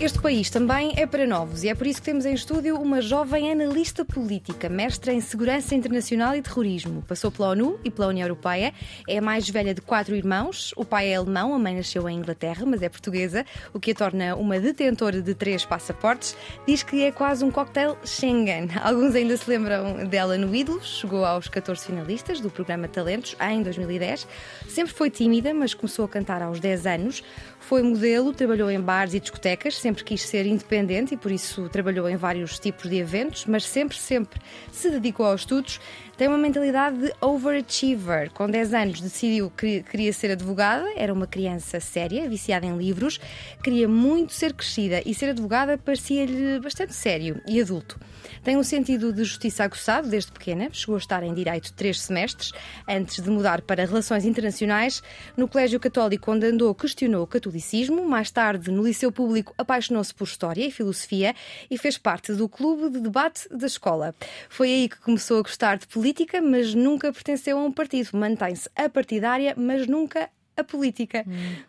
Este 0.00 0.18
país 0.18 0.48
também 0.48 0.94
é 0.96 1.04
para 1.04 1.26
novos 1.26 1.62
e 1.62 1.68
é 1.68 1.74
por 1.74 1.86
isso 1.86 2.00
que 2.00 2.06
temos 2.06 2.24
em 2.24 2.32
estúdio 2.32 2.80
uma 2.80 3.02
jovem 3.02 3.52
analista 3.52 4.02
política, 4.02 4.66
mestra 4.66 5.12
em 5.12 5.20
Segurança 5.20 5.74
Internacional 5.74 6.34
e 6.34 6.40
Terrorismo. 6.40 7.02
Passou 7.06 7.30
pela 7.30 7.50
ONU 7.50 7.78
e 7.84 7.90
pela 7.90 8.08
União 8.08 8.26
Europeia. 8.26 8.72
É 9.06 9.18
a 9.18 9.20
mais 9.20 9.46
velha 9.50 9.74
de 9.74 9.82
quatro 9.82 10.16
irmãos. 10.16 10.72
O 10.74 10.86
pai 10.86 11.10
é 11.10 11.16
alemão, 11.16 11.52
a 11.52 11.58
mãe 11.58 11.76
nasceu 11.76 12.08
em 12.08 12.16
Inglaterra, 12.16 12.64
mas 12.64 12.80
é 12.80 12.88
portuguesa, 12.88 13.44
o 13.74 13.78
que 13.78 13.90
a 13.90 13.94
torna 13.94 14.34
uma 14.36 14.58
detentora 14.58 15.20
de 15.20 15.34
três 15.34 15.66
passaportes. 15.66 16.34
Diz 16.66 16.82
que 16.82 17.04
é 17.04 17.12
quase 17.12 17.44
um 17.44 17.50
cocktail 17.50 17.98
Schengen. 18.02 18.70
Alguns 18.82 19.14
ainda 19.14 19.36
se 19.36 19.50
lembram 19.50 20.06
dela 20.06 20.38
no 20.38 20.54
Ídolos. 20.54 21.00
Chegou 21.00 21.26
aos 21.26 21.46
14 21.46 21.84
finalistas 21.84 22.40
do 22.40 22.48
programa 22.48 22.88
Talentos 22.88 23.36
em 23.38 23.62
2010. 23.62 24.26
Sempre 24.66 24.94
foi 24.94 25.10
tímida, 25.10 25.52
mas 25.52 25.74
começou 25.74 26.06
a 26.06 26.08
cantar 26.08 26.40
aos 26.40 26.58
10 26.58 26.86
anos. 26.86 27.22
Foi 27.60 27.82
modelo, 27.82 28.32
trabalhou 28.32 28.70
em 28.70 28.80
bares 28.80 29.14
e 29.14 29.20
discotecas, 29.20 29.76
sempre 29.76 30.02
quis 30.02 30.22
ser 30.22 30.44
independente 30.46 31.14
e 31.14 31.16
por 31.16 31.30
isso 31.30 31.68
trabalhou 31.68 32.08
em 32.08 32.16
vários 32.16 32.58
tipos 32.58 32.90
de 32.90 32.96
eventos, 32.96 33.46
mas 33.46 33.64
sempre, 33.64 33.96
sempre 33.96 34.40
se 34.72 34.90
dedicou 34.90 35.26
aos 35.26 35.42
estudos. 35.42 35.80
Tem 36.16 36.26
uma 36.26 36.38
mentalidade 36.38 36.98
de 36.98 37.12
overachiever. 37.20 38.30
Com 38.32 38.48
10 38.48 38.74
anos 38.74 39.00
decidiu 39.00 39.50
que 39.50 39.82
queria 39.84 40.12
ser 40.12 40.32
advogada, 40.32 40.86
era 40.96 41.12
uma 41.12 41.26
criança 41.26 41.78
séria, 41.78 42.28
viciada 42.28 42.66
em 42.66 42.76
livros, 42.76 43.20
queria 43.62 43.86
muito 43.86 44.32
ser 44.32 44.52
crescida 44.52 45.00
e 45.06 45.14
ser 45.14 45.30
advogada 45.30 45.78
parecia-lhe 45.78 46.58
bastante 46.60 46.94
sério 46.94 47.40
e 47.46 47.60
adulto. 47.60 47.98
Tem 48.42 48.56
um 48.56 48.62
sentido 48.62 49.12
de 49.12 49.24
justiça 49.24 49.64
aguçado 49.64 50.08
desde 50.08 50.32
pequena, 50.32 50.68
chegou 50.72 50.94
a 50.94 50.98
estar 50.98 51.22
em 51.22 51.34
Direito 51.34 51.72
três 51.72 52.00
semestres, 52.00 52.52
antes 52.88 53.22
de 53.22 53.30
mudar 53.30 53.62
para 53.62 53.84
Relações 53.84 54.24
Internacionais. 54.24 55.02
No 55.36 55.48
Colégio 55.48 55.78
Católico, 55.78 56.30
onde 56.30 56.46
andou, 56.46 56.74
questionou 56.74 57.24
o 57.24 57.26
catolicismo. 57.26 58.04
Mais 58.04 58.30
tarde, 58.30 58.70
no 58.70 58.82
Liceu 58.82 59.12
Público, 59.12 59.54
apaixonou-se 59.56 60.14
por 60.14 60.24
História 60.24 60.66
e 60.66 60.70
Filosofia 60.70 61.34
e 61.70 61.78
fez 61.78 61.98
parte 61.98 62.32
do 62.32 62.48
clube 62.48 62.90
de 62.90 63.00
debate 63.00 63.48
da 63.48 63.66
escola. 63.66 64.14
Foi 64.48 64.68
aí 64.68 64.88
que 64.88 64.98
começou 64.98 65.38
a 65.38 65.42
gostar 65.42 65.78
de 65.78 65.86
política, 65.86 66.40
mas 66.40 66.74
nunca 66.74 67.12
pertenceu 67.12 67.58
a 67.58 67.62
um 67.64 67.72
partido. 67.72 68.10
Mantém-se 68.12 68.68
apartidária, 68.76 69.54
mas 69.56 69.86
nunca 69.86 70.30
a 70.56 70.64
política. 70.64 71.24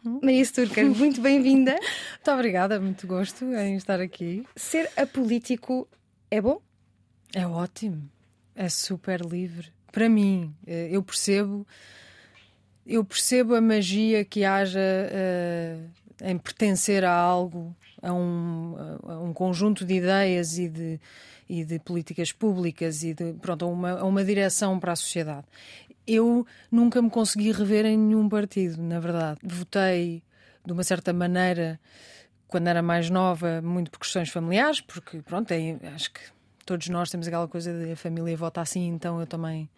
Uhum. 0.06 0.20
Maria 0.22 0.44
Sturker, 0.44 0.86
muito 0.86 1.22
bem-vinda. 1.22 1.72
muito 1.72 2.32
obrigada, 2.32 2.80
muito 2.80 3.08
gosto 3.08 3.46
em 3.46 3.76
estar 3.76 4.00
aqui. 4.00 4.44
Ser 4.56 4.90
apolítico 4.98 5.88
é 6.32 6.40
bom? 6.40 6.62
É 7.36 7.46
ótimo. 7.46 8.10
É 8.56 8.70
super 8.70 9.20
livre. 9.22 9.68
Para 9.92 10.08
mim, 10.08 10.56
eh, 10.66 10.88
eu 10.90 11.04
percebo. 11.04 11.68
Eu 12.88 13.04
percebo 13.04 13.54
a 13.54 13.62
magia 13.62 14.26
que 14.26 14.44
haja 14.44 14.80
uh, 14.80 15.90
em 16.24 16.38
pertencer 16.38 17.06
a 17.06 17.14
algo, 17.14 17.76
a 18.02 18.12
um, 18.12 18.76
a 19.08 19.20
um 19.20 19.34
conjunto 19.34 19.86
de 19.86 19.94
ideias 19.94 20.58
e 20.58 20.68
de, 20.68 21.00
e 21.48 21.64
de 21.64 21.78
políticas 21.78 22.32
públicas 22.32 23.04
e 23.04 23.14
de 23.14 23.34
pronto, 23.34 23.66
a 23.66 23.68
uma, 23.68 23.92
a 24.00 24.04
uma 24.04 24.26
direção 24.26 24.80
para 24.80 24.94
a 24.94 24.96
sociedade. 24.96 25.46
Eu 26.08 26.46
nunca 26.72 27.02
me 27.02 27.10
consegui 27.10 27.52
rever 27.52 27.86
em 27.86 27.98
nenhum 27.98 28.28
partido, 28.28 28.82
na 28.82 29.00
verdade. 29.00 29.40
Votei 29.44 30.24
de 30.66 30.74
uma 30.74 30.84
certa 30.84 31.14
maneira 31.14 31.80
quando 32.52 32.68
era 32.68 32.82
mais 32.82 33.10
nova, 33.10 33.62
muito 33.62 33.90
por 33.90 34.02
questões 34.02 34.30
familiares, 34.30 34.82
porque 34.82 35.22
pronto, 35.22 35.50
é, 35.52 35.78
acho 35.96 36.12
que 36.12 36.20
todos 36.66 36.90
nós 36.90 37.10
temos 37.10 37.26
aquela 37.26 37.48
coisa 37.48 37.74
de 37.74 37.94
a 37.94 37.96
família 37.96 38.36
vota 38.36 38.60
assim, 38.60 38.90
então 38.90 39.22
eu 39.22 39.26
também 39.26 39.70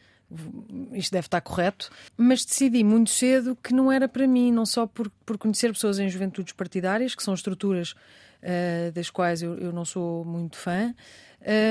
isto 0.94 1.12
deve 1.12 1.28
estar 1.28 1.40
correto, 1.42 1.92
mas 2.18 2.44
decidi 2.44 2.84
muito 2.84 3.12
cedo 3.12 3.56
que 3.62 3.72
não 3.76 3.92
era 3.92 4.10
para 4.10 4.28
mim, 4.28 4.52
não 4.52 4.66
só 4.66 4.88
por, 4.88 5.08
por 5.24 5.38
conhecer 5.38 5.72
pessoas 5.72 6.00
em 6.00 6.10
juventudes 6.10 6.54
partidárias, 6.54 7.14
que 7.14 7.22
são 7.22 7.36
estruturas 7.36 7.92
uh, 7.92 8.92
das 8.92 9.12
quais 9.12 9.44
eu, 9.44 9.56
eu, 9.60 9.72
não 9.72 9.86
sou 9.86 10.26
muito 10.26 10.58
fã, 10.58 10.96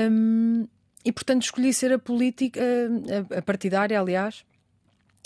um, 0.09 0.65
e 1.03 1.11
portanto 1.11 1.41
escolhi 1.41 1.73
ser 1.73 1.91
a 1.91 1.99
política, 1.99 2.61
uh, 2.61 3.37
a, 3.37 3.41
partidária, 3.41 3.99
aliás, 3.99 4.45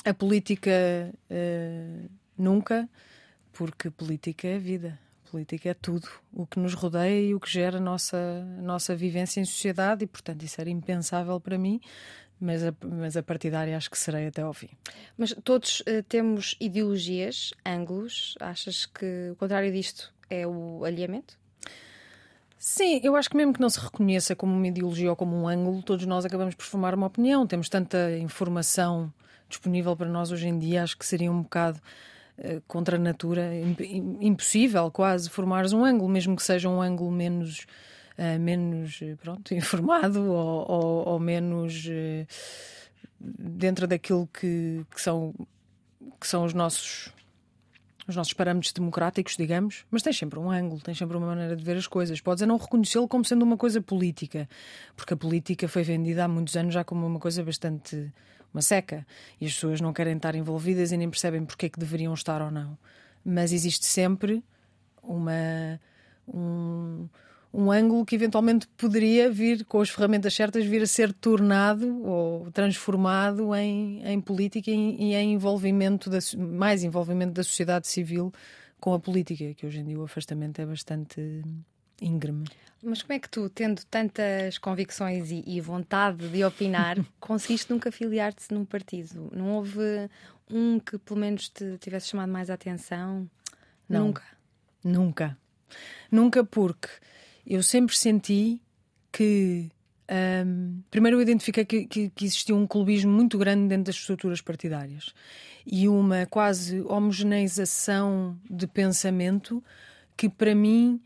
a 0.04 0.14
política 0.16 0.72
uh, 1.30 2.10
nunca, 2.36 2.90
porque 3.54 3.92
política 3.92 4.48
é 4.48 4.58
vida 4.58 4.98
política 5.32 5.70
é 5.70 5.74
tudo, 5.74 6.08
o 6.34 6.46
que 6.46 6.60
nos 6.60 6.74
rodeia 6.74 7.30
e 7.30 7.36
o 7.36 7.40
que 7.40 7.50
gera 7.50 7.78
a 7.78 7.82
nossa, 7.82 8.44
nossa 8.62 8.96
vivência 8.96 9.40
em 9.40 9.46
sociedade, 9.46 10.04
e 10.04 10.08
portanto 10.08 10.44
isso 10.44 10.60
era 10.60 10.70
impensável 10.70 11.40
para 11.40 11.58
mim, 11.58 11.80
mas 12.40 12.64
a, 12.64 12.74
mas 12.84 13.18
a 13.18 13.24
partidária 13.24 13.76
acho 13.76 13.90
que 13.90 13.98
serei 13.98 14.28
até 14.28 14.42
ao 14.42 14.54
fim. 14.54 14.70
Mas 15.18 15.36
todos 15.44 15.82
uh, 15.82 16.04
temos 16.08 16.56
ideologias, 16.60 17.54
ângulos, 17.66 18.36
achas 18.40 18.86
que 18.86 19.30
o 19.32 19.36
contrário 19.36 19.72
disto 19.72 20.14
é 20.30 20.46
o 20.46 20.84
alinhamento? 20.84 21.38
Sim, 22.60 23.00
eu 23.04 23.16
acho 23.16 23.30
que 23.30 23.38
mesmo 23.38 23.54
que 23.54 23.62
não 23.62 23.70
se 23.70 23.80
reconheça 23.80 24.36
como 24.36 24.54
uma 24.54 24.68
ideologia 24.68 25.10
ou 25.10 25.16
como 25.16 25.36
um 25.36 25.48
ângulo, 25.48 25.84
todos 25.84 26.06
nós 26.06 26.26
acabamos 26.26 26.56
por 26.56 26.66
formar 26.66 26.96
uma 26.96 27.06
opinião. 27.08 27.46
Temos 27.46 27.70
tanta 27.70 28.18
informação 28.18 29.14
disponível 29.48 29.96
para 29.96 30.10
nós 30.10 30.32
hoje 30.32 30.48
em 30.48 30.58
dia, 30.58 30.84
acho 30.84 30.98
que 30.98 31.06
seria 31.06 31.32
um 31.32 31.44
bocado 31.44 31.80
contra 32.68 32.98
a 32.98 33.00
natura, 33.00 33.50
impossível 34.22 34.92
quase 34.92 35.30
formares 35.30 35.74
um 35.74 35.84
ângulo, 35.84 36.10
mesmo 36.10 36.36
que 36.36 36.44
seja 36.44 36.70
um 36.70 36.82
ângulo 36.82 37.12
menos, 37.12 37.66
uh, 38.18 38.40
menos 38.40 39.00
eh, 39.02 39.16
pronto, 39.16 39.54
informado 39.56 40.32
ou, 40.32 40.72
ou, 40.72 41.08
ou 41.10 41.20
menos 41.20 41.86
dentro 43.20 43.88
daquilo 43.88 44.28
que, 44.28 44.86
que, 44.94 45.02
são, 45.02 45.34
que 46.20 46.28
são 46.28 46.46
os 46.46 46.54
nossos 46.54 47.12
os 48.08 48.16
nossos 48.16 48.32
parâmetros 48.32 48.72
democráticos, 48.72 49.36
digamos, 49.36 49.86
mas 49.92 50.02
tem 50.02 50.14
sempre 50.14 50.40
um 50.40 50.50
ângulo, 50.50 50.80
tem 50.80 50.96
sempre 50.96 51.18
uma 51.18 51.28
maneira 51.28 51.56
de 51.58 51.64
ver 51.64 51.76
as 51.76 51.88
coisas. 51.88 52.22
Podes 52.22 52.42
é 52.42 52.46
não 52.46 52.56
reconhecê-lo 52.56 53.06
como 53.06 53.26
sendo 53.26 53.44
uma 53.44 53.58
coisa 53.58 53.82
política, 53.82 54.48
porque 54.96 55.14
a 55.14 55.18
política 55.18 55.68
foi 55.68 55.84
vendida 55.84 56.24
há 56.24 56.28
muitos 56.28 56.56
anos 56.56 56.74
já 56.74 56.86
como 56.86 57.06
uma 57.06 57.20
coisa 57.20 57.44
bastante 57.44 58.10
uma 58.54 58.62
seca 58.62 59.06
e 59.40 59.46
as 59.46 59.54
pessoas 59.54 59.82
não 59.82 59.94
querem 59.94 60.16
estar 60.16 60.36
envolvidas 60.36 60.92
e 60.92 60.98
nem 60.98 61.10
percebem 61.10 61.46
porque 61.46 61.68
é 61.68 61.70
que 61.70 61.80
deveriam 61.80 62.14
estar 62.14 62.42
ou 62.42 62.52
não. 62.52 62.78
Mas 63.24 63.52
existe 63.52 63.86
sempre 63.86 64.44
uma 65.04 65.80
um, 66.28 67.08
um 67.54 67.72
ângulo 67.72 68.06
que 68.06 68.16
eventualmente 68.16 68.68
poderia 68.78 69.32
vir, 69.32 69.66
com 69.66 69.82
as 69.82 69.90
ferramentas 69.90 70.34
certas, 70.34 70.66
vir 70.66 70.82
a 70.82 70.88
ser 70.88 71.14
tornado 71.14 72.04
ou 72.04 72.52
transformado 72.52 73.56
em, 73.56 74.02
em 74.06 74.20
política 74.20 74.70
e, 74.70 75.14
em 75.16 75.34
envolvimento, 75.34 76.10
da, 76.10 76.20
mais 76.38 76.84
envolvimento 76.84 77.34
da 77.34 77.44
sociedade 77.44 77.88
civil 77.88 78.34
com 78.80 78.94
a 78.94 79.00
política, 79.00 79.54
que 79.54 79.66
hoje 79.66 79.80
em 79.80 79.86
dia 79.86 80.00
o 80.00 80.04
afastamento 80.04 80.60
é 80.60 80.66
bastante 80.66 81.42
íngreme. 82.02 82.46
Mas 82.84 83.02
como 83.02 83.14
é 83.14 83.20
que 83.20 83.30
tu, 83.30 83.50
tendo 83.50 83.84
tantas 83.86 84.58
convicções 84.58 85.32
e, 85.32 85.44
e 85.46 85.60
vontade 85.60 86.30
de 86.30 86.44
opinar, 86.44 86.98
conseguiste 87.20 87.72
nunca 87.72 87.92
filiar-te 87.92 88.54
num 88.54 88.66
partido? 88.66 89.30
Não 89.34 89.52
houve 89.54 90.10
um 90.50 90.80
que 90.80 90.98
pelo 90.98 91.20
menos 91.20 91.50
te 91.50 91.78
tivesse 91.80 92.10
chamado 92.10 92.32
mais 92.32 92.50
a 92.50 92.54
atenção? 92.54 93.30
Não. 93.90 94.08
Nunca. 94.08 94.24
Nunca. 94.84 95.38
Nunca 96.12 96.44
porque 96.44 96.90
eu 97.46 97.64
sempre 97.64 97.98
senti 97.98 98.62
que. 99.12 99.70
Um, 100.10 100.82
primeiro, 100.90 101.18
eu 101.18 101.22
identifiquei 101.22 101.66
que, 101.66 101.86
que, 101.86 102.10
que, 102.10 102.24
existia 102.24 102.56
um 102.56 102.66
clubismo 102.66 103.12
muito 103.12 103.38
grande 103.38 103.68
dentro 103.68 103.86
das 103.86 103.96
estruturas 103.96 104.40
partidárias 104.40 105.14
e 105.66 105.90
uma 105.90 106.26
quase 106.26 106.80
homogeneização 106.84 108.40
de 108.50 108.66
pensamento 108.68 109.62
que, 110.16 110.30
para 110.30 110.56
mim, 110.56 111.02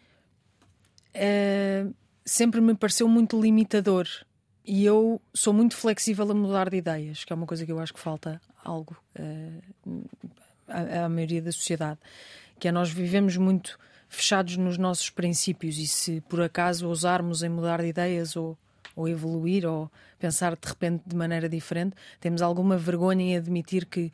uh, 1.16 1.94
sempre 2.26 2.62
me 2.62 2.76
pareceu 2.76 3.08
muito 3.08 3.40
limitador. 3.40 4.08
E 4.66 4.86
eu 4.86 5.20
sou 5.34 5.54
muito 5.54 5.76
flexível 5.76 6.30
a 6.30 6.34
mudar 6.34 6.70
de 6.70 6.78
ideias, 6.78 7.24
que 7.24 7.34
é 7.34 7.36
uma 7.36 7.48
coisa 7.48 7.66
que 7.66 7.72
eu 7.72 7.80
acho 7.80 7.94
que 7.94 8.00
falta 8.00 8.40
algo 8.64 8.96
uh, 9.20 10.04
à, 10.68 11.06
à 11.06 11.10
maioria 11.10 11.42
da 11.42 11.52
sociedade. 11.52 12.00
Que 12.60 12.68
é 12.68 12.72
nós 12.72 12.92
vivemos 12.92 13.36
muito 13.38 13.78
fechados 14.08 14.58
nos 14.58 14.78
nossos 14.78 15.10
princípios 15.10 15.78
e 15.78 15.88
se 15.88 16.22
por 16.28 16.42
acaso 16.42 16.88
ousarmos 16.88 17.44
em 17.44 17.50
mudar 17.50 17.82
de 17.82 17.88
ideias 17.88 18.36
ou, 18.36 18.58
ou 18.94 19.08
evoluir 19.08 19.66
ou 19.66 19.90
pensar 20.20 20.56
de 20.56 20.68
repente 20.68 21.04
de 21.08 21.16
maneira 21.16 21.48
diferente, 21.48 21.96
temos 22.20 22.42
alguma 22.42 22.78
vergonha 22.78 23.24
em 23.24 23.38
admitir 23.38 23.86
que 23.86 24.12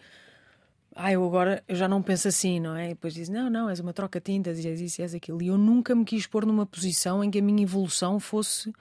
ah, 0.99 1.11
eu 1.11 1.23
agora 1.23 1.63
eu 1.67 1.75
já 1.75 1.87
não 1.87 2.01
penso 2.01 2.27
assim, 2.27 2.59
não 2.59 2.75
é? 2.75 2.87
E 2.87 2.89
depois 2.89 3.13
diz, 3.13 3.29
não, 3.29 3.49
não, 3.49 3.69
és 3.69 3.79
uma 3.79 3.93
troca-tintas, 3.93 4.63
és 4.65 4.81
isso, 4.81 5.01
és 5.01 5.13
aquilo. 5.13 5.41
E 5.41 5.47
eu 5.47 5.57
nunca 5.57 5.93
me 5.93 6.03
quis 6.03 6.25
pôr 6.25 6.45
numa 6.45 6.65
posição 6.65 7.23
em 7.23 7.29
que 7.29 7.39
a 7.39 7.41
minha 7.41 7.63
evolução 7.63 8.19
fosse 8.19 8.73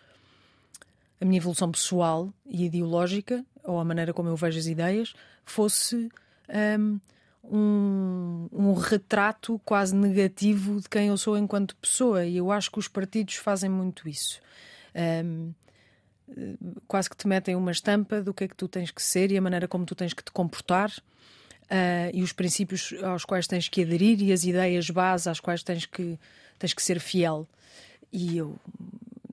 a 1.20 1.24
minha 1.24 1.38
evolução 1.38 1.70
pessoal 1.70 2.32
e 2.44 2.66
ideológica, 2.66 3.44
ou 3.64 3.78
a 3.78 3.84
maneira 3.84 4.12
como 4.12 4.28
eu 4.28 4.36
vejo 4.36 4.58
as 4.58 4.66
ideias, 4.66 5.14
fosse 5.44 6.08
um, 6.78 7.00
um, 7.44 8.48
um, 8.52 8.72
retrato 8.74 9.60
quase 9.64 9.94
negativo 9.94 10.80
de 10.80 10.88
quem 10.88 11.08
eu 11.08 11.16
sou 11.16 11.36
enquanto 11.38 11.76
pessoa. 11.76 12.24
E 12.24 12.36
eu 12.36 12.50
acho 12.50 12.70
que 12.70 12.78
os 12.78 12.88
partidos 12.88 13.36
fazem 13.36 13.70
muito 13.70 14.08
isso. 14.08 14.40
Um, 15.22 15.52
quase 16.86 17.08
que 17.08 17.16
te 17.16 17.26
metem 17.26 17.54
uma 17.54 17.70
estampa 17.70 18.20
do 18.20 18.34
que 18.34 18.44
é 18.44 18.48
que 18.48 18.56
tu 18.56 18.68
tens 18.68 18.90
que 18.90 19.02
ser 19.02 19.30
e 19.30 19.36
a 19.36 19.40
maneira 19.40 19.68
como 19.68 19.86
tu 19.86 19.94
tens 19.94 20.12
que 20.12 20.22
te 20.22 20.32
comportar. 20.32 20.92
Uh, 21.66 22.14
e 22.14 22.22
os 22.22 22.32
princípios 22.32 22.94
aos 23.02 23.24
quais 23.24 23.46
tens 23.46 23.68
que 23.68 23.82
aderir 23.82 24.22
e 24.22 24.32
as 24.32 24.44
ideias 24.44 24.88
base 24.88 25.28
às 25.28 25.40
quais 25.40 25.64
tens 25.64 25.84
que, 25.84 26.18
tens 26.58 26.72
que 26.72 26.82
ser 26.82 27.00
fiel. 27.00 27.46
E 28.12 28.36
eu 28.36 28.56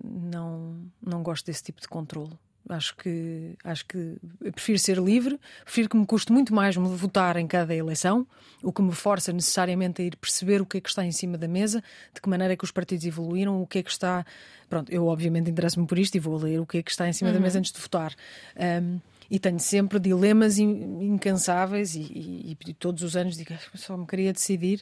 não, 0.04 0.76
não 1.02 1.22
gosto 1.22 1.46
desse 1.46 1.64
tipo 1.64 1.80
de 1.80 1.88
controle. 1.88 2.34
Acho 2.70 2.96
que, 2.96 3.58
acho 3.62 3.86
que 3.86 4.16
prefiro 4.52 4.80
ser 4.80 4.98
livre, 4.98 5.38
prefiro 5.66 5.90
que 5.90 5.98
me 5.98 6.06
custe 6.06 6.32
muito 6.32 6.54
mais 6.54 6.78
me 6.78 6.88
votar 6.96 7.36
em 7.36 7.46
cada 7.46 7.76
eleição, 7.76 8.26
o 8.62 8.72
que 8.72 8.82
me 8.82 8.94
força 8.94 9.34
necessariamente 9.34 10.02
a 10.02 10.06
ir 10.06 10.16
perceber 10.16 10.62
o 10.62 10.66
que 10.66 10.78
é 10.78 10.82
que 10.82 10.88
está 10.88 11.04
em 11.04 11.12
cima 11.12 11.38
da 11.38 11.48
mesa, 11.48 11.84
de 12.14 12.22
que 12.22 12.30
maneira 12.30 12.54
é 12.54 12.56
que 12.56 12.64
os 12.64 12.72
partidos 12.72 13.06
evoluíram, 13.06 13.62
o 13.62 13.68
que 13.68 13.80
é 13.80 13.84
que 13.84 13.92
está. 13.92 14.26
Pronto, 14.70 14.90
eu 14.94 15.08
obviamente 15.08 15.52
interesso-me 15.52 15.86
por 15.86 16.00
isto 16.00 16.16
e 16.16 16.20
vou 16.20 16.38
ler 16.38 16.62
o 16.62 16.66
que 16.66 16.78
é 16.78 16.84
que 16.84 16.90
está 16.90 17.08
em 17.08 17.12
cima 17.12 17.32
uhum. 17.32 17.36
da 17.36 17.42
mesa 17.42 17.60
antes 17.60 17.72
de 17.72 17.82
votar. 17.82 18.16
Um, 18.56 19.00
e 19.34 19.40
tenho 19.40 19.60
sempre 19.60 19.98
dilemas 19.98 20.60
incansáveis 20.60 21.96
e, 21.96 22.02
e, 22.02 22.58
e, 22.68 22.74
todos 22.76 23.02
os 23.02 23.16
anos 23.16 23.36
digo 23.36 23.52
ah, 23.52 23.78
só 23.78 23.98
me 23.98 24.06
queria 24.06 24.32
decidir, 24.32 24.80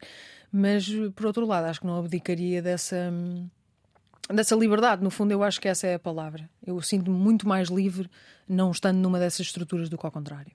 mas 0.52 0.86
por 1.16 1.28
outro 1.28 1.46
lado 1.46 1.68
acho 1.68 1.80
que 1.80 1.88
não 1.88 1.98
abdicaria 1.98 2.62
dessa 2.62 3.14
dessa 4.30 4.54
liberdade. 4.54 5.02
No 5.02 5.10
fundo, 5.10 5.32
eu 5.32 5.42
acho 5.42 5.60
que 5.60 5.70
essa 5.70 5.88
é 5.88 5.94
a 5.94 6.00
palavra. 6.00 6.50
Eu 6.66 6.82
sinto-me 6.82 7.18
muito 7.18 7.48
mais 7.48 7.70
livre 7.70 8.10
não 8.46 8.72
estando 8.72 8.98
numa 8.98 9.20
dessas 9.20 9.48
estruturas 9.48 9.88
do 9.88 9.98
que 9.98 10.06
ao 10.06 10.12
contrário. 10.12 10.52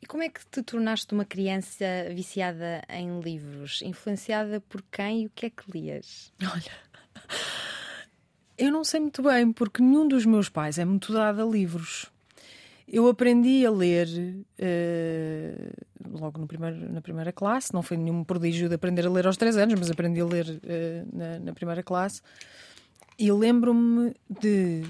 E 0.00 0.06
como 0.06 0.22
é 0.22 0.28
que 0.28 0.46
te 0.46 0.62
tornaste 0.62 1.12
uma 1.12 1.24
criança 1.24 1.84
viciada 2.14 2.82
em 2.88 3.18
livros? 3.18 3.82
Influenciada 3.82 4.60
por 4.60 4.80
quem 4.92 5.22
e 5.22 5.26
o 5.26 5.30
que 5.34 5.46
é 5.46 5.50
que 5.50 5.68
lias? 5.72 6.32
Olha. 6.40 6.72
Eu 8.56 8.70
não 8.70 8.84
sei 8.84 9.00
muito 9.00 9.24
bem, 9.24 9.52
porque 9.52 9.82
nenhum 9.82 10.06
dos 10.06 10.24
meus 10.24 10.48
pais 10.48 10.78
é 10.78 10.84
muito 10.84 11.12
dado 11.12 11.42
a 11.42 11.44
livros. 11.44 12.12
Eu 12.92 13.06
aprendi 13.06 13.64
a 13.64 13.70
ler 13.70 14.08
uh, 14.58 16.18
logo 16.18 16.44
primeiro, 16.44 16.92
na 16.92 17.00
primeira 17.00 17.32
classe, 17.32 17.72
não 17.72 17.84
foi 17.84 17.96
nenhum 17.96 18.24
prodígio 18.24 18.68
de 18.68 18.74
aprender 18.74 19.06
a 19.06 19.10
ler 19.10 19.28
aos 19.28 19.36
três 19.36 19.56
anos, 19.56 19.78
mas 19.78 19.88
aprendi 19.88 20.20
a 20.20 20.24
ler 20.24 20.44
uh, 20.48 21.16
na, 21.16 21.38
na, 21.38 21.52
primeira 21.52 21.84
classe. 21.84 22.20
E 23.16 23.30
lembro-me 23.30 24.12
de 24.28 24.82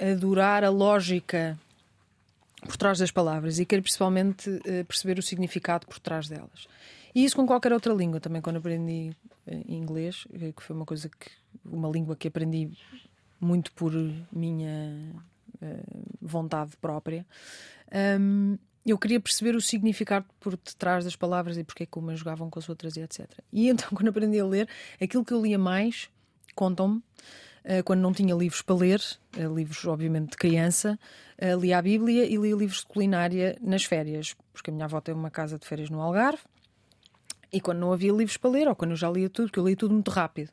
adorar 0.00 0.64
a 0.64 0.68
lógica 0.68 1.56
por 2.64 2.76
trás 2.76 2.98
das 2.98 3.12
palavras 3.12 3.60
e 3.60 3.64
quero 3.64 3.82
principalmente 3.82 4.50
uh, 4.50 4.84
perceber 4.84 5.16
o 5.16 5.22
significado 5.22 5.86
por 5.86 6.00
trás 6.00 6.26
delas. 6.26 6.66
E 7.14 7.24
isso 7.24 7.36
com 7.36 7.46
qualquer 7.46 7.72
outra 7.72 7.94
língua, 7.94 8.18
também 8.18 8.42
quando 8.42 8.56
aprendi 8.56 9.14
inglês, 9.68 10.26
que 10.56 10.62
foi 10.62 10.74
uma 10.74 10.86
coisa 10.86 11.08
que 11.08 11.30
uma 11.64 11.88
língua 11.88 12.16
que 12.16 12.26
aprendi 12.26 12.70
muito 13.38 13.70
por 13.72 13.92
minha 14.32 15.14
vontade 16.20 16.76
própria. 16.76 17.26
Um, 18.20 18.58
eu 18.84 18.98
queria 18.98 19.20
perceber 19.20 19.54
o 19.54 19.60
significado 19.60 20.26
por 20.40 20.56
detrás 20.56 21.04
das 21.04 21.14
palavras 21.14 21.56
e 21.56 21.62
porque 21.62 21.84
é 21.84 21.86
que 21.86 21.98
umas 21.98 22.18
jogavam 22.18 22.50
com 22.50 22.58
as 22.58 22.68
outras 22.68 22.96
e 22.96 23.00
etc. 23.00 23.28
E 23.52 23.68
então, 23.68 23.88
quando 23.94 24.08
aprendi 24.08 24.40
a 24.40 24.44
ler, 24.44 24.68
aquilo 25.00 25.24
que 25.24 25.32
eu 25.32 25.40
lia 25.40 25.58
mais, 25.58 26.10
contam-me, 26.54 27.00
eh, 27.64 27.82
quando 27.82 28.00
não 28.00 28.12
tinha 28.12 28.34
livros 28.34 28.60
para 28.62 28.74
ler, 28.74 29.00
eh, 29.36 29.44
livros 29.44 29.84
obviamente 29.86 30.30
de 30.30 30.36
criança, 30.36 30.98
eh, 31.38 31.54
lia 31.54 31.78
a 31.78 31.82
Bíblia 31.82 32.24
e 32.24 32.36
lia 32.36 32.56
livros 32.56 32.80
de 32.80 32.86
culinária 32.86 33.56
nas 33.60 33.84
férias, 33.84 34.34
porque 34.52 34.70
a 34.70 34.72
minha 34.72 34.86
avó 34.86 35.00
tem 35.00 35.14
uma 35.14 35.30
casa 35.30 35.58
de 35.58 35.66
férias 35.66 35.88
no 35.88 36.00
Algarve. 36.00 36.42
E 37.52 37.60
quando 37.60 37.78
não 37.78 37.92
havia 37.92 38.12
livros 38.12 38.36
para 38.36 38.50
ler, 38.50 38.66
ou 38.66 38.74
quando 38.74 38.92
eu 38.92 38.96
já 38.96 39.10
lia 39.10 39.28
tudo, 39.28 39.46
porque 39.46 39.60
eu 39.60 39.66
lia 39.66 39.76
tudo 39.76 39.92
muito 39.92 40.10
rápido. 40.10 40.50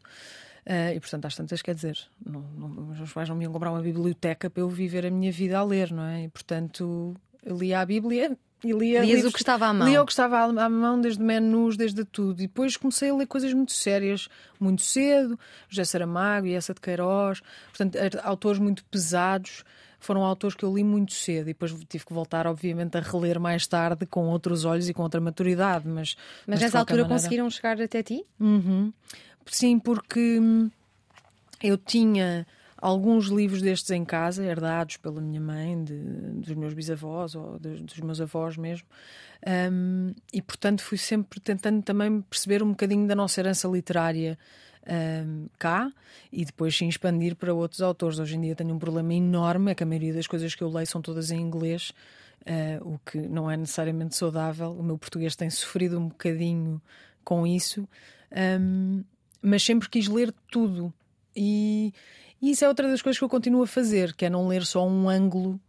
Uh, 0.66 0.96
e 0.96 1.00
portanto, 1.00 1.26
às 1.26 1.36
tantas, 1.36 1.62
quer 1.62 1.76
dizer, 1.76 1.98
não, 2.26 2.42
não, 2.42 2.90
os 2.92 2.98
meus 2.98 3.14
pais 3.14 3.30
não 3.30 3.36
me 3.36 3.44
iam 3.44 3.54
comprar 3.54 3.72
uma 3.72 3.82
biblioteca 3.82 4.50
para 4.50 4.62
eu 4.62 4.70
viver 4.70 5.06
a 5.06 5.12
minha 5.12 5.32
vida 5.32 5.58
a 5.58 5.64
ler, 5.64 5.92
não 5.92 6.04
é? 6.04 6.24
E 6.24 6.28
portanto, 6.30 7.16
eu 7.44 7.58
lia 7.58 7.80
a 7.80 7.86
Bíblia 7.86 8.38
e 8.64 8.74
lia 8.74 9.00
Lias 9.00 9.08
livros, 9.08 9.32
o 9.32 9.34
que 9.34 9.42
estava 9.42 9.68
à 9.68 9.74
mão. 9.74 9.88
Lia 9.88 10.02
o 10.02 10.06
que 10.06 10.12
estava 10.12 10.40
à 10.40 10.70
mão, 10.70 11.00
desde 11.00 11.24
menus, 11.24 11.78
desde 11.78 12.04
tudo. 12.04 12.42
E 12.42 12.48
depois 12.48 12.76
comecei 12.76 13.10
a 13.10 13.16
ler 13.16 13.26
coisas 13.26 13.54
muito 13.54 13.72
sérias, 13.72 14.28
muito 14.60 14.82
cedo. 14.82 15.40
José 15.70 15.86
Saramago 15.86 16.46
e 16.46 16.54
essa 16.54 16.74
de 16.74 16.82
Queiroz. 16.82 17.42
Portanto, 17.70 17.98
autores 18.24 18.60
muito 18.60 18.84
pesados. 18.86 19.64
Foram 20.02 20.24
autores 20.24 20.56
que 20.56 20.64
eu 20.64 20.74
li 20.74 20.84
muito 20.84 21.14
cedo 21.14 21.50
e 21.50 21.54
depois 21.54 21.74
tive 21.90 22.06
que 22.06 22.14
voltar, 22.14 22.48
obviamente, 22.48 22.98
a 22.98 23.02
reler 23.02 23.38
mais 23.40 23.68
tarde 23.68 24.06
com 24.06 24.28
outros 24.28 24.64
olhos 24.64 24.88
e 24.88 24.94
com 24.94 25.04
outra 25.04 25.20
maturidade. 25.20 25.88
Mas, 25.88 26.16
mas, 26.16 26.16
mas 26.48 26.62
nessa 26.62 26.80
altura 26.80 27.02
maneira... 27.02 27.16
conseguiram 27.16 27.50
chegar 27.50 27.82
até 27.82 28.02
ti? 28.02 28.26
Uhum. 28.40 28.94
Sim, 29.46 29.80
porque 29.80 30.40
hum, 30.40 30.70
eu 31.62 31.78
tinha 31.78 32.46
alguns 32.82 33.28
livros 33.28 33.62
destes 33.62 33.92
em 33.92 34.06
casa, 34.06 34.44
herdados 34.44 34.98
pela 34.98 35.20
minha 35.20 35.42
mãe, 35.42 35.84
de, 35.84 35.98
dos 35.98 36.56
meus 36.56 36.74
bisavós 36.74 37.36
ou 37.36 37.60
dos 37.60 38.00
meus 38.00 38.22
avós 38.22 38.58
mesmo. 38.58 38.88
Um, 39.72 40.14
e 40.34 40.42
portanto 40.42 40.82
fui 40.82 40.98
sempre 40.98 41.40
tentando 41.40 41.82
também 41.82 42.22
perceber 42.22 42.62
um 42.62 42.70
bocadinho 42.70 43.08
da 43.08 43.16
nossa 43.16 43.40
herança 43.40 43.68
literária 43.68 44.38
um, 45.26 45.48
cá 45.58 45.92
e 46.32 46.44
depois 46.44 46.76
sim 46.76 46.88
expandir 46.88 47.36
para 47.36 47.54
outros 47.54 47.82
autores. 47.82 48.20
Hoje 48.20 48.36
em 48.36 48.42
dia 48.42 48.56
tenho 48.56 48.74
um 48.74 48.80
problema 48.80 49.14
enorme, 49.14 49.72
é 49.72 49.76
que 49.76 49.84
a 49.84 49.86
maioria 49.86 50.14
das 50.14 50.28
coisas 50.28 50.56
que 50.56 50.64
eu 50.64 50.70
leio 50.70 50.88
são 50.88 51.02
todas 51.02 51.32
em 51.32 51.40
inglês, 51.40 51.92
uh, 52.42 52.94
o 52.94 53.00
que 53.00 53.18
não 53.18 53.50
é 53.50 53.58
necessariamente 53.58 54.16
saudável. 54.16 54.72
O 54.72 54.84
meu 54.84 54.98
português 54.98 55.36
tem 55.36 55.50
sofrido 55.50 56.00
um 56.00 56.08
bocadinho 56.08 56.82
com 57.24 57.46
isso, 57.46 57.88
um, 58.60 59.04
mas 59.42 59.64
sempre 59.64 59.90
quis 59.90 60.08
ler 60.08 60.34
tudo. 60.52 60.94
E, 61.36 61.94
e 62.42 62.52
isso 62.52 62.66
é 62.66 62.68
outra 62.68 62.88
das 62.88 63.02
coisas 63.02 63.18
que 63.18 63.24
eu 63.24 63.30
continuo 63.30 63.64
a 63.64 63.68
fazer, 63.68 64.14
que 64.14 64.26
é 64.26 64.30
não 64.30 64.48
ler 64.48 64.66
só 64.66 64.88
um 64.88 65.10
ângulo 65.10 65.60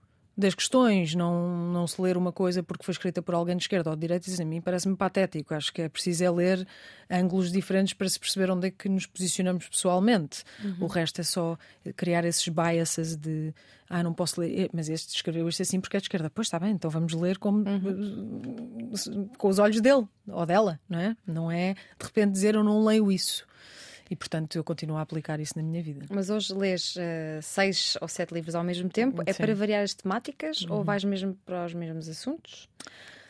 das 0.41 0.55
questões, 0.55 1.15
não, 1.15 1.71
não 1.71 1.87
se 1.87 2.01
ler 2.01 2.17
uma 2.17 2.33
coisa 2.33 2.63
porque 2.63 2.83
foi 2.83 2.93
escrita 2.93 3.21
por 3.21 3.35
alguém 3.35 3.57
de 3.57 3.63
esquerda 3.63 3.91
ou 3.91 3.97
de 3.97 4.01
direita, 4.01 4.29
isso 4.29 4.41
a 4.41 4.45
mim 4.45 4.61
parece-me 4.61 4.97
patético. 4.97 5.55
Acho 5.55 5.73
que 5.73 5.83
é 5.83 5.89
preciso 5.89 6.25
é 6.25 6.31
ler 6.31 6.67
ângulos 7.11 7.53
diferentes 7.53 7.93
para 7.93 8.09
se 8.09 8.19
perceber 8.19 8.51
onde 8.51 8.69
é 8.69 8.71
que 8.71 8.89
nos 8.89 9.07
posicionamos 9.07 9.69
pessoalmente. 9.69 10.43
Uhum. 10.65 10.77
O 10.81 10.87
resto 10.87 11.21
é 11.21 11.25
só 11.25 11.59
criar 11.95 12.25
esses 12.25 12.49
biases 12.49 13.17
de 13.17 13.53
ah, 13.89 14.03
não 14.03 14.15
posso 14.15 14.41
ler, 14.41 14.71
mas 14.73 14.89
este 14.89 15.15
escreveu 15.15 15.49
isto 15.49 15.63
assim 15.63 15.81
porque 15.81 15.97
é 15.97 16.01
de 16.01 16.05
esquerda. 16.05 16.31
Pois 16.31 16.47
está 16.47 16.59
bem, 16.59 16.73
então 16.73 16.91
vamos 16.91 17.13
ler 17.13 17.37
como, 17.39 17.69
uhum. 17.69 19.29
com 19.37 19.49
os 19.49 19.59
olhos 19.59 19.81
dele 19.81 20.07
ou 20.27 20.47
dela, 20.47 20.81
não 20.89 20.99
é? 20.99 21.17
Não 21.27 21.51
é 21.51 21.75
de 21.75 22.07
repente 22.07 22.33
dizer 22.33 22.55
eu 22.55 22.65
não 22.65 22.85
leio 22.85 23.13
isso. 23.13 23.47
E, 24.11 24.17
portanto, 24.17 24.57
eu 24.57 24.65
continuo 24.65 24.97
a 24.97 25.03
aplicar 25.03 25.39
isso 25.39 25.53
na 25.57 25.63
minha 25.63 25.81
vida. 25.81 26.05
Mas 26.11 26.31
hoje 26.31 26.53
lês 26.53 26.97
uh, 26.97 27.41
seis 27.41 27.97
ou 28.01 28.09
sete 28.09 28.35
livros 28.35 28.57
ao 28.57 28.65
mesmo 28.65 28.89
tempo? 28.89 29.23
É 29.25 29.33
Sim. 29.33 29.41
para 29.41 29.55
variar 29.55 29.85
as 29.85 29.95
temáticas 29.95 30.63
uhum. 30.63 30.79
ou 30.79 30.85
vais 30.85 31.05
mesmo 31.05 31.39
para 31.47 31.65
os 31.65 31.73
mesmos 31.73 32.09
assuntos? 32.09 32.69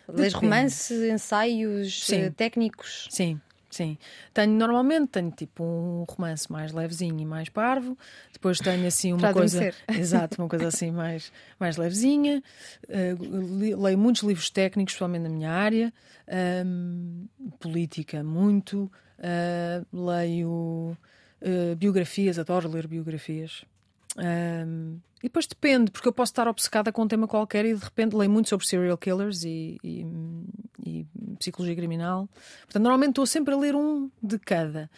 Lês 0.08 0.32
romance, 0.32 0.94
ensaios 1.10 2.08
uh, 2.08 2.32
técnicos? 2.34 3.06
Sim. 3.10 3.38
Sim, 3.70 3.96
tenho 4.34 4.52
normalmente 4.52 5.10
tenho 5.10 5.30
tipo 5.30 5.62
um 5.62 6.04
romance 6.08 6.50
mais 6.50 6.72
levezinho 6.72 7.20
e 7.20 7.24
mais 7.24 7.48
parvo, 7.48 7.96
depois 8.32 8.58
tenho 8.58 8.84
assim 8.84 9.12
uma 9.14 9.32
coisa, 9.32 9.72
exato, 9.96 10.42
uma 10.42 10.48
coisa 10.48 10.66
assim 10.66 10.90
mais 10.90 11.32
mais 11.58 11.76
levezinha. 11.76 12.42
Uh, 12.88 13.76
leio 13.80 13.96
muitos 13.96 14.24
livros 14.24 14.50
técnicos, 14.50 14.94
principalmente 14.94 15.22
na 15.22 15.28
minha 15.28 15.52
área, 15.52 15.92
um, 16.66 17.28
política 17.60 18.24
muito, 18.24 18.90
Uh, 19.20 19.84
leio 19.92 20.96
uh, 21.42 21.76
biografias, 21.76 22.38
adoro 22.38 22.68
ler 22.68 22.86
biografias. 22.86 23.64
Um, 24.16 24.98
e 25.22 25.24
depois 25.24 25.46
depende, 25.46 25.90
porque 25.90 26.08
eu 26.08 26.12
posso 26.12 26.32
estar 26.32 26.48
obcecada 26.48 26.90
com 26.90 27.02
um 27.02 27.08
tema 27.08 27.28
qualquer 27.28 27.66
e 27.66 27.74
de 27.74 27.84
repente 27.84 28.16
leio 28.16 28.30
muito 28.30 28.48
sobre 28.48 28.66
serial 28.66 28.96
killers 28.96 29.44
e, 29.44 29.78
e, 29.84 30.06
e 30.84 31.06
psicologia 31.38 31.76
criminal. 31.76 32.26
Portanto, 32.62 32.82
normalmente 32.82 33.10
estou 33.10 33.26
sempre 33.26 33.52
a 33.52 33.56
ler 33.56 33.76
um 33.76 34.10
de 34.22 34.38
cada 34.38 34.90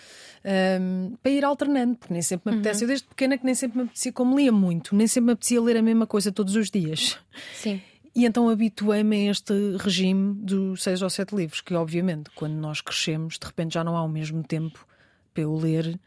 um, 0.81 1.17
para 1.21 1.33
ir 1.33 1.45
alternando, 1.45 1.97
porque 1.97 2.13
nem 2.13 2.23
sempre 2.23 2.53
me 2.53 2.59
apetece. 2.59 2.85
Uhum. 2.85 2.85
Eu, 2.85 2.89
desde 2.89 3.09
pequena, 3.09 3.37
que 3.37 3.45
nem 3.45 3.55
sempre 3.55 3.79
me 3.79 3.85
apetecia, 3.85 4.13
como 4.13 4.37
lia 4.39 4.53
muito, 4.53 4.95
nem 4.95 5.09
sempre 5.09 5.27
me 5.27 5.33
apetecia 5.33 5.61
ler 5.61 5.77
a 5.77 5.83
mesma 5.83 6.07
coisa 6.07 6.31
todos 6.31 6.55
os 6.55 6.71
dias. 6.71 7.19
Sim. 7.55 7.83
E 8.15 8.27
então 8.27 8.49
habituei-me 8.51 9.29
a 9.29 9.31
este 9.31 9.77
regime 9.79 10.35
dos 10.35 10.83
seis 10.83 11.01
ou 11.01 11.09
sete 11.09 11.35
livros, 11.35 11.63
que 11.63 11.75
obviamente, 11.75 12.31
quando 12.35 12.55
nós 12.55 12.81
crescemos, 12.81 13.39
de 13.39 13.47
repente 13.47 13.75
já 13.75 13.83
não 13.83 13.97
há 13.97 14.03
o 14.03 14.09
mesmo 14.09 14.43
tempo 14.43 14.87
para 15.33 15.45
eu 15.45 15.55
ler 15.55 15.99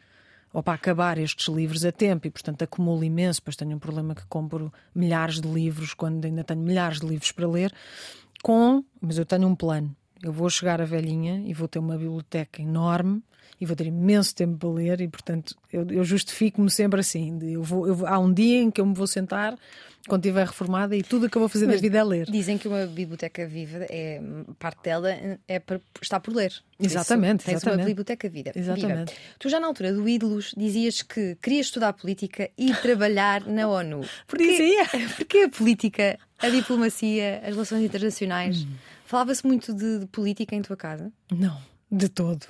ou 0.54 0.62
para 0.62 0.76
acabar 0.76 1.18
estes 1.18 1.54
livros 1.54 1.84
a 1.84 1.92
tempo 1.92 2.28
e, 2.28 2.32
portanto, 2.32 2.62
acumulo 2.62 3.04
imenso. 3.04 3.42
Depois 3.42 3.56
tenho 3.56 3.76
um 3.76 3.80
problema 3.80 4.16
que 4.16 4.26
compro 4.28 4.72
milhares 4.94 5.42
de 5.42 5.48
livros 5.48 5.94
quando 5.94 6.24
ainda 6.24 6.44
tenho 6.44 6.62
milhares 6.62 7.00
de 7.00 7.08
livros 7.08 7.32
para 7.32 7.48
ler. 7.48 7.74
Com, 8.42 8.84
mas 9.02 9.18
eu 9.18 9.26
tenho 9.26 9.48
um 9.48 9.56
plano. 9.56 9.94
Eu 10.26 10.32
vou 10.32 10.50
chegar 10.50 10.82
a 10.82 10.86
velhinha 10.86 11.44
e 11.46 11.54
vou 11.54 11.68
ter 11.68 11.78
uma 11.78 11.96
biblioteca 11.96 12.60
enorme 12.60 13.22
e 13.62 13.66
vou 13.66 13.76
ter 13.76 13.86
imenso 13.86 14.34
tempo 14.34 14.58
para 14.58 14.70
ler 14.70 15.02
e, 15.02 15.08
portanto, 15.08 15.56
eu, 15.72 15.86
eu 15.90 16.04
justifico-me 16.04 16.70
sempre 16.70 17.00
assim. 17.00 17.40
Eu 17.44 17.62
vou, 17.62 17.88
eu, 17.88 18.08
há 18.08 18.18
um 18.18 18.34
dia 18.34 18.60
em 18.60 18.72
que 18.72 18.82
eu 18.82 18.86
me 18.88 18.96
vou 18.96 19.06
sentar 19.06 19.56
quando 20.08 20.26
estiver 20.26 20.46
reformada 20.46 20.96
e 20.96 21.04
tudo 21.04 21.26
o 21.26 21.30
que 21.30 21.38
eu 21.38 21.40
vou 21.40 21.50
fazer 21.50 21.66
Mas 21.66 21.76
da 21.76 21.82
vida 21.82 22.00
é 22.00 22.04
ler. 22.04 22.26
Dizem 22.30 22.58
que 22.58 22.68
uma 22.68 22.86
biblioteca 22.86 23.46
viva, 23.48 23.86
é, 23.90 24.20
parte 24.60 24.84
dela 24.84 25.10
é 25.48 25.60
para, 25.60 25.80
está 26.02 26.20
por 26.20 26.34
ler. 26.36 26.54
Exatamente. 26.80 27.40
Isso, 27.40 27.46
tens 27.46 27.56
exatamente. 27.58 27.82
uma 27.82 27.86
biblioteca 27.86 28.30
vida, 28.30 28.52
exatamente. 28.56 29.12
viva. 29.12 29.22
Tu 29.40 29.50
já 29.50 29.60
na 29.60 29.68
altura 29.68 29.94
do 29.94 30.10
Ídolos 30.10 30.54
dizias 30.56 31.02
que 31.02 31.36
querias 31.42 31.68
estudar 31.68 31.94
política 31.94 32.50
e 32.58 32.74
trabalhar 32.74 33.46
na 33.46 33.68
ONU. 33.68 34.02
Por 34.28 34.38
Dizia. 34.38 34.86
Porque 35.16 35.40
a 35.40 35.50
política, 35.50 36.20
a 36.40 36.50
diplomacia, 36.50 37.42
as 37.44 37.54
relações 37.54 37.84
internacionais. 37.84 38.64
Hum. 38.64 38.95
Falava-se 39.06 39.46
muito 39.46 39.74
de, 39.74 40.00
de 40.00 40.06
política 40.08 40.56
em 40.56 40.62
tua 40.62 40.76
casa? 40.76 41.12
Não, 41.32 41.58
de 41.92 42.10
todo 42.10 42.48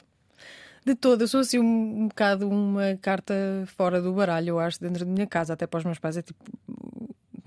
de 0.86 0.94
todo. 0.94 1.22
Eu 1.22 1.28
sou 1.28 1.40
assim 1.40 1.58
um, 1.58 2.04
um 2.04 2.08
bocado 2.08 2.48
uma 2.48 2.96
carta 3.02 3.34
fora 3.76 4.00
do 4.00 4.14
baralho, 4.14 4.50
eu 4.50 4.60
acho, 4.60 4.80
dentro 4.80 5.04
da 5.04 5.12
minha 5.12 5.26
casa, 5.26 5.54
até 5.54 5.66
para 5.66 5.80
os 5.80 5.84
meus 5.84 5.98
pais. 5.98 6.16
É 6.16 6.22
tipo. 6.22 6.40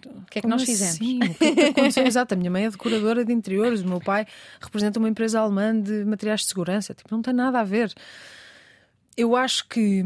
O 0.05 0.31
que 0.31 0.41
é 0.41 0.43
que 0.43 0.49
nós 0.49 0.63
fizemos? 0.63 0.97
Sim, 0.97 1.21
o 1.23 1.35
que 1.35 1.45
é 1.45 1.55
que 1.55 1.61
aconteceu? 1.61 2.05
Exato, 2.07 2.35
a 2.35 2.37
minha 2.37 2.51
mãe 2.51 2.67
é 2.67 2.71
decoradora 2.71 3.25
de 3.25 3.33
interiores, 3.33 3.81
o 3.81 3.89
meu 3.89 4.01
pai 4.01 4.27
representa 4.61 4.99
uma 4.99 5.09
empresa 5.09 5.41
alemã 5.41 5.81
de 5.81 6.05
materiais 6.05 6.41
de 6.41 6.49
segurança. 6.49 6.93
Tipo, 6.93 7.15
não 7.15 7.23
tem 7.23 7.33
nada 7.33 7.61
a 7.61 7.65
ver. 7.65 7.95
Eu 9.17 9.35
acho 9.35 9.67
que 9.69 10.05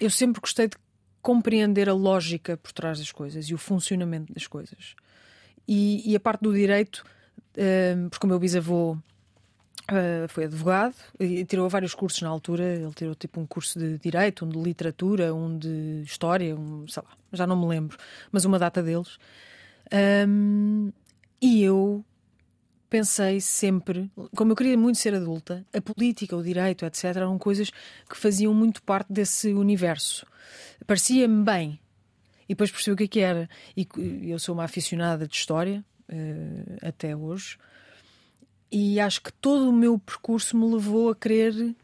eu 0.00 0.08
sempre 0.08 0.40
gostei 0.40 0.68
de 0.68 0.76
compreender 1.20 1.88
a 1.88 1.92
lógica 1.92 2.56
por 2.56 2.72
trás 2.72 2.98
das 2.98 3.12
coisas 3.12 3.46
e 3.46 3.54
o 3.54 3.58
funcionamento 3.58 4.32
das 4.32 4.46
coisas. 4.46 4.94
E, 5.68 6.10
e 6.10 6.16
a 6.16 6.20
parte 6.20 6.42
do 6.42 6.52
direito, 6.54 7.04
porque 8.10 8.26
o 8.26 8.28
meu 8.28 8.38
bisavô 8.38 8.96
Uh, 9.84 10.26
foi 10.28 10.44
advogado 10.44 10.94
e 11.20 11.44
tirou 11.44 11.68
vários 11.68 11.94
cursos 11.94 12.22
na 12.22 12.30
altura. 12.30 12.64
Ele 12.64 12.94
tirou 12.94 13.14
tipo 13.14 13.38
um 13.38 13.46
curso 13.46 13.78
de 13.78 13.98
direito, 13.98 14.46
um 14.46 14.48
de 14.48 14.58
literatura, 14.58 15.34
um 15.34 15.58
de 15.58 16.00
história, 16.02 16.56
um, 16.56 16.88
sei 16.88 17.02
lá, 17.02 17.10
já 17.30 17.46
não 17.46 17.54
me 17.54 17.66
lembro, 17.66 17.98
mas 18.32 18.46
uma 18.46 18.58
data 18.58 18.82
deles. 18.82 19.18
Um, 20.26 20.90
e 21.40 21.62
eu 21.62 22.02
pensei 22.88 23.40
sempre, 23.42 24.10
como 24.34 24.52
eu 24.52 24.56
queria 24.56 24.78
muito 24.78 24.98
ser 24.98 25.14
adulta, 25.14 25.66
a 25.74 25.80
política, 25.82 26.34
o 26.34 26.42
direito, 26.42 26.86
etc., 26.86 27.04
eram 27.16 27.36
coisas 27.38 27.70
que 28.08 28.16
faziam 28.16 28.54
muito 28.54 28.82
parte 28.82 29.12
desse 29.12 29.52
universo. 29.52 30.26
Parecia-me 30.86 31.44
bem. 31.44 31.80
E 32.44 32.54
depois 32.54 32.70
percebi 32.70 32.94
o 32.94 32.96
que 32.96 33.04
é 33.04 33.08
que 33.08 33.20
era. 33.20 33.50
E 33.76 33.86
eu 34.30 34.38
sou 34.38 34.54
uma 34.54 34.64
aficionada 34.64 35.26
de 35.26 35.34
história, 35.34 35.84
uh, 36.10 36.86
até 36.86 37.16
hoje. 37.16 37.58
E 38.70 38.98
acho 38.98 39.22
que 39.22 39.32
todo 39.32 39.68
o 39.68 39.72
meu 39.72 39.98
percurso 39.98 40.56
me 40.56 40.66
levou 40.72 41.10
a 41.10 41.14
querer 41.14 41.74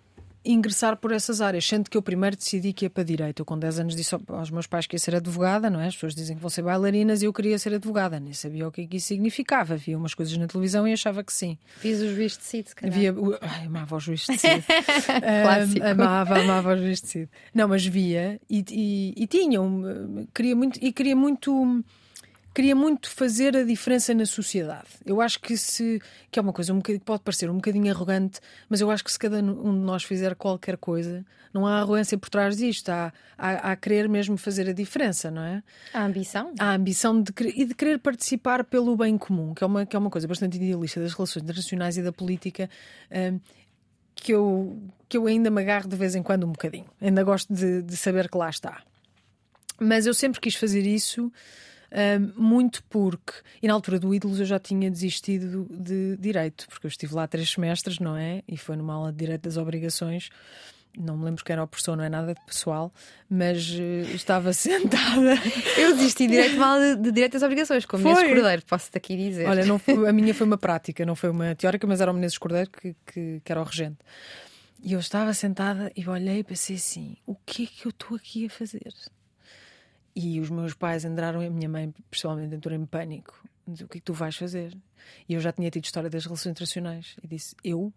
ingressar 0.44 0.96
por 0.96 1.12
essas 1.12 1.40
áreas, 1.40 1.66
sendo 1.66 1.90
que 1.90 1.96
eu 1.96 2.02
primeiro 2.02 2.34
decidi 2.34 2.72
que 2.72 2.86
ia 2.86 2.90
para 2.90 3.02
direito. 3.02 3.40
Eu 3.40 3.44
com 3.44 3.58
10 3.58 3.80
anos 3.80 3.96
disse 3.96 4.16
aos 4.28 4.50
meus 4.50 4.66
pais 4.66 4.86
que 4.86 4.94
ia 4.94 4.98
ser 4.98 5.14
advogada, 5.14 5.68
não 5.68 5.80
é? 5.80 5.86
As 5.86 5.94
pessoas 5.94 6.14
dizem 6.14 6.36
que 6.36 6.40
vão 6.40 6.48
ser 6.48 6.62
bailarinas 6.62 7.22
e 7.22 7.26
eu 7.26 7.32
queria 7.32 7.58
ser 7.58 7.74
advogada, 7.74 8.18
nem 8.18 8.32
sabia 8.32 8.66
o 8.66 8.72
que, 8.72 8.82
é 8.82 8.86
que 8.86 8.96
isso 8.96 9.08
significava. 9.08 9.76
Via 9.76 9.96
umas 9.96 10.14
coisas 10.14 10.36
na 10.36 10.46
televisão 10.46 10.88
e 10.88 10.92
achava 10.92 11.22
que 11.22 11.32
sim. 11.32 11.58
Fiz 11.76 12.00
o 12.00 12.14
juiz 12.14 12.38
de 12.38 12.44
Cid, 12.44 12.70
Via, 12.82 13.14
ai, 13.42 13.66
amava 13.66 13.96
o 13.96 14.00
juiz 14.00 14.20
de 14.20 14.38
Cid. 14.38 14.64
um, 15.84 15.86
amava, 15.86 16.38
amava 16.40 16.74
o 16.74 16.76
juiz 16.76 17.00
de 17.02 17.08
Cid. 17.08 17.30
Não, 17.54 17.68
mas 17.68 17.84
via 17.84 18.40
e, 18.48 18.64
e, 18.70 19.14
e 19.16 19.26
tinha, 19.26 19.60
um, 19.60 20.26
queria 20.34 20.56
muito, 20.56 20.78
e 20.82 20.92
queria 20.92 21.14
muito 21.14 21.84
queria 22.54 22.74
muito 22.74 23.08
fazer 23.10 23.56
a 23.56 23.62
diferença 23.62 24.12
na 24.12 24.26
sociedade. 24.26 24.88
Eu 25.04 25.20
acho 25.20 25.40
que 25.40 25.56
se 25.56 26.00
que 26.30 26.38
é 26.38 26.42
uma 26.42 26.52
coisa 26.52 26.72
um 26.72 26.80
que 26.80 26.98
pode 26.98 27.22
parecer 27.22 27.50
um 27.50 27.56
bocadinho 27.56 27.90
arrogante, 27.92 28.40
mas 28.68 28.80
eu 28.80 28.90
acho 28.90 29.04
que 29.04 29.12
se 29.12 29.18
cada 29.18 29.38
um 29.38 29.72
de 29.72 29.84
nós 29.84 30.02
fizer 30.02 30.34
qualquer 30.34 30.76
coisa, 30.76 31.24
não 31.52 31.66
há 31.66 31.78
arrogância 31.78 32.16
por 32.16 32.28
trás 32.28 32.56
disto, 32.56 32.88
há, 32.88 33.12
há, 33.36 33.72
há 33.72 33.76
querer 33.76 34.08
mesmo 34.08 34.36
fazer 34.36 34.68
a 34.68 34.72
diferença, 34.72 35.30
não 35.30 35.42
é? 35.42 35.62
A 35.92 36.04
ambição? 36.04 36.52
A 36.58 36.74
ambição 36.74 37.20
de 37.22 37.32
e 37.54 37.64
de 37.64 37.74
querer 37.74 37.98
participar 37.98 38.64
pelo 38.64 38.96
bem 38.96 39.16
comum, 39.16 39.54
que 39.54 39.64
é 39.64 39.66
uma, 39.66 39.86
que 39.86 39.96
é 39.96 39.98
uma 39.98 40.10
coisa 40.10 40.26
bastante 40.26 40.56
idealista 40.56 41.00
das 41.00 41.12
relações 41.12 41.42
internacionais 41.42 41.96
e 41.96 42.02
da 42.02 42.12
política. 42.12 42.68
Um, 43.10 43.40
que 44.14 44.32
eu, 44.32 44.78
que 45.08 45.16
eu 45.16 45.26
ainda 45.26 45.50
me 45.50 45.62
agarro 45.62 45.88
de 45.88 45.96
vez 45.96 46.14
em 46.14 46.22
quando 46.22 46.44
um 46.44 46.52
bocadinho. 46.52 46.86
Ainda 47.00 47.22
gosto 47.24 47.52
de, 47.52 47.80
de 47.82 47.96
saber 47.96 48.28
que 48.28 48.36
lá 48.36 48.50
está. 48.50 48.82
Mas 49.78 50.04
eu 50.04 50.12
sempre 50.12 50.40
quis 50.40 50.54
fazer 50.54 50.86
isso 50.86 51.32
muito 52.36 52.82
porque, 52.84 53.32
e 53.62 53.66
na 53.66 53.74
altura 53.74 53.98
do 53.98 54.14
Ídolos 54.14 54.38
eu 54.40 54.46
já 54.46 54.58
tinha 54.58 54.90
desistido 54.90 55.66
de 55.70 56.16
direito, 56.16 56.66
porque 56.68 56.86
eu 56.86 56.88
estive 56.88 57.14
lá 57.14 57.26
três 57.26 57.50
semestres, 57.50 57.98
não 57.98 58.16
é? 58.16 58.42
E 58.46 58.56
foi 58.56 58.76
numa 58.76 58.94
aula 58.94 59.12
de 59.12 59.18
direito 59.18 59.42
das 59.42 59.56
obrigações. 59.56 60.30
Não 60.98 61.16
me 61.16 61.24
lembro 61.24 61.44
quem 61.44 61.52
era 61.52 61.62
a 61.62 61.66
professor, 61.68 61.96
não 61.96 62.02
é 62.02 62.08
nada 62.08 62.34
de 62.34 62.40
pessoal, 62.44 62.92
mas 63.28 63.70
uh, 63.70 64.14
estava 64.14 64.52
sentada. 64.54 65.34
Eu 65.76 65.94
desisti 65.94 66.26
de 66.26 66.32
direito 66.34 66.56
mal 66.56 66.80
de, 66.80 66.96
de 66.96 67.12
direito 67.12 67.34
das 67.34 67.42
obrigações, 67.42 67.86
como 67.86 68.02
Menezes 68.02 68.28
Cordeiro, 68.28 68.62
posso-te 68.66 68.98
aqui 68.98 69.16
dizer. 69.16 69.46
Olha, 69.46 69.64
não 69.64 69.78
foi, 69.78 70.08
a 70.08 70.12
minha 70.12 70.34
foi 70.34 70.46
uma 70.46 70.58
prática, 70.58 71.06
não 71.06 71.14
foi 71.14 71.30
uma 71.30 71.54
teórica, 71.54 71.86
mas 71.86 72.00
era 72.00 72.10
o 72.10 72.14
Menezes 72.14 72.38
Cordeiro 72.38 72.70
que, 72.70 72.96
que, 73.06 73.40
que 73.44 73.52
era 73.52 73.60
o 73.60 73.64
regente. 73.64 73.98
E 74.82 74.94
eu 74.94 75.00
estava 75.00 75.32
sentada 75.32 75.92
e 75.94 76.08
olhei 76.08 76.38
e 76.38 76.44
pensei 76.44 76.76
assim: 76.76 77.16
o 77.26 77.36
que 77.36 77.64
é 77.64 77.66
que 77.66 77.86
eu 77.86 77.90
estou 77.90 78.16
aqui 78.16 78.46
a 78.46 78.50
fazer? 78.50 78.92
E 80.22 80.38
os 80.38 80.50
meus 80.50 80.74
pais 80.74 81.04
entraram, 81.04 81.40
a 81.40 81.48
minha 81.48 81.68
mãe, 81.68 81.94
pessoalmente, 82.10 82.54
entrou 82.54 82.74
em 82.74 82.84
pânico. 82.84 83.42
Disse, 83.66 83.84
o 83.84 83.88
que 83.88 83.96
é 83.96 84.00
que 84.00 84.04
tu 84.04 84.12
vais 84.12 84.36
fazer? 84.36 84.76
E 85.26 85.32
eu 85.32 85.40
já 85.40 85.50
tinha 85.50 85.70
tido 85.70 85.84
história 85.84 86.10
das 86.10 86.24
relações 86.24 86.50
internacionais. 86.50 87.16
E 87.22 87.26
disse: 87.26 87.56
Eu? 87.64 87.90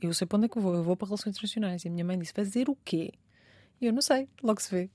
Eu 0.00 0.14
sei 0.14 0.26
para 0.26 0.36
onde 0.36 0.46
é 0.46 0.48
que 0.48 0.60
vou. 0.60 0.74
Eu 0.74 0.84
vou 0.84 0.96
para 0.96 1.08
relações 1.08 1.32
internacionais. 1.34 1.84
E 1.84 1.88
a 1.88 1.90
minha 1.90 2.04
mãe 2.04 2.16
disse: 2.16 2.32
Fazer 2.32 2.68
o 2.68 2.76
quê? 2.84 3.12
E 3.80 3.86
eu 3.86 3.92
não 3.92 4.00
sei, 4.00 4.28
logo 4.42 4.60
se 4.60 4.70
vê. 4.70 4.90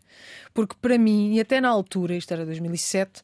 Porque 0.53 0.75
para 0.81 0.97
mim, 0.97 1.33
e 1.33 1.39
até 1.41 1.59
na 1.59 1.67
altura, 1.67 2.15
isto 2.15 2.31
era 2.33 2.45
2007, 2.45 3.21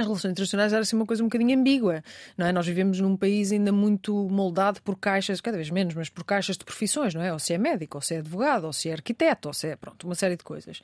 as 0.00 0.06
relações 0.06 0.32
internacionais 0.32 0.72
era 0.72 0.82
assim 0.82 0.96
uma 0.96 1.06
coisa 1.06 1.22
um 1.22 1.26
bocadinho 1.26 1.58
ambígua, 1.58 2.02
não 2.36 2.46
é? 2.46 2.52
Nós 2.52 2.66
vivemos 2.66 3.00
num 3.00 3.16
país 3.16 3.52
ainda 3.52 3.72
muito 3.72 4.14
moldado 4.28 4.80
por 4.82 4.98
caixas, 4.98 5.40
cada 5.40 5.56
vez 5.56 5.70
menos, 5.70 5.94
mas 5.94 6.08
por 6.08 6.24
caixas 6.24 6.56
de 6.56 6.64
profissões, 6.64 7.14
não 7.14 7.22
é? 7.22 7.32
Ou 7.32 7.38
se 7.38 7.52
é 7.52 7.58
médico, 7.58 7.98
ou 7.98 8.02
se 8.02 8.14
é 8.14 8.18
advogado, 8.18 8.64
ou 8.64 8.72
se 8.72 8.88
é 8.88 8.92
arquiteto, 8.92 9.48
ou 9.48 9.54
se 9.54 9.68
é, 9.68 9.76
pronto, 9.76 10.04
uma 10.04 10.14
série 10.14 10.36
de 10.36 10.44
coisas. 10.44 10.80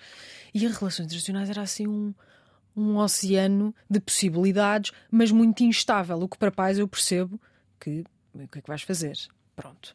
E 0.55 0.67
as 0.67 0.77
relações 0.77 1.07
internacionais 1.07 1.51
era 1.51 1.63
assim 1.63 1.87
um, 1.87 2.15
um 2.77 2.97
oceano 2.99 3.75
de 3.89 4.01
possibilidades, 4.01 4.93
mas 5.11 5.31
muito 5.31 5.63
instável, 5.63 6.19
o 6.21 6.29
que 6.29 6.39
para 6.39 6.51
pais 6.51 6.79
eu 6.79 6.87
percebo 6.87 7.41
que 7.81 8.05
o 8.35 8.49
que 8.49 8.59
é 8.59 8.63
que 8.63 8.69
vais 8.69 8.83
fazer? 8.83 9.17
Pronto. 9.55 9.95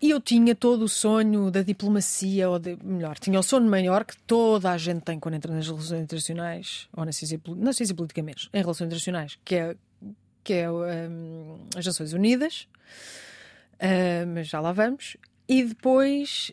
E 0.00 0.10
eu 0.10 0.20
tinha 0.20 0.54
todo 0.54 0.82
o 0.82 0.88
sonho 0.88 1.50
da 1.50 1.62
diplomacia, 1.62 2.50
ou 2.50 2.58
de, 2.58 2.76
melhor, 2.84 3.18
tinha 3.18 3.40
o 3.40 3.42
sonho 3.42 3.68
maior 3.68 4.04
que 4.04 4.16
toda 4.22 4.70
a 4.70 4.76
gente 4.76 5.00
tem 5.00 5.18
quando 5.18 5.34
entra 5.36 5.54
nas 5.54 5.66
relações 5.66 6.02
internacionais, 6.02 6.88
ou 6.94 7.04
na 7.04 7.12
ciência, 7.12 7.40
na 7.56 7.72
ciência 7.72 7.94
política 7.94 8.22
mesmo, 8.22 8.50
em 8.52 8.58
relações 8.58 8.86
internacionais, 8.86 9.38
que 9.42 9.54
é, 9.54 9.76
que 10.44 10.52
é 10.52 10.70
um, 10.70 11.58
as 11.74 11.86
Nações 11.86 12.12
Unidas, 12.12 12.68
uh, 13.74 14.26
mas 14.34 14.48
já 14.48 14.60
lá 14.60 14.72
vamos. 14.72 15.16
E 15.48 15.64
depois 15.64 16.52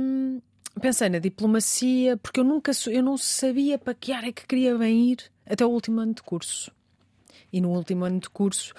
um, 0.00 0.40
pensei 0.80 1.08
na 1.08 1.18
diplomacia, 1.18 2.16
porque 2.16 2.38
eu 2.38 2.44
nunca 2.44 2.70
eu 2.86 3.02
não 3.02 3.16
sabia 3.16 3.76
para 3.76 3.94
que 3.94 4.12
área 4.12 4.28
é 4.28 4.32
que 4.32 4.46
queria 4.46 4.76
bem 4.78 5.12
ir 5.12 5.18
até 5.46 5.64
o 5.64 5.68
último 5.68 6.00
ano 6.00 6.14
de 6.14 6.22
curso. 6.22 6.70
E 7.52 7.60
no 7.60 7.70
último 7.70 8.04
ano 8.04 8.20
de 8.20 8.30
curso 8.30 8.72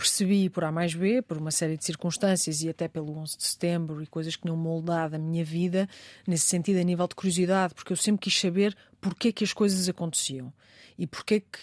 percebi 0.00 0.48
por 0.48 0.64
A 0.64 0.72
mais 0.72 0.94
B, 0.94 1.20
por 1.20 1.36
uma 1.36 1.50
série 1.50 1.76
de 1.76 1.84
circunstâncias 1.84 2.62
e 2.62 2.70
até 2.70 2.88
pelo 2.88 3.16
11 3.18 3.36
de 3.36 3.44
setembro 3.44 4.02
e 4.02 4.06
coisas 4.06 4.34
que 4.34 4.42
tinham 4.42 4.56
moldado 4.56 5.14
a 5.14 5.18
minha 5.18 5.44
vida, 5.44 5.86
nesse 6.26 6.46
sentido, 6.46 6.80
a 6.80 6.82
nível 6.82 7.06
de 7.06 7.14
curiosidade, 7.14 7.74
porque 7.74 7.92
eu 7.92 7.96
sempre 7.96 8.22
quis 8.22 8.40
saber 8.40 8.74
porque 8.98 9.28
é 9.28 9.32
que 9.32 9.44
as 9.44 9.52
coisas 9.52 9.88
aconteciam 9.88 10.50
e 10.98 11.06
porque 11.06 11.34
é 11.34 11.40
que 11.40 11.58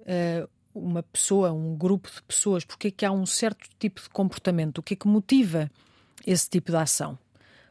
uh, 0.00 0.48
uma 0.74 1.02
pessoa, 1.02 1.52
um 1.52 1.76
grupo 1.76 2.10
de 2.10 2.22
pessoas, 2.22 2.64
porque 2.64 2.88
é 2.88 2.90
que 2.90 3.04
há 3.04 3.12
um 3.12 3.26
certo 3.26 3.68
tipo 3.78 4.00
de 4.00 4.08
comportamento, 4.08 4.78
o 4.78 4.82
que 4.82 4.94
é 4.94 4.96
que 4.96 5.06
motiva 5.06 5.70
esse 6.26 6.48
tipo 6.48 6.70
de 6.70 6.78
ação. 6.78 7.18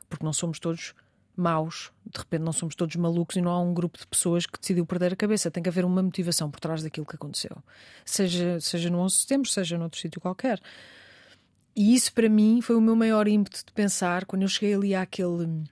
Porque 0.08 0.24
não 0.24 0.34
somos 0.34 0.60
todos 0.60 0.94
maus, 1.36 1.92
de 2.06 2.20
repente 2.20 2.42
não 2.42 2.54
somos 2.54 2.76
todos 2.76 2.96
malucos 2.96 3.36
e 3.36 3.42
não 3.42 3.52
há 3.52 3.60
um 3.60 3.74
grupo 3.74 3.98
de 3.98 4.06
pessoas 4.06 4.46
que 4.46 4.60
decidiu 4.60 4.86
perder 4.86 5.14
a 5.14 5.16
cabeça. 5.16 5.50
Tem 5.50 5.64
que 5.64 5.70
haver 5.70 5.86
uma 5.86 6.02
motivação 6.02 6.50
por 6.50 6.60
trás 6.60 6.84
daquilo 6.84 7.06
que 7.06 7.16
aconteceu. 7.16 7.58
Seja, 8.06 8.60
seja 8.60 8.90
no 8.90 9.00
11 9.00 9.16
de 9.16 9.22
setembro, 9.22 9.50
seja 9.50 9.78
noutro 9.78 10.00
sítio 10.00 10.22
qualquer. 10.22 10.60
E 11.76 11.96
isso 11.96 12.14
para 12.14 12.30
mim 12.30 12.62
foi 12.62 12.76
o 12.76 12.82
meu 12.82 12.96
maior 12.96 13.28
ímpeto 13.28 13.66
de 13.66 13.72
pensar 13.74 14.26
quando 14.26 14.44
eu 14.44 14.48
cheguei 14.48 14.76
ali 14.76 14.94
àquele 14.94 15.64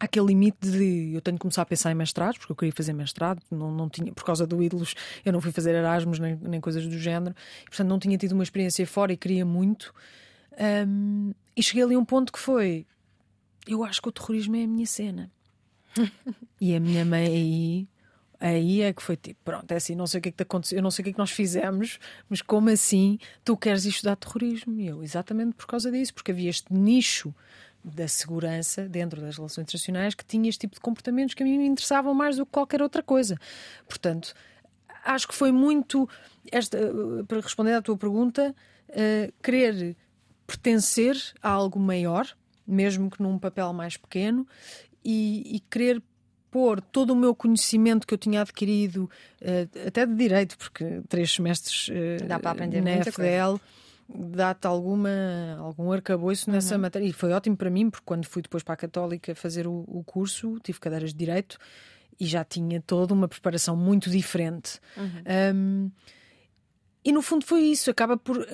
aquele 0.00 0.28
limite 0.28 0.58
de 0.62 1.12
eu 1.14 1.20
tenho 1.20 1.36
que 1.36 1.42
começar 1.42 1.60
a 1.60 1.66
pensar 1.66 1.92
em 1.92 1.94
mestrados, 1.94 2.38
porque 2.38 2.52
eu 2.52 2.56
queria 2.56 2.72
fazer 2.72 2.94
mestrado, 2.94 3.42
não, 3.50 3.70
não 3.70 3.86
tinha, 3.86 4.10
por 4.14 4.24
causa 4.24 4.46
do 4.46 4.62
ídolos, 4.62 4.94
eu 5.22 5.30
não 5.30 5.42
fui 5.42 5.52
fazer 5.52 5.74
Erasmus 5.74 6.18
nem, 6.18 6.36
nem 6.36 6.58
coisas 6.58 6.86
do 6.86 6.98
género, 6.98 7.36
e, 7.60 7.64
portanto 7.66 7.88
não 7.88 7.98
tinha 7.98 8.16
tido 8.16 8.32
uma 8.32 8.42
experiência 8.42 8.86
fora 8.86 9.12
e 9.12 9.16
queria 9.16 9.44
muito. 9.44 9.94
Um, 10.88 11.32
e 11.54 11.62
cheguei 11.62 11.82
ali 11.82 11.94
a 11.94 11.98
um 11.98 12.04
ponto 12.04 12.32
que 12.32 12.38
foi: 12.38 12.86
eu 13.66 13.84
acho 13.84 14.00
que 14.00 14.08
o 14.08 14.12
terrorismo 14.12 14.56
é 14.56 14.64
a 14.64 14.66
minha 14.66 14.86
cena. 14.86 15.30
e 16.60 16.74
a 16.74 16.80
minha 16.80 17.04
mãe 17.04 17.26
aí, 17.26 17.88
Aí 18.42 18.80
é 18.80 18.90
que 18.90 19.02
foi 19.02 19.18
tipo, 19.18 19.38
pronto, 19.44 19.70
é 19.70 19.76
assim, 19.76 19.94
não 19.94 20.06
sei 20.06 20.18
o 20.18 20.22
que 20.22 20.30
é 20.30 20.32
que 20.32 20.38
te 20.38 20.42
aconteceu, 20.42 20.78
eu 20.78 20.82
não 20.82 20.90
sei 20.90 21.02
o 21.02 21.04
que 21.04 21.10
é 21.10 21.12
que 21.12 21.18
nós 21.18 21.30
fizemos, 21.30 21.98
mas 22.26 22.40
como 22.40 22.70
assim 22.70 23.18
tu 23.44 23.54
queres 23.54 23.84
estudar 23.84 24.16
terrorismo? 24.16 24.80
E 24.80 24.86
eu, 24.86 25.02
exatamente 25.02 25.54
por 25.54 25.66
causa 25.66 25.90
disso, 25.92 26.14
porque 26.14 26.30
havia 26.30 26.48
este 26.48 26.72
nicho 26.72 27.34
da 27.84 28.08
segurança 28.08 28.88
dentro 28.88 29.20
das 29.20 29.36
relações 29.36 29.64
internacionais 29.64 30.14
que 30.14 30.24
tinha 30.24 30.48
este 30.48 30.60
tipo 30.60 30.74
de 30.74 30.80
comportamentos 30.80 31.34
que 31.34 31.42
a 31.42 31.46
mim 31.46 31.58
me 31.58 31.66
interessavam 31.66 32.14
mais 32.14 32.36
do 32.36 32.46
que 32.46 32.52
qualquer 32.52 32.80
outra 32.80 33.02
coisa. 33.02 33.36
Portanto, 33.86 34.34
acho 35.04 35.28
que 35.28 35.34
foi 35.34 35.52
muito, 35.52 36.08
esta, 36.50 36.78
para 37.28 37.40
responder 37.40 37.74
à 37.74 37.82
tua 37.82 37.96
pergunta, 37.96 38.54
uh, 38.88 39.32
querer 39.42 39.94
pertencer 40.46 41.14
a 41.42 41.50
algo 41.50 41.78
maior, 41.78 42.26
mesmo 42.70 43.10
que 43.10 43.22
num 43.22 43.38
papel 43.38 43.72
mais 43.72 43.96
pequeno, 43.96 44.46
e, 45.04 45.56
e 45.56 45.60
querer 45.60 46.02
pôr 46.50 46.80
todo 46.80 47.10
o 47.10 47.16
meu 47.16 47.34
conhecimento 47.34 48.06
que 48.06 48.12
eu 48.12 48.18
tinha 48.18 48.40
adquirido, 48.40 49.08
uh, 49.40 49.86
até 49.86 50.04
de 50.04 50.14
direito, 50.14 50.58
porque 50.58 51.00
três 51.08 51.30
semestres 51.32 51.88
uh, 51.88 52.26
Dá 52.26 52.38
para 52.38 52.50
aprender 52.50 52.80
na 52.80 52.90
FDL. 52.90 53.60
Dá-te 54.12 54.66
alguma, 54.66 55.08
algum 55.60 55.92
arcabouço 55.92 56.50
nessa 56.50 56.74
Uhum. 56.74 56.80
matéria. 56.80 57.06
E 57.06 57.12
foi 57.12 57.32
ótimo 57.32 57.56
para 57.56 57.70
mim, 57.70 57.88
porque 57.88 58.04
quando 58.04 58.24
fui 58.26 58.42
depois 58.42 58.64
para 58.64 58.74
a 58.74 58.76
Católica 58.76 59.32
fazer 59.36 59.68
o, 59.68 59.84
o 59.86 60.02
curso, 60.04 60.58
tive 60.64 60.80
cadeiras 60.80 61.12
de 61.12 61.18
Direito 61.18 61.56
e 62.18 62.26
já 62.26 62.42
tinha 62.44 62.80
toda 62.80 63.14
uma 63.14 63.28
preparação 63.28 63.76
muito 63.76 64.10
diferente. 64.10 64.80
Um, 65.54 65.90
e 67.04 67.12
no 67.12 67.22
fundo 67.22 67.44
foi 67.44 67.62
isso, 67.62 67.90
acaba 67.90 68.16
por. 68.16 68.46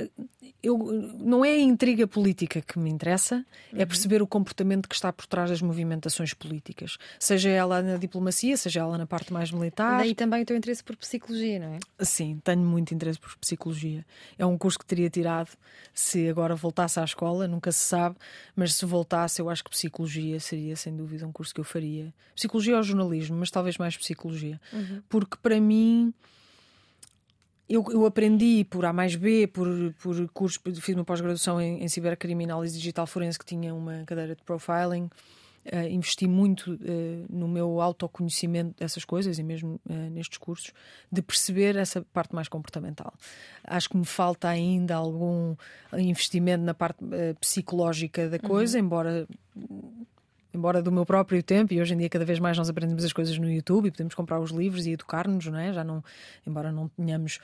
Eu, 0.62 0.79
não 1.19 1.45
é 1.45 1.50
a 1.50 1.61
intriga 1.61 2.07
política 2.07 2.61
que 2.61 2.79
me 2.79 2.91
interessa, 2.91 3.45
é 3.73 3.85
perceber 3.85 4.23
o 4.23 4.26
comportamento 4.26 4.88
que 4.88 4.95
está 4.95 5.12
por 5.12 5.26
trás 5.26 5.50
das 5.50 5.62
movimentações 5.62 6.33
políticas, 6.35 6.97
seja 7.19 7.50
ela 7.50 7.83
na 7.83 7.97
diplomacia, 7.97 8.57
seja 8.57 8.81
ela 8.81 8.97
na 8.99 9.07
parte 9.07 9.33
mais 9.33 9.50
militar. 9.50 9.99
Daí 9.99 10.15
também 10.15 10.43
o 10.43 10.47
teu 10.47 10.57
interesse 10.57 10.83
por 10.83 10.97
psicologia, 10.97 11.59
não 11.61 11.75
é? 11.75 11.79
Sim, 12.05 12.41
tenho 12.43 12.62
muito 12.62 12.95
interesse 12.95 13.19
por 13.19 13.37
psicologia. 13.37 14.05
É 14.38 14.47
um 14.47 14.57
curso 14.57 14.79
que 14.79 14.87
teria 14.87 15.11
tirado 15.11 15.50
se 15.93 16.29
agora 16.29 16.55
voltasse 16.55 16.99
à 16.99 17.05
escola, 17.05 17.47
nunca 17.47 17.71
se 17.71 17.85
sabe, 17.85 18.17
mas 18.55 18.75
se 18.75 18.85
voltasse, 18.85 19.41
eu 19.41 19.50
acho 19.50 19.62
que 19.62 19.71
psicologia 19.71 20.41
seria 20.41 20.75
sem 20.76 20.97
dúvida 20.97 21.26
um 21.26 21.33
curso 21.33 21.55
que 21.55 21.61
eu 21.61 21.65
faria. 21.65 22.12
Psicologia 22.35 22.76
ou 22.76 22.83
jornalismo, 22.83 23.37
mas 23.37 23.50
talvez 23.50 23.76
mais 23.76 23.97
psicologia. 23.97 24.61
Porque 25.09 25.37
para 25.43 25.61
mim. 25.61 26.12
Eu, 27.69 27.85
eu 27.91 28.07
aprendi 28.07 28.65
por 28.65 28.85
A 28.85 28.93
mais 28.93 29.17
B, 29.17 29.49
por, 29.49 29.67
por 30.01 30.29
curso, 30.29 30.61
fiz 30.81 30.95
uma 30.95 31.05
pós-graduação 31.05 31.61
em, 31.61 31.83
em 31.83 31.89
cibercriminálise 31.89 32.79
digital 32.79 33.07
forense 33.07 33.39
que 33.39 33.45
tinha 33.45 33.75
uma 33.75 34.05
cadeira 34.07 34.37
de 34.37 34.43
profiling. 34.43 35.11
Uh, 35.73 35.89
investi 35.91 36.29
muito 36.29 36.75
uh, 36.75 37.27
no 37.29 37.49
meu 37.49 37.81
autoconhecimento 37.81 38.77
dessas 38.79 39.05
coisas 39.05 39.37
e 39.37 39.43
mesmo 39.43 39.81
uh, 39.91 40.11
nestes 40.13 40.39
cursos, 40.39 40.73
de 41.11 41.21
perceber 41.21 41.75
essa 41.75 42.07
parte 42.13 42.37
mais 42.37 42.47
comportamental. 42.47 43.13
Acho 43.65 43.89
que 43.89 43.97
me 43.97 44.05
falta 44.05 44.49
ainda 44.49 44.95
algum 44.95 45.57
investimento 45.93 46.63
na 46.63 46.73
parte 46.73 47.01
psicológica 47.41 48.29
da 48.29 48.39
coisa, 48.39 48.79
embora 48.79 49.27
embora 50.57 50.83
do 50.83 50.91
meu 50.91 51.05
próprio 51.05 51.43
tempo, 51.43 51.73
e 51.73 51.81
hoje 51.81 51.95
em 51.95 51.99
dia 51.99 52.09
cada 52.09 52.25
vez 52.25 52.39
mais 52.39 52.57
nós 52.57 52.69
aprendemos 52.69 53.05
as 53.05 53.13
coisas 53.13 53.37
no 53.39 53.51
YouTube 53.51 53.87
e 53.87 53.91
podemos 53.91 54.15
comprar 54.15 54.41
os 54.41 54.51
livros 54.51 54.87
e 54.87 54.93
educar-nos, 54.93 55.47
não 55.47 55.59
é? 55.59 55.73
Já 55.73 55.85
não, 55.85 56.03
embora 56.47 56.73
não 56.73 56.89
tenhamos 56.89 57.39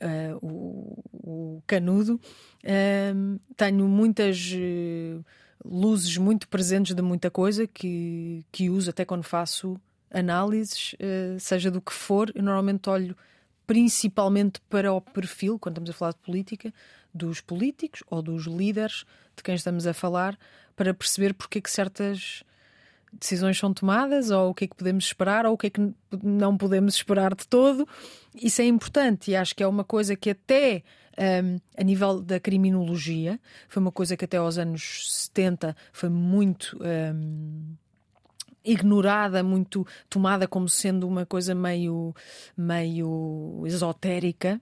uh, 0.00 0.46
o, 0.46 1.02
o, 1.12 1.62
canudo, 1.66 2.20
uh, 2.64 3.40
tenho 3.56 3.86
muitas 3.88 4.52
uh, 4.52 5.24
luzes 5.64 6.16
muito 6.18 6.48
presentes 6.48 6.94
de 6.94 7.02
muita 7.02 7.30
coisa 7.30 7.66
que, 7.66 8.44
que 8.50 8.68
uso 8.68 8.90
até 8.90 9.04
quando 9.04 9.22
faço 9.22 9.80
análises, 10.10 10.94
seja 11.40 11.68
do 11.68 11.80
que 11.80 11.92
for, 11.92 12.30
eu 12.34 12.42
normalmente 12.42 12.88
olho 12.88 13.16
principalmente 13.66 14.60
para 14.70 14.92
o 14.92 15.00
perfil, 15.00 15.58
quando 15.58 15.74
estamos 15.74 15.90
a 15.90 15.92
falar 15.92 16.12
de 16.12 16.18
política, 16.18 16.72
dos 17.12 17.40
políticos 17.40 18.02
ou 18.08 18.22
dos 18.22 18.44
líderes 18.46 19.04
de 19.36 19.42
quem 19.42 19.54
estamos 19.54 19.86
a 19.86 19.92
falar, 19.92 20.38
para 20.76 20.94
perceber 20.94 21.34
porque 21.34 21.58
é 21.58 21.60
que 21.60 21.70
certas 21.70 22.44
decisões 23.12 23.58
são 23.58 23.72
tomadas, 23.72 24.30
ou 24.30 24.50
o 24.50 24.54
que 24.54 24.64
é 24.64 24.68
que 24.68 24.76
podemos 24.76 25.04
esperar, 25.04 25.46
ou 25.46 25.54
o 25.54 25.58
que 25.58 25.68
é 25.68 25.70
que 25.70 25.94
não 26.22 26.56
podemos 26.56 26.94
esperar 26.94 27.34
de 27.34 27.46
todo. 27.46 27.88
Isso 28.34 28.60
é 28.60 28.66
importante 28.66 29.30
e 29.30 29.36
acho 29.36 29.54
que 29.54 29.62
é 29.62 29.66
uma 29.66 29.84
coisa 29.84 30.14
que 30.14 30.30
até 30.30 30.82
um, 31.18 31.58
a 31.76 31.82
nível 31.82 32.20
da 32.20 32.38
criminologia 32.38 33.40
foi 33.68 33.80
uma 33.80 33.92
coisa 33.92 34.16
que 34.16 34.24
até 34.24 34.36
aos 34.36 34.58
anos 34.58 35.10
70 35.30 35.74
foi 35.92 36.08
muito 36.10 36.78
um, 36.80 37.74
ignorada, 38.64 39.42
muito 39.42 39.86
tomada 40.10 40.46
como 40.46 40.68
sendo 40.68 41.08
uma 41.08 41.24
coisa 41.24 41.54
meio, 41.54 42.14
meio 42.56 43.62
esotérica, 43.64 44.60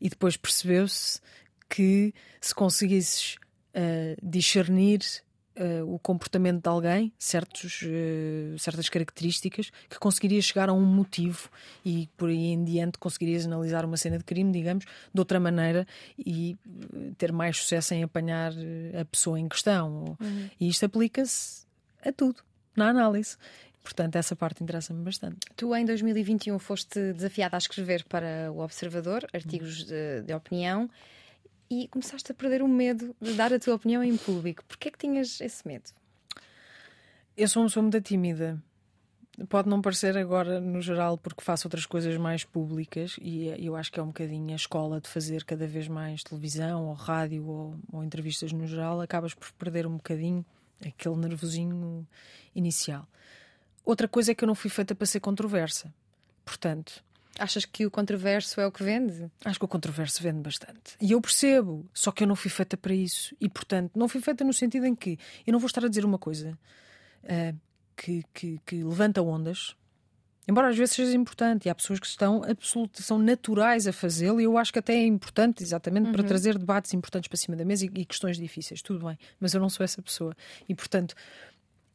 e 0.00 0.08
depois 0.08 0.36
percebeu-se 0.36 1.20
que 1.68 2.12
se 2.40 2.54
conseguisses 2.54 3.36
uh, 3.74 4.16
discernir 4.22 5.00
Uh, 5.54 5.94
o 5.94 5.98
comportamento 5.98 6.62
de 6.62 6.68
alguém, 6.68 7.12
certos, 7.18 7.82
uh, 7.82 8.58
certas 8.58 8.88
características, 8.88 9.70
que 9.90 9.98
conseguirias 9.98 10.46
chegar 10.46 10.70
a 10.70 10.72
um 10.72 10.80
motivo 10.80 11.50
e 11.84 12.08
por 12.16 12.30
aí 12.30 12.52
em 12.52 12.64
diante 12.64 12.96
conseguirias 12.98 13.44
analisar 13.44 13.84
uma 13.84 13.98
cena 13.98 14.16
de 14.16 14.24
crime, 14.24 14.50
digamos, 14.50 14.86
de 15.12 15.20
outra 15.20 15.38
maneira 15.38 15.86
e 16.18 16.56
uh, 16.66 17.14
ter 17.18 17.32
mais 17.32 17.58
sucesso 17.58 17.92
em 17.92 18.02
apanhar 18.02 18.52
a 18.98 19.04
pessoa 19.04 19.38
em 19.38 19.46
questão. 19.46 20.16
Uhum. 20.18 20.48
E 20.58 20.68
isto 20.68 20.86
aplica-se 20.86 21.66
a 22.02 22.10
tudo, 22.10 22.42
na 22.74 22.88
análise. 22.88 23.36
Portanto, 23.82 24.16
essa 24.16 24.36
parte 24.36 24.62
interessa-me 24.62 25.02
bastante. 25.02 25.38
Tu, 25.56 25.74
em 25.74 25.84
2021, 25.84 26.58
foste 26.58 27.12
desafiada 27.12 27.56
a 27.56 27.58
escrever 27.58 28.04
para 28.04 28.50
o 28.52 28.60
Observador 28.60 29.26
artigos 29.32 29.84
de, 29.84 30.22
de 30.22 30.32
opinião 30.32 30.88
e 31.72 31.88
começaste 31.88 32.30
a 32.30 32.34
perder 32.34 32.60
o 32.60 32.68
medo 32.68 33.16
de 33.18 33.32
dar 33.32 33.50
a 33.50 33.58
tua 33.58 33.76
opinião 33.76 34.04
em 34.04 34.14
público. 34.14 34.62
Porquê 34.68 34.88
é 34.88 34.90
que 34.90 34.98
tinhas 34.98 35.40
esse 35.40 35.66
medo? 35.66 35.88
Eu 37.34 37.48
sou 37.48 37.62
uma 37.62 37.68
pessoa 37.70 37.82
muito 37.82 37.98
tímida. 38.02 38.62
Pode 39.48 39.70
não 39.70 39.80
parecer 39.80 40.18
agora, 40.18 40.60
no 40.60 40.82
geral, 40.82 41.16
porque 41.16 41.42
faço 41.42 41.66
outras 41.66 41.86
coisas 41.86 42.14
mais 42.18 42.44
públicas 42.44 43.16
e 43.18 43.46
eu 43.58 43.74
acho 43.74 43.90
que 43.90 43.98
é 43.98 44.02
um 44.02 44.08
bocadinho 44.08 44.52
a 44.52 44.56
escola 44.56 45.00
de 45.00 45.08
fazer 45.08 45.44
cada 45.44 45.66
vez 45.66 45.88
mais 45.88 46.22
televisão 46.22 46.88
ou 46.88 46.92
rádio 46.92 47.46
ou, 47.46 47.74
ou 47.90 48.04
entrevistas 48.04 48.52
no 48.52 48.66
geral, 48.66 49.00
acabas 49.00 49.32
por 49.32 49.50
perder 49.52 49.86
um 49.86 49.96
bocadinho 49.96 50.44
aquele 50.86 51.16
nervosinho 51.16 52.06
inicial. 52.54 53.08
Outra 53.82 54.06
coisa 54.06 54.32
é 54.32 54.34
que 54.34 54.44
eu 54.44 54.46
não 54.46 54.54
fui 54.54 54.68
feita 54.68 54.94
para 54.94 55.06
ser 55.06 55.20
controversa. 55.20 55.90
Portanto, 56.44 57.02
Achas 57.38 57.64
que 57.64 57.86
o 57.86 57.90
controverso 57.90 58.60
é 58.60 58.66
o 58.66 58.72
que 58.72 58.82
vende? 58.82 59.30
Acho 59.44 59.58
que 59.58 59.64
o 59.64 59.68
controverso 59.68 60.22
vende 60.22 60.40
bastante. 60.40 60.96
E 61.00 61.12
eu 61.12 61.20
percebo, 61.20 61.88
só 61.92 62.12
que 62.12 62.24
eu 62.24 62.26
não 62.26 62.36
fui 62.36 62.50
feita 62.50 62.76
para 62.76 62.94
isso. 62.94 63.34
E, 63.40 63.48
portanto, 63.48 63.92
não 63.98 64.06
fui 64.06 64.20
feita 64.20 64.44
no 64.44 64.52
sentido 64.52 64.86
em 64.86 64.94
que 64.94 65.18
eu 65.46 65.52
não 65.52 65.58
vou 65.58 65.66
estar 65.66 65.84
a 65.84 65.88
dizer 65.88 66.04
uma 66.04 66.18
coisa 66.18 66.58
uh, 67.24 67.58
que, 67.96 68.22
que, 68.34 68.60
que, 68.66 68.84
levanta 68.84 69.22
ondas, 69.22 69.74
embora 70.46 70.68
às 70.68 70.76
vezes 70.76 70.94
seja 70.94 71.16
importante. 71.16 71.66
E 71.66 71.70
há 71.70 71.74
pessoas 71.74 71.98
que 71.98 72.06
estão 72.06 72.44
absolutamente, 72.44 73.02
são 73.02 73.18
naturais 73.18 73.86
a 73.86 73.92
fazê-lo, 73.94 74.38
e 74.38 74.44
eu 74.44 74.58
acho 74.58 74.70
que 74.70 74.78
até 74.78 74.94
é 74.94 75.06
importante, 75.06 75.62
exatamente, 75.62 76.06
uhum. 76.06 76.12
para 76.12 76.24
trazer 76.24 76.58
debates 76.58 76.92
importantes 76.92 77.28
para 77.28 77.38
cima 77.38 77.56
da 77.56 77.64
mesa 77.64 77.86
e, 77.86 77.90
e, 77.94 78.04
questões 78.04 78.36
difíceis. 78.36 78.82
Tudo 78.82 79.06
bem, 79.06 79.18
mas 79.40 79.54
eu 79.54 79.60
não 79.60 79.70
sou 79.70 79.82
essa 79.82 80.02
pessoa. 80.02 80.36
E, 80.68 80.74
portanto, 80.74 81.14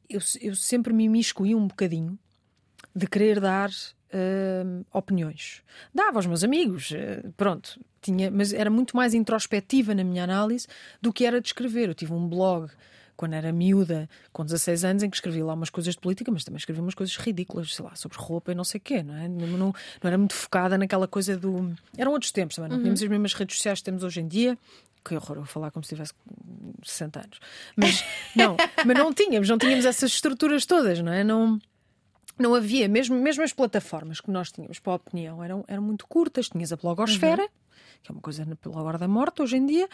eu, 0.10 0.19
eu 0.41 0.56
sempre 0.56 0.93
me 0.93 1.04
imiscuí 1.04 1.54
um 1.54 1.67
bocadinho 1.67 2.17
de 2.95 3.06
querer 3.06 3.39
dar 3.39 3.69
Uh, 4.08 4.86
opiniões. 4.93 5.62
Dava 5.93 6.17
aos 6.17 6.26
meus 6.26 6.41
amigos, 6.41 6.91
uh, 6.91 7.30
pronto, 7.36 7.78
tinha, 8.02 8.32
mas 8.32 8.54
era 8.54 8.70
muito 8.70 8.96
mais 8.96 9.13
introspectiva 9.13 9.93
na 9.93 10.04
minha 10.04 10.24
análise 10.24 10.65
do 11.02 11.12
que 11.12 11.26
era 11.26 11.41
de 11.41 11.48
escrever. 11.50 11.89
Eu 11.89 11.93
tive 11.93 12.13
um 12.13 12.26
blog 12.26 12.70
quando 13.17 13.34
era 13.34 13.52
miúda, 13.52 14.08
com 14.32 14.46
16 14.46 14.86
anos, 14.86 15.04
em 15.04 15.10
que 15.10 15.17
escrevi 15.17 15.41
lá 15.41 15.56
umas 15.56 15.72
coisas 15.72 15.96
de 15.96 16.00
política, 16.00 16.32
mas 16.32 16.46
também 16.46 16.58
escrevi 16.58 16.80
umas 16.80 16.93
coisas 16.93 17.17
ridículas, 17.17 17.74
sei 17.74 17.84
lá, 17.84 17.96
sobre 17.96 18.17
roupa 18.17 18.52
e 18.52 18.56
não 18.56 18.63
sei 18.63 18.78
o 18.78 18.82
quê, 18.82 19.02
não 19.02 19.15
é? 19.15 19.28
Não, 19.28 19.48
não, 19.48 19.58
não, 19.58 19.74
era 20.04 20.17
muito 20.17 20.36
focada 20.36 20.78
naquela 20.78 21.08
coisa 21.08 21.36
do. 21.36 21.76
Eram 21.98 22.12
outros 22.12 22.32
tempos 22.32 22.56
também, 22.56 22.70
não 22.70 22.78
uhum. 22.78 22.84
tínhamos 22.84 23.02
as 23.02 23.10
mesmas 23.10 23.34
redes 23.34 23.58
sociais 23.58 23.80
que 23.80 23.86
temos 23.86 24.04
hoje 24.04 24.22
em 24.22 24.28
dia. 24.28 24.58
Que 25.04 25.15
horror, 25.15 25.38
eu 25.38 25.41
vou 25.41 25.46
falar 25.46 25.72
como 25.72 25.84
se 25.84 25.89
tivesse 25.89 26.13
60 26.84 27.20
anos. 27.20 27.39
Mas 27.76 28.04
não, 28.36 28.56
mas 28.86 28.98
não 28.98 29.12
tínhamos, 29.12 29.50
não 29.50 29.58
tínhamos 29.58 29.86
essas 29.86 30.12
estruturas 30.12 30.65
todas, 30.65 31.00
não 31.02 31.12
é? 31.12 31.24
Não 31.24 31.60
não 32.38 32.54
havia, 32.54 32.88
mesmo, 32.88 33.15
mesmo 33.19 33.43
as 33.43 33.54
plataformas 33.54 34.21
que 34.21 34.30
nós 34.30 34.52
tínhamos 34.52 34.80
para 34.80 34.93
a 34.93 34.95
opinião 34.97 35.43
eram, 35.43 35.65
eram 35.67 35.82
muito 35.82 36.08
curtas. 36.08 36.50
Tinhas 36.50 36.71
a 36.71 36.76
blogosfera, 36.76 37.43
uhum. 37.43 37.50
que 38.04 38.12
é 38.12 38.13
uma 38.13 38.21
coisa 38.21 38.45
pela 38.58 38.82
hora 38.82 38.97
da 38.97 39.08
morte 39.08 39.41
hoje 39.41 39.58
em 39.58 39.65
dia, 39.65 39.89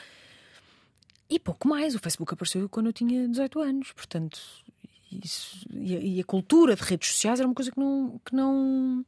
e 1.29 1.39
pouco 1.39 1.67
mais. 1.67 1.95
O 1.95 1.99
Facebook 1.99 2.34
apareceu 2.34 2.67
quando 2.69 2.88
eu 2.88 2.93
tinha 2.93 3.27
18 3.27 3.60
anos, 3.60 3.91
portanto, 3.93 4.39
isso, 5.23 5.65
e, 5.71 5.95
a, 5.95 5.99
e 5.99 6.19
a 6.19 6.23
cultura 6.23 6.75
de 6.75 6.82
redes 6.84 7.10
sociais 7.10 7.39
era 7.39 7.47
uma 7.47 7.56
coisa 7.56 7.71
que 7.71 7.79
não, 7.79 8.19
que 8.25 8.36
não, 8.36 9.06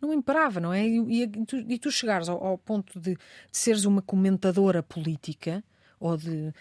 não 0.00 0.12
imperava, 0.12 0.60
não 0.60 0.72
é? 0.72 0.86
E, 0.86 1.22
e, 1.22 1.28
tu, 1.46 1.56
e 1.56 1.78
tu 1.78 1.90
chegares 1.90 2.28
ao, 2.28 2.44
ao 2.44 2.58
ponto 2.58 2.98
de, 2.98 3.14
de 3.14 3.18
seres 3.50 3.84
uma 3.84 4.02
comentadora 4.02 4.82
política 4.82 5.62
ou 6.00 6.16
de 6.16 6.52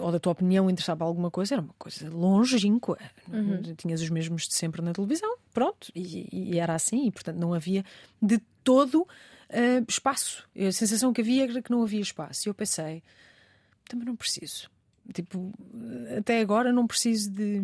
ou 0.00 0.12
da 0.12 0.18
tua 0.18 0.32
opinião 0.32 0.68
interessava 0.70 1.04
alguma 1.04 1.30
coisa, 1.30 1.54
era 1.54 1.62
uma 1.62 1.74
coisa 1.78 2.08
longínqua. 2.10 2.98
Uhum. 3.32 3.74
Tinhas 3.76 4.00
os 4.00 4.10
mesmos 4.10 4.48
de 4.48 4.54
sempre 4.54 4.82
na 4.82 4.92
televisão, 4.92 5.36
pronto, 5.52 5.90
e, 5.94 6.28
e 6.32 6.58
era 6.58 6.74
assim, 6.74 7.06
e 7.06 7.10
portanto 7.10 7.38
não 7.38 7.54
havia 7.54 7.84
de 8.20 8.38
todo 8.62 9.02
uh, 9.02 9.84
espaço. 9.88 10.48
A 10.56 10.72
sensação 10.72 11.12
que 11.12 11.20
havia 11.20 11.44
era 11.44 11.62
que 11.62 11.70
não 11.70 11.82
havia 11.82 12.00
espaço. 12.00 12.48
E 12.48 12.50
eu 12.50 12.54
pensei, 12.54 13.02
também 13.88 14.06
não 14.06 14.16
preciso. 14.16 14.70
Tipo, 15.12 15.52
até 16.16 16.40
agora 16.40 16.72
não 16.72 16.86
preciso 16.86 17.30
de, 17.30 17.60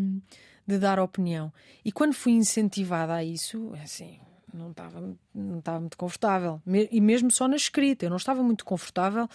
de 0.67 0.79
dar 0.79 0.99
opinião. 0.99 1.53
E 1.85 1.93
quando 1.93 2.13
fui 2.15 2.33
incentivada 2.33 3.15
a 3.15 3.25
isso, 3.25 3.73
é 3.77 3.83
assim, 3.83 4.19
não 4.53 4.71
estava, 4.71 5.17
não 5.35 5.59
estava 5.59 5.81
muito 5.81 5.97
confortável. 5.97 6.61
E 6.91 7.01
mesmo 7.01 7.31
só 7.31 7.47
na 7.47 7.57
escrita, 7.57 8.07
eu 8.07 8.11
não 8.11 8.17
estava 8.17 8.43
muito 8.43 8.65
confortável 8.65 9.29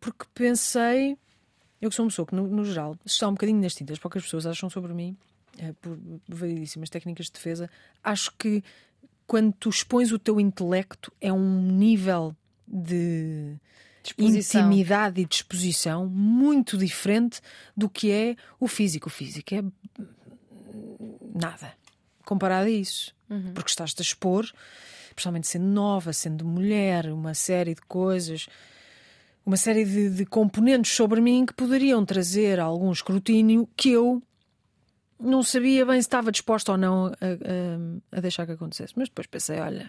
porque 0.00 0.24
pensei. 0.34 1.18
Eu 1.80 1.90
que 1.90 1.96
sou 1.96 2.04
uma 2.04 2.10
pessoa 2.10 2.26
que, 2.26 2.34
no, 2.34 2.46
no 2.46 2.64
geral, 2.64 2.96
está 3.04 3.28
um 3.28 3.32
bocadinho 3.32 3.60
nas 3.60 3.74
tintas, 3.74 3.98
poucas 3.98 4.22
pessoas 4.22 4.46
acham 4.46 4.70
sobre 4.70 4.92
mim, 4.94 5.16
é, 5.58 5.72
por 5.72 5.98
variedíssimas 6.28 6.90
técnicas 6.90 7.26
de 7.26 7.32
defesa, 7.32 7.70
acho 8.02 8.32
que 8.38 8.62
quando 9.26 9.52
tu 9.52 9.68
expões 9.68 10.12
o 10.12 10.18
teu 10.18 10.40
intelecto 10.40 11.12
é 11.20 11.32
um 11.32 11.60
nível 11.60 12.34
de 12.66 13.56
intimidade 14.18 15.20
e 15.20 15.24
disposição 15.24 16.06
muito 16.06 16.78
diferente 16.78 17.40
do 17.76 17.88
que 17.88 18.10
é 18.10 18.36
o 18.60 18.68
físico. 18.68 19.08
O 19.08 19.10
físico 19.10 19.54
é 19.54 19.64
nada 21.34 21.74
comparado 22.26 22.66
a 22.66 22.70
isso. 22.70 23.14
Uhum. 23.30 23.52
Porque 23.54 23.70
estás-te 23.70 24.00
a 24.00 24.02
expor, 24.02 24.44
especialmente 25.08 25.46
sendo 25.46 25.66
nova, 25.66 26.12
sendo 26.12 26.44
mulher, 26.44 27.10
uma 27.10 27.32
série 27.32 27.74
de 27.74 27.80
coisas, 27.82 28.48
uma 29.46 29.56
série 29.56 29.84
de, 29.84 30.10
de 30.10 30.26
componentes 30.26 30.92
sobre 30.92 31.20
mim 31.20 31.46
que 31.46 31.54
poderiam 31.54 32.04
trazer 32.04 32.58
algum 32.58 32.90
escrutínio 32.90 33.68
que 33.76 33.92
eu 33.92 34.20
não 35.20 35.42
sabia 35.42 35.86
bem 35.86 35.94
se 35.94 36.08
estava 36.08 36.32
disposta 36.32 36.72
ou 36.72 36.78
não 36.78 37.06
a, 37.06 37.10
a, 37.10 38.18
a 38.18 38.20
deixar 38.20 38.44
que 38.44 38.52
acontecesse. 38.52 38.92
Mas 38.96 39.08
depois 39.08 39.28
pensei, 39.28 39.60
olha, 39.60 39.88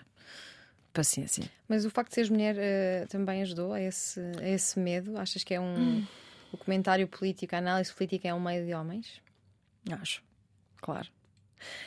paciência. 0.94 1.50
Mas 1.68 1.86
o 1.86 1.90
facto 1.90 2.10
de 2.10 2.16
seres 2.16 2.30
mulher 2.30 2.56
uh, 2.56 3.08
também 3.08 3.42
ajudou 3.42 3.74
a 3.74 3.82
esse, 3.82 4.22
a 4.40 4.48
esse 4.48 4.80
medo? 4.80 5.18
Achas 5.18 5.44
que 5.44 5.56
é 5.56 5.60
um. 5.60 5.76
Hum. 5.76 6.08
O 6.50 6.58
comentário 6.58 7.06
político, 7.10 7.56
a 7.56 7.58
análise 7.58 7.94
política 7.94 8.30
é 8.30 8.34
um 8.34 8.40
meio 8.40 8.66
de 8.66 8.74
homens? 8.74 9.22
Acho, 9.92 10.24
claro. 10.82 11.10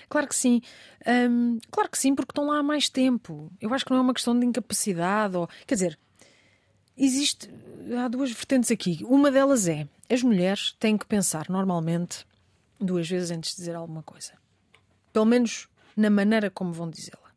Claro 0.06 0.28
que 0.28 0.34
sim. 0.34 0.60
Um, 1.06 1.58
claro 1.70 1.88
que 1.88 1.98
sim, 1.98 2.14
porque 2.14 2.32
estão 2.32 2.46
lá 2.46 2.58
há 2.58 2.62
mais 2.62 2.90
tempo. 2.90 3.50
Eu 3.58 3.72
acho 3.72 3.86
que 3.86 3.90
não 3.90 3.98
é 3.98 4.02
uma 4.02 4.12
questão 4.12 4.38
de 4.38 4.44
incapacidade. 4.44 5.34
Ou... 5.34 5.48
Quer 5.66 5.76
dizer, 5.76 5.98
existe. 7.04 7.50
Há 7.98 8.08
duas 8.08 8.30
vertentes 8.30 8.70
aqui. 8.70 9.00
Uma 9.04 9.30
delas 9.30 9.66
é: 9.66 9.88
as 10.08 10.22
mulheres 10.22 10.76
têm 10.78 10.96
que 10.96 11.06
pensar 11.06 11.48
normalmente 11.48 12.26
duas 12.78 13.08
vezes 13.08 13.30
antes 13.30 13.50
de 13.50 13.56
dizer 13.56 13.74
alguma 13.74 14.02
coisa. 14.02 14.32
Pelo 15.12 15.24
menos 15.24 15.68
na 15.96 16.10
maneira 16.10 16.50
como 16.50 16.72
vão 16.72 16.88
dizê-la. 16.88 17.30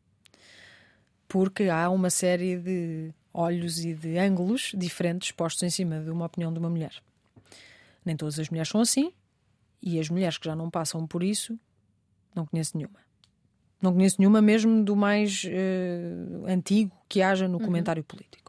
Porque 1.28 1.64
há 1.64 1.90
uma 1.90 2.10
série 2.10 2.56
de 2.56 3.12
olhos 3.32 3.84
e 3.84 3.92
de 3.94 4.16
ângulos 4.18 4.72
diferentes 4.76 5.32
postos 5.32 5.64
em 5.64 5.70
cima 5.70 5.98
de 6.00 6.10
uma 6.10 6.26
opinião 6.26 6.52
de 6.52 6.58
uma 6.58 6.70
mulher. 6.70 7.02
Nem 8.04 8.16
todas 8.16 8.38
as 8.38 8.48
mulheres 8.48 8.68
são 8.68 8.80
assim, 8.80 9.12
e 9.82 9.98
as 9.98 10.08
mulheres 10.08 10.38
que 10.38 10.46
já 10.46 10.54
não 10.54 10.70
passam 10.70 11.06
por 11.06 11.22
isso 11.22 11.58
não 12.34 12.46
conheço 12.46 12.76
nenhuma. 12.76 12.98
Não 13.80 13.92
conheço 13.92 14.16
nenhuma, 14.18 14.40
mesmo 14.40 14.82
do 14.82 14.96
mais 14.96 15.44
uh, 15.44 16.46
antigo 16.46 16.96
que 17.08 17.22
haja 17.22 17.46
no 17.46 17.58
uhum. 17.58 17.64
comentário 17.64 18.02
político. 18.02 18.43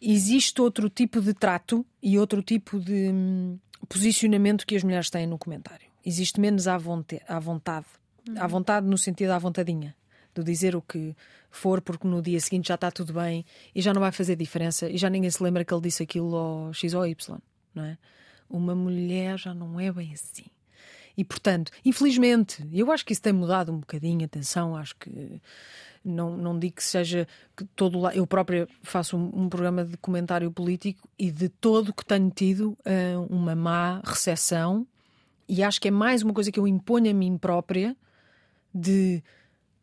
Existe 0.00 0.60
outro 0.60 0.88
tipo 0.88 1.20
de 1.20 1.34
trato 1.34 1.84
e 2.02 2.18
outro 2.18 2.42
tipo 2.42 2.80
de 2.80 3.10
hum, 3.12 3.58
posicionamento 3.88 4.66
que 4.66 4.76
as 4.76 4.82
mulheres 4.82 5.10
têm 5.10 5.26
no 5.26 5.38
comentário. 5.38 5.86
Existe 6.04 6.40
menos 6.40 6.66
à, 6.66 6.78
vontade, 6.78 7.22
à 7.28 7.38
vontade. 7.38 7.86
Uhum. 8.26 8.34
À 8.38 8.46
vontade 8.46 8.86
no 8.86 8.96
sentido 8.96 9.30
à 9.30 9.38
vontadinha. 9.38 9.94
De 10.34 10.42
dizer 10.42 10.74
o 10.76 10.80
que 10.80 11.14
for, 11.50 11.80
porque 11.80 12.06
no 12.06 12.22
dia 12.22 12.40
seguinte 12.40 12.68
já 12.68 12.76
está 12.76 12.90
tudo 12.90 13.12
bem 13.12 13.44
e 13.74 13.82
já 13.82 13.92
não 13.92 14.00
vai 14.00 14.12
fazer 14.12 14.36
diferença 14.36 14.88
e 14.88 14.96
já 14.96 15.10
ninguém 15.10 15.30
se 15.30 15.42
lembra 15.42 15.64
que 15.64 15.74
ele 15.74 15.82
disse 15.82 16.02
aquilo 16.02 16.34
ao 16.36 16.72
X 16.72 16.94
ou 16.94 17.06
Y, 17.06 17.38
não 17.74 17.84
é? 17.84 17.98
Uma 18.48 18.74
mulher 18.74 19.38
já 19.38 19.52
não 19.52 19.78
é 19.78 19.92
bem 19.92 20.12
assim. 20.12 20.46
E, 21.16 21.24
portanto, 21.24 21.70
infelizmente, 21.84 22.66
eu 22.72 22.90
acho 22.90 23.04
que 23.04 23.12
isso 23.12 23.22
tem 23.22 23.32
mudado 23.32 23.72
um 23.72 23.80
bocadinho, 23.80 24.24
atenção, 24.24 24.76
acho 24.76 24.96
que 24.96 25.40
não, 26.04 26.36
não 26.36 26.58
digo 26.58 26.76
que 26.76 26.84
seja 26.84 27.26
que 27.56 27.64
todo 27.76 28.08
eu 28.10 28.26
própria 28.26 28.66
faço 28.82 29.16
um, 29.16 29.44
um, 29.44 29.48
programa 29.48 29.84
de 29.84 29.96
comentário 29.96 30.50
político 30.50 31.08
e 31.18 31.30
de 31.30 31.48
todo 31.48 31.92
que 31.92 32.04
tenho 32.04 32.30
tido 32.30 32.70
uh, 32.70 33.26
uma 33.28 33.54
má 33.54 34.00
recepção. 34.04 34.86
E 35.48 35.62
acho 35.62 35.80
que 35.80 35.88
é 35.88 35.90
mais 35.90 36.22
uma 36.22 36.32
coisa 36.32 36.50
que 36.50 36.58
eu 36.58 36.66
imponho 36.66 37.10
a 37.10 37.14
mim 37.14 37.36
própria 37.36 37.96
de 38.74 39.22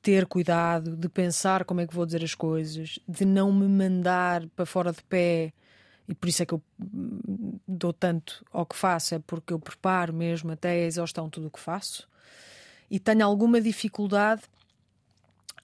ter 0.02 0.26
cuidado, 0.26 0.96
de 0.96 1.10
pensar 1.10 1.66
como 1.66 1.82
é 1.82 1.88
que 1.88 1.94
vou 1.94 2.06
dizer 2.06 2.24
as 2.24 2.34
coisas, 2.34 2.98
de 3.08 3.26
não 3.26 3.52
me 3.52 3.68
mandar 3.68 4.48
para 4.56 4.66
fora 4.66 4.92
de 4.92 5.04
pé. 5.04 5.54
E 6.08 6.16
por 6.16 6.30
isso 6.30 6.42
é 6.42 6.46
que 6.46 6.54
eu 6.54 6.62
dou 7.68 7.92
tanto 7.92 8.46
ao 8.52 8.66
que 8.66 8.76
faço, 8.76 9.16
é 9.16 9.20
porque 9.20 9.52
eu 9.52 9.60
preparo 9.60 10.14
mesmo 10.14 10.52
até 10.52 10.70
a 10.70 10.86
exaustão 10.86 11.30
tudo 11.30 11.48
o 11.48 11.52
que 11.52 11.60
faço. 11.60 12.08
E 12.90 12.98
tenho 13.00 13.26
alguma 13.26 13.60
dificuldade 13.60 14.44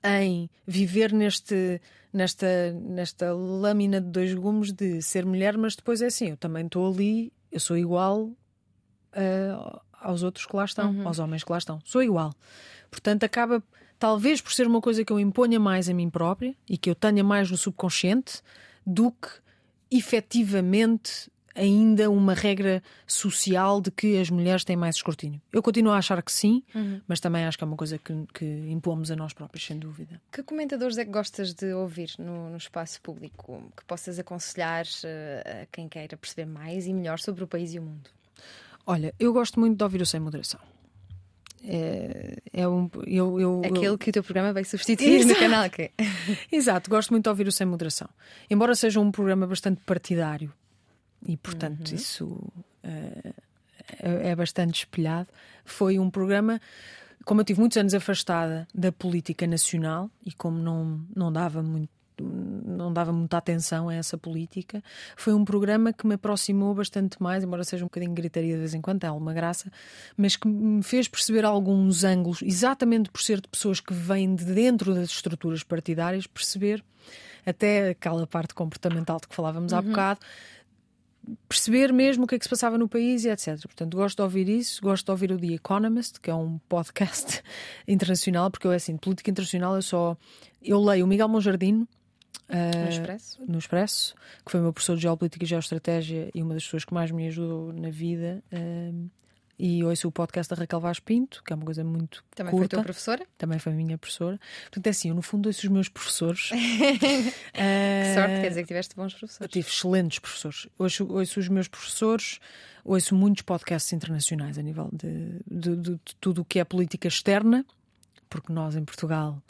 em 0.03 0.49
viver 0.67 1.13
neste, 1.13 1.81
nesta, 2.11 2.73
nesta 2.73 3.33
lâmina 3.33 4.01
de 4.01 4.07
dois 4.07 4.33
gumes 4.33 4.71
de 4.71 5.01
ser 5.01 5.25
mulher, 5.25 5.57
mas 5.57 5.75
depois 5.75 6.01
é 6.01 6.07
assim, 6.07 6.29
eu 6.29 6.37
também 6.37 6.65
estou 6.65 6.91
ali, 6.91 7.31
eu 7.51 7.59
sou 7.59 7.77
igual 7.77 8.25
uh, 8.25 9.81
aos 9.93 10.23
outros 10.23 10.45
que 10.45 10.55
lá 10.55 10.65
estão, 10.65 10.91
uhum. 10.91 11.07
aos 11.07 11.19
homens 11.19 11.43
que 11.43 11.51
lá 11.51 11.57
estão, 11.57 11.79
sou 11.85 12.03
igual. 12.03 12.33
Portanto, 12.91 13.23
acaba, 13.23 13.63
talvez 13.97 14.41
por 14.41 14.53
ser 14.53 14.67
uma 14.67 14.81
coisa 14.81 15.03
que 15.05 15.11
eu 15.11 15.19
imponha 15.19 15.59
mais 15.59 15.89
a 15.89 15.93
mim 15.93 16.09
própria 16.09 16.55
e 16.69 16.77
que 16.77 16.89
eu 16.89 16.95
tenha 16.95 17.23
mais 17.23 17.49
no 17.49 17.57
subconsciente 17.57 18.41
do 18.85 19.11
que 19.11 19.29
efetivamente 19.89 21.31
ainda 21.55 22.09
uma 22.09 22.33
regra 22.33 22.81
social 23.05 23.81
de 23.81 23.91
que 23.91 24.19
as 24.19 24.29
mulheres 24.29 24.63
têm 24.63 24.75
mais 24.75 24.95
escrutínio. 24.95 25.41
Eu 25.51 25.61
continuo 25.61 25.93
a 25.93 25.97
achar 25.97 26.21
que 26.21 26.31
sim, 26.31 26.63
uhum. 26.73 27.01
mas 27.07 27.19
também 27.19 27.45
acho 27.45 27.57
que 27.57 27.63
é 27.63 27.67
uma 27.67 27.77
coisa 27.77 27.97
que, 27.97 28.13
que, 28.33 28.45
impomos 28.69 29.11
a 29.11 29.15
nós 29.15 29.33
próprios, 29.33 29.65
sem 29.65 29.77
dúvida. 29.77 30.21
Que 30.31 30.43
comentadores 30.43 30.97
é 30.97 31.05
que 31.05 31.11
gostas 31.11 31.53
de 31.53 31.73
ouvir 31.73 32.11
no, 32.17 32.49
no 32.49 32.57
espaço 32.57 33.01
público 33.01 33.61
que 33.77 33.85
possas 33.85 34.19
aconselhar 34.19 34.85
uh, 34.85 35.63
a 35.63 35.65
quem 35.71 35.87
queira 35.87 36.17
perceber 36.17 36.45
mais 36.45 36.87
e 36.87 36.93
melhor 36.93 37.19
sobre 37.19 37.43
o 37.43 37.47
país 37.47 37.73
e 37.73 37.79
o 37.79 37.81
mundo? 37.81 38.09
Olha, 38.85 39.13
eu 39.19 39.31
gosto 39.31 39.59
muito 39.59 39.77
de 39.77 39.83
ouvir 39.83 40.01
o 40.01 40.05
Sem 40.05 40.19
Moderação. 40.19 40.59
É, 41.65 42.35
é 42.51 42.67
um, 42.67 42.89
eu, 43.07 43.39
eu, 43.39 43.61
Aquele 43.63 43.85
eu... 43.85 43.97
que 43.97 44.09
o 44.09 44.13
teu 44.13 44.23
programa 44.23 44.51
vai 44.51 44.65
substituir 44.65 45.21
Exato. 45.21 45.33
no 45.33 45.39
canal. 45.39 45.69
Que... 45.69 45.91
Exato, 46.51 46.89
gosto 46.89 47.11
muito 47.11 47.23
de 47.23 47.29
ouvir 47.29 47.47
o 47.47 47.51
Sem 47.51 47.65
Moderação. 47.65 48.09
Embora 48.49 48.75
seja 48.75 48.99
um 48.99 49.11
programa 49.11 49.47
bastante 49.47 49.81
partidário 49.85 50.53
e, 51.25 51.37
portanto, 51.37 51.89
uhum. 51.89 51.95
isso 51.95 52.25
uh, 52.83 53.33
é 53.99 54.35
bastante 54.35 54.79
espelhado, 54.79 55.29
foi 55.65 55.99
um 55.99 56.09
programa. 56.09 56.59
Como 57.25 57.39
eu 57.41 57.45
tive 57.45 57.59
muitos 57.59 57.77
anos 57.77 57.93
afastada 57.93 58.67
da 58.73 58.91
política 58.91 59.47
nacional 59.47 60.09
e 60.25 60.31
como 60.33 60.57
não, 60.57 61.05
não 61.15 61.31
dava 61.31 61.63
muito 61.63 61.89
não 62.21 62.93
dava 62.93 63.11
muita 63.11 63.37
atenção 63.37 63.89
a 63.89 63.95
essa 63.95 64.17
política. 64.17 64.83
Foi 65.15 65.33
um 65.33 65.43
programa 65.43 65.91
que 65.91 66.05
me 66.05 66.15
aproximou 66.15 66.73
bastante 66.73 67.21
mais, 67.21 67.43
embora 67.43 67.63
seja 67.63 67.83
um 67.83 67.87
bocadinho 67.87 68.13
gritaria 68.13 68.53
de 68.53 68.59
vez 68.59 68.73
em 68.73 68.81
quando, 68.81 69.03
é 69.03 69.07
alguma 69.07 69.33
graça, 69.33 69.71
mas 70.15 70.35
que 70.35 70.47
me 70.47 70.83
fez 70.83 71.07
perceber 71.07 71.45
alguns 71.45 72.03
ângulos, 72.03 72.41
exatamente 72.41 73.09
por 73.09 73.21
ser 73.21 73.41
de 73.41 73.47
pessoas 73.47 73.79
que 73.79 73.93
vêm 73.93 74.35
de 74.35 74.45
dentro 74.45 74.93
das 74.93 75.09
estruturas 75.09 75.63
partidárias, 75.63 76.27
perceber 76.27 76.83
até 77.45 77.89
aquela 77.89 78.25
parte 78.25 78.53
comportamental 78.53 79.19
de 79.19 79.27
que 79.27 79.35
falávamos 79.35 79.71
uhum. 79.73 79.79
há 79.79 79.81
bocado, 79.81 80.19
perceber 81.47 81.93
mesmo 81.93 82.25
o 82.25 82.27
que 82.27 82.35
é 82.35 82.39
que 82.39 82.45
se 82.45 82.49
passava 82.49 82.77
no 82.77 82.87
país 82.87 83.25
e 83.25 83.29
etc. 83.29 83.61
Portanto, 83.63 83.95
gosto 83.95 84.17
de 84.17 84.21
ouvir 84.23 84.49
isso, 84.49 84.81
gosto 84.81 85.05
de 85.05 85.11
ouvir 85.11 85.31
o 85.31 85.37
The 85.37 85.53
Economist, 85.53 86.19
que 86.19 86.29
é 86.29 86.35
um 86.35 86.59
podcast 86.69 87.41
internacional, 87.87 88.51
porque 88.51 88.67
eu 88.67 88.71
é 88.71 88.75
assim, 88.75 88.97
política 88.97 89.31
internacional 89.31 89.75
eu 89.75 89.81
só 89.81 90.17
eu 90.61 90.81
leio 90.81 91.05
o 91.05 91.07
Miguel 91.07 91.27
Monjardino, 91.27 91.87
no 92.49 92.89
Expresso? 92.89 93.41
No 93.47 93.57
Expresso, 93.57 94.15
que 94.45 94.51
foi 94.51 94.59
o 94.59 94.63
meu 94.63 94.73
professor 94.73 94.95
de 94.95 95.01
Geopolítica 95.01 95.43
e 95.43 95.47
Geoestratégia 95.47 96.29
e 96.33 96.41
uma 96.41 96.53
das 96.53 96.63
pessoas 96.63 96.85
que 96.85 96.93
mais 96.93 97.09
me 97.11 97.27
ajudou 97.27 97.73
na 97.73 97.89
vida. 97.89 98.43
Uh, 98.51 99.09
e 99.57 99.83
ouço 99.83 100.07
o 100.07 100.11
podcast 100.11 100.53
da 100.53 100.59
Raquel 100.59 100.79
Vaz 100.79 100.99
Pinto, 100.99 101.43
que 101.45 101.53
é 101.53 101.55
uma 101.55 101.65
coisa 101.65 101.83
muito 101.83 102.23
Também 102.35 102.51
curta. 102.51 102.69
foi 102.69 102.79
tua 102.79 102.83
professora? 102.83 103.25
Também 103.37 103.59
foi 103.59 103.71
a 103.71 103.75
minha 103.75 103.97
professora. 103.97 104.39
Portanto, 104.63 104.87
é 104.87 104.89
assim, 104.89 105.09
eu 105.09 105.15
no 105.15 105.21
fundo 105.21 105.47
ouço 105.47 105.59
os 105.65 105.71
meus 105.71 105.89
professores. 105.89 106.51
uh, 106.51 106.55
que 107.53 108.13
sorte, 108.13 108.41
quer 108.41 108.49
dizer 108.49 108.61
que 108.61 108.67
tiveste 108.67 108.95
bons 108.95 109.13
professores. 109.13 109.51
Tive 109.51 109.67
excelentes 109.67 110.19
professores. 110.19 110.67
Ouço, 110.77 111.07
ouço 111.07 111.39
os 111.39 111.47
meus 111.47 111.67
professores, 111.67 112.39
ouço 112.83 113.15
muitos 113.15 113.43
podcasts 113.43 113.93
internacionais 113.93 114.57
a 114.57 114.61
nível 114.61 114.89
de, 114.91 115.39
de, 115.49 115.75
de, 115.75 115.91
de 115.91 116.15
tudo 116.19 116.41
o 116.41 116.45
que 116.45 116.59
é 116.59 116.63
política 116.63 117.07
externa, 117.07 117.65
porque 118.29 118.51
nós 118.51 118.75
em 118.75 118.83
Portugal 118.83 119.41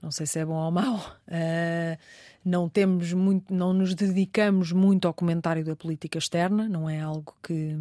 não 0.00 0.10
sei 0.10 0.26
se 0.26 0.38
é 0.38 0.44
bom 0.44 0.54
ou 0.54 0.70
mau. 0.70 0.96
Uh, 1.26 1.98
não 2.44 2.68
temos 2.68 3.12
muito, 3.12 3.52
não 3.52 3.72
nos 3.72 3.94
dedicamos 3.94 4.72
muito 4.72 5.06
ao 5.06 5.14
comentário 5.14 5.64
da 5.64 5.76
política 5.76 6.18
externa, 6.18 6.68
não 6.68 6.88
é 6.88 7.00
algo 7.00 7.34
que, 7.42 7.76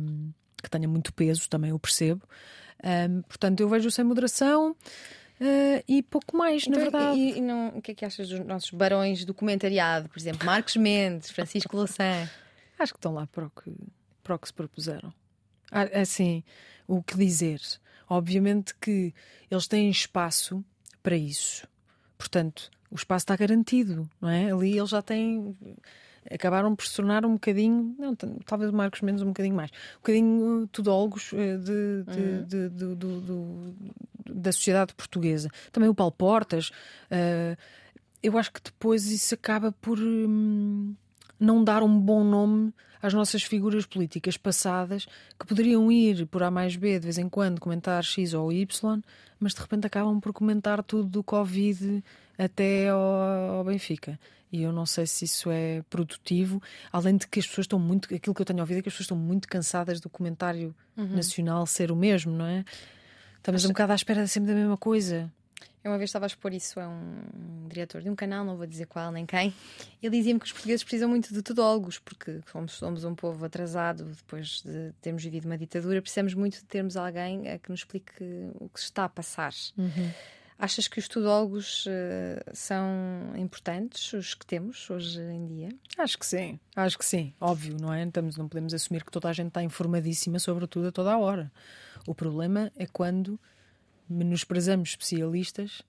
que 0.67 0.71
tenha 0.77 0.87
muito 0.87 1.13
peso, 1.13 1.49
também 1.49 1.71
eu 1.71 1.79
percebo. 1.79 2.21
Um, 2.83 3.21
portanto, 3.23 3.59
eu 3.59 3.69
vejo 3.69 3.89
sem 3.89 4.05
moderação. 4.05 4.75
Uh, 5.39 5.83
e 5.87 6.01
pouco 6.01 6.35
mais, 6.35 6.63
então, 6.63 6.73
na 6.73 6.79
verdade. 6.79 7.19
E, 7.19 7.37
e 7.37 7.41
não, 7.41 7.69
o 7.69 7.81
que 7.81 7.91
é 7.91 7.95
que 7.95 8.05
achas 8.05 8.29
dos 8.29 8.39
nossos 8.39 8.71
barões 8.71 9.23
do 9.23 9.33
comentariado? 9.33 10.09
Por 10.09 10.17
exemplo, 10.17 10.45
Marcos 10.45 10.75
Mendes, 10.75 11.29
Francisco 11.29 11.75
Louçã. 11.75 12.27
Acho 12.77 12.93
que 12.93 12.97
estão 12.97 13.13
lá 13.13 13.27
para 13.27 13.45
o 13.45 13.49
que, 13.49 13.71
para 14.23 14.35
o 14.35 14.39
que 14.39 14.47
se 14.47 14.53
propuseram. 14.53 15.13
Ah, 15.71 15.83
assim, 16.01 16.43
o 16.87 17.03
que 17.03 17.15
dizer? 17.15 17.61
Obviamente 18.09 18.73
que 18.75 19.13
eles 19.49 19.67
têm 19.67 19.89
espaço 19.89 20.63
para 21.03 21.15
isso. 21.15 21.67
Portanto, 22.17 22.71
o 22.89 22.95
espaço 22.95 23.23
está 23.23 23.35
garantido, 23.35 24.09
não 24.19 24.29
é? 24.29 24.51
Ali 24.51 24.77
eles 24.77 24.89
já 24.89 25.01
têm. 25.01 25.55
Acabaram 26.31 26.75
por 26.75 26.85
se 26.85 26.95
tornar 26.95 27.25
um 27.25 27.33
bocadinho, 27.33 27.95
não, 27.97 28.15
talvez 28.45 28.71
o 28.71 28.75
Marcos 28.75 29.01
menos 29.01 29.21
um 29.21 29.27
bocadinho 29.27 29.55
mais, 29.55 29.71
um 29.71 29.99
bocadinho 29.99 30.67
tudólogos 30.71 31.31
eh, 31.33 31.57
de, 31.57 32.03
de, 32.03 32.19
uhum. 32.19 32.43
de, 32.45 32.69
de, 32.69 32.95
de, 32.95 34.33
da 34.33 34.51
sociedade 34.51 34.93
portuguesa. 34.93 35.49
Também 35.71 35.89
o 35.89 35.95
Paulo 35.95 36.11
Portas. 36.11 36.69
Uh, 37.09 37.57
eu 38.21 38.37
acho 38.37 38.51
que 38.51 38.61
depois 38.61 39.05
isso 39.05 39.33
acaba 39.33 39.71
por 39.71 39.99
hum, 39.99 40.95
não 41.39 41.63
dar 41.63 41.83
um 41.83 41.99
bom 41.99 42.23
nome 42.23 42.73
às 43.01 43.13
nossas 43.13 43.43
figuras 43.43 43.85
políticas 43.85 44.37
passadas 44.37 45.05
que 45.39 45.45
poderiam 45.45 45.91
ir 45.91 46.25
por 46.25 46.41
A 46.43 46.49
mais 46.49 46.75
B 46.75 46.99
de 46.99 47.05
vez 47.05 47.17
em 47.17 47.29
quando 47.29 47.61
comentar 47.61 48.03
X 48.03 48.33
ou 48.33 48.51
Y, 48.51 49.01
mas 49.39 49.53
de 49.53 49.61
repente 49.61 49.85
acabam 49.85 50.19
por 50.19 50.33
comentar 50.33 50.83
tudo 50.83 51.09
do 51.09 51.23
Covid 51.23 52.03
até 52.37 52.89
ao, 52.89 52.99
ao 53.57 53.63
Benfica. 53.63 54.19
E 54.51 54.63
eu 54.63 54.71
não 54.71 54.85
sei 54.85 55.05
se 55.05 55.25
isso 55.25 55.51
é 55.51 55.83
produtivo, 55.89 56.61
além 56.91 57.17
de 57.17 57.27
que 57.27 57.39
as 57.39 57.47
pessoas 57.47 57.65
estão 57.65 57.79
muito. 57.79 58.13
Aquilo 58.13 58.33
que 58.33 58.41
eu 58.41 58.45
tenho 58.45 58.59
ouvido 58.59 58.79
é 58.79 58.81
que 58.81 58.87
as 58.87 58.93
pessoas 58.93 59.05
estão 59.05 59.17
muito 59.17 59.47
cansadas 59.47 59.99
do 59.99 60.09
comentário 60.09 60.73
uhum. 60.95 61.07
nacional 61.07 61.65
ser 61.65 61.91
o 61.91 61.95
mesmo, 61.95 62.31
não 62.31 62.45
é? 62.45 62.63
Estamos 63.37 63.61
Acho... 63.61 63.67
um 63.67 63.73
bocado 63.73 63.91
à 63.91 63.95
espera 63.95 64.25
sempre 64.25 64.49
da 64.49 64.55
mesma 64.55 64.77
coisa. 64.77 65.31
Eu 65.83 65.91
uma 65.91 65.97
vez 65.97 66.09
estava 66.09 66.25
a 66.25 66.27
expor 66.27 66.53
isso 66.53 66.79
a 66.79 66.87
um 66.87 67.67
diretor 67.69 68.01
de 68.01 68.09
um 68.09 68.15
canal, 68.15 68.43
não 68.43 68.57
vou 68.57 68.65
dizer 68.65 68.87
qual 68.87 69.11
nem 69.11 69.25
quem. 69.25 69.53
Ele 70.01 70.17
dizia-me 70.17 70.39
que 70.39 70.45
os 70.45 70.51
portugueses 70.51 70.83
precisam 70.83 71.07
muito 71.07 71.33
de 71.33 71.41
tudólogos, 71.41 71.99
porque 71.99 72.41
somos, 72.51 72.73
somos 72.73 73.03
um 73.05 73.15
povo 73.15 73.45
atrasado 73.45 74.03
depois 74.03 74.61
de 74.65 74.91
termos 75.01 75.23
vivido 75.23 75.45
uma 75.45 75.57
ditadura, 75.57 76.01
precisamos 76.01 76.33
muito 76.33 76.57
de 76.57 76.65
termos 76.65 76.97
alguém 76.97 77.43
que 77.59 77.69
nos 77.69 77.81
explique 77.81 78.11
o 78.59 78.67
que 78.69 78.79
se 78.79 78.85
está 78.87 79.05
a 79.05 79.09
passar. 79.09 79.53
Uhum. 79.77 80.11
Achas 80.59 80.87
que 80.87 80.97
os 80.97 81.07
tudólogos 81.07 81.85
uh, 81.85 81.89
são 82.51 83.33
importantes, 83.35 84.11
os 84.13 84.33
que 84.33 84.45
temos 84.45 84.89
hoje 84.89 85.21
em 85.21 85.45
dia? 85.45 85.69
Acho 85.97 86.17
que 86.17 86.25
sim, 86.25 86.59
acho 86.75 86.97
que 86.97 87.05
sim, 87.05 87.33
óbvio, 87.39 87.77
não 87.79 87.93
é? 87.93 88.03
Estamos, 88.03 88.37
não 88.37 88.47
podemos 88.47 88.73
assumir 88.73 89.03
que 89.03 89.11
toda 89.11 89.29
a 89.29 89.33
gente 89.33 89.49
está 89.49 89.61
informadíssima 89.61 90.39
sobre 90.39 90.65
tudo 90.65 90.87
a 90.87 90.91
toda 90.91 91.11
a 91.13 91.17
hora. 91.17 91.51
O 92.07 92.15
problema 92.15 92.71
é 92.75 92.87
quando 92.87 93.39
menosprezamos 94.09 94.89
especialistas 94.89 95.83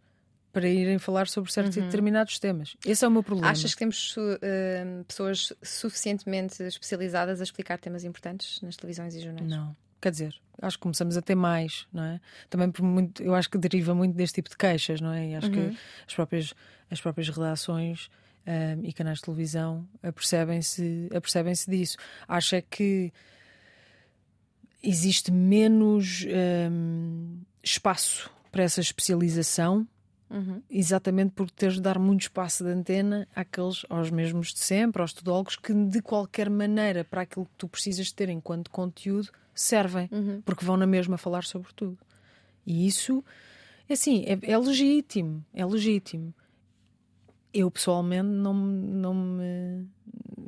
para 0.52 0.68
irem 0.68 0.98
falar 0.98 1.28
sobre 1.28 1.52
certos 1.52 1.76
uhum. 1.76 1.84
e 1.84 1.86
determinados 1.86 2.38
temas. 2.38 2.76
Esse 2.84 3.04
é 3.04 3.08
o 3.08 3.10
meu 3.10 3.22
problema. 3.22 3.50
Achas 3.50 3.72
que 3.72 3.78
temos 3.78 4.16
uh, 4.16 5.04
pessoas 5.06 5.52
suficientemente 5.62 6.62
especializadas 6.62 7.40
a 7.40 7.44
explicar 7.44 7.78
temas 7.78 8.04
importantes 8.04 8.60
nas 8.60 8.76
televisões 8.76 9.14
e 9.14 9.20
jornais? 9.20 9.48
Não. 9.48 9.76
Quer 10.00 10.10
dizer, 10.10 10.34
acho 10.60 10.76
que 10.76 10.82
começamos 10.82 11.16
a 11.16 11.22
ter 11.22 11.34
mais, 11.34 11.86
não 11.92 12.02
é? 12.02 12.20
Também 12.48 12.70
por 12.70 12.82
muito, 12.82 13.22
eu 13.22 13.34
acho 13.34 13.50
que 13.50 13.58
deriva 13.58 13.94
muito 13.94 14.14
deste 14.14 14.36
tipo 14.36 14.50
de 14.50 14.56
queixas, 14.56 15.00
não 15.00 15.12
é? 15.12 15.28
E 15.28 15.34
acho 15.34 15.48
uhum. 15.48 15.70
que 15.70 15.78
as 16.06 16.14
próprias, 16.14 16.54
as 16.90 17.00
próprias 17.00 17.28
redações 17.28 18.10
um, 18.46 18.84
e 18.84 18.92
canais 18.92 19.18
de 19.18 19.24
televisão 19.24 19.86
apercebem-se 20.02 21.08
apercebem 21.14 21.52
disso. 21.68 21.96
Acho 22.26 22.56
é 22.56 22.62
que 22.62 23.12
existe 24.82 25.30
menos 25.30 26.24
um, 26.70 27.40
espaço 27.62 28.30
para 28.50 28.62
essa 28.62 28.80
especialização. 28.80 29.86
Uhum. 30.30 30.62
Exatamente 30.68 31.32
porque 31.34 31.54
tens 31.56 31.74
de 31.74 31.80
dar 31.80 31.98
muito 31.98 32.22
espaço 32.22 32.62
de 32.62 32.70
antena 32.70 33.26
àqueles, 33.34 33.86
aos 33.88 34.10
mesmos 34.10 34.52
de 34.52 34.58
sempre, 34.58 35.00
aos 35.00 35.14
tudólogos, 35.14 35.56
que 35.56 35.72
de 35.72 36.02
qualquer 36.02 36.50
maneira, 36.50 37.02
para 37.02 37.22
aquilo 37.22 37.46
que 37.46 37.54
tu 37.56 37.66
precisas 37.66 38.12
ter 38.12 38.28
enquanto 38.28 38.70
conteúdo, 38.70 39.30
servem, 39.60 40.08
uhum. 40.12 40.40
porque 40.44 40.64
vão 40.64 40.76
na 40.76 40.86
mesma 40.86 41.18
falar 41.18 41.44
sobre 41.44 41.72
tudo. 41.74 41.98
E 42.66 42.86
isso, 42.86 43.24
assim, 43.90 44.24
é, 44.24 44.52
é 44.52 44.58
legítimo, 44.58 45.44
é 45.52 45.64
legítimo. 45.64 46.34
Eu 47.52 47.70
pessoalmente 47.70 48.28
não, 48.28 48.54
não, 48.54 49.14
me, 49.14 49.88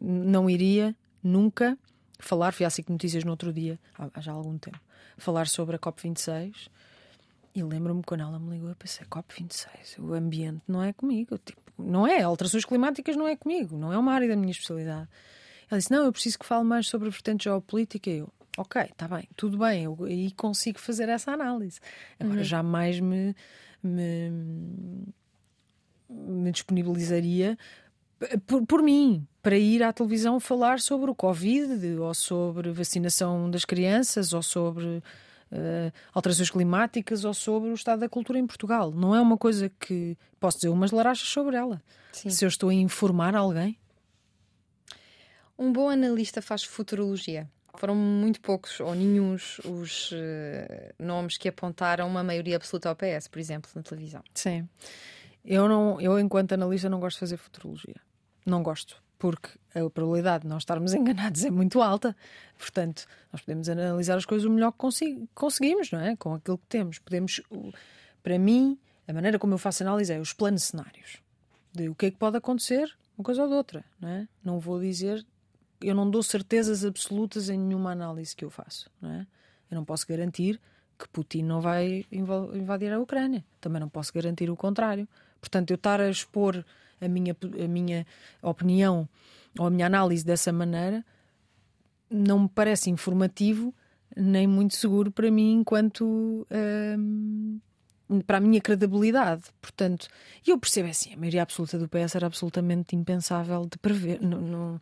não 0.01 0.51
iria 0.51 0.94
nunca 1.23 1.77
falar, 2.18 2.53
fui 2.53 2.66
à 2.66 2.70
SIC 2.70 2.88
Notícias 2.90 3.25
no 3.25 3.31
outro 3.31 3.53
dia, 3.53 3.79
há 3.99 4.20
já 4.20 4.33
algum 4.33 4.57
tempo, 4.59 4.81
falar 5.16 5.49
sobre 5.49 5.77
a 5.77 5.79
COP26. 5.79 6.68
E 7.53 7.62
lembro-me 7.64 8.03
quando 8.05 8.20
ela 8.20 8.38
me 8.38 8.51
ligou, 8.51 8.68
eu 8.68 8.77
pensei, 8.77 9.05
COP26, 9.07 9.99
o 9.99 10.14
ambiente 10.14 10.62
não 10.68 10.83
é 10.83 10.92
comigo. 10.92 11.37
Tipo, 11.38 11.61
não 11.77 12.07
é, 12.07 12.23
alterações 12.23 12.64
climáticas 12.64 13.16
não 13.16 13.27
é 13.27 13.35
comigo, 13.35 13.77
não 13.77 13.92
é 13.92 13.99
uma 13.99 14.12
área 14.12 14.29
da 14.29 14.37
minha 14.37 14.53
especialidade. 14.53 15.09
Ela 15.68 15.79
disse, 15.79 15.90
não, 15.90 16.05
eu 16.05 16.12
preciso 16.12 16.38
que 16.38 16.46
fale 16.46 16.64
mais 16.64 16.87
sobre 16.87 17.09
a 17.09 17.11
vertente 17.11 17.44
geopolítica. 17.44 18.11
E 18.11 18.18
eu, 18.18 18.33
ok, 18.56 18.82
está 18.82 19.08
bem, 19.08 19.28
tudo 19.36 19.58
bem, 19.58 19.84
eu 19.84 19.96
aí 20.04 20.30
consigo 20.32 20.78
fazer 20.78 21.08
essa 21.08 21.32
análise. 21.32 21.80
Agora 22.18 22.38
uhum. 22.38 22.44
jamais 22.44 23.00
me, 23.00 23.34
me, 23.82 24.30
me 26.08 26.52
disponibilizaria 26.52 27.56
por, 28.46 28.66
por, 28.66 28.82
mim, 28.82 29.26
para 29.42 29.56
ir 29.56 29.82
à 29.82 29.92
televisão 29.92 30.38
falar 30.38 30.80
sobre 30.80 31.10
o 31.10 31.14
Covid, 31.14 31.98
ou 31.98 32.12
sobre 32.12 32.70
vacinação 32.70 33.50
das 33.50 33.64
crianças, 33.64 34.32
ou 34.32 34.42
sobre 34.42 34.84
uh, 34.86 35.02
alterações 36.12 36.50
climáticas, 36.50 37.24
ou 37.24 37.32
sobre 37.32 37.70
o 37.70 37.74
estado 37.74 38.00
da 38.00 38.08
cultura 38.08 38.38
em 38.38 38.46
Portugal. 38.46 38.90
Não 38.90 39.14
é 39.14 39.20
uma 39.20 39.38
coisa 39.38 39.70
que 39.80 40.16
posso 40.38 40.58
dizer 40.58 40.68
umas 40.68 40.90
larachas 40.90 41.28
sobre 41.28 41.56
ela. 41.56 41.82
Sim. 42.12 42.28
Se 42.28 42.44
eu 42.44 42.48
estou 42.48 42.68
a 42.68 42.74
informar 42.74 43.34
alguém. 43.34 43.78
Um 45.58 45.72
bom 45.72 45.88
analista 45.88 46.40
faz 46.42 46.62
futurologia. 46.62 47.48
Foram 47.76 47.94
muito 47.94 48.40
poucos 48.40 48.80
ou 48.80 48.94
nenhums 48.94 49.59
os 49.61 50.12
uh, 50.12 50.16
nomes 50.98 51.37
que 51.37 51.48
apontaram 51.48 52.06
uma 52.06 52.22
maioria 52.22 52.56
absoluta 52.56 52.88
ao 52.88 52.96
PS, 52.96 53.28
por 53.28 53.38
exemplo, 53.38 53.70
na 53.74 53.83
televisão. 53.83 54.22
Sim. 54.35 54.68
Eu, 55.44 55.68
não, 55.68 56.00
eu, 56.00 56.18
enquanto 56.18 56.52
analista, 56.52 56.88
não 56.88 57.00
gosto 57.00 57.16
de 57.16 57.20
fazer 57.20 57.37
futurologia. 57.37 57.96
Não 58.44 58.62
gosto. 58.62 59.02
Porque 59.18 59.50
a 59.74 59.88
probabilidade 59.90 60.42
de 60.42 60.48
nós 60.48 60.62
estarmos 60.62 60.92
enganados 60.94 61.44
é 61.44 61.50
muito 61.50 61.80
alta. 61.80 62.16
Portanto, 62.59 63.06
nós 63.33 63.42
podemos 63.42 63.68
analisar 63.68 64.16
as 64.16 64.24
coisas 64.24 64.46
o 64.46 64.50
melhor 64.50 64.72
que 64.72 65.28
conseguimos, 65.35 65.90
não 65.90 66.00
é? 66.00 66.16
Com 66.16 66.35
aquilo 66.35 66.59
que 66.59 66.66
temos. 66.66 66.98
Podemos. 66.98 67.40
Para 68.22 68.38
mim, 68.38 68.78
a 69.06 69.12
maneira 69.12 69.38
como 69.38 69.54
eu 69.54 69.59
faço 69.59 69.83
análise 69.83 70.12
é 70.12 70.18
os 70.18 70.33
planos 70.33 70.64
cenários. 70.64 71.18
De 71.72 71.88
o 71.88 71.94
que 71.94 72.06
é 72.06 72.11
que 72.11 72.16
pode 72.16 72.37
acontecer, 72.37 72.92
uma 73.16 73.24
coisa 73.24 73.44
ou 73.44 73.50
outra, 73.52 73.85
não 74.00 74.09
é? 74.09 74.28
Não 74.44 74.59
vou 74.59 74.80
dizer 74.80 75.24
eu 75.81 75.95
não 75.95 76.11
dou 76.11 76.23
certezas 76.23 76.85
absolutas 76.85 77.49
em 77.49 77.59
nenhuma 77.59 77.93
análise 77.93 78.35
que 78.35 78.45
eu 78.45 78.51
faço. 78.51 78.90
Não 79.01 79.11
é? 79.11 79.27
Eu 79.71 79.77
não 79.77 79.85
posso 79.85 80.07
garantir 80.07 80.61
que 80.99 81.09
Putin 81.09 81.43
não 81.43 81.61
vai 81.61 82.05
invadir 82.12 82.93
a 82.93 82.99
Ucrânia. 82.99 83.45
Também 83.61 83.81
não 83.81 83.88
posso 83.88 84.12
garantir 84.12 84.51
o 84.51 84.57
contrário. 84.57 85.09
Portanto, 85.40 85.71
eu 85.71 85.77
estar 85.77 86.01
a 86.01 86.11
expor 86.11 86.64
a 87.01 87.09
minha, 87.09 87.37
a 87.64 87.69
minha 87.69 88.07
opinião 88.43 89.09
ou 89.59 89.66
a 89.66 89.71
minha 89.71 89.87
análise 89.87 90.25
dessa 90.25 90.53
maneira 90.53 91.05
não 92.11 92.40
me 92.40 92.49
parece 92.49 92.90
informativo 92.90 93.75
nem 94.16 94.47
muito 94.47 94.75
seguro 94.75 95.11
para 95.11 95.31
mim 95.31 95.61
enquanto 95.61 96.47
hum, 96.99 97.61
para 98.27 98.38
a 98.38 98.40
minha 98.40 98.61
credibilidade. 98.61 99.45
Portanto, 99.61 100.09
eu 100.47 100.59
percebo 100.59 100.88
é 100.88 100.90
assim, 100.90 101.14
a 101.14 101.16
maioria 101.16 101.43
absoluta 101.43 101.79
do 101.79 101.88
PS 101.88 102.16
era 102.16 102.27
absolutamente 102.27 102.97
impensável 102.97 103.66
de 103.66 103.79
prever. 103.79 104.21
Não, 104.21 104.40
não, 104.40 104.81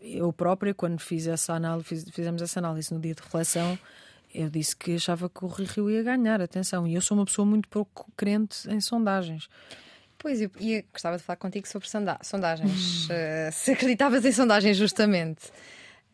eu 0.00 0.32
própria, 0.32 0.74
quando 0.74 0.98
fiz 1.00 1.26
essa 1.26 1.54
análise, 1.54 1.88
fiz, 1.88 2.04
fizemos 2.10 2.42
essa 2.42 2.58
análise 2.60 2.92
no 2.92 3.00
dia 3.00 3.14
de 3.14 3.22
reflexão, 3.22 3.78
eu 4.34 4.48
disse 4.48 4.76
que 4.76 4.94
achava 4.94 5.28
que 5.28 5.44
o 5.44 5.48
Rio 5.48 5.90
ia 5.90 6.02
ganhar, 6.02 6.40
atenção, 6.40 6.86
e 6.86 6.94
eu 6.94 7.00
sou 7.00 7.16
uma 7.16 7.24
pessoa 7.24 7.44
muito 7.44 7.68
pouco 7.68 8.10
crente 8.16 8.68
em 8.68 8.80
sondagens. 8.80 9.48
Pois, 10.18 10.40
eu, 10.40 10.50
e 10.60 10.84
gostava 10.92 11.16
de 11.16 11.22
falar 11.22 11.36
contigo 11.36 11.66
sobre 11.66 11.88
sondagens. 12.22 13.06
uh, 13.06 13.08
se 13.52 13.72
acreditavas 13.72 14.24
em 14.24 14.32
sondagens, 14.32 14.76
justamente. 14.76 15.48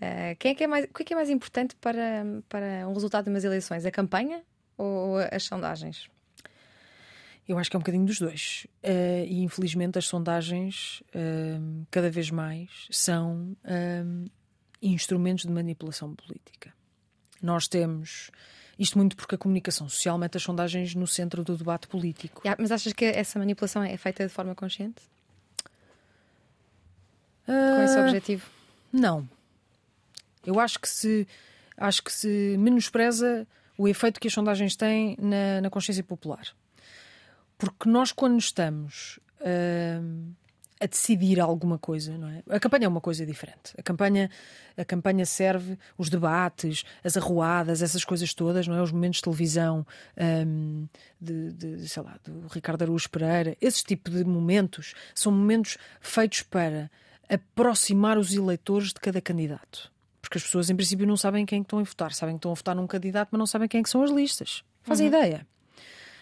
Uh, 0.00 0.36
quem 0.38 0.52
é 0.52 0.54
que 0.54 0.64
é 0.64 0.66
mais, 0.66 0.84
o 0.84 0.88
que 0.88 1.02
é, 1.02 1.06
que 1.06 1.12
é 1.12 1.16
mais 1.16 1.28
importante 1.28 1.74
para, 1.76 2.24
para 2.48 2.88
um 2.88 2.92
resultado 2.92 3.24
de 3.24 3.30
umas 3.30 3.44
eleições? 3.44 3.84
A 3.84 3.90
campanha 3.90 4.42
ou 4.78 5.16
as 5.18 5.42
sondagens? 5.42 6.08
Eu 7.48 7.58
acho 7.58 7.70
que 7.70 7.76
é 7.76 7.78
um 7.78 7.80
bocadinho 7.80 8.04
dos 8.04 8.18
dois. 8.18 8.66
Uh, 8.82 9.24
e 9.24 9.42
infelizmente 9.42 9.98
as 9.98 10.06
sondagens, 10.06 11.02
uh, 11.14 11.86
cada 11.90 12.10
vez 12.10 12.30
mais, 12.30 12.88
são 12.90 13.56
uh, 13.64 14.30
instrumentos 14.82 15.44
de 15.44 15.52
manipulação 15.52 16.14
política. 16.14 16.72
Nós 17.40 17.68
temos. 17.68 18.30
Isto 18.78 18.98
muito 18.98 19.16
porque 19.16 19.36
a 19.36 19.38
comunicação 19.38 19.88
social 19.88 20.18
mete 20.18 20.36
as 20.36 20.42
sondagens 20.42 20.94
no 20.94 21.06
centro 21.06 21.42
do 21.42 21.56
debate 21.56 21.86
político. 21.86 22.42
Yeah, 22.44 22.60
mas 22.60 22.70
achas 22.72 22.92
que 22.92 23.04
essa 23.04 23.38
manipulação 23.38 23.82
é 23.82 23.96
feita 23.96 24.26
de 24.26 24.32
forma 24.32 24.54
consciente? 24.54 25.02
com 27.46 27.82
esse 27.82 27.98
objetivo? 27.98 28.44
Não. 28.92 29.28
Eu 30.44 30.58
acho 30.58 30.80
que 30.80 30.88
se 30.88 31.26
acho 31.76 32.02
que 32.02 32.12
se 32.12 32.56
menospreza 32.58 33.46
o 33.78 33.86
efeito 33.86 34.18
que 34.18 34.26
as 34.26 34.34
sondagens 34.34 34.74
têm 34.74 35.16
na, 35.20 35.60
na 35.60 35.70
consciência 35.70 36.02
popular. 36.02 36.46
Porque 37.58 37.88
nós, 37.88 38.12
quando 38.12 38.38
estamos 38.38 39.18
uh, 39.40 40.34
a 40.80 40.86
decidir 40.86 41.40
alguma 41.40 41.78
coisa, 41.78 42.16
não 42.18 42.28
é? 42.28 42.42
A 42.50 42.60
campanha 42.60 42.84
é 42.84 42.88
uma 42.88 43.00
coisa 43.00 43.24
diferente. 43.24 43.72
A 43.78 43.82
campanha, 43.82 44.30
a 44.76 44.84
campanha 44.84 45.24
serve 45.24 45.78
os 45.96 46.10
debates, 46.10 46.84
as 47.02 47.16
arruadas, 47.16 47.80
essas 47.80 48.04
coisas 48.04 48.34
todas, 48.34 48.68
não 48.68 48.76
é? 48.76 48.82
Os 48.82 48.92
momentos 48.92 49.18
de 49.18 49.22
televisão 49.22 49.86
um, 50.46 50.86
de, 51.20 51.52
de, 51.52 51.88
sei 51.88 52.02
lá, 52.02 52.18
do 52.22 52.46
Ricardo 52.48 52.82
Araújo 52.82 53.08
Pereira, 53.08 53.56
esse 53.60 53.82
tipo 53.82 54.10
de 54.10 54.22
momentos 54.24 54.94
são 55.14 55.32
momentos 55.32 55.78
feitos 56.00 56.42
para 56.42 56.90
aproximar 57.28 58.18
os 58.18 58.34
eleitores 58.34 58.88
de 58.88 59.00
cada 59.00 59.20
candidato. 59.20 59.90
Porque 60.20 60.38
as 60.38 60.44
pessoas, 60.44 60.68
em 60.68 60.76
princípio, 60.76 61.06
não 61.06 61.16
sabem 61.16 61.46
quem 61.46 61.60
é 61.60 61.62
estão 61.62 61.78
a 61.78 61.82
votar. 61.82 62.12
Sabem 62.12 62.34
que 62.34 62.38
estão 62.38 62.50
a 62.50 62.54
votar 62.54 62.74
num 62.74 62.86
candidato, 62.86 63.28
mas 63.32 63.38
não 63.38 63.46
sabem 63.46 63.68
quem 63.68 63.80
é 63.80 63.84
são 63.86 64.02
as 64.02 64.10
listas. 64.10 64.62
Fazem 64.82 65.08
uhum. 65.08 65.14
ideia. 65.14 65.46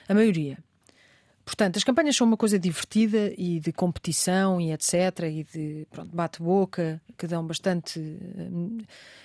A 0.08 0.14
maioria. 0.14 0.58
Portanto, 1.44 1.76
as 1.76 1.84
campanhas 1.84 2.16
são 2.16 2.26
uma 2.26 2.36
coisa 2.36 2.58
divertida 2.58 3.32
e 3.36 3.60
de 3.60 3.70
competição 3.72 4.60
e 4.60 4.72
etc. 4.72 4.94
E 5.30 5.44
de 5.44 5.86
bate-boca, 6.12 7.00
que 7.18 7.26
dão 7.26 7.46
bastante. 7.46 8.00
Eh, 8.00 8.84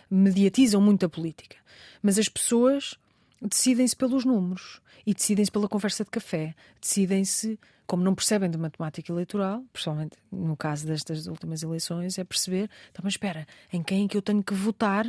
mediatizam 0.10 0.82
muito 0.82 1.06
a 1.06 1.10
política. 1.10 1.56
Mas 2.02 2.20
as 2.20 2.28
pessoas 2.28 2.98
decidem-se 3.42 3.96
pelos 3.96 4.26
números 4.26 4.82
e 5.06 5.14
decidem-se 5.14 5.52
pela 5.52 5.68
conversa 5.68 6.04
de 6.04 6.10
café, 6.10 6.54
decidem-se, 6.82 7.58
como 7.88 8.04
não 8.04 8.14
percebem 8.14 8.50
de 8.50 8.58
matemática 8.58 9.12
eleitoral, 9.12 9.64
principalmente 9.72 10.18
no 10.32 10.58
caso 10.58 10.86
destas 10.86 11.26
últimas 11.28 11.64
eleições, 11.64 12.18
é 12.18 12.24
perceber, 12.24 12.70
então, 12.92 13.02
mas 13.04 13.14
espera, 13.14 13.48
em 13.72 13.82
quem 13.82 14.06
é 14.06 14.08
que 14.08 14.18
eu 14.18 14.22
tenho 14.22 14.44
que 14.44 14.54
votar 14.54 15.06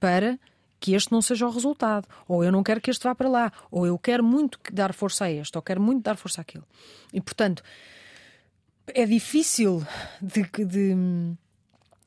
para 0.00 0.38
que 0.82 0.94
este 0.94 1.12
não 1.12 1.22
seja 1.22 1.46
o 1.46 1.50
resultado, 1.50 2.08
ou 2.26 2.42
eu 2.42 2.50
não 2.50 2.64
quero 2.64 2.80
que 2.80 2.90
este 2.90 3.04
vá 3.04 3.14
para 3.14 3.28
lá, 3.28 3.52
ou 3.70 3.86
eu 3.86 3.96
quero 3.96 4.24
muito 4.24 4.58
dar 4.72 4.92
força 4.92 5.26
a 5.26 5.30
este, 5.30 5.56
ou 5.56 5.62
quero 5.62 5.80
muito 5.80 6.02
dar 6.02 6.16
força 6.16 6.40
àquele. 6.40 6.64
E 7.12 7.20
portanto, 7.20 7.62
é 8.88 9.06
difícil 9.06 9.86
de, 10.20 10.42
de 10.66 10.96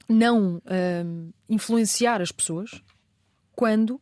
não 0.09 0.61
um, 0.65 1.31
influenciar 1.47 2.21
as 2.21 2.33
pessoas 2.33 2.83
quando 3.55 4.01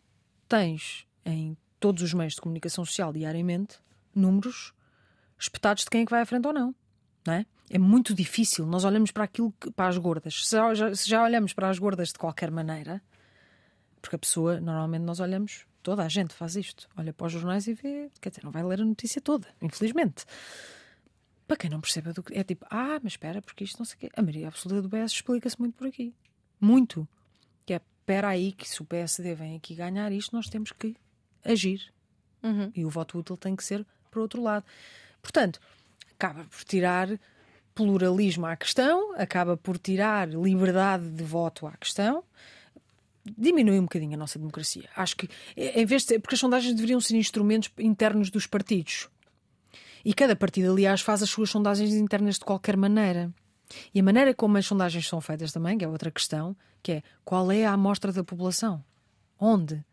tens 0.49 1.05
em 1.23 1.55
todos 1.79 2.01
os 2.01 2.11
meios 2.11 2.33
de 2.33 2.41
comunicação 2.41 2.83
social 2.83 3.13
diariamente 3.13 3.77
números 4.15 4.73
espetados 5.39 5.83
de 5.83 5.89
quem 5.91 6.01
é 6.01 6.05
que 6.05 6.11
vai 6.11 6.21
à 6.21 6.25
frente 6.25 6.47
ou 6.47 6.53
não. 6.53 6.73
não 7.27 7.33
é? 7.35 7.45
é 7.69 7.77
muito 7.77 8.11
difícil. 8.11 8.65
Nós 8.65 8.83
olhamos 8.85 9.11
para 9.11 9.25
aquilo 9.25 9.53
que, 9.61 9.69
para 9.69 9.87
as 9.87 9.99
gordas. 9.99 10.47
Se 10.47 10.55
já, 10.75 10.95
se 10.95 11.07
já 11.07 11.23
olhamos 11.23 11.53
para 11.53 11.69
as 11.69 11.77
gordas 11.77 12.07
de 12.07 12.15
qualquer 12.15 12.49
maneira, 12.49 13.03
porque 14.03 14.17
a 14.17 14.19
pessoa, 14.19 14.59
normalmente 14.59 15.03
nós 15.03 15.21
olhamos, 15.21 15.65
toda 15.81 16.03
a 16.03 16.09
gente 16.09 16.33
faz 16.33 16.57
isto, 16.57 16.89
olha 16.97 17.13
para 17.13 17.25
os 17.25 17.31
jornais 17.31 17.67
e 17.67 17.73
vê, 17.73 18.11
quer 18.19 18.29
dizer, 18.29 18.43
não 18.43 18.51
vai 18.51 18.61
ler 18.61 18.81
a 18.81 18.85
notícia 18.85 19.21
toda, 19.21 19.47
infelizmente. 19.61 20.25
Para 21.47 21.55
quem 21.55 21.69
não 21.69 21.79
percebe 21.79 22.11
do 22.11 22.21
que 22.21 22.37
é 22.37 22.43
tipo, 22.43 22.65
ah, 22.69 22.99
mas 23.01 23.13
espera, 23.13 23.41
porque 23.41 23.63
isto 23.63 23.79
não 23.79 23.85
sei 23.85 23.95
o 23.95 23.99
quê. 23.99 24.09
A 24.13 24.21
maioria 24.21 24.49
absoluta 24.49 24.81
do 24.81 24.89
PS 24.89 25.13
explica-se 25.13 25.57
muito 25.57 25.75
por 25.75 25.87
aqui. 25.87 26.13
Muito. 26.59 27.07
Que 27.65 27.75
é, 27.75 27.77
espera 27.77 28.27
aí, 28.27 28.51
que 28.51 28.67
se 28.69 28.81
o 28.81 28.85
PSD 28.85 29.35
vem 29.35 29.55
aqui 29.55 29.73
ganhar 29.73 30.11
isto, 30.11 30.35
nós 30.35 30.47
temos 30.47 30.73
que 30.73 30.97
agir. 31.45 31.93
Uhum. 32.43 32.71
E 32.75 32.83
o 32.83 32.89
voto 32.89 33.19
útil 33.19 33.37
tem 33.37 33.55
que 33.55 33.63
ser 33.63 33.85
para 34.11 34.19
o 34.19 34.23
outro 34.23 34.41
lado. 34.41 34.65
Portanto, 35.21 35.61
acaba 36.11 36.43
por 36.43 36.63
tirar 36.65 37.07
pluralismo 37.73 38.45
à 38.45 38.57
questão, 38.57 39.15
acaba 39.15 39.55
por 39.55 39.77
tirar 39.77 40.27
liberdade 40.27 41.09
de 41.09 41.23
voto 41.23 41.65
à 41.65 41.71
questão 41.77 42.23
diminui 43.25 43.79
um 43.79 43.83
bocadinho 43.83 44.15
a 44.15 44.17
nossa 44.17 44.37
democracia. 44.37 44.89
Acho 44.95 45.15
que, 45.15 45.29
em 45.55 45.85
vez 45.85 46.05
de 46.05 46.19
porque 46.19 46.35
as 46.35 46.39
sondagens 46.39 46.75
deveriam 46.75 46.99
ser 46.99 47.15
instrumentos 47.15 47.71
internos 47.79 48.29
dos 48.29 48.45
partidos. 48.45 49.09
E 50.03 50.13
cada 50.13 50.35
partido, 50.35 50.71
aliás, 50.71 51.01
faz 51.01 51.23
as 51.23 51.29
suas 51.29 51.49
sondagens 51.49 51.93
internas 51.93 52.35
de 52.35 52.45
qualquer 52.45 52.75
maneira. 52.75 53.33
E 53.93 53.99
a 53.99 54.03
maneira 54.03 54.33
como 54.33 54.57
as 54.57 54.65
sondagens 54.65 55.07
são 55.07 55.21
feitas 55.21 55.51
também, 55.53 55.77
que 55.77 55.85
é 55.85 55.87
outra 55.87 56.11
questão, 56.11 56.55
que 56.81 56.91
é 56.91 57.03
qual 57.23 57.49
é 57.51 57.65
a 57.65 57.71
amostra 57.71 58.11
da 58.11 58.23
população? 58.23 58.83
Onde? 59.39 59.83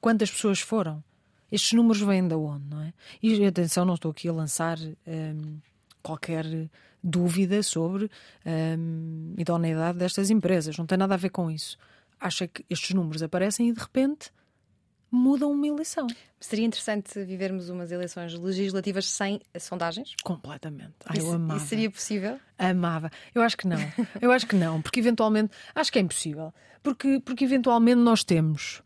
Quantas 0.00 0.30
pessoas 0.30 0.60
foram? 0.60 1.04
Estes 1.52 1.72
números 1.74 2.00
vêm 2.00 2.26
de 2.26 2.34
onde, 2.34 2.64
não 2.68 2.80
é? 2.80 2.92
E 3.22 3.44
atenção, 3.46 3.84
não 3.84 3.94
estou 3.94 4.10
aqui 4.10 4.28
a 4.28 4.32
lançar 4.32 4.78
hum, 4.78 5.58
qualquer 6.02 6.44
dúvida 7.02 7.62
sobre 7.62 8.10
hum, 8.78 9.34
idoneidade 9.36 9.98
destas 9.98 10.30
empresas. 10.30 10.76
Não 10.76 10.86
tem 10.86 10.98
nada 10.98 11.14
a 11.14 11.18
ver 11.18 11.30
com 11.30 11.50
isso 11.50 11.76
acha 12.20 12.46
que 12.46 12.64
estes 12.68 12.94
números 12.94 13.22
aparecem 13.22 13.68
e 13.68 13.72
de 13.72 13.80
repente 13.80 14.30
mudam 15.10 15.50
uma 15.50 15.66
eleição. 15.66 16.06
Seria 16.38 16.66
interessante 16.66 17.24
vivermos 17.24 17.68
umas 17.68 17.90
eleições 17.90 18.34
legislativas 18.34 19.06
sem 19.06 19.40
sondagens? 19.58 20.14
Completamente. 20.22 20.94
Eu 21.14 21.32
amava. 21.32 21.58
Isso 21.58 21.66
seria 21.66 21.90
possível? 21.90 22.38
Amava. 22.58 23.10
Eu 23.34 23.42
acho 23.42 23.56
que 23.56 23.66
não. 23.66 23.78
Eu 24.20 24.30
acho 24.30 24.46
que 24.46 24.54
não, 24.54 24.80
porque 24.82 25.00
eventualmente 25.00 25.52
acho 25.74 25.90
que 25.90 25.98
é 25.98 26.02
impossível. 26.02 26.52
Porque, 26.82 27.20
porque 27.20 27.44
eventualmente 27.44 28.00
nós 28.00 28.22
temos 28.22 28.82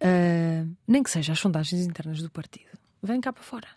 uh, 0.00 0.76
nem 0.86 1.02
que 1.02 1.10
seja 1.10 1.32
as 1.32 1.40
sondagens 1.40 1.84
internas 1.84 2.22
do 2.22 2.30
partido. 2.30 2.78
Vem 3.02 3.20
cá 3.20 3.32
para 3.32 3.42
fora. 3.42 3.68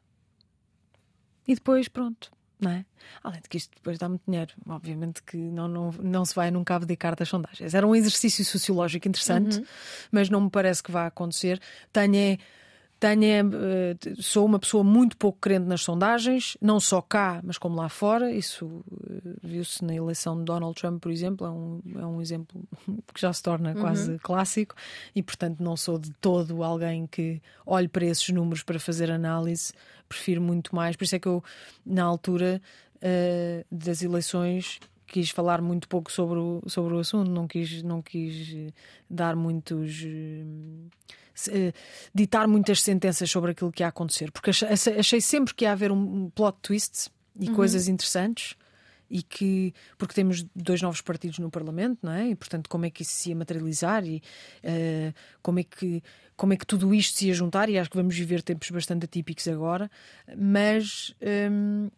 E 1.47 1.55
depois, 1.55 1.87
pronto, 1.87 2.31
não 2.59 2.71
é? 2.71 2.85
Além 3.23 3.41
de 3.41 3.49
que 3.49 3.57
isto 3.57 3.75
depois 3.75 3.97
dá 3.97 4.09
muito 4.09 4.23
dinheiro. 4.27 4.53
Obviamente 4.67 5.21
que 5.23 5.37
não, 5.37 5.67
não, 5.67 5.91
não 5.91 6.25
se 6.25 6.33
vai 6.33 6.49
nunca 6.51 6.75
abdicar 6.75 7.15
das 7.15 7.29
sondagens. 7.29 7.73
Era 7.73 7.85
um 7.85 7.95
exercício 7.95 8.43
sociológico 8.43 9.07
interessante, 9.07 9.59
uhum. 9.59 9.65
mas 10.11 10.29
não 10.29 10.41
me 10.41 10.49
parece 10.49 10.81
que 10.81 10.91
vá 10.91 11.05
acontecer. 11.05 11.59
Tenho 11.93 12.15
é 12.15 12.37
tenha, 12.99 13.41
eh, 13.41 13.95
sou 14.19 14.45
uma 14.45 14.59
pessoa 14.59 14.83
muito 14.83 15.17
pouco 15.17 15.37
crente 15.39 15.67
nas 15.67 15.81
sondagens, 15.81 16.57
não 16.61 16.79
só 16.79 17.01
cá, 17.01 17.39
mas 17.43 17.57
como 17.57 17.75
lá 17.75 17.89
fora. 17.89 18.31
Isso 18.31 18.83
eh, 19.09 19.33
viu-se 19.43 19.83
na 19.83 19.93
eleição 19.93 20.37
de 20.37 20.43
Donald 20.43 20.75
Trump, 20.79 21.01
por 21.01 21.11
exemplo, 21.11 21.45
é 21.45 21.49
um, 21.49 21.81
é 21.95 22.05
um 22.05 22.21
exemplo 22.21 22.61
que 23.13 23.21
já 23.21 23.31
se 23.31 23.43
torna 23.43 23.73
uhum. 23.73 23.81
quase 23.81 24.17
clássico, 24.19 24.75
e 25.15 25.21
portanto 25.21 25.59
não 25.61 25.77
sou 25.77 25.99
de 25.99 26.11
todo 26.13 26.63
alguém 26.63 27.05
que 27.07 27.41
olhe 27.65 27.87
para 27.87 28.05
esses 28.05 28.29
números 28.29 28.63
para 28.63 28.79
fazer 28.79 29.11
análise, 29.11 29.73
prefiro 30.09 30.41
muito 30.41 30.75
mais. 30.75 30.95
Por 30.95 31.03
isso 31.03 31.15
é 31.15 31.19
que 31.19 31.27
eu, 31.27 31.43
na 31.85 32.03
altura 32.03 32.61
uh, 32.95 33.65
das 33.71 34.01
eleições, 34.01 34.79
quis 35.07 35.29
falar 35.29 35.61
muito 35.61 35.87
pouco 35.87 36.11
sobre 36.11 36.39
o, 36.39 36.61
sobre 36.67 36.93
o 36.93 36.99
assunto, 36.99 37.31
não 37.31 37.47
quis, 37.47 37.81
não 37.81 38.01
quis 38.01 38.71
dar 39.09 39.35
muitos. 39.35 40.03
Uh, 40.03 40.89
uh, 41.49 41.73
ditar 42.13 42.47
muitas 42.47 42.81
sentenças 42.81 43.29
sobre 43.29 43.51
aquilo 43.51 43.71
que 43.71 43.83
ia 43.83 43.87
acontecer, 43.87 44.31
porque 44.31 44.49
achei, 44.49 44.69
achei 44.99 45.21
sempre 45.21 45.53
que 45.53 45.65
ia 45.65 45.71
haver 45.71 45.91
um 45.91 46.29
plot 46.29 46.57
twist 46.61 47.09
e 47.39 47.49
uhum. 47.49 47.55
coisas 47.55 47.87
interessantes 47.87 48.55
e 49.09 49.21
que 49.21 49.73
porque 49.97 50.13
temos 50.13 50.45
dois 50.55 50.81
novos 50.81 51.01
partidos 51.01 51.39
no 51.39 51.49
Parlamento, 51.49 51.99
não 52.03 52.11
é? 52.11 52.29
E 52.29 52.35
portanto 52.35 52.69
como 52.69 52.85
é 52.85 52.89
que 52.89 53.03
isso 53.03 53.11
se 53.11 53.29
ia 53.29 53.35
materializar 53.35 54.05
e 54.05 54.21
uh, 54.63 55.13
como 55.41 55.59
é 55.59 55.63
que 55.63 56.03
como 56.35 56.53
é 56.53 56.57
que 56.57 56.65
tudo 56.65 56.93
isto 56.93 57.17
se 57.17 57.27
ia 57.27 57.33
juntar 57.33 57.69
e 57.69 57.79
acho 57.79 57.89
que 57.89 57.97
vamos 57.97 58.15
viver 58.15 58.41
tempos 58.43 58.69
bastante 58.69 59.05
atípicos 59.05 59.47
agora, 59.47 59.89
mas 60.37 61.15
um, 61.51 61.89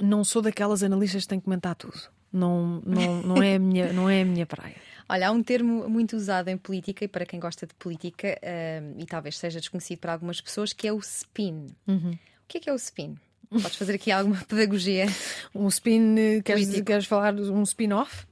não 0.00 0.24
sou 0.24 0.42
daquelas 0.42 0.82
analistas 0.82 1.22
que 1.22 1.28
têm 1.28 1.38
que 1.38 1.44
comentar 1.44 1.74
tudo. 1.74 1.98
Não, 2.32 2.82
não, 2.84 3.22
não, 3.22 3.42
é 3.42 3.54
a 3.54 3.58
minha, 3.58 3.90
não 3.94 4.10
é 4.10 4.22
a 4.22 4.24
minha 4.24 4.46
praia. 4.46 4.76
Olha, 5.08 5.28
há 5.28 5.30
um 5.30 5.42
termo 5.42 5.88
muito 5.88 6.16
usado 6.16 6.48
em 6.48 6.56
política 6.56 7.04
e 7.04 7.08
para 7.08 7.24
quem 7.24 7.38
gosta 7.38 7.66
de 7.66 7.74
política, 7.74 8.38
uh, 8.42 9.00
e 9.00 9.06
talvez 9.06 9.38
seja 9.38 9.60
desconhecido 9.60 10.00
para 10.00 10.12
algumas 10.12 10.40
pessoas, 10.40 10.72
que 10.72 10.88
é 10.88 10.92
o 10.92 10.98
spin. 10.98 11.68
Uhum. 11.86 12.12
O 12.12 12.48
que 12.48 12.58
é, 12.58 12.60
que 12.60 12.70
é 12.70 12.72
o 12.72 12.76
spin? 12.76 13.16
Podes 13.48 13.76
fazer 13.76 13.94
aqui 13.94 14.10
alguma 14.10 14.36
pedagogia? 14.48 15.06
Um 15.54 15.68
spin, 15.68 16.16
eh, 16.18 16.42
queres, 16.42 16.80
queres 16.80 17.06
falar 17.06 17.34
de 17.34 17.42
um 17.42 17.62
spin-off? 17.62 18.26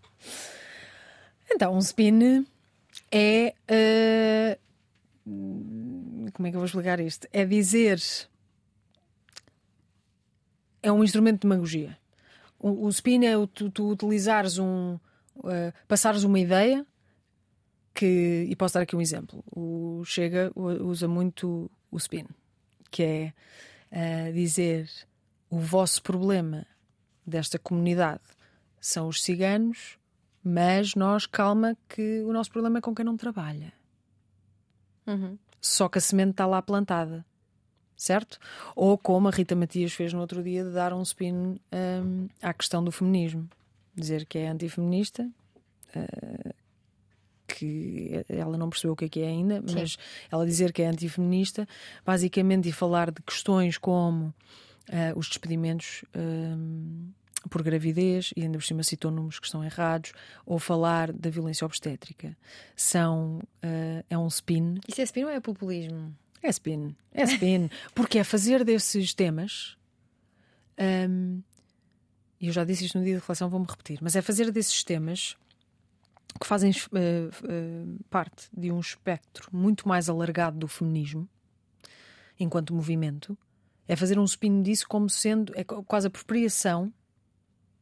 Então, 1.50 1.74
um 1.74 1.78
spin 1.78 2.44
é. 3.10 3.54
Uh, 3.70 4.58
como 6.32 6.48
é 6.48 6.50
que 6.50 6.56
eu 6.56 6.60
vou 6.60 6.66
explicar 6.66 7.00
isto? 7.00 7.26
É 7.32 7.44
dizer. 7.44 8.00
É 10.84 10.92
um 10.92 11.02
instrumento 11.02 11.36
de 11.36 11.48
demagogia. 11.48 11.96
O, 12.58 12.86
o 12.86 12.88
spin 12.90 13.24
é 13.24 13.36
o, 13.36 13.46
tu, 13.46 13.70
tu 13.70 13.88
utilizares 13.90 14.58
um 14.58 14.98
uh, 15.36 15.72
passares 15.88 16.24
uma 16.24 16.38
ideia 16.38 16.86
que, 17.94 18.46
e 18.48 18.56
posso 18.56 18.74
dar 18.74 18.82
aqui 18.82 18.94
um 18.94 19.00
exemplo. 19.00 19.42
O 19.50 20.04
Chega 20.04 20.52
usa 20.54 21.08
muito 21.08 21.70
o 21.90 21.96
spin, 21.96 22.26
que 22.90 23.02
é 23.02 24.28
uh, 24.28 24.32
dizer 24.32 24.90
o 25.48 25.58
vosso 25.58 26.02
problema 26.02 26.66
desta 27.26 27.58
comunidade 27.58 28.22
são 28.80 29.08
os 29.08 29.22
ciganos, 29.22 29.98
mas 30.42 30.94
nós, 30.94 31.24
calma, 31.24 31.76
que 31.88 32.20
o 32.22 32.32
nosso 32.32 32.50
problema 32.50 32.78
é 32.78 32.80
com 32.82 32.94
quem 32.94 33.04
não 33.04 33.16
trabalha. 33.16 33.72
Uhum. 35.06 35.38
Só 35.60 35.88
que 35.88 35.96
a 35.96 36.00
semente 36.00 36.32
está 36.32 36.44
lá 36.44 36.60
plantada, 36.60 37.24
certo? 38.04 38.38
Ou 38.76 38.98
como 38.98 39.28
a 39.28 39.30
Rita 39.30 39.56
Matias 39.56 39.92
fez 39.92 40.12
no 40.12 40.20
outro 40.20 40.42
dia, 40.42 40.64
de 40.64 40.70
dar 40.70 40.92
um 40.92 41.02
spin 41.02 41.58
um, 41.72 42.28
à 42.42 42.52
questão 42.52 42.84
do 42.84 42.92
feminismo 42.92 43.48
dizer 43.96 44.26
que 44.26 44.38
é 44.38 44.48
antifeminista, 44.48 45.30
uh, 45.94 46.54
que 47.46 48.24
ela 48.28 48.58
não 48.58 48.68
percebeu 48.68 48.92
o 48.92 48.96
que 48.96 49.04
é 49.04 49.08
que 49.08 49.20
é 49.20 49.28
ainda, 49.28 49.62
Sim. 49.66 49.74
mas 49.74 49.96
ela 50.30 50.44
dizer 50.44 50.72
que 50.72 50.82
é 50.82 50.86
antifeminista, 50.88 51.68
basicamente, 52.04 52.68
e 52.68 52.72
falar 52.72 53.10
de 53.10 53.22
questões 53.22 53.78
como 53.78 54.26
uh, 54.26 55.16
os 55.18 55.28
despedimentos. 55.28 56.04
Uh, 56.14 57.12
por 57.50 57.62
gravidez, 57.62 58.32
e 58.34 58.40
ainda 58.40 58.56
por 58.56 58.64
cima 58.64 58.82
citou 58.82 59.10
números 59.10 59.38
que 59.38 59.44
estão 59.44 59.62
errados, 59.62 60.14
ou 60.46 60.58
falar 60.58 61.12
da 61.12 61.28
violência 61.28 61.66
obstétrica. 61.66 62.34
São, 62.74 63.38
uh, 63.62 64.04
é 64.08 64.16
um 64.16 64.26
spin. 64.28 64.80
Isso 64.88 65.02
é 65.02 65.04
spin 65.04 65.24
ou 65.24 65.30
é 65.30 65.38
populismo? 65.40 66.16
É 66.44 66.50
spin. 66.50 66.94
É 67.10 67.24
spin. 67.24 67.70
porque 67.94 68.18
é 68.18 68.24
fazer 68.24 68.64
desses 68.64 69.14
temas. 69.14 69.78
Um, 70.78 71.42
e 72.38 72.48
eu 72.48 72.52
já 72.52 72.64
disse 72.64 72.84
isto 72.84 72.98
no 72.98 73.04
dia 73.04 73.14
de 73.14 73.20
reflexão, 73.20 73.48
vou-me 73.48 73.66
repetir, 73.66 73.98
mas 74.02 74.14
é 74.14 74.20
fazer 74.20 74.52
desses 74.52 74.84
temas 74.84 75.36
que 76.38 76.46
fazem 76.46 76.70
uh, 76.70 76.74
uh, 76.74 78.04
parte 78.10 78.48
de 78.52 78.70
um 78.70 78.78
espectro 78.78 79.48
muito 79.56 79.88
mais 79.88 80.10
alargado 80.10 80.58
do 80.58 80.68
feminismo, 80.68 81.26
enquanto 82.38 82.74
movimento, 82.74 83.38
é 83.88 83.96
fazer 83.96 84.18
um 84.18 84.24
spin 84.24 84.60
disso 84.60 84.86
como 84.86 85.08
sendo 85.08 85.52
é 85.56 85.64
quase 85.64 86.08
apropriação 86.08 86.92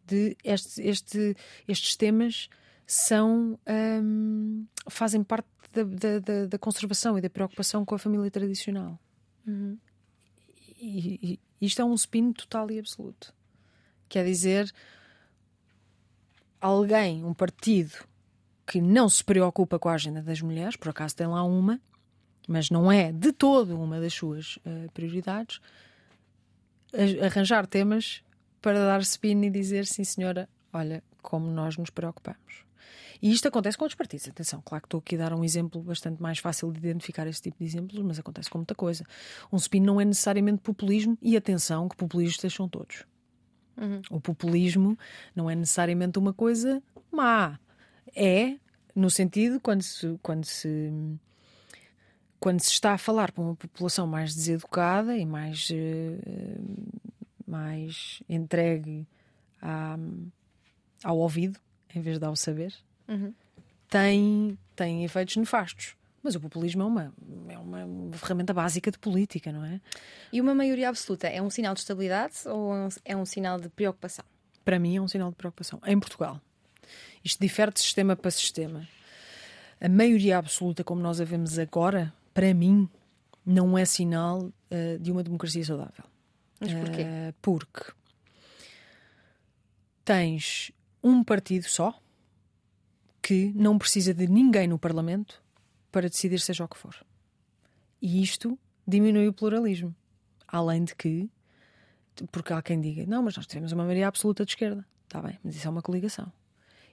de 0.06 0.36
este, 0.44 0.82
este, 0.82 1.36
estes 1.66 1.96
temas 1.96 2.48
são 2.86 3.58
um, 3.66 4.66
fazem 4.88 5.24
parte 5.24 5.48
da, 5.72 6.18
da, 6.18 6.46
da, 6.46 6.58
conservação 6.58 7.18
e 7.18 7.20
da 7.20 7.30
preocupação 7.30 7.84
com 7.84 7.94
a 7.94 7.98
família 7.98 8.30
tradicional. 8.30 8.98
Uhum. 9.46 9.78
E, 10.80 11.40
e, 11.60 11.66
isto 11.66 11.80
é 11.80 11.84
um 11.84 11.94
spin 11.94 12.32
total 12.32 12.70
e 12.70 12.78
absoluto. 12.78 13.32
Quer 14.08 14.24
dizer, 14.24 14.72
alguém, 16.60 17.24
um 17.24 17.32
partido 17.32 17.94
que 18.66 18.80
não 18.80 19.08
se 19.08 19.24
preocupa 19.24 19.78
com 19.78 19.88
a 19.88 19.94
agenda 19.94 20.22
das 20.22 20.40
mulheres, 20.40 20.76
por 20.76 20.90
acaso 20.90 21.16
tem 21.16 21.26
lá 21.26 21.42
uma, 21.42 21.80
mas 22.48 22.70
não 22.70 22.90
é 22.90 23.12
de 23.12 23.32
todo 23.32 23.78
uma 23.80 24.00
das 24.00 24.12
suas 24.12 24.56
uh, 24.58 24.90
prioridades, 24.92 25.60
arranjar 27.24 27.66
temas 27.66 28.22
para 28.60 28.78
dar 28.78 29.00
spin 29.00 29.42
e 29.42 29.50
dizer 29.50 29.86
sim, 29.86 30.04
senhora, 30.04 30.48
olha 30.72 31.02
como 31.22 31.50
nós 31.50 31.76
nos 31.76 31.90
preocupamos. 31.90 32.64
E 33.22 33.30
isto 33.30 33.46
acontece 33.46 33.78
com 33.78 33.84
outros 33.84 33.96
partidos. 33.96 34.26
Atenção, 34.28 34.60
claro 34.64 34.82
que 34.82 34.86
estou 34.88 34.98
aqui 34.98 35.14
a 35.14 35.18
dar 35.18 35.32
um 35.32 35.44
exemplo 35.44 35.80
bastante 35.80 36.20
mais 36.20 36.40
fácil 36.40 36.72
de 36.72 36.78
identificar 36.78 37.24
este 37.28 37.42
tipo 37.42 37.58
de 37.60 37.64
exemplos, 37.64 38.02
mas 38.02 38.18
acontece 38.18 38.50
com 38.50 38.58
muita 38.58 38.74
coisa. 38.74 39.04
Um 39.52 39.56
spin 39.56 39.78
não 39.78 40.00
é 40.00 40.04
necessariamente 40.04 40.60
populismo, 40.60 41.16
e 41.22 41.36
atenção, 41.36 41.88
que 41.88 41.96
populistas 41.96 42.52
são 42.52 42.68
todos. 42.68 43.04
Uhum. 43.76 44.02
O 44.10 44.20
populismo 44.20 44.98
não 45.36 45.48
é 45.48 45.54
necessariamente 45.54 46.18
uma 46.18 46.32
coisa 46.32 46.82
má. 47.12 47.60
É, 48.14 48.56
no 48.92 49.08
sentido, 49.08 49.60
quando 49.60 49.82
se, 49.82 50.18
quando 50.20 50.44
se, 50.44 50.92
quando 52.40 52.60
se 52.60 52.72
está 52.72 52.94
a 52.94 52.98
falar 52.98 53.30
para 53.30 53.44
uma 53.44 53.54
população 53.54 54.04
mais 54.04 54.34
deseducada 54.34 55.16
e 55.16 55.24
mais, 55.24 55.70
uh, 55.70 57.00
mais 57.46 58.20
entregue 58.28 59.06
à, 59.60 59.96
ao 61.04 61.18
ouvido, 61.18 61.60
em 61.94 62.00
vez 62.00 62.18
de 62.18 62.26
ao 62.26 62.34
saber, 62.34 62.74
uhum. 63.08 63.32
tem, 63.88 64.58
tem 64.74 65.04
efeitos 65.04 65.36
nefastos. 65.36 65.94
Mas 66.22 66.36
o 66.36 66.40
populismo 66.40 66.82
é 66.82 66.86
uma, 66.86 67.14
é 67.48 67.58
uma 67.58 68.12
ferramenta 68.16 68.54
básica 68.54 68.92
de 68.92 68.98
política, 68.98 69.50
não 69.50 69.64
é? 69.64 69.80
E 70.32 70.40
uma 70.40 70.54
maioria 70.54 70.88
absoluta 70.88 71.26
é 71.26 71.42
um 71.42 71.50
sinal 71.50 71.74
de 71.74 71.80
estabilidade 71.80 72.34
ou 72.46 72.72
é 73.04 73.16
um 73.16 73.26
sinal 73.26 73.58
de 73.58 73.68
preocupação? 73.68 74.24
Para 74.64 74.78
mim 74.78 74.96
é 74.96 75.00
um 75.00 75.08
sinal 75.08 75.30
de 75.30 75.36
preocupação. 75.36 75.80
Em 75.84 75.98
Portugal. 75.98 76.40
Isto 77.24 77.40
difere 77.40 77.72
de 77.72 77.80
sistema 77.80 78.14
para 78.14 78.30
sistema. 78.30 78.86
A 79.80 79.88
maioria 79.88 80.38
absoluta, 80.38 80.84
como 80.84 81.02
nós 81.02 81.20
a 81.20 81.24
vemos 81.24 81.58
agora, 81.58 82.12
para 82.32 82.54
mim, 82.54 82.88
não 83.44 83.76
é 83.76 83.84
sinal 83.84 84.42
uh, 84.42 84.98
de 85.00 85.10
uma 85.10 85.24
democracia 85.24 85.64
saudável. 85.64 86.04
Mas 86.60 86.72
porquê? 86.72 87.02
Uh, 87.02 87.34
porque 87.42 87.92
tens 90.04 90.70
um 91.02 91.24
partido 91.24 91.64
só 91.64 92.00
que 93.22 93.52
não 93.54 93.78
precisa 93.78 94.12
de 94.12 94.26
ninguém 94.26 94.66
no 94.66 94.78
Parlamento 94.78 95.40
para 95.92 96.08
decidir 96.08 96.40
seja 96.40 96.64
o 96.64 96.68
que 96.68 96.76
for. 96.76 96.96
E 98.00 98.20
isto 98.22 98.58
diminui 98.86 99.28
o 99.28 99.32
pluralismo. 99.32 99.94
Além 100.48 100.84
de 100.84 100.94
que, 100.94 101.30
porque 102.30 102.52
há 102.52 102.60
quem 102.60 102.80
diga, 102.80 103.06
não, 103.06 103.22
mas 103.22 103.36
nós 103.36 103.46
tivemos 103.46 103.72
uma 103.72 103.84
maioria 103.84 104.08
absoluta 104.08 104.44
de 104.44 104.50
esquerda. 104.50 104.84
Está 105.04 105.22
bem, 105.22 105.38
mas 105.44 105.54
isso 105.54 105.66
é 105.66 105.70
uma 105.70 105.80
coligação. 105.80 106.32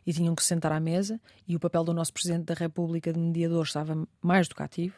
E 0.05 0.13
tinham 0.13 0.35
que 0.35 0.43
sentar 0.43 0.71
à 0.71 0.79
mesa, 0.79 1.19
e 1.47 1.55
o 1.55 1.59
papel 1.59 1.83
do 1.83 1.93
nosso 1.93 2.13
Presidente 2.13 2.45
da 2.45 2.53
República 2.53 3.11
de 3.11 3.19
mediador 3.19 3.63
estava 3.63 4.07
mais 4.21 4.47
do 4.47 4.55
que 4.55 4.63
ativo. 4.63 4.95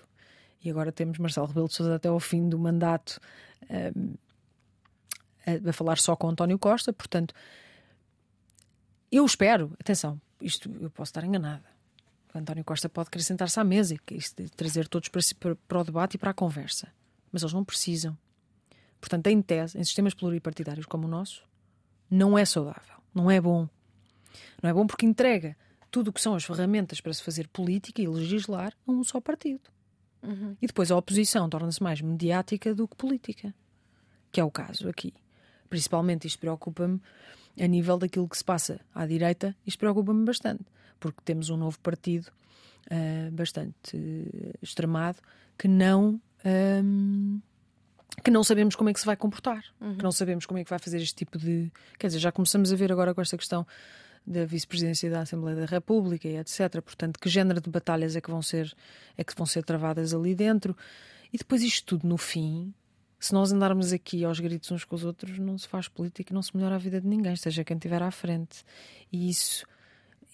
E 0.64 0.70
agora 0.70 0.92
temos 0.92 1.18
Marcelo 1.18 1.48
Rebelo 1.48 1.68
de 1.68 1.74
Sousa 1.74 1.96
até 1.96 2.08
ao 2.08 2.20
fim 2.20 2.48
do 2.48 2.60
mandato 2.60 3.20
um, 3.70 4.14
a, 5.46 5.70
a 5.70 5.74
falar 5.74 5.98
só 5.98 6.16
com 6.16 6.30
António 6.30 6.60
Costa. 6.60 6.94
Portanto, 6.94 7.34
eu 9.12 9.26
espero, 9.26 9.74
atenção, 9.80 10.22
isto 10.42 10.70
eu 10.80 10.90
posso 10.90 11.10
estar 11.10 11.24
enganada. 11.24 11.66
António 12.34 12.64
Costa 12.64 12.88
pode 12.88 13.10
querer 13.10 13.24
sentar-se 13.24 13.60
à 13.60 13.64
mesa 13.64 13.94
e 13.96 14.50
trazer 14.50 14.88
todos 14.88 15.10
para, 15.10 15.22
para, 15.40 15.56
para 15.56 15.80
o 15.80 15.84
debate 15.84 16.16
e 16.16 16.18
para 16.18 16.32
a 16.32 16.34
conversa. 16.34 16.88
Mas 17.32 17.42
eles 17.42 17.54
não 17.54 17.64
precisam. 17.64 18.18
Portanto, 19.00 19.28
em 19.28 19.42
tese, 19.42 19.78
em 19.78 19.84
sistemas 19.84 20.14
pluripartidários 20.14 20.86
como 20.86 21.08
o 21.08 21.10
nosso, 21.10 21.44
não 22.10 22.38
é 22.38 22.46
saudável, 22.46 22.98
não 23.14 23.30
é 23.30 23.42
bom. 23.42 23.68
Não 24.62 24.70
é 24.70 24.74
bom 24.74 24.86
porque 24.86 25.06
entrega 25.06 25.58
tudo 25.90 26.10
o 26.10 26.14
que 26.14 26.22
são 26.22 26.36
as 26.36 26.44
ferramentas 26.44 27.02
para 27.02 27.14
se 27.14 27.22
fazer 27.22 27.48
política 27.50 28.02
e 28.02 28.08
legislar 28.08 28.74
a 28.88 28.92
um 28.92 29.04
só 29.04 29.20
partido. 29.20 29.70
Uhum. 30.24 30.56
E 30.62 30.68
depois 30.68 30.92
a 30.92 30.96
oposição 30.96 31.50
torna-se 31.50 31.82
mais 31.82 32.00
mediática 32.00 32.74
do 32.76 32.88
que 32.88 32.96
política, 32.96 33.54
que 34.32 34.40
é 34.40 34.44
o 34.44 34.52
caso 34.52 34.88
aqui. 34.88 35.14
Principalmente 35.70 36.28
isto 36.28 36.40
preocupa-me 36.40 37.02
a 37.60 37.68
nível 37.68 37.98
daquilo 37.98 38.28
que 38.28 38.38
se 38.38 38.44
passa 38.44 38.80
à 38.94 39.06
direita, 39.06 39.56
isto 39.66 39.80
preocupa-me 39.80 40.26
bastante, 40.26 40.66
porque 41.00 41.20
temos 41.24 41.50
um 41.50 41.58
novo 41.58 41.80
partido 41.80 42.28
uh, 42.88 43.32
bastante 43.32 43.96
uh, 43.96 44.54
extremado 44.62 45.20
que 45.58 45.68
não. 45.68 46.20
Um, 46.46 47.40
que 48.24 48.30
não 48.30 48.44
sabemos 48.44 48.76
como 48.76 48.90
é 48.90 48.94
que 48.94 49.00
se 49.00 49.06
vai 49.06 49.16
comportar, 49.16 49.64
uhum. 49.80 49.96
que 49.96 50.04
não 50.04 50.12
sabemos 50.12 50.46
como 50.46 50.60
é 50.60 50.64
que 50.64 50.70
vai 50.70 50.78
fazer 50.80 50.98
este 50.98 51.16
tipo 51.16 51.38
de. 51.38 51.72
Quer 51.98 52.08
dizer, 52.08 52.20
já 52.20 52.32
começamos 52.32 52.72
a 52.72 52.76
ver 52.76 52.92
agora 52.92 53.16
com 53.16 53.22
esta 53.22 53.38
questão 53.38 53.66
da 54.28 54.46
vice-presidência 54.46 55.10
da 55.10 55.22
Assembleia 55.22 55.58
da 55.58 55.66
República 55.66 56.28
e 56.28 56.38
etc. 56.38 56.82
Portanto, 56.82 57.20
que 57.20 57.30
género 57.30 57.62
de 57.62 57.70
batalhas 57.70 58.16
é 58.16 58.22
que 58.22 58.30
vão 58.30 58.42
ser 58.42 58.72
é 59.18 59.24
que 59.24 59.34
vão 59.36 59.46
ser 59.46 59.64
travadas 59.64 60.14
ali 60.14 60.36
dentro? 60.36 60.76
E 61.34 61.38
depois 61.38 61.64
isto 61.64 61.98
tudo 61.98 62.08
no 62.08 62.18
fim 62.18 62.74
se 63.22 63.34
nós 63.34 63.52
andarmos 63.52 63.94
aqui 63.94 64.26
aos 64.26 64.40
gritos 64.40 64.72
uns 64.72 64.84
com 64.84 64.96
os 64.96 65.04
outros, 65.06 65.38
não 65.38 65.56
se 65.56 65.68
faz 65.68 65.88
política, 65.88 66.34
não 66.34 66.42
se 66.42 66.58
melhora 66.58 66.74
a 66.74 66.80
vida 66.80 67.00
de 67.00 67.08
ninguém, 67.08 67.36
seja 67.36 67.64
quem 67.64 67.78
estiver 67.78 68.02
à 68.02 68.10
frente. 68.10 68.64
E 69.12 69.30
isso, 69.30 69.64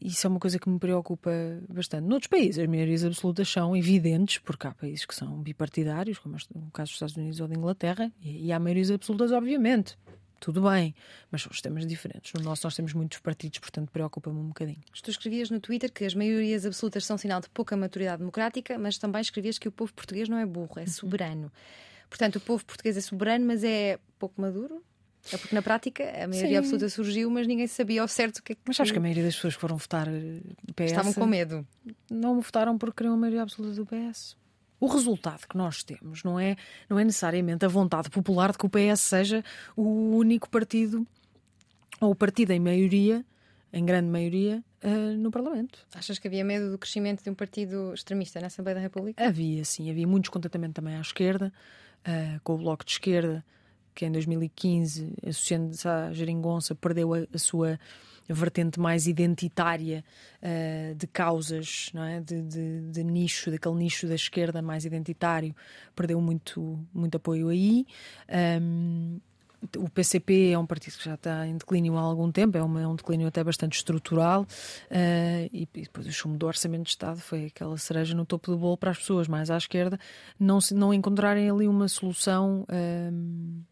isso 0.01 0.25
é 0.25 0.29
uma 0.29 0.39
coisa 0.39 0.57
que 0.57 0.69
me 0.69 0.79
preocupa 0.79 1.29
bastante. 1.67 2.07
Noutros 2.07 2.29
países, 2.29 2.59
as 2.59 2.67
maiorias 2.67 3.03
absolutas 3.03 3.49
são 3.49 3.75
evidentes, 3.75 4.38
porque 4.38 4.67
há 4.67 4.73
países 4.73 5.05
que 5.05 5.13
são 5.13 5.38
bipartidários, 5.41 6.17
como 6.17 6.38
o 6.55 6.71
caso 6.71 6.91
dos 6.91 6.95
Estados 6.95 7.17
Unidos 7.17 7.41
ou 7.41 7.49
da 7.49 7.55
Inglaterra, 7.55 8.09
e 8.21 8.53
há 8.53 8.57
maiorias 8.57 8.89
absolutas, 8.89 9.33
obviamente. 9.33 9.97
Tudo 10.39 10.61
bem, 10.61 10.95
mas 11.29 11.41
são 11.41 11.51
sistemas 11.51 11.85
diferentes. 11.85 12.31
No 12.33 12.41
nosso, 12.41 12.65
nós 12.65 12.75
temos 12.75 12.93
muitos 12.93 13.19
partidos, 13.19 13.59
portanto, 13.59 13.91
preocupa-me 13.91 14.39
um 14.39 14.47
bocadinho. 14.47 14.79
Tu 15.03 15.09
escrevias 15.09 15.49
no 15.49 15.59
Twitter 15.59 15.91
que 15.91 16.05
as 16.05 16.13
maiorias 16.13 16.65
absolutas 16.65 17.05
são 17.05 17.17
sinal 17.17 17.41
de 17.41 17.49
pouca 17.49 17.75
maturidade 17.75 18.19
democrática, 18.19 18.77
mas 18.77 18.97
também 18.97 19.19
escrevias 19.19 19.57
que 19.57 19.67
o 19.67 19.71
povo 19.73 19.93
português 19.93 20.29
não 20.29 20.38
é 20.38 20.45
burro, 20.45 20.77
é 20.77 20.81
uhum. 20.81 21.51
Portanto, 22.10 22.38
o 22.38 22.39
povo 22.39 22.66
português 22.66 22.97
é 22.97 23.01
soberano, 23.01 23.45
mas 23.45 23.64
é 23.64 23.99
pouco 24.18 24.39
maduro. 24.41 24.84
É 25.32 25.38
porque 25.38 25.53
na 25.53 25.62
prática 25.62 26.03
a 26.03 26.28
maioria 26.28 26.51
Sim. 26.51 26.58
absoluta 26.58 26.89
surgiu, 26.89 27.30
mas 27.30 27.45
ninguém 27.47 27.68
sabia 27.68 28.01
ao 28.01 28.08
certo 28.08 28.38
o 28.38 28.43
que 28.43 28.53
é 28.53 28.55
que. 28.55 28.62
Mas 28.66 28.80
acho 28.80 28.91
que 28.91 28.97
a 28.97 29.01
maioria 29.01 29.24
das 29.24 29.36
pessoas 29.36 29.55
que 29.55 29.62
foram 29.62 29.76
votar 29.76 30.08
eh, 30.08 30.39
PS. 30.76 30.91
Estavam 30.91 31.14
com 31.14 31.26
medo. 31.26 31.68
Não 32.10 32.39
votaram 32.39 32.78
porque 32.78 32.97
queriam 32.97 33.14
a 33.14 33.18
maioria 33.18 33.41
absoluta 33.41 33.76
do 33.76 33.86
PS. 33.86 34.38
O 34.80 34.88
resultado 34.88 35.47
que 35.47 35.58
nós 35.58 35.84
temos 35.84 36.24
não 36.24 36.39
é, 36.39 36.55
não 36.88 36.99
é 36.99 37.03
necessariamente 37.03 37.66
a 37.66 37.68
vontade 37.68 38.10
popular 38.10 38.51
de 38.51 38.60
que 38.60 38.66
o 38.66 38.70
PS 38.70 39.01
seja 39.01 39.43
o 39.76 40.16
único 40.16 40.49
partido, 40.49 41.05
ou 41.99 42.12
o 42.12 42.16
partido 42.16 42.51
em 42.51 42.60
maioria, 42.60 43.26
em 43.74 43.84
grande 43.84 44.08
maioria, 44.08 44.64
uh, 44.84 45.18
no 45.18 45.32
Parlamento. 45.32 45.80
Achas 45.95 46.20
que 46.20 46.28
havia 46.28 46.45
medo 46.45 46.70
do 46.70 46.78
crescimento 46.78 47.24
de 47.24 47.30
um 47.30 47.34
partido 47.34 47.91
extremista 47.91 48.39
na 48.39 48.47
Assembleia 48.47 48.76
da 48.76 48.82
República? 48.82 49.26
Havia, 49.26 49.66
sim. 49.66 49.89
Havia 49.89 50.05
muito 50.05 50.26
descontentamento 50.26 50.76
também 50.76 50.95
à 50.95 51.01
esquerda 51.01 51.51
uh, 52.05 52.39
com 52.43 52.55
o 52.55 52.57
Bloco 52.57 52.85
de 52.85 52.91
Esquerda, 52.91 53.45
que 53.93 54.05
em 54.05 54.11
2015, 54.11 55.13
associando-se 55.25 55.87
à 55.87 56.11
Geringonça, 56.13 56.75
perdeu 56.75 57.13
a, 57.13 57.19
a 57.33 57.37
sua 57.37 57.79
vertente 58.29 58.79
mais 58.79 59.07
identitária 59.07 60.03
uh, 60.41 60.95
de 60.95 61.07
causas, 61.07 61.91
é? 61.95 62.19
De, 62.19 62.41
de, 62.41 62.81
de, 62.91 63.03
nicho, 63.03 63.49
daquele 63.49 63.75
nicho 63.75 64.07
da 64.07 64.15
esquerda 64.15 64.61
mais 64.61 64.85
identitário, 64.85 65.55
perdeu 65.95 66.19
muito, 66.19 66.79
muito 66.93 67.15
apoio 67.15 67.49
aí. 67.49 67.85
Um, 68.61 69.19
o 69.78 69.89
PCP 69.89 70.51
é 70.51 70.60
um 70.60 70.66
partido 70.66 70.97
que 70.97 71.05
já 71.05 71.16
está 71.16 71.47
em 71.47 71.58
declínio 71.58 71.97
há 71.97 72.01
algum 72.01 72.32
tempo, 72.32 72.58
é, 72.58 72.64
uma, 72.64 72.82
é 72.82 72.88
um 72.88 72.95
declínio 72.95 73.28
até 73.28 73.43
bastante 73.43 73.78
estrutural, 73.78 74.43
uh, 74.43 75.49
e, 75.51 75.68
e, 75.74 75.82
depois 75.82 76.05
o 76.05 76.12
chumbo 76.12 76.38
do 76.38 76.45
Orçamento 76.45 76.84
de 76.84 76.89
Estado 76.89 77.20
foi 77.20 77.45
aquela 77.45 77.78
cereja 77.78 78.16
no 78.16 78.26
topo 78.26 78.51
do 78.51 78.58
bolo 78.58 78.78
para 78.78 78.91
as 78.91 78.97
pessoas 78.97 79.28
mais 79.28 79.49
à 79.49 79.58
esquerda 79.58 79.99
não, 80.39 80.62
se, 80.62 80.74
não 80.74 80.93
encontrarem 80.93 81.49
ali 81.49 81.68
uma 81.68 81.88
solução. 81.88 82.66
Uh, 82.70 83.66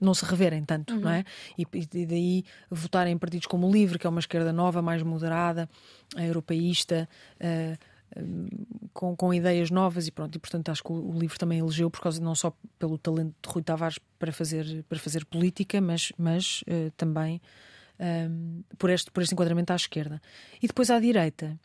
não 0.00 0.12
se 0.12 0.24
reverem 0.26 0.62
tanto, 0.62 0.92
uhum. 0.92 1.00
não 1.00 1.10
é? 1.10 1.24
E, 1.56 1.66
e, 1.72 2.04
daí 2.04 2.44
votarem 2.70 3.14
em 3.14 3.16
partidos 3.16 3.46
como 3.46 3.66
o 3.66 3.72
Livre, 3.72 3.98
que 3.98 4.06
é 4.06 4.10
uma 4.10 4.20
esquerda 4.20 4.52
nova, 4.52 4.82
mais 4.82 5.02
moderada, 5.02 5.66
europeísta, 6.14 7.08
uh, 7.36 7.78
com, 8.92 9.16
com 9.16 9.34
ideias 9.34 9.70
novas 9.70 10.06
e 10.06 10.10
pronto, 10.10 10.36
e 10.36 10.38
portanto 10.38 10.68
acho 10.68 10.82
que 10.82 10.92
o, 10.92 11.10
o, 11.10 11.18
livro 11.18 11.38
também 11.38 11.58
elegeu 11.58 11.90
por 11.90 12.00
causa 12.00 12.22
não 12.22 12.34
só 12.34 12.52
pelo 12.78 12.96
talento 12.96 13.34
de 13.42 13.52
Rui 13.52 13.62
Tavares 13.62 13.98
para 14.18 14.32
fazer, 14.32 14.84
para 14.88 14.98
fazer 14.98 15.24
política, 15.24 15.80
mas, 15.80 16.12
mas 16.16 16.62
uh, 16.62 16.90
também 16.96 17.40
um, 17.98 18.62
por, 18.78 18.90
este, 18.90 19.10
por 19.10 19.22
este 19.22 19.34
enquadramento 19.34 19.72
à 19.72 19.76
esquerda. 19.76 20.22
E 20.62 20.66
depois 20.66 20.90
à 20.90 21.00
direita, 21.00 21.58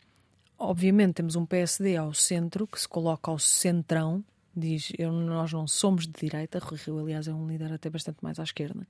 obviamente 0.58 1.16
temos 1.16 1.36
um 1.36 1.46
PSD 1.46 1.96
ao 1.98 2.14
centro 2.14 2.66
que 2.66 2.80
se 2.80 2.88
coloca 2.88 3.30
ao 3.30 3.38
centrão, 3.38 4.24
diz 4.56 4.92
eu, 4.98 5.12
nós 5.12 5.54
não 5.54 5.68
somos 5.68 6.08
de 6.08 6.14
direita, 6.14 6.60
Rui 6.60 6.80
Rio 6.84 7.00
aliás 7.00 7.28
é 7.28 7.34
um 7.34 7.48
líder 7.48 7.72
até 7.72 7.90
bastante 7.90 8.18
mais 8.22 8.40
à 8.40 8.44
esquerda, 8.44 8.88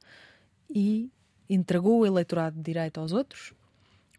e 0.70 1.12
entregou 1.50 2.00
o 2.00 2.06
eleitorado 2.06 2.56
de 2.56 2.64
direita 2.64 3.02
aos 3.02 3.12
outros. 3.12 3.54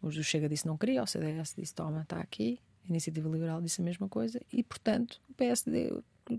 Os 0.01 0.15
do 0.15 0.23
Chega 0.23 0.49
disse 0.49 0.65
não 0.65 0.77
queria, 0.77 1.03
o 1.03 1.07
CDS 1.07 1.53
disse 1.55 1.73
toma, 1.73 2.01
está 2.01 2.19
aqui, 2.19 2.59
a 2.83 2.89
Iniciativa 2.89 3.29
Liberal 3.29 3.61
disse 3.61 3.81
a 3.81 3.83
mesma 3.83 4.09
coisa 4.09 4.41
e, 4.51 4.63
portanto, 4.63 5.19
o 5.29 5.33
PSD 5.33 5.93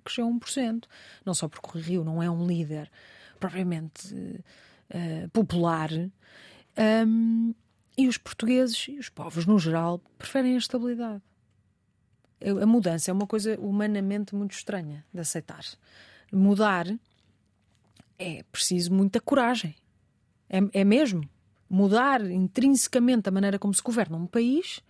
cresceu 0.05 0.27
1%. 0.27 0.85
Não 1.25 1.35
só 1.35 1.49
porque 1.49 1.79
Rio 1.79 2.05
não 2.05 2.23
é 2.23 2.31
um 2.31 2.47
líder 2.47 2.91
propriamente 3.39 4.15
uh, 4.15 5.29
popular. 5.33 5.91
Um, 7.07 7.55
e 7.97 8.09
os 8.09 8.17
portugueses 8.17 8.89
e 8.89 8.99
os 8.99 9.09
povos 9.09 9.45
no 9.45 9.59
geral 9.59 10.01
preferem 10.17 10.55
a 10.55 10.59
estabilidade. 10.59 11.23
A 12.41 12.67
mudança 12.67 13.11
é 13.11 13.15
uma 13.15 13.27
coisa 13.27 13.59
humanamente 13.61 14.35
muito 14.35 14.53
estranha 14.53 15.05
de 15.13 15.21
aceitar. 15.21 15.65
Mudar 16.33 16.87
é 18.19 18.43
preciso 18.51 18.93
muita 18.93 19.21
coragem. 19.21 19.75
É, 20.49 20.81
é 20.81 20.85
mesmo. 20.85 21.29
Mudar 21.69 22.29
intrinsecamente 22.31 23.29
a 23.29 23.33
maneira 23.33 23.59
como 23.59 23.73
se 23.73 23.83
governa 23.83 24.17
um 24.17 24.27
país 24.27 24.81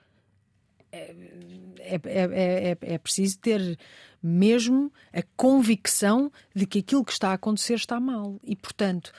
é, 0.92 1.14
é, 1.78 2.00
é, 2.04 2.78
é, 2.80 2.98
preciso 2.98 3.38
ter 3.38 3.78
mesmo 4.22 4.92
a 5.12 5.22
convicção 5.36 6.30
de 6.54 6.66
que 6.66 6.80
aquilo 6.80 7.04
que 7.04 7.12
está 7.12 7.30
a 7.30 7.34
acontecer 7.34 7.74
está 7.74 7.98
mal. 7.98 8.38
E, 8.44 8.54
portanto, 8.54 9.10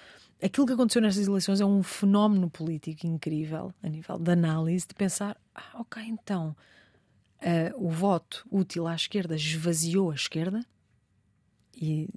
aquilo 0.42 0.68
que 0.68 0.74
aconteceu 0.74 1.02
nestas 1.02 1.28
eleições 1.28 1.60
é 1.60 1.66
um 1.66 1.82
fenómeno 1.82 2.50
político 2.50 3.08
incrível, 3.08 3.74
a 3.82 3.90
nível 3.90 4.20
de 4.20 4.32
análise, 4.32 4.88
de 4.88 4.94
pensar: 4.94 5.36
ah, 5.56 5.72
ok, 5.80 6.02
então 6.04 6.56
uh, 7.42 7.86
o 7.86 7.90
voto 7.90 8.46
útil 8.52 8.88
à 8.88 8.94
esquerda 8.94 9.36
esvaziou 9.36 10.12
a 10.12 10.16
esquerda 10.16 10.64
e, 11.76 12.08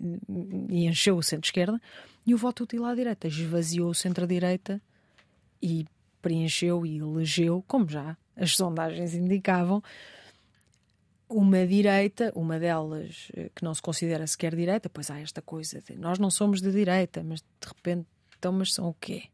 e 0.68 0.86
encheu 0.86 1.16
o 1.16 1.22
centro-esquerda, 1.22 1.80
e 2.26 2.34
o 2.34 2.38
voto 2.38 2.64
útil 2.64 2.84
à 2.84 2.94
direita 2.94 3.26
esvaziou 3.26 3.88
o 3.88 3.94
centro-direita 3.94 4.82
e 5.62 5.86
preencheu 6.20 6.84
e 6.84 6.98
elegeu, 6.98 7.64
como 7.66 7.88
já 7.88 8.18
as 8.37 8.55
sondagens 8.55 9.14
indicavam, 9.14 9.82
uma 11.28 11.66
direita, 11.66 12.32
uma 12.37 12.59
delas 12.59 13.28
eh, 13.34 13.51
que 13.55 13.64
não 13.64 13.74
se 13.74 13.82
considera 13.82 14.26
sequer 14.26 14.55
direita, 14.55 14.89
pois 14.89 15.11
há 15.11 15.18
esta 15.18 15.43
coisa 15.43 15.80
de 15.80 15.97
nós 15.97 16.18
não 16.18 16.30
somos 16.30 16.61
de 16.61 16.70
direita, 16.70 17.24
mas 17.24 17.41
de 17.41 17.66
repente, 17.66 18.07
então, 18.39 18.53
mas 18.53 18.72
são 18.72 18.89
o 18.89 18.95
quê? 18.95 19.24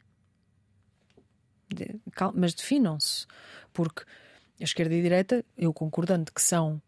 De, 1.69 2.01
mas 2.35 2.55
definam-se, 2.55 3.27
porque 3.73 4.05
a 4.61 4.65
esquerda 4.65 4.95
e 4.95 5.01
a 5.01 5.03
direita, 5.03 5.45
eu 5.57 5.73
concordando 5.73 6.33
que 6.33 6.41
são 6.41 6.81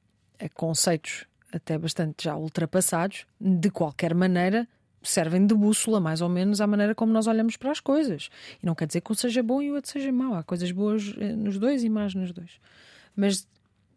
conceitos 0.54 1.26
até 1.52 1.78
bastante 1.78 2.24
já 2.24 2.36
ultrapassados, 2.36 3.26
de 3.40 3.70
qualquer 3.70 4.14
maneira 4.14 4.66
servem 5.04 5.46
de 5.46 5.54
bússola, 5.54 6.00
mais 6.00 6.20
ou 6.20 6.28
menos, 6.28 6.60
à 6.60 6.66
maneira 6.66 6.94
como 6.94 7.12
nós 7.12 7.26
olhamos 7.26 7.56
para 7.56 7.70
as 7.70 7.80
coisas. 7.80 8.30
E 8.62 8.66
não 8.66 8.74
quer 8.74 8.86
dizer 8.86 9.00
que 9.00 9.12
um 9.12 9.14
seja 9.14 9.42
bom 9.42 9.62
e 9.62 9.70
o 9.70 9.74
outro 9.74 9.90
seja 9.90 10.10
mau. 10.10 10.34
Há 10.34 10.42
coisas 10.42 10.70
boas 10.72 11.14
eh, 11.18 11.36
nos 11.36 11.58
dois 11.58 11.84
e 11.84 11.88
más 11.88 12.14
nos 12.14 12.32
dois. 12.32 12.58
Mas 13.14 13.46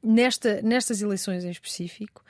nesta, 0.04 0.62
nestas 0.62 1.02
eleições 1.02 1.44
em 1.44 1.50
específico, 1.50 2.24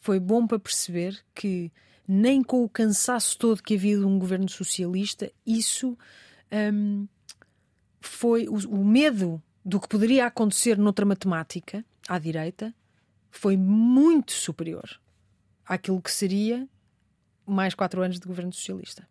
foi 0.00 0.18
bom 0.18 0.46
para 0.46 0.58
perceber 0.58 1.18
que 1.34 1.70
nem 2.06 2.42
com 2.42 2.62
o 2.62 2.68
cansaço 2.68 3.38
todo 3.38 3.62
que 3.62 3.74
havia 3.74 3.98
de 3.98 4.04
um 4.04 4.18
governo 4.18 4.48
socialista, 4.48 5.30
isso 5.46 5.96
hum, 6.52 7.06
foi 8.00 8.46
o, 8.48 8.56
o 8.68 8.84
medo 8.84 9.42
do 9.64 9.80
que 9.80 9.88
poderia 9.88 10.26
acontecer 10.26 10.76
noutra 10.76 11.06
matemática 11.06 11.84
à 12.06 12.18
direita 12.18 12.74
foi 13.30 13.56
muito 13.56 14.32
superior 14.32 15.00
àquilo 15.64 16.00
que 16.00 16.10
seria 16.10 16.68
mais 17.46 17.74
quatro 17.74 18.02
anos 18.02 18.18
de 18.18 18.26
governo 18.26 18.52
socialista. 18.52 19.06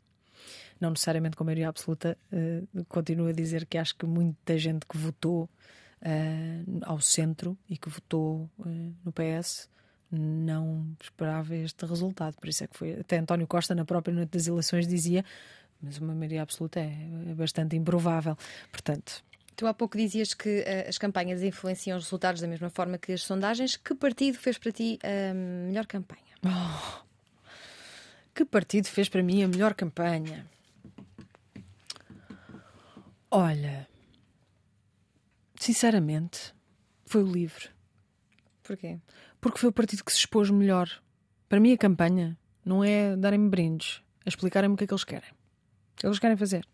Não 0.80 0.90
necessariamente 0.90 1.38
com 1.38 1.44
maioria 1.44 1.70
absoluta, 1.70 2.18
uh, 2.32 2.86
continuo 2.86 3.28
a 3.28 3.32
dizer 3.32 3.66
que 3.66 3.78
acho 3.78 3.96
que 3.96 4.06
muita 4.06 4.58
gente 4.58 4.86
que 4.86 4.98
votou 4.98 5.44
uh, 5.44 6.80
ao 6.84 7.00
centro 7.00 7.58
e 7.70 7.78
que 7.78 7.90
votou 7.90 8.50
uh, 8.60 8.96
no 9.04 9.12
PS 9.12 9.70
não 10.12 10.96
esperava 11.02 11.56
este 11.56 11.86
resultado. 11.86 12.36
Por 12.36 12.48
isso 12.48 12.64
é 12.64 12.68
que 12.68 12.78
foi. 12.78 13.00
Até 13.00 13.18
António 13.18 13.48
Costa, 13.48 13.74
na 13.74 13.86
própria 13.86 14.14
noite 14.14 14.30
das 14.30 14.48
eleições, 14.48 14.88
dizia: 14.88 15.26
mas 15.82 15.98
uma 15.98 16.14
maioria 16.14 16.42
absoluta 16.42 16.80
é, 16.80 16.94
é 17.30 17.34
bastante 17.34 17.76
improvável. 17.76 18.38
Portanto. 18.72 19.24
Tu 19.56 19.68
há 19.68 19.74
pouco 19.74 19.96
dizias 19.98 20.34
que 20.34 20.62
uh, 20.62 20.90
as 20.90 20.98
campanhas 20.98 21.44
influenciam 21.44 21.98
os 21.98 22.06
resultados 22.06 22.42
da 22.42 22.48
mesma 22.48 22.70
forma 22.70 22.98
que 22.98 23.12
as 23.12 23.24
sondagens. 23.24 23.76
Que 23.76 23.94
partido 23.94 24.38
fez 24.38 24.58
para 24.58 24.72
ti 24.72 24.98
a 25.04 25.34
melhor 25.34 25.86
campanha? 25.86 26.22
Oh, 26.44 27.04
que 28.34 28.44
partido 28.44 28.88
fez 28.88 29.08
para 29.08 29.22
mim 29.22 29.44
a 29.44 29.48
melhor 29.48 29.74
campanha? 29.74 30.46
Olha, 33.30 33.88
sinceramente, 35.60 36.54
foi 37.06 37.24
o 37.24 37.32
LIVRE. 37.32 37.70
Porquê? 38.64 39.00
Porque 39.40 39.60
foi 39.60 39.70
o 39.70 39.74
partido 39.74 40.04
que 40.04 40.12
se 40.12 40.20
expôs 40.20 40.50
melhor. 40.50 40.90
Para 41.50 41.60
mim, 41.60 41.74
a 41.74 41.78
campanha 41.78 42.38
não 42.66 42.84
é 42.84 43.16
darem-me 43.16 43.50
brindes, 43.50 44.02
é 44.26 44.30
explicarem-me 44.30 44.74
o 44.74 44.78
que 44.78 44.86
é 44.86 44.88
que 44.88 44.94
eles 44.94 45.04
querem. 45.04 45.30
O 45.30 45.96
que 45.96 46.00
é 46.00 46.02
que 46.02 46.08
eles 46.08 46.20
querem 46.20 46.38
fazer. 46.38 46.66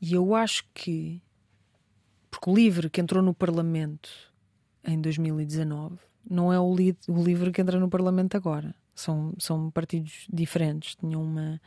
E 0.00 0.14
eu 0.14 0.34
acho 0.34 0.64
que, 0.74 1.22
porque 2.30 2.50
o 2.50 2.54
LIVRE 2.54 2.90
que 2.90 3.00
entrou 3.00 3.22
no 3.22 3.32
Parlamento 3.32 4.10
em 4.84 5.00
2019 5.00 5.96
não 6.28 6.52
é 6.52 6.58
o, 6.58 6.74
li 6.74 6.96
o 7.08 7.22
LIVRE 7.22 7.52
que 7.52 7.60
entra 7.60 7.78
no 7.78 7.88
Parlamento 7.88 8.36
agora. 8.36 8.74
São, 8.94 9.34
são 9.38 9.70
partidos 9.70 10.26
diferentes. 10.32 10.94
Tinham 10.94 11.22
uma, 11.22 11.60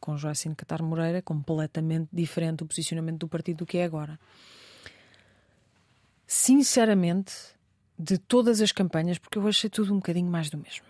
com 0.00 0.16
Joacine 0.16 0.54
Catar 0.54 0.82
Moreira, 0.82 1.22
completamente 1.22 2.08
diferente 2.12 2.62
o 2.62 2.66
posicionamento 2.66 3.20
do 3.20 3.28
partido 3.28 3.58
do 3.58 3.66
que 3.66 3.78
é 3.78 3.84
agora. 3.84 4.18
Sinceramente, 6.26 7.32
de 7.98 8.18
todas 8.18 8.60
as 8.60 8.72
campanhas, 8.72 9.18
porque 9.18 9.38
eu 9.38 9.46
achei 9.46 9.70
tudo 9.70 9.92
um 9.92 9.96
bocadinho 9.96 10.30
mais 10.30 10.50
do 10.50 10.58
mesmo. 10.58 10.84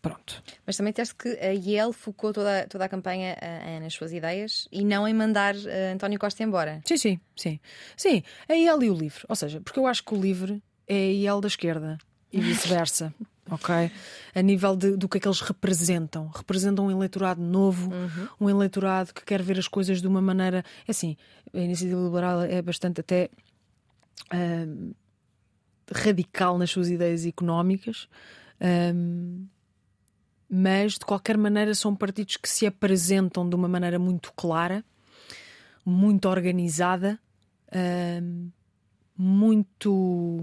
Pronto. 0.00 0.42
Mas 0.64 0.76
também 0.76 0.92
teste 0.92 1.14
que 1.14 1.28
a 1.28 1.52
IEL 1.52 1.92
focou 1.92 2.32
toda, 2.32 2.66
toda 2.68 2.84
a 2.84 2.88
campanha 2.88 3.36
uh, 3.36 3.80
nas 3.80 3.92
suas 3.94 4.12
ideias 4.12 4.68
e 4.70 4.84
não 4.84 5.06
em 5.08 5.14
mandar 5.14 5.54
uh, 5.54 5.92
António 5.92 6.18
Costa 6.18 6.42
embora. 6.42 6.80
Sim, 6.84 6.96
sim, 6.96 7.20
sim. 7.36 7.60
Sim, 7.96 8.22
a 8.48 8.54
IEL 8.54 8.82
e 8.82 8.90
o 8.90 8.94
LIVRE. 8.94 9.24
Ou 9.28 9.36
seja, 9.36 9.60
porque 9.60 9.78
eu 9.78 9.86
acho 9.86 10.04
que 10.04 10.14
o 10.14 10.20
LIVRE 10.20 10.62
é 10.86 10.94
a 10.94 11.12
IEL 11.12 11.40
da 11.40 11.48
esquerda 11.48 11.98
e 12.32 12.40
vice-versa. 12.40 13.14
ok? 13.50 13.90
A 14.34 14.42
nível 14.42 14.76
de, 14.76 14.96
do 14.96 15.08
que 15.08 15.18
é 15.18 15.20
que 15.20 15.28
eles 15.28 15.40
representam. 15.40 16.28
Representam 16.28 16.86
um 16.86 16.90
eleitorado 16.90 17.40
novo, 17.40 17.90
uhum. 17.92 18.28
um 18.40 18.50
eleitorado 18.50 19.12
que 19.12 19.24
quer 19.24 19.42
ver 19.42 19.58
as 19.58 19.68
coisas 19.68 20.00
de 20.00 20.06
uma 20.06 20.20
maneira. 20.20 20.64
É 20.86 20.90
assim, 20.90 21.16
a 21.52 21.58
iniciativa 21.58 22.00
liberal 22.00 22.42
é 22.42 22.60
bastante 22.60 23.00
até 23.00 23.30
uh, 24.32 24.94
radical 25.92 26.58
nas 26.58 26.70
suas 26.70 26.90
ideias 26.90 27.24
económicas. 27.24 28.08
Um, 28.60 29.46
mas 30.50 30.94
de 30.94 31.00
qualquer 31.00 31.36
maneira 31.36 31.74
são 31.74 31.94
partidos 31.94 32.38
que 32.38 32.48
se 32.48 32.66
apresentam 32.66 33.48
de 33.48 33.54
uma 33.54 33.68
maneira 33.68 33.98
muito 33.98 34.32
clara, 34.32 34.82
muito 35.84 36.26
organizada, 36.26 37.18
muito 39.14 40.42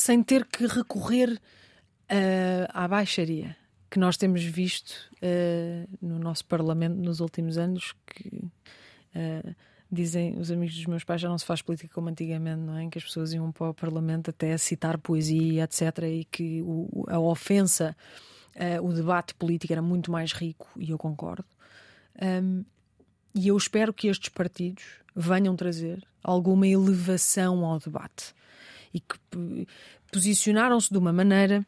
sem 0.00 0.22
ter 0.22 0.44
que 0.46 0.66
recorrer 0.66 1.30
uh, 1.32 2.66
à 2.68 2.88
baixaria 2.88 3.56
que 3.90 3.98
nós 3.98 4.16
temos 4.16 4.44
visto 4.44 4.94
uh, 5.16 5.88
no 6.00 6.18
nosso 6.18 6.44
Parlamento 6.46 6.94
nos 6.94 7.18
últimos 7.18 7.58
anos, 7.58 7.92
que 8.06 8.28
uh, 8.28 9.54
dizem 9.90 10.38
os 10.38 10.50
amigos 10.50 10.76
dos 10.76 10.86
meus 10.86 11.02
pais 11.02 11.20
já 11.20 11.28
não 11.28 11.36
se 11.36 11.44
faz 11.44 11.60
política 11.60 11.92
como 11.92 12.08
antigamente, 12.08 12.60
não 12.60 12.76
é? 12.76 12.84
Em 12.84 12.90
que 12.90 12.98
as 12.98 13.04
pessoas 13.04 13.32
iam 13.32 13.50
para 13.50 13.70
o 13.70 13.74
Parlamento 13.74 14.30
até 14.30 14.56
citar 14.56 14.96
poesia, 14.96 15.64
etc., 15.64 16.04
e 16.04 16.24
que 16.24 16.62
o, 16.62 17.04
a 17.08 17.18
ofensa, 17.18 17.96
uh, 18.54 18.86
o 18.86 18.92
debate 18.92 19.34
político 19.34 19.72
era 19.72 19.82
muito 19.82 20.12
mais 20.12 20.32
rico, 20.32 20.68
e 20.76 20.90
eu 20.90 20.98
concordo. 20.98 21.44
Um, 22.22 22.64
e 23.34 23.48
eu 23.48 23.56
espero 23.56 23.92
que 23.92 24.06
estes 24.06 24.28
partidos 24.28 24.84
venham 25.16 25.56
trazer 25.56 26.06
alguma 26.22 26.66
elevação 26.66 27.64
ao 27.64 27.80
debate 27.80 28.34
e 28.92 29.00
que 29.00 29.18
posicionaram-se 30.12 30.90
de 30.90 30.98
uma 30.98 31.12
maneira 31.12 31.64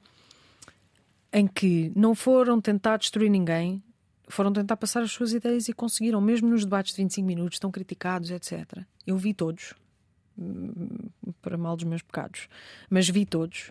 em 1.33 1.47
que 1.47 1.93
não 1.97 2.15
foram 2.15 2.61
tentar 2.61 2.99
destruir 2.99 3.31
ninguém, 3.31 3.83
foram 4.29 4.53
tentar 4.53 4.77
passar 4.77 5.03
as 5.03 5.13
suas 5.13 5.33
ideias 5.33 5.69
e 5.69 5.73
conseguiram, 5.73 6.21
mesmo 6.21 6.49
nos 6.49 6.65
debates 6.65 6.95
de 6.95 7.03
25 7.03 7.27
minutos, 7.27 7.59
tão 7.59 7.71
criticados, 7.71 8.31
etc. 8.31 8.85
Eu 9.07 9.17
vi 9.17 9.33
todos, 9.33 9.75
hum, 10.39 11.09
para 11.41 11.57
mal 11.57 11.77
dos 11.77 11.85
meus 11.85 12.03
pecados, 12.03 12.49
mas 12.91 13.09
vi 13.09 13.25
todos. 13.25 13.71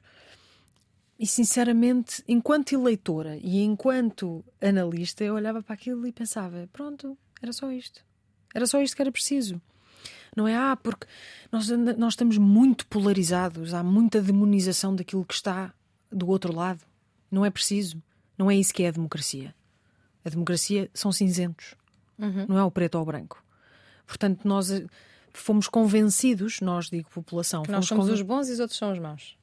E 1.20 1.28
sinceramente, 1.28 2.24
enquanto 2.28 2.74
eleitora 2.74 3.38
e 3.38 3.62
enquanto 3.62 4.44
analista, 4.60 5.24
eu 5.24 5.36
olhava 5.36 5.62
para 5.62 5.76
aquilo 5.76 6.08
e 6.08 6.12
pensava: 6.12 6.68
pronto, 6.74 7.16
era 7.42 7.54
só 7.54 7.72
isto. 7.72 8.04
Era 8.54 8.66
só 8.66 8.82
isto 8.82 8.96
que 8.96 9.02
era 9.02 9.12
preciso. 9.12 9.62
Não 10.36 10.48
é, 10.48 10.56
ah, 10.56 10.78
porque 10.78 11.06
nós, 11.52 11.68
nós 11.70 12.14
estamos 12.14 12.38
muito 12.38 12.88
polarizados, 12.88 13.74
há 13.74 13.84
muita 13.84 14.22
demonização 14.22 14.96
daquilo 14.96 15.26
que 15.26 15.34
está 15.34 15.74
do 16.12 16.28
outro 16.30 16.54
lado. 16.54 16.82
Não 17.30 17.46
é 17.46 17.50
preciso. 17.50 18.02
Não 18.38 18.50
é 18.50 18.56
isso 18.56 18.74
que 18.74 18.84
é 18.84 18.88
a 18.88 18.92
democracia. 18.92 19.54
A 20.24 20.30
democracia 20.30 20.90
são 20.94 21.12
cinzentos, 21.12 21.76
uhum. 22.18 22.46
não 22.48 22.58
é 22.58 22.64
o 22.64 22.72
preto 22.72 22.96
ou 22.96 23.02
o 23.02 23.06
branco. 23.06 23.44
Portanto, 24.06 24.48
nós 24.48 24.72
eh, 24.72 24.86
fomos 25.34 25.68
convencidos, 25.68 26.60
nós 26.60 26.90
digo 26.90 27.10
população, 27.10 27.64
nós 27.68 27.86
somos 27.86 28.10
os 28.10 28.22
bons 28.22 28.50
e 28.50 28.54
os 28.54 28.60
outros 28.60 28.78
são 28.78 28.92
os 28.92 29.00
maus. 29.00 29.38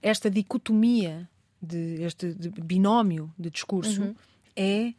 Esta 0.00 0.30
dicotomia, 0.30 1.28
de, 1.60 2.02
este 2.02 2.32
de 2.32 2.48
binómio 2.48 3.32
de 3.38 3.50
discurso, 3.50 4.02
uhum. 4.02 4.14
é 4.54 4.94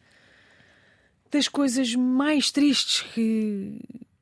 das 1.32 1.48
coisas 1.48 1.96
mais 1.96 2.52
tristes 2.52 3.02
que, 3.14 3.80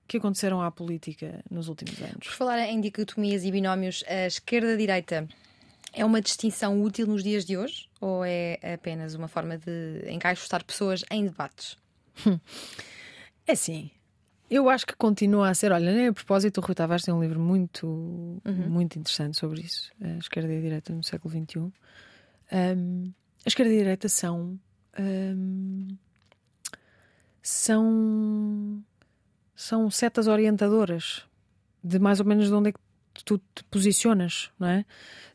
que 0.09 0.17
aconteceram 0.17 0.61
à 0.61 0.69
política 0.69 1.43
nos 1.49 1.69
últimos 1.69 2.01
anos. 2.01 2.27
Por 2.27 2.33
falar 2.33 2.59
em 2.67 2.81
dicotomias 2.81 3.43
e 3.45 3.51
binómios, 3.51 4.03
a 4.07 4.25
esquerda-direita 4.25 5.27
é 5.93 6.03
uma 6.03 6.21
distinção 6.21 6.81
útil 6.81 7.07
nos 7.07 7.23
dias 7.23 7.45
de 7.45 7.57
hoje? 7.57 7.87
Ou 8.01 8.25
é 8.25 8.59
apenas 8.73 9.15
uma 9.15 9.27
forma 9.27 9.57
de 9.57 10.05
encaixotar 10.09 10.63
pessoas 10.65 11.03
em 11.09 11.25
debates? 11.25 11.77
É 13.47 13.55
sim. 13.55 13.89
Eu 14.49 14.69
acho 14.69 14.85
que 14.85 14.95
continua 14.95 15.49
a 15.49 15.53
ser. 15.53 15.71
Olha, 15.71 15.91
nem 15.91 16.07
a 16.07 16.13
propósito, 16.13 16.59
o 16.59 16.61
Rui 16.61 16.75
Tavares 16.75 17.03
tem 17.03 17.13
um 17.13 17.21
livro 17.21 17.39
muito, 17.39 17.87
uhum. 17.87 18.69
muito 18.69 18.97
interessante 18.97 19.37
sobre 19.37 19.61
isso, 19.61 19.91
a 20.01 20.17
esquerda 20.17 20.51
e 20.53 20.57
a 20.57 20.61
direita 20.61 20.93
no 20.93 21.03
século 21.03 21.33
XXI. 21.33 21.59
Um, 22.51 23.13
a 23.45 23.47
esquerda 23.47 23.71
e 23.71 23.75
a 23.75 23.79
direita 23.79 24.09
são. 24.09 24.59
Um, 24.99 25.87
são. 27.41 28.83
São 29.59 29.91
setas 29.91 30.25
orientadoras 30.27 31.25
de 31.83 31.99
mais 31.99 32.21
ou 32.21 32.25
menos 32.25 32.47
de 32.47 32.53
onde 32.53 32.69
é 32.69 32.71
que 32.71 32.79
tu 33.25 33.37
te 33.37 33.61
posicionas, 33.65 34.49
não 34.57 34.69
é? 34.69 34.85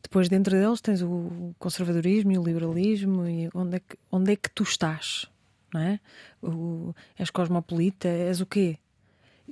Depois 0.02 0.30
dentro 0.30 0.56
deles 0.56 0.80
tens 0.80 1.02
o 1.02 1.54
conservadorismo 1.58 2.32
e 2.32 2.38
o 2.38 2.42
liberalismo 2.42 3.28
e 3.28 3.50
onde 3.54 3.76
é 3.76 3.80
que, 3.80 3.98
onde 4.10 4.32
é 4.32 4.36
que 4.36 4.48
tu 4.48 4.62
estás, 4.62 5.26
não 5.74 5.80
é? 5.82 6.00
O, 6.42 6.94
és 7.18 7.28
cosmopolita, 7.28 8.08
és 8.08 8.40
o 8.40 8.46
quê? 8.46 8.78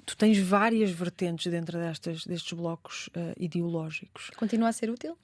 Tu 0.07 0.17
tens 0.17 0.39
várias 0.39 0.91
vertentes 0.91 1.53
dentro 1.53 1.79
destas, 1.79 2.25
destes 2.25 2.55
blocos 2.55 3.09
uh, 3.09 3.35
ideológicos. 3.37 4.31
Continua 4.39 4.71
a 4.71 4.73
ser 4.73 4.89
útil? 4.89 5.19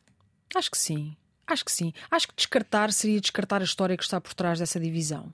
Acho 0.54 0.70
que 0.70 0.76
sim. 0.76 1.16
Acho 1.46 1.64
que 1.64 1.72
sim. 1.72 1.94
Acho 2.10 2.28
que 2.28 2.34
descartar 2.36 2.92
seria 2.92 3.18
descartar 3.18 3.62
a 3.62 3.64
história 3.64 3.96
que 3.96 4.04
está 4.04 4.20
por 4.20 4.34
trás 4.34 4.58
dessa 4.58 4.78
divisão 4.78 5.32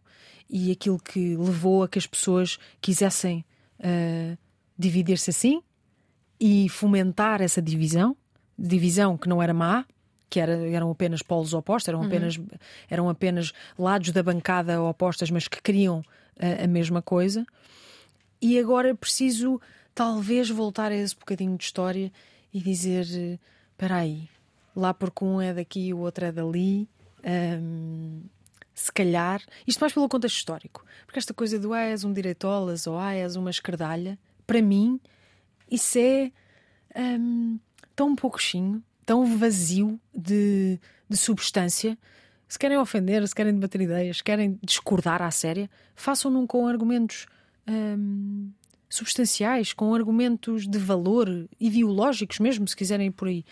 e 0.48 0.70
aquilo 0.70 1.00
que 1.00 1.36
levou 1.36 1.82
a 1.82 1.88
que 1.88 1.98
as 1.98 2.06
pessoas 2.06 2.60
quisessem 2.80 3.44
uh, 3.80 4.38
dividir-se 4.78 5.30
assim 5.30 5.62
e 6.40 6.68
fomentar 6.68 7.40
essa 7.40 7.62
divisão, 7.62 8.16
divisão 8.58 9.16
que 9.16 9.28
não 9.28 9.42
era 9.42 9.54
má, 9.54 9.84
que 10.28 10.40
era, 10.40 10.52
eram 10.68 10.90
apenas 10.90 11.22
polos 11.22 11.54
opostos, 11.54 11.88
eram, 11.88 12.00
uhum. 12.00 12.06
apenas, 12.06 12.40
eram 12.90 13.08
apenas 13.08 13.52
lados 13.78 14.10
da 14.10 14.22
bancada 14.22 14.82
opostas, 14.82 15.30
mas 15.30 15.46
que 15.46 15.62
queriam 15.62 16.02
a, 16.38 16.64
a 16.64 16.66
mesma 16.66 17.00
coisa. 17.00 17.46
E 18.42 18.58
agora 18.58 18.90
é 18.90 18.94
preciso, 18.94 19.60
talvez, 19.94 20.50
voltar 20.50 20.90
a 20.90 20.94
esse 20.94 21.14
bocadinho 21.14 21.56
de 21.56 21.64
história 21.64 22.12
e 22.52 22.60
dizer: 22.60 23.06
espera 23.70 23.96
aí, 23.96 24.28
lá 24.74 24.92
porque 24.92 25.24
um 25.24 25.40
é 25.40 25.54
daqui 25.54 25.88
e 25.88 25.94
o 25.94 25.98
outro 25.98 26.24
é 26.24 26.32
dali. 26.32 26.88
Hum, 27.24 28.22
se 28.74 28.92
calhar, 28.92 29.40
isto 29.66 29.78
mais 29.78 29.92
pelo 29.92 30.08
contexto 30.08 30.36
histórico, 30.36 30.84
porque 31.06 31.18
esta 31.20 31.32
coisa 31.32 31.58
do 31.58 31.72
ah, 31.72 31.82
és 31.82 32.02
um 32.02 32.12
direitolas 32.12 32.86
ou 32.88 32.98
ah, 32.98 33.14
és 33.14 33.36
uma 33.36 33.50
escardalha, 33.50 34.18
para 34.46 34.60
mim 34.60 35.00
isso 35.70 35.98
é 35.98 36.32
um, 36.96 37.58
tão 37.94 38.16
pouquinho, 38.16 38.82
tão 39.06 39.38
vazio 39.38 39.98
de, 40.14 40.78
de 41.08 41.16
substância. 41.16 41.96
Se 42.48 42.58
querem 42.58 42.76
ofender, 42.76 43.26
se 43.26 43.34
querem 43.34 43.54
debater 43.54 43.80
ideias, 43.80 44.18
se 44.18 44.24
querem 44.24 44.58
discordar 44.62 45.22
à 45.22 45.30
séria, 45.30 45.70
façam-no 45.94 46.46
com 46.46 46.66
argumentos 46.66 47.26
um, 47.66 48.50
substanciais, 48.88 49.72
com 49.72 49.94
argumentos 49.94 50.68
de 50.68 50.78
valor, 50.78 51.28
ideológicos 51.58 52.38
mesmo, 52.38 52.68
se 52.68 52.76
quiserem 52.76 53.06
ir 53.06 53.12
por 53.12 53.28
aí. 53.28 53.44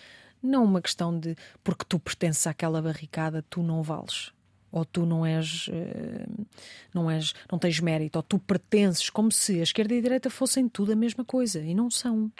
Não 0.42 0.64
uma 0.64 0.82
questão 0.82 1.16
de 1.18 1.36
porque 1.62 1.84
tu 1.88 1.98
pertences 1.98 2.46
àquela 2.46 2.82
barricada, 2.82 3.44
tu 3.48 3.62
não 3.62 3.82
vales 3.82 4.32
ou 4.72 4.84
tu 4.84 5.04
não 5.04 5.24
és, 5.24 5.68
não 6.94 7.10
és, 7.10 7.34
não 7.50 7.58
tens 7.58 7.78
mérito, 7.78 8.18
ou 8.18 8.22
tu 8.22 8.38
pertences, 8.38 9.10
como 9.10 9.30
se 9.30 9.60
a 9.60 9.62
esquerda 9.62 9.94
e 9.94 9.98
a 9.98 10.02
direita 10.02 10.30
fossem 10.30 10.66
tudo 10.66 10.92
a 10.92 10.96
mesma 10.96 11.24
coisa 11.24 11.60
e 11.60 11.74
não 11.74 11.90
são. 11.90 12.32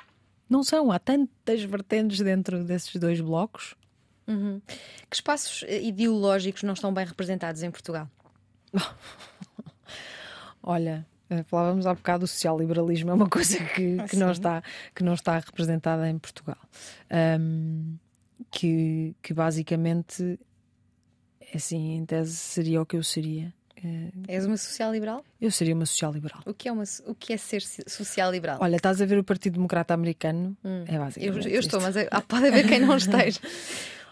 Não 0.48 0.62
são. 0.64 0.90
Há 0.90 0.98
tantas 0.98 1.62
vertentes 1.62 2.20
dentro 2.20 2.64
desses 2.64 2.94
dois 2.96 3.20
blocos. 3.20 3.74
Uhum. 4.26 4.60
Que 5.08 5.16
espaços 5.16 5.64
eh, 5.66 5.82
ideológicos 5.82 6.62
não 6.62 6.74
estão 6.74 6.92
bem 6.92 7.04
representados 7.04 7.62
em 7.62 7.70
Portugal? 7.70 8.08
Olha, 10.62 11.06
eh, 11.28 11.42
falávamos 11.44 11.86
há 11.86 11.94
bocado 11.94 12.24
do 12.24 12.28
social-liberalismo, 12.28 13.10
é 13.10 13.14
uma 13.14 13.28
coisa 13.28 13.58
que, 13.58 13.96
que, 14.08 14.16
não 14.16 14.30
está, 14.30 14.62
que 14.94 15.02
não 15.02 15.14
está 15.14 15.38
representada 15.38 16.08
em 16.08 16.18
Portugal. 16.18 16.58
Um, 17.40 17.96
que, 18.50 19.14
que 19.22 19.32
basicamente 19.32 20.38
assim, 21.56 21.96
em 21.96 22.04
tese 22.04 22.34
seria 22.34 22.80
o 22.80 22.86
que 22.86 22.96
eu 22.96 23.02
seria. 23.02 23.52
Eh, 23.84 24.10
És 24.28 24.46
uma 24.46 24.56
social-liberal? 24.56 25.24
Eu 25.40 25.50
seria 25.50 25.74
uma 25.74 25.86
social-liberal. 25.86 26.40
O 26.46 26.54
que 26.54 26.68
é, 26.68 26.72
uma, 26.72 26.84
o 27.06 27.14
que 27.14 27.32
é 27.32 27.36
ser 27.36 27.62
social-liberal? 27.86 28.58
Olha, 28.60 28.76
estás 28.76 29.00
a 29.00 29.06
ver 29.06 29.18
o 29.18 29.24
Partido 29.24 29.54
Democrata 29.54 29.92
Americano? 29.92 30.56
Hum. 30.64 30.84
É 30.86 30.98
basicamente. 30.98 31.48
Eu, 31.48 31.54
eu 31.54 31.60
estou, 31.60 31.80
mas 31.80 31.96
é, 31.96 32.08
ah, 32.10 32.20
pode 32.20 32.46
haver 32.46 32.66
quem 32.66 32.80
não 32.80 32.96
esteja. 32.96 33.40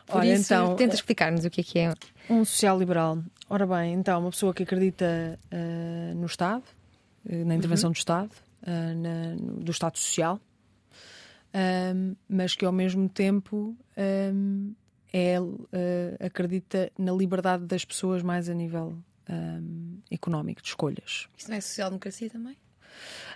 Por 0.07 0.19
Olha, 0.19 0.35
isso, 0.35 0.53
então, 0.53 0.75
tenta 0.75 0.95
explicar-nos 0.97 1.45
o 1.45 1.51
que 1.51 1.61
é 1.61 1.65
que 1.65 1.79
é. 1.79 1.95
Um 2.29 2.45
social-liberal. 2.45 3.23
Ora 3.49 3.65
bem, 3.65 3.95
então, 3.95 4.21
uma 4.21 4.31
pessoa 4.31 4.53
que 4.53 4.65
acredita 4.65 5.39
uh, 5.53 6.15
no 6.17 6.27
Estado, 6.27 6.65
uh, 7.25 7.45
na 7.45 7.55
intervenção 7.55 7.89
uhum. 7.89 7.93
do 7.93 7.97
Estado, 7.97 8.31
uh, 8.63 8.95
na, 8.97 9.37
do 9.63 9.71
Estado 9.71 9.99
Social, 9.99 10.41
mas 12.29 12.55
que 12.55 12.65
ao 12.65 12.73
mesmo 12.73 13.09
tempo 13.09 13.77
é, 15.13 15.41
uh, 15.41 15.57
acredita 16.21 16.91
na 16.99 17.13
liberdade 17.13 17.65
das 17.67 17.85
pessoas 17.85 18.23
mais 18.23 18.49
a 18.49 18.55
nível 18.55 18.95
um, 19.29 19.33
ehm, 19.33 19.99
económico, 20.11 20.63
de 20.63 20.69
escolhas. 20.69 21.29
Isso 21.37 21.49
não 21.49 21.57
é 21.57 21.61
social-democracia 21.61 22.31
também? 22.31 22.57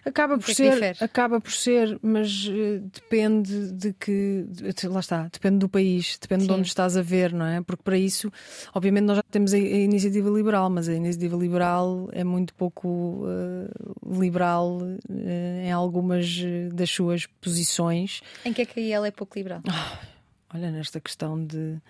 Acaba 0.04 0.36
por, 0.36 0.50
é 0.50 0.54
ser, 0.54 0.96
acaba 1.00 1.40
por 1.40 1.50
ser, 1.50 1.98
mas 2.02 2.46
uh, 2.46 2.80
depende 2.92 3.72
de 3.72 3.94
que. 3.94 4.44
De, 4.48 4.88
lá 4.88 5.00
está, 5.00 5.28
depende 5.32 5.58
do 5.58 5.68
país, 5.68 6.18
depende 6.20 6.42
Sim. 6.42 6.48
de 6.48 6.52
onde 6.52 6.68
estás 6.68 6.94
a 6.96 7.02
ver, 7.02 7.32
não 7.32 7.46
é? 7.46 7.62
Porque 7.62 7.82
para 7.82 7.96
isso, 7.96 8.30
obviamente, 8.74 9.04
nós 9.04 9.16
já 9.16 9.22
temos 9.30 9.54
a, 9.54 9.56
a 9.56 9.60
iniciativa 9.60 10.28
liberal, 10.28 10.68
mas 10.68 10.90
a 10.90 10.94
iniciativa 10.94 11.36
liberal 11.36 12.10
é 12.12 12.22
muito 12.22 12.54
pouco 12.54 12.88
uh, 13.24 14.20
liberal 14.20 14.76
uh, 14.82 15.60
em 15.62 15.72
algumas 15.72 16.42
das 16.72 16.90
suas 16.90 17.24
posições. 17.40 18.20
Em 18.44 18.52
que 18.52 18.60
é 18.60 18.66
que 18.66 18.92
ela 18.92 19.06
é 19.06 19.10
pouco 19.10 19.38
liberal? 19.38 19.62
Oh 19.66 20.13
olha, 20.55 20.70
nesta 20.70 21.00
questão 21.00 21.44
de, 21.44 21.80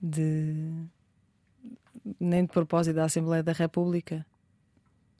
de 0.00 0.86
nem 2.18 2.42
de 2.42 2.52
propósito 2.52 2.96
da 2.96 3.04
Assembleia 3.04 3.42
da 3.42 3.52
República. 3.52 4.24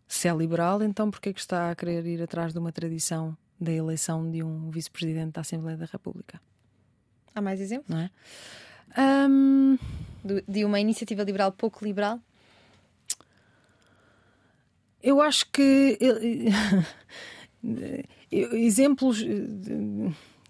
Se 0.08 0.28
é 0.28 0.34
liberal, 0.34 0.82
então 0.82 1.10
porquê 1.10 1.32
que 1.32 1.40
está 1.40 1.70
a 1.70 1.74
querer 1.74 2.06
ir 2.06 2.22
atrás 2.22 2.52
de 2.52 2.58
uma 2.58 2.72
tradição 2.72 3.36
da 3.60 3.72
eleição 3.72 4.30
de 4.30 4.42
um 4.42 4.70
vice-presidente 4.70 5.32
da 5.32 5.40
Assembleia 5.40 5.76
da 5.76 5.86
República? 5.86 6.40
Há 7.34 7.40
mais 7.40 7.60
exemplos? 7.60 7.88
Não 7.88 8.00
é? 8.00 8.10
Um... 8.98 9.78
De 10.48 10.64
uma 10.64 10.80
iniciativa 10.80 11.22
liberal 11.22 11.52
pouco 11.52 11.84
liberal? 11.84 12.20
Eu 15.02 15.20
acho 15.20 15.48
que 15.50 15.98
exemplos 18.32 19.24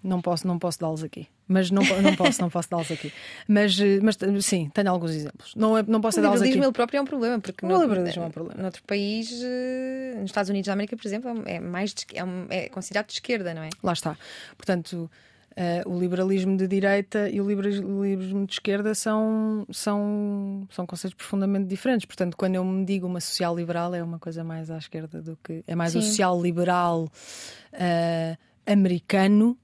não 0.07 0.21
posso, 0.21 0.47
não 0.47 0.57
posso 0.57 0.79
dá-los 0.79 1.03
aqui. 1.03 1.27
Mas 1.47 1.69
não, 1.69 1.83
não 2.01 2.15
posso, 2.15 2.41
não 2.41 2.49
posso 2.49 2.69
dá-los 2.69 2.91
aqui. 2.91 3.11
Mas, 3.47 3.79
eh, 3.79 3.99
mas 4.01 4.17
sim, 4.45 4.69
tenho 4.73 4.89
alguns 4.89 5.11
exemplos. 5.11 5.53
Não, 5.55 5.77
é, 5.77 5.83
não 5.83 6.01
posso 6.01 6.19
o 6.19 6.23
dá-los 6.23 6.41
aqui. 6.41 6.49
O 6.49 6.53
liberalismo 6.53 6.63
ele 6.65 6.71
próprio 6.71 6.97
é 6.97 7.01
um 7.01 7.05
problema, 7.05 7.39
porque 7.39 7.65
o 7.65 7.81
liberalismo 7.81 8.23
é 8.23 8.25
um 8.27 8.31
problema. 8.31 8.61
Noutro 8.61 8.83
país, 8.83 9.31
eh, 9.43 10.15
nos 10.15 10.31
Estados 10.31 10.49
Unidos 10.49 10.67
da 10.67 10.73
América, 10.73 10.95
por 10.95 11.07
exemplo, 11.07 11.43
é 11.45 11.59
mais 11.59 11.93
de, 11.93 12.05
é, 12.13 12.65
é 12.65 12.69
considerado 12.69 13.07
de 13.07 13.13
esquerda, 13.13 13.53
não 13.53 13.63
é? 13.63 13.69
Lá 13.83 13.93
está. 13.93 14.17
Portanto, 14.55 15.09
uh, 15.57 15.89
o 15.89 15.99
liberalismo 15.99 16.55
de 16.55 16.67
direita 16.67 17.29
e 17.29 17.41
o 17.41 17.47
liberalismo 17.47 18.45
de 18.45 18.53
esquerda 18.53 18.93
são, 18.93 19.65
são, 19.71 20.67
são 20.69 20.85
conceitos 20.85 21.15
profundamente 21.15 21.65
diferentes. 21.65 22.05
Portanto, 22.05 22.37
quando 22.37 22.55
eu 22.55 22.63
me 22.63 22.85
digo 22.85 23.07
uma 23.07 23.19
social-liberal, 23.19 23.93
é 23.95 24.03
uma 24.03 24.19
coisa 24.19 24.43
mais 24.43 24.69
à 24.69 24.77
esquerda 24.77 25.21
do 25.21 25.37
que. 25.43 25.63
É 25.67 25.75
mais 25.75 25.91
Sim. 25.91 25.99
o 25.99 26.01
social-liberal 26.01 27.05
uh, 27.73 28.37
americano 28.65 29.57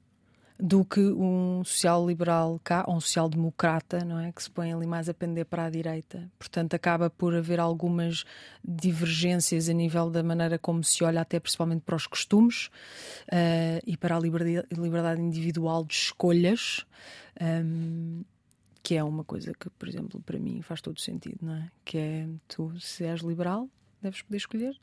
do 0.65 0.85
que 0.85 1.01
um 1.01 1.61
social-liberal 1.65 2.57
cá, 2.63 2.85
ou 2.87 2.95
um 2.95 3.01
social-democrata, 3.01 4.05
não 4.05 4.17
é? 4.17 4.31
Que 4.31 4.41
se 4.41 4.49
põe 4.49 4.71
ali 4.71 4.87
mais 4.87 5.09
a 5.09 5.13
pender 5.13 5.45
para 5.45 5.65
a 5.65 5.69
direita. 5.69 6.31
Portanto, 6.39 6.73
acaba 6.73 7.09
por 7.09 7.35
haver 7.35 7.59
algumas 7.59 8.23
divergências 8.63 9.67
a 9.67 9.73
nível 9.73 10.09
da 10.09 10.23
maneira 10.23 10.57
como 10.57 10.81
se 10.81 11.03
olha, 11.03 11.19
até 11.19 11.37
principalmente 11.37 11.81
para 11.81 11.97
os 11.97 12.07
costumes 12.07 12.67
uh, 13.27 13.83
e 13.85 13.97
para 13.97 14.15
a 14.15 14.19
liberdade, 14.21 15.21
individual 15.21 15.83
de 15.83 15.95
escolhas. 15.95 16.85
Um, 17.41 18.23
que 18.81 18.95
é 18.95 19.03
uma 19.03 19.25
coisa 19.25 19.53
que, 19.53 19.69
por 19.71 19.89
exemplo, 19.89 20.21
para 20.21 20.39
mim 20.39 20.61
faz 20.61 20.79
todo 20.79 20.97
sentido, 20.97 21.39
não 21.41 21.55
é? 21.55 21.69
Que 21.83 21.97
é 21.97 22.27
tu, 22.47 22.73
se 22.79 23.03
és 23.03 23.19
liberal, 23.19 23.69
deves 24.01 24.21
poder 24.21 24.37
escolher 24.37 24.79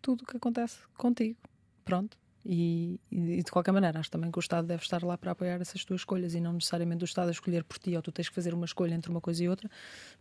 tudo 0.00 0.22
o 0.22 0.26
que 0.26 0.36
acontece 0.36 0.78
contigo. 0.96 1.38
Pronto. 1.84 2.19
E, 2.44 2.98
e, 3.10 3.42
de 3.42 3.50
qualquer 3.50 3.72
maneira, 3.72 3.98
acho 3.98 4.10
também 4.10 4.30
que 4.30 4.38
o 4.38 4.40
Estado 4.40 4.66
deve 4.66 4.82
estar 4.82 5.02
lá 5.02 5.18
para 5.18 5.32
apoiar 5.32 5.60
essas 5.60 5.84
tuas 5.84 6.00
escolhas 6.00 6.34
e 6.34 6.40
não 6.40 6.54
necessariamente 6.54 7.04
o 7.04 7.06
Estado 7.06 7.28
a 7.28 7.32
escolher 7.32 7.64
por 7.64 7.78
ti, 7.78 7.94
ou 7.94 8.02
tu 8.02 8.10
tens 8.10 8.28
que 8.28 8.34
fazer 8.34 8.54
uma 8.54 8.64
escolha 8.64 8.94
entre 8.94 9.10
uma 9.10 9.20
coisa 9.20 9.44
e 9.44 9.48
outra, 9.48 9.70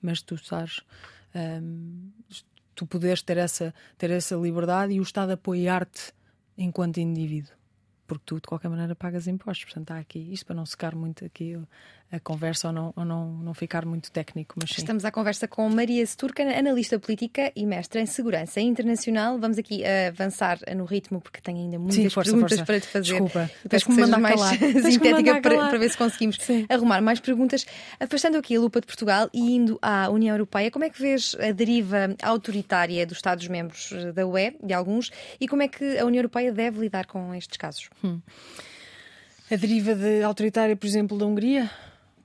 mas 0.01 0.21
tu 0.21 0.35
estás. 0.35 0.81
Um, 1.33 2.11
tu 2.75 2.85
poderes 2.85 3.21
ter 3.21 3.37
essa, 3.37 3.73
ter 3.97 4.09
essa 4.09 4.35
liberdade 4.35 4.93
e 4.93 4.99
o 4.99 5.03
Estado 5.03 5.31
apoiar-te 5.31 6.13
enquanto 6.57 6.97
indivíduo 6.97 7.59
porque 8.09 8.23
tu 8.25 8.35
de 8.37 8.47
qualquer 8.47 8.69
maneira 8.69 8.95
pagas 8.95 9.27
impostos. 9.27 9.65
Portanto, 9.65 9.91
há 9.91 9.99
aqui 9.99 10.33
isto 10.33 10.47
para 10.47 10.55
não 10.55 10.65
secar 10.65 10.95
muito 10.95 11.23
aqui 11.23 11.55
a 12.11 12.19
conversa 12.19 12.67
ou 12.67 12.73
não, 12.73 12.93
ou 12.95 13.05
não, 13.05 13.31
não 13.33 13.53
ficar 13.53 13.85
muito 13.85 14.11
técnico. 14.11 14.55
Mas 14.59 14.71
sim. 14.71 14.81
Estamos 14.81 15.05
à 15.05 15.11
conversa 15.11 15.47
com 15.47 15.69
Maria 15.69 16.05
Seturca, 16.05 16.41
analista 16.43 16.97
política 16.97 17.51
e 17.55 17.65
mestra 17.65 18.01
em 18.01 18.05
segurança 18.07 18.59
internacional. 18.59 19.37
Vamos 19.37 19.59
aqui 19.59 19.83
avançar 19.85 20.59
no 20.75 20.85
ritmo 20.85 21.21
porque 21.21 21.39
tenho 21.39 21.59
ainda 21.59 21.77
muitas 21.77 21.95
sim, 21.95 22.09
força, 22.09 22.31
perguntas 22.31 22.57
força. 22.57 22.65
para 22.65 22.79
te 22.79 22.87
fazer. 22.87 23.11
Desculpa, 23.11 23.51
tens 23.69 23.83
que 23.83 23.91
me 23.91 24.01
mandar 24.01 24.19
mais 24.19 24.41
sintética 24.41 25.39
para, 25.39 25.69
para, 25.69 25.77
ver 25.77 25.89
se 25.89 25.97
conseguimos 25.97 26.37
sim. 26.39 26.65
arrumar 26.67 26.99
mais 26.99 27.19
perguntas. 27.19 27.65
Afastando 27.99 28.37
aqui 28.37 28.55
a 28.55 28.59
lupa 28.59 28.81
de 28.81 28.87
Portugal 28.87 29.29
e 29.31 29.55
indo 29.55 29.77
à 29.79 30.09
União 30.09 30.33
Europeia, 30.33 30.71
como 30.71 30.85
é 30.85 30.89
que 30.89 30.99
vês 30.99 31.35
a 31.39 31.51
deriva 31.51 32.15
autoritária 32.23 33.05
dos 33.05 33.17
Estados-membros 33.17 33.93
da 34.15 34.25
UE, 34.25 34.55
de 34.63 34.73
alguns, 34.73 35.11
e 35.39 35.47
como 35.47 35.61
é 35.61 35.67
que 35.67 35.99
a 35.99 36.05
União 36.05 36.19
Europeia 36.19 36.51
deve 36.51 36.79
lidar 36.79 37.05
com 37.05 37.35
estes 37.35 37.57
casos? 37.57 37.89
Hum. 38.03 38.19
A 39.51 39.55
deriva 39.55 39.93
de 39.93 40.23
autoritária, 40.23 40.75
por 40.75 40.87
exemplo, 40.87 41.17
da 41.17 41.25
Hungria? 41.25 41.69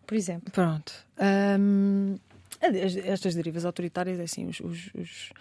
Por 0.07 0.15
exemplo. 0.15 0.51
Pronto. 0.53 0.93
Um, 1.19 2.17
estas 2.61 3.35
derivas 3.35 3.65
autoritárias, 3.65 4.19
é 4.19 4.23
assim, 4.23 4.47
os, 4.47 4.61
os, 4.61 4.91
os, 4.95 5.33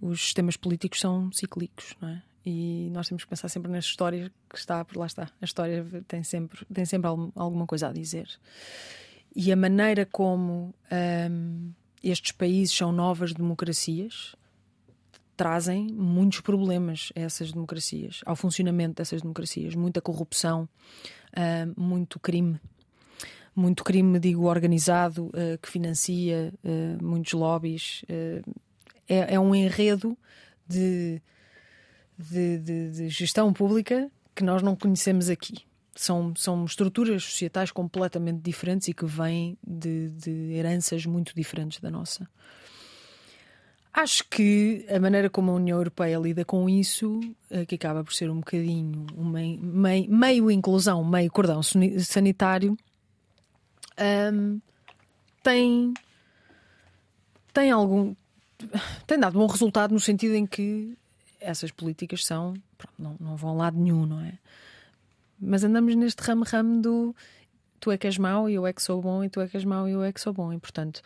os, 0.00 0.20
sistemas 0.22 0.56
políticos 0.56 1.00
são 1.00 1.30
cíclicos, 1.32 1.96
não 2.00 2.08
é? 2.08 2.22
E 2.44 2.90
nós 2.92 3.08
temos 3.08 3.22
que 3.22 3.30
pensar 3.30 3.48
sempre 3.48 3.70
nas 3.70 3.84
histórias 3.84 4.28
que 4.50 4.58
está, 4.58 4.84
por 4.84 4.98
lá 4.98 5.06
está. 5.06 5.30
A 5.40 5.44
história 5.44 5.86
tem 6.08 6.24
sempre, 6.24 6.64
tem 6.72 6.84
sempre 6.84 7.08
alguma 7.08 7.66
coisa 7.66 7.88
a 7.88 7.92
dizer. 7.92 8.28
E 9.34 9.52
a 9.52 9.56
maneira 9.56 10.04
como 10.04 10.74
um, 11.30 11.72
estes 12.02 12.32
países 12.32 12.76
são 12.76 12.90
novas 12.90 13.32
democracias 13.32 14.34
trazem 15.36 15.88
muitos 15.92 16.40
problemas 16.40 17.12
a 17.16 17.20
essas 17.20 17.52
democracias, 17.52 18.20
ao 18.24 18.36
funcionamento 18.36 18.96
dessas 18.96 19.22
democracias. 19.22 19.74
Muita 19.74 20.00
corrupção, 20.00 20.68
muito 21.76 22.20
crime. 22.20 22.60
Muito 23.54 23.84
crime, 23.84 24.18
digo, 24.18 24.44
organizado, 24.48 25.26
uh, 25.26 25.58
que 25.60 25.68
financia 25.68 26.52
uh, 26.64 27.04
muitos 27.04 27.32
lobbies. 27.34 28.02
É, 29.08 29.34
é, 29.34 29.40
um 29.40 29.54
enredo 29.54 30.16
de, 30.66 31.20
de, 32.16 32.58
de, 32.58 32.90
de 32.90 33.08
gestão 33.08 33.52
pública 33.52 34.10
que 34.34 34.42
nós 34.42 34.62
não 34.62 34.74
conhecemos 34.74 35.28
aqui. 35.28 35.58
São, 35.94 36.32
são 36.34 36.64
estruturas 36.64 37.22
societais 37.22 37.70
completamente 37.70 38.40
diferentes 38.40 38.88
e 38.88 38.94
que 38.94 39.04
vêm 39.04 39.58
de, 39.66 40.08
de 40.08 40.30
heranças 40.54 41.04
muito 41.04 41.34
diferentes 41.34 41.80
da 41.80 41.90
nossa. 41.90 42.26
Acho 43.92 44.24
que 44.30 44.86
a 44.88 44.98
maneira 44.98 45.28
como 45.28 45.50
a 45.50 45.54
União 45.54 45.76
Europeia 45.76 46.16
lida 46.16 46.46
com 46.46 46.66
isso, 46.66 47.20
que 47.68 47.74
acaba 47.74 48.02
por 48.02 48.14
ser 48.14 48.30
um 48.30 48.36
bocadinho 48.36 49.04
meio, 49.18 50.10
meio 50.10 50.50
inclusão, 50.50 51.04
meio 51.04 51.30
cordão 51.30 51.60
sanitário, 51.62 52.74
um, 53.98 54.60
tem, 55.42 55.94
tem 57.52 57.70
algum. 57.70 58.14
tem 59.06 59.18
dado 59.18 59.38
bom 59.38 59.46
resultado 59.46 59.92
no 59.92 60.00
sentido 60.00 60.34
em 60.34 60.46
que 60.46 60.96
essas 61.40 61.70
políticas 61.70 62.24
são. 62.24 62.54
Pronto, 62.78 62.94
não, 62.98 63.16
não 63.20 63.36
vão 63.36 63.50
a 63.50 63.54
lado 63.54 63.78
nenhum, 63.78 64.06
não 64.06 64.20
é? 64.20 64.38
Mas 65.38 65.64
andamos 65.64 65.94
neste 65.94 66.22
ramo-ramo 66.22 66.80
do 66.80 67.16
tu 67.80 67.90
é 67.90 67.98
que 67.98 68.06
és 68.06 68.16
mau 68.16 68.48
e 68.48 68.54
eu 68.54 68.64
é 68.64 68.72
que 68.72 68.80
sou 68.80 69.02
bom, 69.02 69.24
e 69.24 69.28
tu 69.28 69.40
é 69.40 69.48
que 69.48 69.56
és 69.56 69.64
mau 69.64 69.88
e 69.88 69.92
eu 69.92 70.04
é 70.04 70.12
que 70.12 70.20
sou 70.20 70.32
bom. 70.32 70.52
E 70.52 70.58
portanto, 70.58 71.02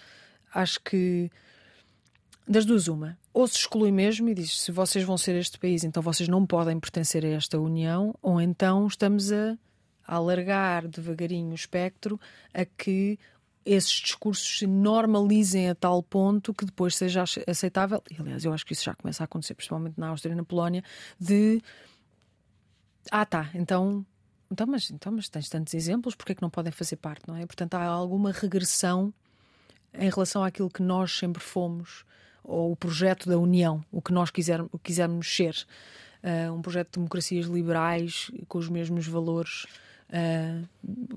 acho 0.53 0.80
que 0.82 1.30
das 2.47 2.64
duas, 2.64 2.87
uma. 2.87 3.18
Ou 3.34 3.49
se 3.49 3.59
exclui 3.59 3.91
mesmo 3.91 4.28
e 4.28 4.34
diz 4.34 4.61
se 4.61 4.70
vocês 4.70 5.05
vão 5.05 5.18
ser 5.18 5.34
este 5.34 5.59
país, 5.59 5.82
então 5.82 6.03
vocês 6.03 6.28
não 6.28 6.47
podem 6.47 6.78
pertencer 6.78 7.24
a 7.24 7.28
esta 7.30 7.59
União, 7.59 8.14
ou 8.22 8.41
então 8.41 8.87
estamos 8.87 9.32
a, 9.32 9.59
alargar 10.07 10.87
devagarinho 10.87 11.51
o 11.51 11.55
espectro 11.55 12.21
a 12.55 12.65
que 12.65 13.19
esses 13.65 13.91
discursos 13.91 14.59
se 14.59 14.67
normalizem 14.67 15.69
a 15.69 15.75
tal 15.75 16.01
ponto 16.03 16.55
que 16.55 16.65
depois 16.65 16.97
seja 16.97 17.25
aceitável. 17.47 18.01
E, 18.11 18.21
aliás, 18.21 18.45
eu 18.45 18.53
acho 18.53 18.65
que 18.65 18.73
isso 18.73 18.85
já 18.85 18.95
começa 18.95 19.25
a 19.25 19.27
acontecer, 19.27 19.55
principalmente 19.55 19.99
na 19.99 20.09
Áustria 20.09 20.33
e 20.33 20.37
na 20.37 20.45
Polónia, 20.45 20.85
de 21.19 21.61
ah, 23.11 23.27
tá, 23.27 23.51
então. 23.55 24.05
Então 24.51 24.67
mas, 24.67 24.91
então, 24.91 25.13
mas 25.13 25.29
tens 25.29 25.49
tantos 25.49 25.75
exemplos, 25.75 26.15
porque 26.15 26.33
é 26.33 26.35
que 26.35 26.43
não 26.43 26.51
podem 26.51 26.71
fazer 26.71 26.97
parte, 26.97 27.27
não 27.27 27.37
é? 27.37 27.45
Portanto, 27.47 27.75
há 27.75 27.85
alguma 27.85 28.31
regressão 28.31 29.13
em 29.93 30.09
relação 30.09 30.45
àquilo 30.45 30.71
que 30.71 30.83
nós 30.83 31.17
sempre 31.19 31.43
fomos 31.43 32.05
ou 32.45 32.71
o 32.71 32.77
projeto 32.77 33.29
da 33.29 33.37
União, 33.39 33.85
o 33.91 34.01
que 34.01 34.13
nós 34.13 34.31
quisermos, 34.31 34.71
quisermos 34.83 35.35
ser. 35.35 35.67
Uh, 36.23 36.53
um 36.53 36.63
projeto 36.63 36.89
de 36.89 36.93
democracias 36.95 37.47
liberais 37.47 38.31
com 38.49 38.59
os 38.59 38.69
mesmos 38.69 39.07
valores 39.07 39.67
uh, 40.11 40.69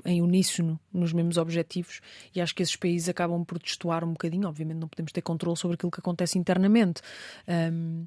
em 0.06 0.22
uníssono, 0.22 0.80
nos 0.94 1.14
mesmos 1.14 1.38
objetivos, 1.38 2.02
e 2.34 2.42
acho 2.42 2.54
que 2.56 2.64
esses 2.64 2.76
países 2.76 3.10
acabam 3.10 3.44
por 3.44 3.60
destoar 3.60 4.04
um 4.04 4.12
bocadinho. 4.12 4.48
Obviamente, 4.48 4.78
não 4.78 4.88
podemos 4.88 5.12
ter 5.12 5.22
controle 5.22 5.58
sobre 5.58 5.76
aquilo 5.76 5.92
que 5.92 6.00
acontece 6.00 6.38
internamente. 6.38 7.02
Um, 7.48 8.06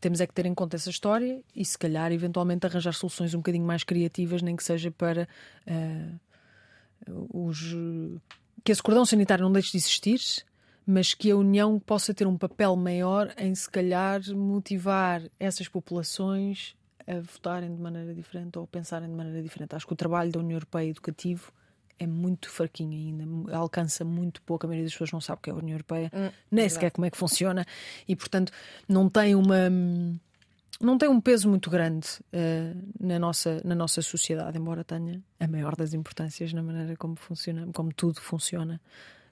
temos 0.00 0.20
é 0.20 0.26
que 0.26 0.32
ter 0.32 0.46
em 0.46 0.54
conta 0.54 0.76
essa 0.76 0.88
história 0.88 1.42
e, 1.54 1.64
se 1.64 1.78
calhar, 1.78 2.10
eventualmente 2.10 2.66
arranjar 2.66 2.94
soluções 2.94 3.34
um 3.34 3.38
bocadinho 3.38 3.66
mais 3.66 3.84
criativas, 3.84 4.40
nem 4.40 4.56
que 4.56 4.64
seja 4.64 4.90
para 4.90 5.28
uh, 5.66 6.20
os. 7.32 7.74
que 8.64 8.72
esse 8.72 8.82
cordão 8.82 9.04
sanitário 9.04 9.44
não 9.44 9.52
deixe 9.52 9.72
de 9.72 9.76
existir, 9.76 10.20
mas 10.86 11.12
que 11.12 11.30
a 11.30 11.36
União 11.36 11.78
possa 11.78 12.14
ter 12.14 12.26
um 12.26 12.36
papel 12.36 12.74
maior 12.76 13.32
em, 13.36 13.54
se 13.54 13.68
calhar, 13.68 14.22
motivar 14.34 15.22
essas 15.38 15.68
populações 15.68 16.74
a 17.10 17.20
votarem 17.20 17.74
de 17.74 17.80
maneira 17.80 18.14
diferente 18.14 18.56
ou 18.58 18.64
a 18.64 18.66
pensarem 18.66 19.08
de 19.08 19.14
maneira 19.14 19.42
diferente. 19.42 19.74
Acho 19.74 19.86
que 19.86 19.92
o 19.92 19.96
trabalho 19.96 20.30
da 20.30 20.38
União 20.38 20.56
Europeia 20.56 20.88
educativo 20.88 21.52
é 21.98 22.06
muito 22.06 22.48
fraquinho 22.48 22.92
ainda, 22.92 23.56
alcança 23.56 24.04
muito 24.04 24.40
pouco. 24.42 24.64
A 24.64 24.68
maioria 24.68 24.86
das 24.86 24.92
pessoas 24.92 25.12
não 25.12 25.20
sabe 25.20 25.38
o 25.38 25.42
que 25.42 25.50
é 25.50 25.52
a 25.52 25.56
União 25.56 25.74
Europeia, 25.74 26.10
hum, 26.14 26.30
nem 26.50 26.68
sequer 26.68 26.90
como 26.90 27.04
é 27.04 27.10
que 27.10 27.16
funciona 27.16 27.66
e, 28.08 28.16
portanto, 28.16 28.52
não 28.88 29.08
tem 29.08 29.34
uma. 29.34 29.68
Não 30.80 30.96
tem 30.96 31.10
um 31.10 31.20
peso 31.20 31.46
muito 31.46 31.68
grande 31.68 32.08
uh, 32.32 32.88
na, 32.98 33.18
nossa, 33.18 33.60
na 33.62 33.74
nossa 33.74 34.00
sociedade, 34.00 34.56
embora 34.56 34.82
tenha 34.82 35.20
a 35.38 35.46
maior 35.46 35.76
das 35.76 35.92
importâncias 35.92 36.54
na 36.54 36.62
maneira 36.62 36.96
como 36.96 37.16
funciona, 37.16 37.68
como 37.74 37.92
tudo 37.92 38.18
funciona 38.18 38.80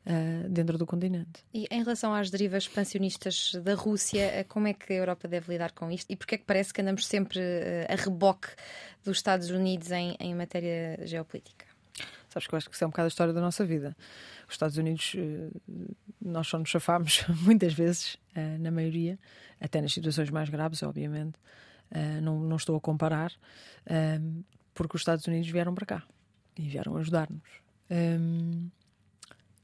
uh, 0.09 0.49
dentro 0.49 0.79
do 0.79 0.87
continente. 0.87 1.45
E 1.53 1.67
em 1.71 1.83
relação 1.83 2.15
às 2.15 2.31
derivas 2.31 2.65
expansionistas 2.65 3.53
da 3.63 3.75
Rússia, 3.75 4.23
eh, 4.23 4.45
como 4.45 4.67
é 4.67 4.73
que 4.73 4.93
a 4.93 4.97
Europa 4.97 5.29
deve 5.29 5.53
lidar 5.53 5.73
com 5.73 5.91
isto? 5.91 6.11
E 6.11 6.17
porquê 6.17 6.37
é 6.37 6.39
que 6.39 6.45
parece 6.45 6.73
que 6.73 6.81
andamos 6.81 7.07
sempre 7.07 7.39
uh, 7.39 7.93
a 7.93 7.95
reboque 7.95 8.49
dos 9.05 9.19
Estados 9.19 9.51
Unidos 9.51 9.91
em, 9.91 10.17
em 10.19 10.35
matéria 10.35 10.99
geopolítica? 11.05 11.67
Sabes 12.29 12.47
que 12.47 12.55
eu 12.55 12.57
acho 12.57 12.69
que 12.69 12.75
isso 12.75 12.85
é 12.85 12.87
um 12.87 12.91
bocado 12.91 13.07
a 13.07 13.09
história 13.09 13.33
da 13.33 13.41
nossa 13.41 13.65
vida. 13.65 13.97
Os 14.47 14.55
Estados 14.55 14.77
Unidos, 14.77 15.17
nós 16.21 16.47
só 16.47 16.59
nos 16.59 16.69
chafámos 16.69 17.25
muitas 17.43 17.73
vezes, 17.73 18.19
na 18.61 18.71
maioria, 18.71 19.19
até 19.59 19.81
nas 19.81 19.95
situações 19.95 20.29
mais 20.29 20.51
graves, 20.51 20.83
obviamente. 20.83 21.39
Não, 22.23 22.39
não 22.39 22.57
estou 22.57 22.77
a 22.77 22.81
comparar 22.81 23.33
porque 24.75 24.95
os 24.95 25.01
Estados 25.01 25.27
Unidos 25.27 25.49
vieram 25.49 25.75
para 25.75 25.87
cá 25.87 26.03
e 26.55 26.69
vieram 26.69 26.99
ajudar-nos. 26.99 27.63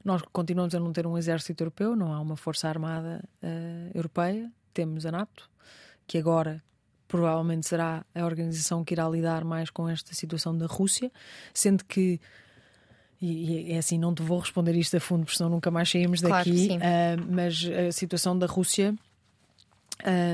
Nós 0.05 0.21
continuamos 0.31 0.75
a 0.75 0.79
não 0.79 0.93
ter 0.93 1.07
um 1.07 1.17
exército 1.17 1.63
europeu, 1.63 1.95
não 1.95 2.13
há 2.13 2.21
uma 2.21 2.37
força 2.37 2.69
armada 2.69 3.27
uh, 3.41 3.91
europeia, 3.91 4.51
temos 4.71 5.03
a 5.03 5.11
NATO, 5.11 5.49
que 6.05 6.19
agora 6.19 6.63
provavelmente 7.07 7.67
será 7.67 8.05
a 8.13 8.23
organização 8.23 8.83
que 8.83 8.93
irá 8.93 9.09
lidar 9.09 9.43
mais 9.43 9.71
com 9.71 9.89
esta 9.89 10.13
situação 10.13 10.55
da 10.55 10.67
Rússia, 10.67 11.11
sendo 11.51 11.83
que 11.83 12.21
e, 13.19 13.71
é 13.71 13.79
assim, 13.79 13.97
não 13.97 14.13
te 14.13 14.21
vou 14.21 14.37
responder 14.37 14.75
isto 14.75 14.95
a 14.95 14.99
fundo, 14.99 15.23
porque 15.23 15.37
senão 15.37 15.49
nunca 15.49 15.71
mais 15.71 15.89
saímos 15.89 16.21
daqui. 16.21 16.67
Claro 16.67 16.83
uh, 16.83 17.33
mas 17.33 17.65
a 17.87 17.91
situação 17.91 18.37
da 18.37 18.45
Rússia 18.45 18.93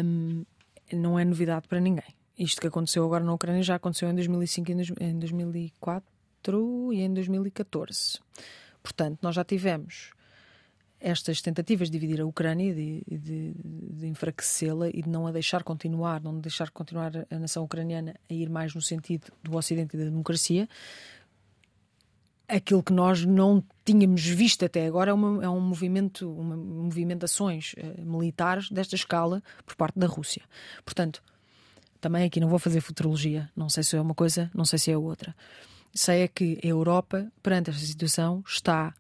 um, 0.04 0.44
não 0.92 1.18
é 1.18 1.24
novidade 1.24 1.68
para 1.70 1.80
ninguém. 1.80 2.14
Isto 2.38 2.60
que 2.60 2.68
aconteceu 2.68 3.06
agora 3.06 3.24
na 3.24 3.34
Ucrânia 3.34 3.64
já 3.64 3.76
aconteceu 3.76 4.10
em 4.10 4.16
2005, 4.16 4.72
em 5.00 5.18
2004 5.18 6.04
e 6.92 7.02
em 7.02 7.14
2014. 7.14 8.20
Portanto, 8.82 9.20
nós 9.22 9.36
já 9.36 9.44
tivemos 9.44 10.12
estas 11.02 11.42
tentativas 11.42 11.90
de 11.90 11.98
dividir 11.98 12.22
a 12.22 12.26
Ucrânia, 12.26 12.74
de, 12.74 13.04
de, 13.08 13.54
de 13.56 14.08
enfraquecê-la 14.08 14.88
e 14.90 15.02
de 15.02 15.10
não 15.10 15.26
a 15.26 15.32
deixar 15.32 15.64
continuar, 15.64 16.22
não 16.22 16.40
deixar 16.40 16.70
continuar 16.70 17.12
a 17.30 17.40
nação 17.40 17.64
ucraniana 17.64 18.16
a 18.30 18.34
ir 18.34 18.50
mais 18.50 18.76
no 18.76 18.82
sentido 18.82 19.34
do 19.42 19.58
Ocidente 19.58 19.96
e 19.96 20.00
da 20.00 20.06
democracia. 20.06 20.70
Aquilo 22.48 22.84
que 22.84 22.94
nós 22.94 23.26
não 23.26 23.64
tínhamos 23.84 24.24
visto 24.24 24.64
até 24.64 24.86
agora 24.86 25.10
é, 25.10 25.14
uma, 25.14 25.44
é 25.44 25.50
um 25.50 25.60
movimento, 25.60 26.32
uma 26.32 26.56
movimentações 26.56 27.74
uh, 27.74 28.02
militares 28.06 28.70
desta 28.70 28.96
escala 28.96 29.42
por 29.66 29.76
parte 29.76 29.98
da 29.98 30.06
Rússia. 30.06 30.44
Portanto, 30.86 31.24
também 32.00 32.26
aqui 32.26 32.40
não 32.40 32.50
vou 32.50 32.60
fazer 32.60 32.82
futurologia, 32.82 33.50
não 33.56 33.70
sei 33.70 33.84
se 33.84 33.96
é 33.96 34.02
uma 34.02 34.14
coisa, 34.14 34.52
não 34.54 34.66
sei 34.66 34.78
se 34.78 34.92
é 34.92 34.98
outra. 34.98 35.34
Sei 35.94 36.22
é 36.22 36.28
que 36.28 36.60
a 36.64 36.68
Europa, 36.68 37.32
perante 37.44 37.70
esta 37.70 37.86
situação, 37.86 38.44
está 38.48 38.94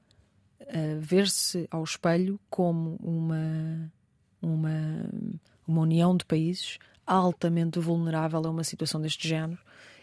a 0.60 1.00
ver-se 1.00 1.68
ao 1.72 1.84
espelho 1.84 2.40
como 2.50 2.98
uma, 3.02 3.92
uma, 4.42 5.10
uma 5.68 5.82
união 5.82 6.16
de 6.16 6.26
países 6.26 6.78
altamente 7.06 7.80
vulnerável 7.80 8.42
a 8.46 8.50
uma 8.50 8.64
situação 8.64 9.02
deste 9.02 9.28
género 9.28 9.60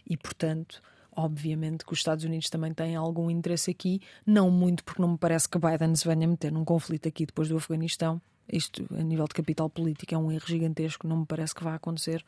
e, 0.08 0.16
portanto, 0.16 0.82
obviamente 1.18 1.84
que 1.84 1.92
os 1.92 1.98
Estados 1.98 2.24
Unidos 2.24 2.48
também 2.48 2.72
têm 2.72 2.96
algum 2.96 3.30
interesse 3.30 3.70
aqui, 3.70 4.00
não 4.26 4.50
muito 4.50 4.84
porque 4.84 5.02
não 5.02 5.12
me 5.12 5.18
parece 5.18 5.48
que 5.48 5.58
Biden 5.58 5.94
se 5.96 6.06
venha 6.06 6.26
meter 6.26 6.52
num 6.52 6.64
conflito 6.64 7.08
aqui 7.08 7.26
depois 7.26 7.48
do 7.48 7.56
Afeganistão. 7.56 8.20
Isto, 8.50 8.86
a 8.94 9.02
nível 9.02 9.26
de 9.26 9.34
capital 9.34 9.68
político, 9.68 10.14
é 10.14 10.18
um 10.18 10.32
erro 10.32 10.46
gigantesco, 10.46 11.06
não 11.06 11.18
me 11.18 11.26
parece 11.26 11.54
que 11.54 11.62
vá 11.62 11.74
acontecer, 11.74 12.24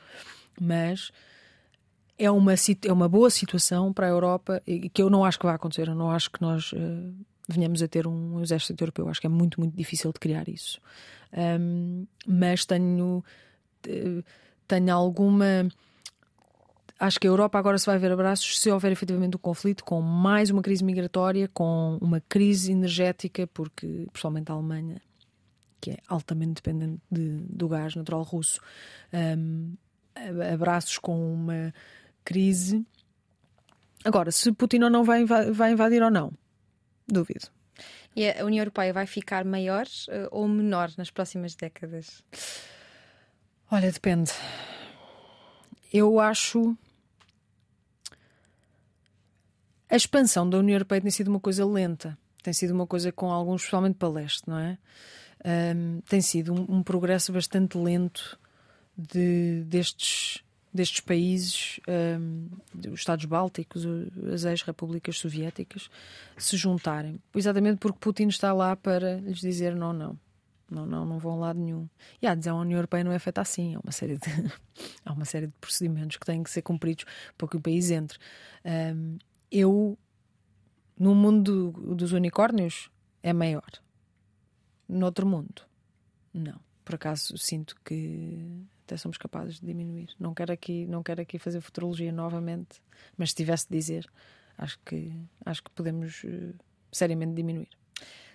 mas 0.60 1.10
é 2.20 2.30
uma, 2.30 2.52
é 2.52 2.92
uma 2.92 3.08
boa 3.08 3.30
situação 3.30 3.94
para 3.94 4.06
a 4.06 4.10
Europa 4.10 4.62
e 4.66 4.90
que 4.90 5.00
eu 5.00 5.08
não 5.08 5.24
acho 5.24 5.38
que 5.38 5.46
vai 5.46 5.54
acontecer. 5.54 5.88
Eu 5.88 5.94
não 5.94 6.10
acho 6.10 6.30
que 6.30 6.42
nós 6.42 6.70
uh, 6.72 7.14
venhamos 7.48 7.82
a 7.82 7.88
ter 7.88 8.06
um 8.06 8.42
exército 8.42 8.82
europeu. 8.84 9.08
Acho 9.08 9.22
que 9.22 9.26
é 9.26 9.30
muito, 9.30 9.58
muito 9.58 9.74
difícil 9.74 10.12
de 10.12 10.20
criar 10.20 10.46
isso. 10.46 10.78
Um, 11.32 12.06
mas 12.26 12.66
tenho, 12.66 13.24
tenho 14.68 14.94
alguma. 14.94 15.66
Acho 16.98 17.18
que 17.18 17.26
a 17.26 17.30
Europa 17.30 17.58
agora 17.58 17.78
se 17.78 17.86
vai 17.86 17.98
ver 17.98 18.12
abraços 18.12 18.60
se 18.60 18.70
houver 18.70 18.92
efetivamente 18.92 19.36
um 19.36 19.40
conflito 19.40 19.82
com 19.82 20.02
mais 20.02 20.50
uma 20.50 20.60
crise 20.60 20.84
migratória, 20.84 21.48
com 21.48 21.96
uma 22.02 22.20
crise 22.20 22.70
energética, 22.70 23.46
porque, 23.46 24.06
pessoalmente, 24.12 24.52
a 24.52 24.54
Alemanha, 24.54 25.00
que 25.80 25.92
é 25.92 25.96
altamente 26.06 26.56
dependente 26.56 27.00
de, 27.10 27.38
do 27.48 27.66
gás 27.66 27.94
natural 27.94 28.22
russo, 28.22 28.60
um, 29.14 29.72
abraços 30.52 30.98
com 30.98 31.32
uma 31.32 31.72
crise. 32.24 32.84
Agora, 34.04 34.30
se 34.30 34.50
Putin 34.52 34.82
ou 34.82 34.90
não 34.90 35.04
vai, 35.04 35.24
vai 35.24 35.72
invadir 35.72 36.02
ou 36.02 36.10
não, 36.10 36.32
duvido. 37.06 37.48
E 38.14 38.28
a 38.28 38.44
União 38.44 38.62
Europeia 38.62 38.92
vai 38.92 39.06
ficar 39.06 39.44
maior 39.44 39.86
uh, 39.86 40.28
ou 40.30 40.48
menor 40.48 40.90
nas 40.96 41.10
próximas 41.10 41.54
décadas? 41.54 42.22
Olha, 43.70 43.90
depende. 43.90 44.32
Eu 45.92 46.18
acho. 46.18 46.76
A 49.88 49.96
expansão 49.96 50.48
da 50.48 50.58
União 50.58 50.76
Europeia 50.76 51.00
tem 51.00 51.10
sido 51.10 51.28
uma 51.28 51.40
coisa 51.40 51.64
lenta. 51.64 52.18
Tem 52.42 52.52
sido 52.52 52.72
uma 52.72 52.86
coisa 52.86 53.12
com 53.12 53.30
alguns, 53.30 53.62
especialmente 53.62 53.96
para 53.96 54.08
leste, 54.08 54.48
não 54.48 54.58
é? 54.58 54.78
Um, 55.44 56.00
tem 56.02 56.20
sido 56.20 56.52
um, 56.52 56.76
um, 56.76 56.82
progresso 56.82 57.32
bastante 57.32 57.78
lento 57.78 58.38
de, 58.96 59.64
destes 59.66 60.42
destes 60.72 61.00
países, 61.00 61.80
um, 61.88 62.48
os 62.92 63.00
Estados 63.00 63.24
Bálticos, 63.24 63.84
as 64.32 64.44
ex-repúblicas 64.44 65.18
soviéticas, 65.18 65.90
se 66.36 66.56
juntarem. 66.56 67.20
Exatamente 67.34 67.78
porque 67.78 67.98
Putin 67.98 68.28
está 68.28 68.52
lá 68.52 68.76
para 68.76 69.16
lhes 69.16 69.40
dizer 69.40 69.74
não, 69.74 69.92
não. 69.92 70.18
Não, 70.70 70.86
não, 70.86 71.04
não 71.04 71.18
vão 71.18 71.32
a 71.32 71.36
lado 71.36 71.58
nenhum. 71.58 71.88
E 72.22 72.28
a 72.28 72.30
adesão 72.30 72.58
à 72.58 72.60
União 72.60 72.78
Europeia 72.78 73.02
não 73.02 73.10
é 73.10 73.18
feita 73.18 73.40
assim. 73.40 73.74
Há 73.74 73.80
uma 73.80 73.90
série 73.90 74.16
de, 74.16 74.52
há 75.04 75.12
uma 75.12 75.24
série 75.24 75.48
de 75.48 75.52
procedimentos 75.60 76.16
que 76.16 76.24
têm 76.24 76.44
que 76.44 76.50
ser 76.50 76.62
cumpridos 76.62 77.04
para 77.36 77.48
que 77.48 77.56
o 77.56 77.60
país 77.60 77.90
entre. 77.90 78.16
Um, 78.64 79.18
eu, 79.50 79.98
no 80.96 81.12
mundo 81.12 81.72
dos 81.72 82.12
unicórnios, 82.12 82.88
é 83.20 83.32
maior. 83.32 83.68
No 84.88 85.06
outro 85.06 85.26
mundo, 85.26 85.62
não. 86.32 86.60
Por 86.84 86.94
acaso 86.94 87.36
sinto 87.36 87.74
que 87.84 88.64
até 88.90 88.96
somos 88.96 89.16
capazes 89.16 89.60
de 89.60 89.66
diminuir. 89.66 90.08
Não 90.18 90.34
quero 90.34 90.52
aqui, 90.52 90.84
não 90.86 91.02
quero 91.02 91.22
aqui 91.22 91.38
fazer 91.38 91.60
futurologia 91.60 92.10
novamente, 92.10 92.82
mas 93.16 93.30
se 93.30 93.36
tivesse 93.36 93.68
de 93.70 93.76
dizer, 93.76 94.10
acho 94.58 94.78
que 94.84 95.12
acho 95.46 95.62
que 95.62 95.70
podemos 95.70 96.24
uh, 96.24 96.52
seriamente 96.90 97.34
diminuir. 97.34 97.68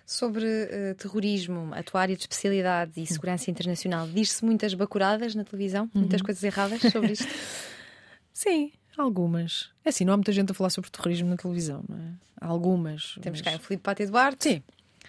Sobre 0.06 0.44
uh, 0.44 0.94
terrorismo, 0.94 1.74
a 1.74 1.82
tua 1.82 2.00
área 2.00 2.16
de 2.16 2.22
especialidade 2.22 2.92
e 2.96 3.06
segurança 3.06 3.50
internacional, 3.50 4.08
diz-se 4.08 4.42
muitas 4.44 4.72
bacuradas 4.72 5.34
na 5.34 5.44
televisão, 5.44 5.90
uhum. 5.94 6.02
muitas 6.02 6.22
coisas 6.22 6.42
erradas 6.42 6.80
sobre 6.80 7.12
isto? 7.12 7.28
Sim, 8.32 8.72
algumas. 8.96 9.70
É 9.84 9.90
assim, 9.90 10.04
não 10.04 10.14
há 10.14 10.16
muita 10.16 10.32
gente 10.32 10.50
a 10.52 10.54
falar 10.54 10.70
sobre 10.70 10.90
terrorismo 10.90 11.28
na 11.28 11.36
televisão, 11.36 11.84
não 11.88 11.98
é? 11.98 12.12
Algumas. 12.40 13.18
Temos 13.20 13.40
mas... 13.40 13.52
cá 13.52 13.56
o 13.56 13.60
Filipe 13.60 13.82
Pátio 13.82 14.06
Duarte. 14.06 14.48
Sim, 14.48 14.62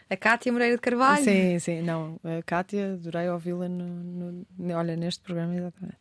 a 0.10 0.18
Cátia 0.18 0.52
Moreira 0.52 0.76
de 0.76 0.82
Carvalho. 0.82 1.24
Sim, 1.24 1.60
sim, 1.60 1.82
não. 1.82 2.20
A 2.24 2.42
Cátia, 2.44 2.94
adorei 2.94 3.30
ouvi-la 3.30 3.68
no, 3.68 4.46
no, 4.58 4.74
olha, 4.74 4.96
neste 4.96 5.22
programa, 5.22 5.56
exatamente. 5.56 5.98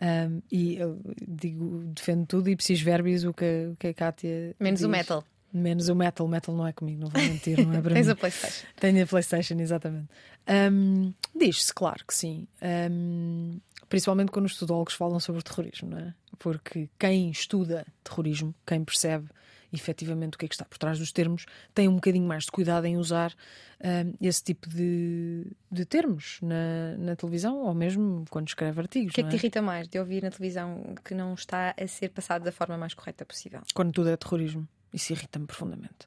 Um, 0.00 0.42
e 0.50 0.76
eu 0.76 1.00
digo, 1.28 1.84
defendo 1.94 2.26
tudo 2.26 2.48
e 2.48 2.56
preciso 2.56 2.84
verbis 2.84 3.24
o 3.24 3.32
que, 3.32 3.68
o 3.72 3.76
que 3.76 3.88
a 3.88 3.94
Cátia. 3.94 4.54
Menos 4.58 4.80
diz. 4.80 4.86
o 4.86 4.90
metal. 4.90 5.24
Menos 5.52 5.88
o 5.88 5.94
metal, 5.94 6.26
o 6.26 6.28
metal 6.28 6.54
não 6.54 6.66
é 6.66 6.72
comigo, 6.72 7.02
não 7.02 7.08
vou 7.08 7.22
mentir, 7.22 7.64
não 7.66 7.74
é 7.74 7.80
para 7.82 7.92
Tens 7.94 8.06
mim. 8.06 8.12
a 8.12 8.16
PlayStation. 8.16 8.66
Tenho 8.76 9.02
a 9.02 9.06
PlayStation, 9.06 9.54
exatamente. 9.60 10.08
Um, 10.48 11.12
Diz-se, 11.38 11.74
claro 11.74 12.04
que 12.06 12.14
sim. 12.14 12.46
Um, 12.90 13.60
principalmente 13.88 14.32
quando 14.32 14.46
os 14.46 14.52
estudólogos 14.52 14.94
falam 14.94 15.20
sobre 15.20 15.42
terrorismo, 15.42 15.90
não 15.90 15.98
é? 15.98 16.14
Porque 16.38 16.88
quem 16.98 17.30
estuda 17.30 17.86
terrorismo, 18.02 18.54
quem 18.66 18.82
percebe 18.82 19.28
efetivamente 19.72 20.34
o 20.34 20.38
que 20.38 20.44
é 20.44 20.48
que 20.48 20.54
está 20.54 20.64
por 20.64 20.78
trás 20.78 20.98
dos 20.98 21.12
termos, 21.12 21.46
tem 21.74 21.88
um 21.88 21.94
bocadinho 21.94 22.26
mais 22.26 22.44
de 22.44 22.50
cuidado 22.50 22.86
em 22.86 22.96
usar 22.96 23.32
uh, 23.32 24.16
esse 24.20 24.42
tipo 24.42 24.68
de, 24.68 25.46
de 25.70 25.84
termos 25.84 26.38
na, 26.42 26.96
na, 26.98 27.16
televisão 27.16 27.58
ou 27.58 27.74
mesmo 27.74 28.24
quando 28.30 28.48
escreve 28.48 28.80
artigos. 28.80 29.12
O 29.12 29.14
que 29.14 29.20
é 29.20 29.24
que 29.24 29.30
te 29.30 29.36
é? 29.36 29.38
irrita 29.38 29.62
mais 29.62 29.88
de 29.88 29.98
ouvir 29.98 30.22
na 30.22 30.30
televisão 30.30 30.94
que 31.04 31.14
não 31.14 31.34
está 31.34 31.74
a 31.80 31.86
ser 31.86 32.10
passado 32.10 32.44
da 32.44 32.52
forma 32.52 32.76
mais 32.76 32.94
correta 32.94 33.24
possível? 33.24 33.62
Quando 33.74 33.92
tudo 33.92 34.10
é 34.10 34.16
terrorismo. 34.16 34.68
Isso 34.92 35.12
irrita-me 35.12 35.46
profundamente. 35.46 36.06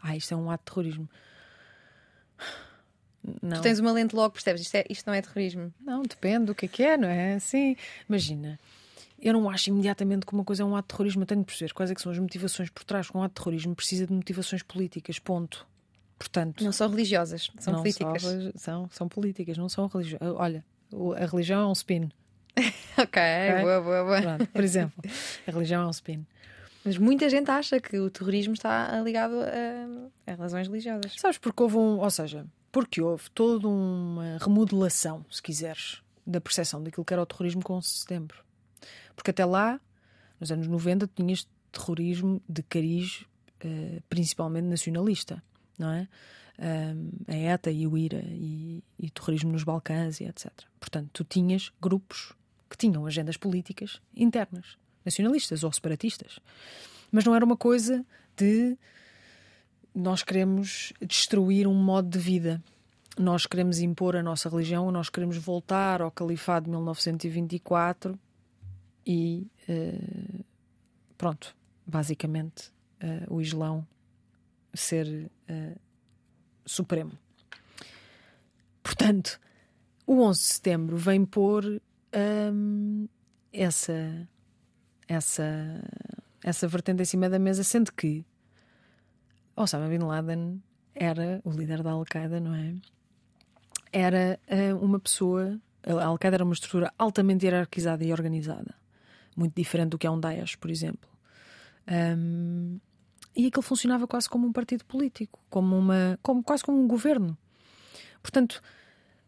Ah, 0.00 0.16
isto 0.16 0.32
é 0.32 0.36
um 0.36 0.50
ato 0.50 0.62
de 0.64 0.72
terrorismo. 0.72 1.08
Não. 3.42 3.56
Tu 3.58 3.62
tens 3.62 3.78
uma 3.80 3.92
lente 3.92 4.14
logo, 4.14 4.32
percebes? 4.32 4.62
Isto, 4.62 4.76
é, 4.76 4.84
isto 4.88 5.06
não 5.06 5.12
é 5.12 5.20
terrorismo. 5.20 5.74
Não, 5.80 6.02
depende 6.02 6.46
do 6.46 6.54
que 6.54 6.66
é 6.66 6.68
que 6.68 6.82
é, 6.82 6.96
não 6.96 7.08
é? 7.08 7.38
Sim, 7.38 7.76
imagina 8.08 8.58
eu 9.20 9.32
não 9.32 9.50
acho 9.50 9.70
imediatamente 9.70 10.24
que 10.24 10.32
uma 10.32 10.44
coisa 10.44 10.62
é 10.62 10.66
um 10.66 10.74
ato 10.74 10.86
de 10.86 10.96
terrorismo. 10.96 11.22
Eu 11.22 11.26
tenho 11.26 11.40
de 11.40 11.46
perceber 11.46 11.72
quais 11.72 11.90
é 11.90 11.94
que 11.94 12.00
são 12.00 12.10
as 12.10 12.18
motivações 12.18 12.70
por 12.70 12.84
trás. 12.84 13.08
Um 13.14 13.22
ato 13.22 13.34
de 13.34 13.42
terrorismo 13.42 13.74
precisa 13.74 14.06
de 14.06 14.12
motivações 14.12 14.62
políticas, 14.62 15.18
ponto. 15.18 15.66
Portanto, 16.18 16.62
não 16.62 16.72
são 16.72 16.90
religiosas, 16.90 17.50
são 17.58 17.74
políticas. 17.76 18.22
São, 18.22 18.52
são, 18.54 18.88
são, 18.90 19.08
políticas, 19.08 19.56
não 19.56 19.68
são 19.68 19.86
religiosas. 19.86 20.28
Olha, 20.36 20.64
a 21.16 21.26
religião 21.26 21.62
é 21.62 21.66
um 21.66 21.72
spin. 21.72 22.10
ok, 22.58 23.04
okay? 23.04 23.62
boa, 23.62 23.80
boa, 23.80 24.04
boa. 24.04 24.20
Pronto, 24.20 24.46
por 24.48 24.62
exemplo, 24.62 25.02
a 25.46 25.50
religião 25.50 25.82
é 25.82 25.86
um 25.86 25.90
spin. 25.90 26.26
Mas 26.84 26.98
muita 26.98 27.28
gente 27.28 27.50
acha 27.50 27.80
que 27.80 27.98
o 27.98 28.10
terrorismo 28.10 28.54
está 28.54 29.00
ligado 29.00 29.34
a, 29.40 30.30
a 30.32 30.34
razões 30.34 30.66
religiosas. 30.66 31.14
Sabes, 31.18 31.38
porque 31.38 31.62
houve 31.62 31.76
um. 31.76 31.98
Ou 32.00 32.10
seja, 32.10 32.46
porque 32.72 33.00
houve 33.00 33.30
toda 33.30 33.66
uma 33.66 34.38
remodelação, 34.40 35.24
se 35.30 35.42
quiseres, 35.42 36.02
da 36.26 36.40
percepção 36.40 36.82
daquilo 36.82 37.04
que 37.04 37.12
era 37.12 37.22
o 37.22 37.26
terrorismo 37.26 37.62
com 37.62 37.76
o 37.76 37.82
setembro. 37.82 38.44
Porque 39.20 39.32
até 39.32 39.44
lá, 39.44 39.78
nos 40.40 40.50
anos 40.50 40.66
90, 40.66 41.06
tinhas 41.14 41.46
terrorismo 41.70 42.40
de 42.48 42.62
cariz 42.62 43.26
uh, 43.62 44.02
principalmente 44.08 44.64
nacionalista, 44.64 45.42
não 45.78 45.90
é? 45.90 46.08
Um, 46.58 47.10
a 47.28 47.36
ETA 47.36 47.70
e 47.70 47.86
o 47.86 47.98
IRA 47.98 48.22
e, 48.24 48.82
e 48.98 49.10
terrorismo 49.10 49.52
nos 49.52 49.62
Balcãs 49.62 50.20
e 50.20 50.24
etc. 50.24 50.50
Portanto, 50.78 51.10
tu 51.12 51.22
tinhas 51.22 51.70
grupos 51.78 52.32
que 52.70 52.78
tinham 52.78 53.04
agendas 53.04 53.36
políticas 53.36 54.00
internas. 54.16 54.78
nacionalistas 55.04 55.64
ou 55.64 55.72
separatistas. 55.72 56.38
Mas 57.12 57.22
não 57.26 57.34
era 57.34 57.44
uma 57.44 57.58
coisa 57.58 58.02
de 58.34 58.74
nós 59.94 60.22
queremos 60.22 60.94
destruir 61.06 61.66
um 61.66 61.74
modo 61.74 62.08
de 62.08 62.18
vida. 62.18 62.62
Nós 63.18 63.44
queremos 63.44 63.80
impor 63.80 64.16
a 64.16 64.22
nossa 64.22 64.48
religião, 64.48 64.90
nós 64.90 65.10
queremos 65.10 65.36
voltar 65.36 66.00
ao 66.00 66.10
califado 66.10 66.64
de 66.64 66.70
1924 66.70 68.18
e 69.06 69.46
uh, 69.68 70.44
pronto, 71.16 71.56
basicamente 71.86 72.70
uh, 73.02 73.34
o 73.34 73.40
Islão 73.40 73.86
ser 74.74 75.30
uh, 75.48 75.80
supremo. 76.64 77.12
Portanto, 78.82 79.40
o 80.06 80.22
11 80.22 80.40
de 80.40 80.46
setembro 80.46 80.96
vem 80.96 81.24
pôr 81.24 81.80
um, 82.52 83.08
essa, 83.52 84.28
essa, 85.06 85.82
essa 86.42 86.68
vertente 86.68 87.02
em 87.02 87.06
cima 87.06 87.28
da 87.28 87.38
mesa, 87.38 87.62
sendo 87.62 87.92
que 87.92 88.24
Osama 89.56 89.88
Bin 89.88 89.98
Laden 89.98 90.62
era 90.94 91.40
o 91.44 91.50
líder 91.50 91.82
da 91.82 91.90
Al-Qaeda, 91.90 92.40
não 92.40 92.54
é? 92.54 92.74
Era 93.92 94.38
uma 94.80 94.98
pessoa. 94.98 95.58
A 95.84 96.04
Al-Qaeda 96.04 96.36
era 96.36 96.44
uma 96.44 96.52
estrutura 96.52 96.92
altamente 96.98 97.46
hierarquizada 97.46 98.04
e 98.04 98.12
organizada, 98.12 98.74
muito 99.36 99.54
diferente 99.54 99.90
do 99.90 99.98
que 99.98 100.06
é 100.06 100.10
um 100.10 100.18
Daesh, 100.18 100.56
por 100.56 100.70
exemplo. 100.70 101.08
Um, 101.88 102.78
e 103.34 103.46
aquilo 103.46 103.62
funcionava 103.62 104.06
quase 104.06 104.28
como 104.28 104.46
um 104.46 104.52
partido 104.52 104.84
político, 104.84 105.38
como 105.48 105.76
uma, 105.76 106.18
como, 106.22 106.42
quase 106.42 106.64
como 106.64 106.78
um 106.78 106.86
governo. 106.86 107.36
Portanto, 108.22 108.60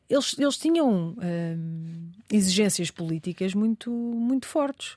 eles, 0.09 0.39
eles 0.39 0.59
tinham 0.59 1.15
hum, 1.17 2.11
exigências 2.31 2.91
políticas 2.91 3.55
muito, 3.55 3.91
muito 3.91 4.47
fortes, 4.47 4.97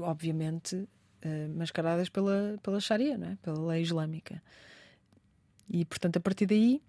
obviamente 0.00 0.76
uh, 0.76 1.56
mascaradas 1.56 2.08
pela, 2.08 2.58
pela 2.62 2.80
Sharia, 2.80 3.14
é? 3.14 3.36
pela 3.42 3.60
lei 3.66 3.82
islâmica. 3.82 4.42
E, 5.68 5.84
portanto, 5.84 6.16
a 6.16 6.20
partir 6.20 6.46
daí 6.46 6.80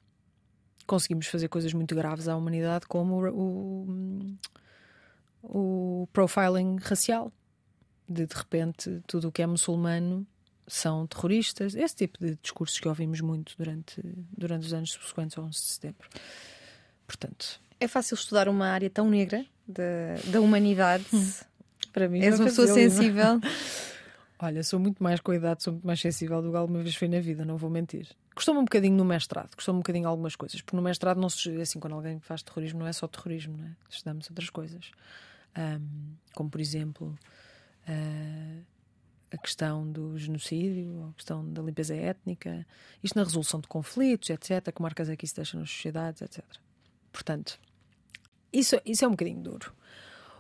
conseguimos 0.86 1.28
fazer 1.28 1.48
coisas 1.48 1.74
muito 1.74 1.96
graves 1.96 2.28
à 2.28 2.36
humanidade, 2.36 2.86
como 2.88 3.26
o, 3.28 4.38
o, 5.42 6.04
o 6.04 6.08
profiling 6.14 6.78
racial. 6.82 7.32
De, 8.08 8.26
de 8.26 8.36
repente, 8.36 9.02
tudo 9.08 9.30
o 9.30 9.32
que 9.32 9.42
é 9.42 9.48
muçulmano 9.48 10.26
são 10.68 11.06
terroristas, 11.06 11.76
esse 11.76 11.96
tipo 11.96 12.20
de 12.20 12.38
discursos 12.42 12.80
que 12.80 12.88
ouvimos 12.88 13.22
muito 13.22 13.54
durante, 13.58 14.02
durante 14.36 14.66
os 14.66 14.74
anos 14.74 14.92
subsequentes 14.92 15.38
ao 15.38 15.46
11 15.46 15.52
de 15.52 15.66
setembro. 15.66 16.10
Portanto, 17.06 17.60
é 17.80 17.88
fácil 17.88 18.16
estudar 18.16 18.48
uma 18.50 18.68
área 18.68 18.90
tão 18.90 19.10
negra 19.10 19.46
da, 19.68 19.84
da 20.32 20.42
humanidade. 20.42 21.06
Hum. 21.14 21.32
Para 21.94 22.10
mim, 22.10 22.20
és 22.20 22.40
uma 22.40 22.48
pessoa 22.48 22.68
sensível. 22.68 23.40
Olha, 24.38 24.64
sou 24.64 24.80
muito 24.80 25.02
mais 25.02 25.22
com 25.22 25.32
a 25.32 25.36
idade, 25.36 25.64
sou 25.64 25.74
muito 25.74 25.88
mais 25.88 26.00
sensível 26.00 26.42
do 26.42 26.52
que 26.52 26.58
alguma 26.58 26.82
vez 26.82 26.96
foi 26.96 27.08
na 27.08 27.22
vida, 27.22 27.46
não 27.46 27.56
vou 27.56 27.70
mentir. 27.70 28.08
Costumo 28.36 28.60
um 28.60 28.66
bocadinho 28.66 28.96
no 28.96 29.06
mestrado, 29.06 29.56
costumo 29.56 29.78
um 29.78 29.82
bocadinho 29.82 30.10
algumas 30.10 30.36
coisas, 30.36 30.62
porque 30.62 30.76
no 30.76 30.82
mestrado 30.82 31.22
não 31.22 31.30
se 31.30 31.50
assim, 31.62 31.80
quando 31.80 31.94
alguém 31.94 32.20
faz 32.20 32.44
terrorismo, 32.44 32.80
não 32.80 32.88
é 32.88 32.92
só 32.92 33.08
terrorismo, 33.08 33.56
não 33.58 33.66
é? 33.66 33.72
Estudamos 33.90 34.30
outras 34.30 34.50
coisas. 34.50 34.92
Um, 35.58 36.16
como 36.34 36.50
por 36.50 36.60
exemplo 36.60 37.18
uh, 37.88 38.66
a 39.32 39.38
questão 39.38 39.90
do 39.90 40.18
genocídio, 40.18 41.10
a 41.10 41.14
questão 41.14 41.48
da 41.52 41.62
limpeza 41.62 41.96
étnica, 41.96 42.66
isto 43.04 43.16
na 43.16 43.24
resolução 43.24 43.60
de 43.60 43.68
conflitos, 43.68 44.30
etc. 44.30 44.72
Que 44.74 44.82
marcas 44.82 45.10
é 45.10 45.16
que 45.16 45.26
isso 45.26 45.36
deixa 45.36 45.58
nas 45.58 45.70
sociedades, 45.70 46.22
etc. 46.22 46.44
Portanto, 47.12 47.60
isso, 48.52 48.80
isso 48.86 49.04
é 49.04 49.08
um 49.08 49.12
bocadinho 49.12 49.42
duro. 49.42 49.74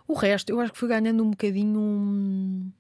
O 0.08 0.14
resto, 0.14 0.50
eu 0.50 0.60
acho 0.60 0.72
que 0.74 0.80
fui 0.80 0.88
ganhando 0.88 1.24
um 1.24 1.32
bocadinho. 1.32 1.80
Um... 1.80 2.72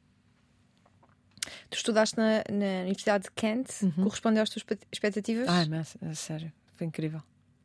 Tu 1.70 1.78
estudaste 1.78 2.18
na, 2.18 2.44
na 2.50 2.82
Universidade 2.84 3.26
de 3.26 3.32
Kent, 3.32 3.70
uhum. 3.82 4.04
correspondeu 4.04 4.44
às 4.44 4.50
tuas 4.50 4.66
expectativas? 4.92 5.48
Ai, 5.48 5.66
mas, 5.68 5.98
a 6.02 6.14
sério, 6.14 6.52
foi 6.76 6.88
incrível. 6.88 7.22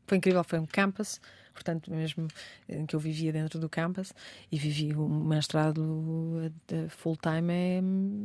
Foi 0.07 0.19
incrível, 0.19 0.43
foi 0.43 0.59
um 0.59 0.67
campus 0.67 1.21
portanto, 1.53 1.91
mesmo 1.91 2.29
em 2.69 2.87
que 2.87 2.95
eu 2.95 3.01
vivia 3.01 3.33
dentro 3.33 3.59
do 3.59 3.69
campus 3.69 4.13
e 4.51 4.59
vivi 4.59 4.95
o 4.95 5.09
mestrado 5.09 6.53
full-time 6.89 7.53
é, 7.53 7.77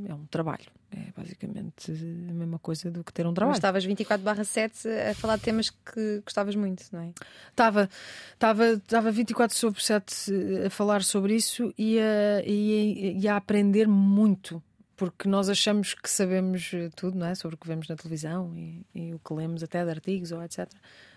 é 0.09 0.13
um 0.13 0.25
trabalho. 0.27 0.65
É 0.91 1.11
basicamente 1.17 1.91
a 1.91 2.33
mesma 2.33 2.59
coisa 2.59 2.89
do 2.89 3.03
que 3.03 3.11
ter 3.11 3.27
um 3.27 3.33
trabalho. 3.33 3.51
Mas 3.51 3.57
estavas 3.57 3.85
24/7 3.85 4.87
a 5.09 5.13
falar 5.13 5.35
de 5.37 5.43
temas 5.43 5.69
que 5.69 6.21
gostavas 6.23 6.55
muito, 6.55 6.85
não 6.91 7.01
é? 7.01 7.13
Estava, 7.49 7.89
estava, 8.33 8.65
estava 8.73 9.11
24 9.11 9.57
sobre 9.57 9.83
7 9.83 10.31
a 10.65 10.69
falar 10.69 11.03
sobre 11.03 11.35
isso 11.35 11.73
e 11.77 11.99
a, 11.99 12.41
e, 12.45 13.19
e 13.19 13.27
a 13.27 13.35
aprender 13.35 13.87
muito 13.87 14.63
porque 14.95 15.27
nós 15.27 15.49
achamos 15.49 15.93
que 15.93 16.09
sabemos 16.09 16.71
tudo, 16.95 17.17
não 17.17 17.27
é? 17.27 17.35
Sobre 17.35 17.55
o 17.55 17.57
que 17.57 17.67
vemos 17.67 17.87
na 17.87 17.95
televisão 17.95 18.55
e, 18.55 18.85
e, 18.93 19.13
o 19.13 19.19
que 19.19 19.33
lemos 19.33 19.61
até 19.61 19.83
de 19.83 19.89
artigos 19.89 20.31
ou 20.31 20.41
etc. 20.41 20.69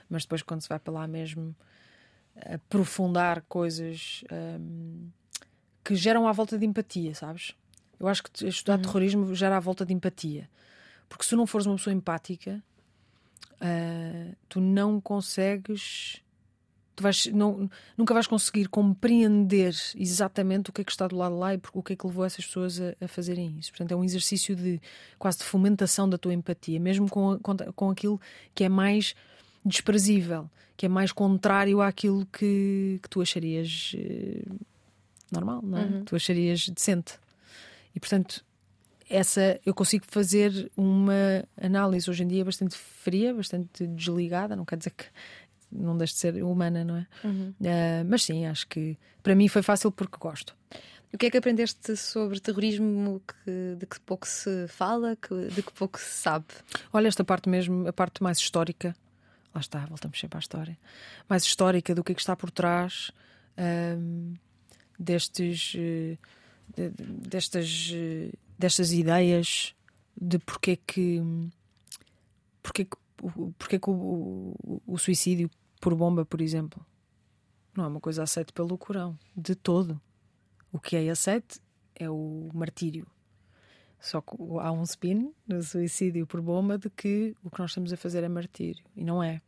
Mas 0.08 0.22
depois, 0.22 0.42
quando 0.42 0.62
se 0.62 0.68
vai 0.68 0.78
para 0.78 0.92
lá 0.92 1.06
mesmo 1.06 1.54
aprofundar 2.44 3.42
coisas 3.48 4.22
um, 4.32 5.08
que 5.84 5.94
geram 5.94 6.28
à 6.28 6.32
volta 6.32 6.58
de 6.58 6.66
empatia, 6.66 7.14
sabes? 7.14 7.54
Eu 7.98 8.06
acho 8.06 8.22
que 8.22 8.46
estudar 8.46 8.76
uhum. 8.76 8.82
terrorismo 8.82 9.34
gera 9.34 9.56
à 9.56 9.60
volta 9.60 9.84
de 9.84 9.92
empatia. 9.92 10.48
Porque 11.08 11.24
se 11.24 11.34
não 11.34 11.46
fores 11.46 11.66
uma 11.66 11.76
pessoa 11.76 11.94
empática, 11.94 12.62
uh, 13.54 14.36
tu 14.48 14.60
não 14.60 15.00
consegues. 15.00 16.22
Tu 16.94 17.02
vais, 17.02 17.26
não, 17.26 17.70
nunca 17.96 18.12
vais 18.12 18.26
conseguir 18.26 18.68
compreender 18.68 19.72
exatamente 19.96 20.70
o 20.70 20.72
que 20.72 20.80
é 20.80 20.84
que 20.84 20.90
está 20.90 21.06
do 21.06 21.16
lado 21.16 21.34
de 21.34 21.38
lá 21.38 21.54
e 21.54 21.60
o 21.72 21.82
que 21.82 21.92
é 21.92 21.96
que 21.96 22.06
levou 22.06 22.24
essas 22.24 22.44
pessoas 22.44 22.80
a, 22.80 22.94
a 23.00 23.08
fazerem 23.08 23.56
isso. 23.58 23.70
Portanto, 23.70 23.92
é 23.92 23.96
um 23.96 24.04
exercício 24.04 24.54
de 24.56 24.80
quase 25.18 25.38
de 25.38 25.44
fomentação 25.44 26.08
da 26.08 26.18
tua 26.18 26.34
empatia, 26.34 26.80
mesmo 26.80 27.08
com, 27.08 27.38
com, 27.38 27.56
com 27.56 27.90
aquilo 27.90 28.20
que 28.52 28.64
é 28.64 28.68
mais 28.68 29.14
desprezível, 29.68 30.48
que 30.76 30.86
é 30.86 30.88
mais 30.88 31.12
contrário 31.12 31.80
àquilo 31.80 32.26
que, 32.26 32.98
que 33.02 33.08
tu 33.08 33.20
acharias 33.20 33.92
uh, 33.94 34.56
normal, 35.30 35.60
não 35.62 35.78
é? 35.78 35.84
Uhum. 35.84 36.04
Tu 36.04 36.16
acharias 36.16 36.68
decente. 36.68 37.18
E 37.94 38.00
portanto, 38.00 38.44
essa 39.08 39.58
eu 39.64 39.74
consigo 39.74 40.04
fazer 40.08 40.70
uma 40.76 41.44
análise 41.60 42.08
hoje 42.08 42.22
em 42.22 42.28
dia 42.28 42.44
bastante 42.44 42.76
fria, 42.76 43.32
bastante 43.34 43.86
desligada, 43.86 44.54
não 44.54 44.64
quer 44.64 44.76
dizer 44.76 44.90
que 44.90 45.06
não 45.70 45.96
deixe 45.96 46.14
de 46.14 46.20
ser 46.20 46.42
humana, 46.42 46.84
não 46.84 46.96
é? 46.96 47.06
Uhum. 47.24 47.54
Uh, 47.60 48.04
mas 48.08 48.24
sim, 48.24 48.46
acho 48.46 48.66
que 48.68 48.96
para 49.22 49.34
mim 49.34 49.48
foi 49.48 49.62
fácil 49.62 49.90
porque 49.92 50.16
gosto. 50.18 50.56
O 51.12 51.16
que 51.16 51.26
é 51.26 51.30
que 51.30 51.38
aprendeste 51.38 51.96
sobre 51.96 52.38
terrorismo 52.38 53.22
que, 53.26 53.76
de 53.78 53.86
que 53.86 53.98
pouco 54.00 54.28
se 54.28 54.66
fala, 54.68 55.16
que, 55.16 55.34
de 55.48 55.62
que 55.62 55.72
pouco 55.72 55.98
se 55.98 56.22
sabe? 56.22 56.46
Olha, 56.92 57.08
esta 57.08 57.24
parte 57.24 57.48
mesmo, 57.48 57.88
a 57.88 57.92
parte 57.92 58.22
mais 58.22 58.38
histórica, 58.38 58.94
lá 59.54 59.60
está, 59.60 59.86
voltamos 59.86 60.18
sempre 60.18 60.36
à 60.36 60.40
história, 60.40 60.78
mais 61.28 61.44
histórica 61.44 61.94
do 61.94 62.04
que, 62.04 62.12
é 62.12 62.14
que 62.14 62.20
está 62.20 62.36
por 62.36 62.50
trás 62.50 63.10
um, 63.58 64.34
destes, 64.98 65.74
eh, 65.76 66.16
de, 66.74 66.90
destas, 66.90 67.90
eh, 67.92 68.32
destas 68.58 68.92
ideias 68.92 69.74
de 70.20 70.38
porque 70.38 70.72
é 70.72 70.76
que, 70.76 71.22
porque 72.62 72.82
é 72.82 72.84
que, 72.84 72.96
porque 73.58 73.76
é 73.76 73.78
que 73.78 73.90
o, 73.90 74.54
o, 74.64 74.82
o 74.86 74.98
suicídio 74.98 75.50
por 75.80 75.94
bomba, 75.94 76.24
por 76.24 76.40
exemplo, 76.40 76.84
não 77.74 77.84
é 77.84 77.88
uma 77.88 78.00
coisa 78.00 78.22
aceita 78.24 78.52
pelo 78.52 78.76
Corão, 78.76 79.18
de 79.36 79.54
todo. 79.54 80.00
O 80.72 80.78
que 80.78 80.96
é 80.96 81.08
aceite 81.08 81.60
é 81.94 82.10
o 82.10 82.50
martírio. 82.52 83.06
Só 84.00 84.20
que 84.20 84.36
há 84.60 84.70
um 84.70 84.82
spin 84.84 85.32
no 85.46 85.62
suicídio 85.62 86.26
por 86.26 86.40
bomba 86.40 86.78
de 86.78 86.88
que 86.88 87.34
o 87.42 87.50
que 87.50 87.58
nós 87.58 87.70
estamos 87.70 87.92
a 87.92 87.96
fazer 87.96 88.22
é 88.22 88.28
martírio. 88.28 88.84
E 88.96 89.04
não 89.04 89.22
é. 89.22 89.40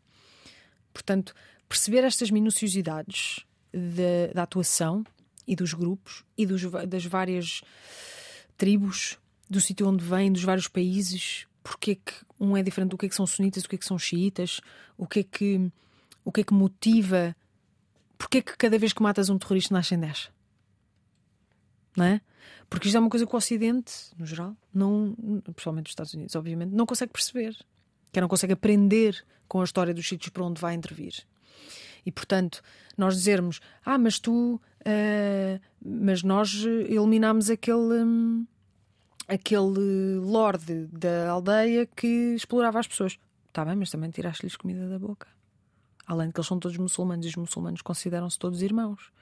Portanto, 0.92 1.34
perceber 1.68 2.04
estas 2.04 2.30
minuciosidades 2.30 3.46
da, 3.72 4.32
da 4.34 4.42
atuação 4.42 5.04
e 5.46 5.54
dos 5.54 5.72
grupos 5.72 6.24
e 6.36 6.44
dos, 6.46 6.62
das 6.88 7.04
várias 7.04 7.62
tribos, 8.56 9.18
do 9.48 9.60
sítio 9.60 9.88
onde 9.88 10.04
vêm, 10.04 10.32
dos 10.32 10.42
vários 10.42 10.68
países, 10.68 11.46
porque 11.62 11.92
é 11.92 11.94
que 11.94 12.12
um 12.38 12.56
é 12.56 12.62
diferente 12.62 12.90
do 12.90 12.98
que 12.98 13.06
é 13.06 13.08
que 13.08 13.14
são 13.14 13.26
sunitas, 13.26 13.62
do 13.62 13.68
que 13.68 13.76
é 13.76 13.78
que 13.78 13.86
são 13.86 13.98
xiitas, 13.98 14.60
o 14.96 15.06
que 15.06 15.20
é 15.20 15.22
que, 15.22 15.70
o 16.24 16.32
que, 16.32 16.40
é 16.40 16.44
que 16.44 16.54
motiva, 16.54 17.34
porque 18.18 18.38
é 18.38 18.42
que 18.42 18.56
cada 18.56 18.78
vez 18.78 18.92
que 18.92 19.02
matas 19.02 19.30
um 19.30 19.38
terrorista 19.38 19.74
nascem 19.74 19.98
10? 19.98 20.30
Não 21.96 22.04
é? 22.04 22.20
Porque 22.68 22.88
isto 22.88 22.96
é 22.96 23.00
uma 23.00 23.10
coisa 23.10 23.26
que 23.26 23.34
o 23.34 23.36
Ocidente, 23.36 23.92
no 24.16 24.24
geral, 24.24 24.56
não, 24.72 25.14
principalmente 25.52 25.86
os 25.86 25.92
Estados 25.92 26.14
Unidos, 26.14 26.36
obviamente, 26.36 26.72
não 26.72 26.86
consegue 26.86 27.12
perceber. 27.12 27.56
Que 28.12 28.20
não 28.20 28.28
consegue 28.28 28.52
aprender 28.52 29.24
com 29.48 29.60
a 29.60 29.64
história 29.64 29.92
dos 29.92 30.06
sítios 30.06 30.30
para 30.30 30.44
onde 30.44 30.60
vai 30.60 30.74
intervir. 30.74 31.14
E 32.06 32.12
portanto, 32.12 32.62
nós 32.96 33.14
dizermos, 33.14 33.60
ah, 33.84 33.98
mas 33.98 34.18
tu, 34.18 34.54
uh, 34.54 35.60
mas 35.84 36.22
nós 36.22 36.64
eliminámos 36.64 37.50
aquele. 37.50 38.04
Um, 38.04 38.46
aquele 39.30 40.18
lorde 40.18 40.88
da 40.88 41.30
aldeia 41.30 41.86
que 41.86 42.34
explorava 42.34 42.80
as 42.80 42.88
pessoas. 42.88 43.16
Está 43.46 43.64
bem, 43.64 43.76
mas 43.76 43.90
também 43.90 44.10
tiraste-lhes 44.10 44.56
comida 44.56 44.88
da 44.88 44.98
boca. 44.98 45.28
Além 46.04 46.26
de 46.26 46.34
que 46.34 46.40
eles 46.40 46.48
são 46.48 46.58
todos 46.58 46.76
muçulmanos 46.76 47.24
e 47.24 47.28
os 47.28 47.36
muçulmanos 47.36 47.80
consideram-se 47.80 48.36
todos 48.36 48.60
irmãos. 48.60 49.12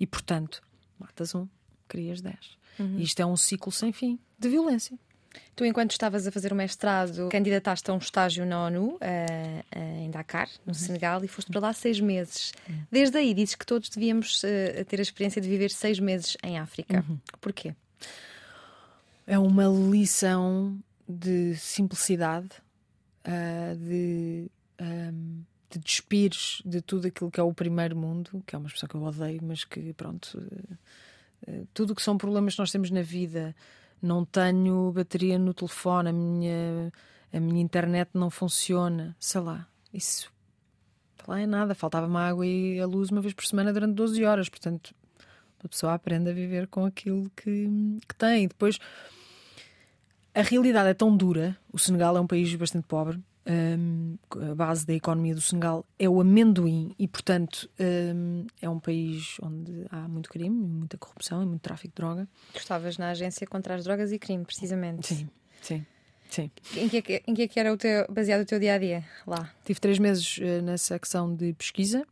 E 0.00 0.06
portanto, 0.06 0.62
matas 0.98 1.34
um 1.34 1.46
querias 1.88 2.20
10. 2.20 2.36
E 2.78 3.02
isto 3.02 3.20
é 3.20 3.26
um 3.26 3.36
ciclo 3.36 3.72
sem 3.72 3.92
fim 3.92 4.18
de 4.38 4.48
violência. 4.48 4.96
Tu, 5.54 5.64
enquanto 5.64 5.90
estavas 5.90 6.26
a 6.26 6.32
fazer 6.32 6.52
o 6.52 6.56
mestrado, 6.56 7.28
candidataste 7.28 7.90
a 7.90 7.94
um 7.94 7.98
estágio 7.98 8.46
na 8.46 8.66
ONU, 8.66 8.96
eh, 9.00 9.64
eh, 9.70 10.04
em 10.04 10.10
Dakar, 10.10 10.48
no 10.64 10.74
Senegal, 10.74 11.24
e 11.24 11.28
foste 11.28 11.50
para 11.50 11.60
lá 11.60 11.72
seis 11.72 12.00
meses. 12.00 12.52
Desde 12.90 13.18
aí 13.18 13.34
dizes 13.34 13.54
que 13.54 13.66
todos 13.66 13.88
devíamos 13.88 14.42
eh, 14.44 14.84
ter 14.84 14.98
a 15.00 15.02
experiência 15.02 15.42
de 15.42 15.48
viver 15.48 15.70
seis 15.70 15.98
meses 15.98 16.36
em 16.42 16.58
África. 16.58 17.04
Porquê? 17.40 17.74
É 19.26 19.38
uma 19.38 19.66
lição 19.66 20.78
de 21.08 21.56
simplicidade, 21.56 22.48
de, 23.78 24.50
ahm, 24.78 25.42
de 25.70 25.78
despires 25.78 26.62
de 26.64 26.80
tudo 26.80 27.08
aquilo 27.08 27.30
que 27.30 27.38
é 27.40 27.42
o 27.42 27.52
primeiro 27.52 27.94
mundo, 27.96 28.42
que 28.46 28.54
é 28.54 28.58
uma 28.58 28.68
expressão 28.68 28.88
que 28.88 28.94
eu 28.94 29.02
odeio, 29.02 29.40
mas 29.42 29.64
que, 29.64 29.92
pronto, 29.92 30.40
tudo 31.72 31.92
o 31.92 31.94
que 31.94 32.02
são 32.02 32.18
problemas 32.18 32.54
que 32.54 32.60
nós 32.60 32.70
temos 32.70 32.90
na 32.90 33.02
vida. 33.02 33.54
Não 34.00 34.24
tenho 34.24 34.92
bateria 34.92 35.38
no 35.38 35.52
telefone, 35.52 36.10
a 36.10 36.12
minha, 36.12 36.92
a 37.32 37.40
minha 37.40 37.60
internet 37.60 38.10
não 38.14 38.30
funciona, 38.30 39.16
sei 39.18 39.40
lá. 39.40 39.66
Isso 39.92 40.30
lá 41.28 41.40
é 41.40 41.46
nada, 41.46 41.74
faltava-me 41.74 42.16
água 42.16 42.46
e 42.46 42.80
a 42.80 42.86
luz 42.86 43.10
uma 43.10 43.20
vez 43.20 43.34
por 43.34 43.44
semana 43.44 43.72
durante 43.72 43.94
12 43.94 44.24
horas, 44.24 44.48
portanto, 44.48 44.94
a 45.62 45.68
pessoa 45.68 45.92
aprende 45.92 46.30
a 46.30 46.32
viver 46.32 46.66
com 46.68 46.86
aquilo 46.86 47.30
que, 47.36 47.68
que 48.08 48.14
tem. 48.16 48.44
E 48.44 48.48
depois 48.48 48.78
a 50.34 50.40
realidade 50.40 50.88
é 50.88 50.94
tão 50.94 51.14
dura. 51.14 51.56
O 51.70 51.78
Senegal 51.78 52.16
é 52.16 52.20
um 52.20 52.26
país 52.26 52.52
bastante 52.54 52.86
pobre. 52.86 53.20
Hum, 53.48 54.16
a 54.50 54.54
base 54.54 54.86
da 54.86 54.94
economia 54.94 55.34
do 55.34 55.40
Senegal 55.40 55.84
é 55.98 56.08
o 56.08 56.20
amendoim 56.20 56.94
e, 56.98 57.08
portanto, 57.08 57.68
hum, 57.80 58.46
é 58.60 58.68
um 58.68 58.78
país 58.78 59.36
onde 59.42 59.86
há 59.90 60.06
muito 60.08 60.28
crime, 60.28 60.54
muita 60.54 60.98
corrupção 60.98 61.42
e 61.42 61.46
muito 61.46 61.62
tráfico 61.62 61.88
de 61.88 61.94
droga. 61.94 62.28
Estavas 62.54 62.98
na 62.98 63.10
Agência 63.10 63.46
contra 63.46 63.74
as 63.74 63.84
Drogas 63.84 64.12
e 64.12 64.18
Crime, 64.18 64.44
precisamente. 64.44 65.06
Sim, 65.06 65.28
sim, 65.62 65.86
sim. 66.28 66.50
Em 66.76 66.88
que, 66.88 66.98
é 67.12 67.22
em 67.26 67.34
que 67.34 67.42
é 67.42 67.48
que 67.48 67.58
era 67.58 67.72
o 67.72 67.76
teu, 67.76 68.06
baseado 68.08 68.42
o 68.42 68.46
teu 68.46 68.58
dia 68.58 68.74
a 68.74 68.78
dia 68.78 69.04
lá? 69.26 69.50
Tive 69.64 69.80
três 69.80 69.98
meses 69.98 70.38
eh, 70.40 70.60
na 70.60 70.76
secção 70.76 71.34
de 71.34 71.52
pesquisa, 71.54 72.06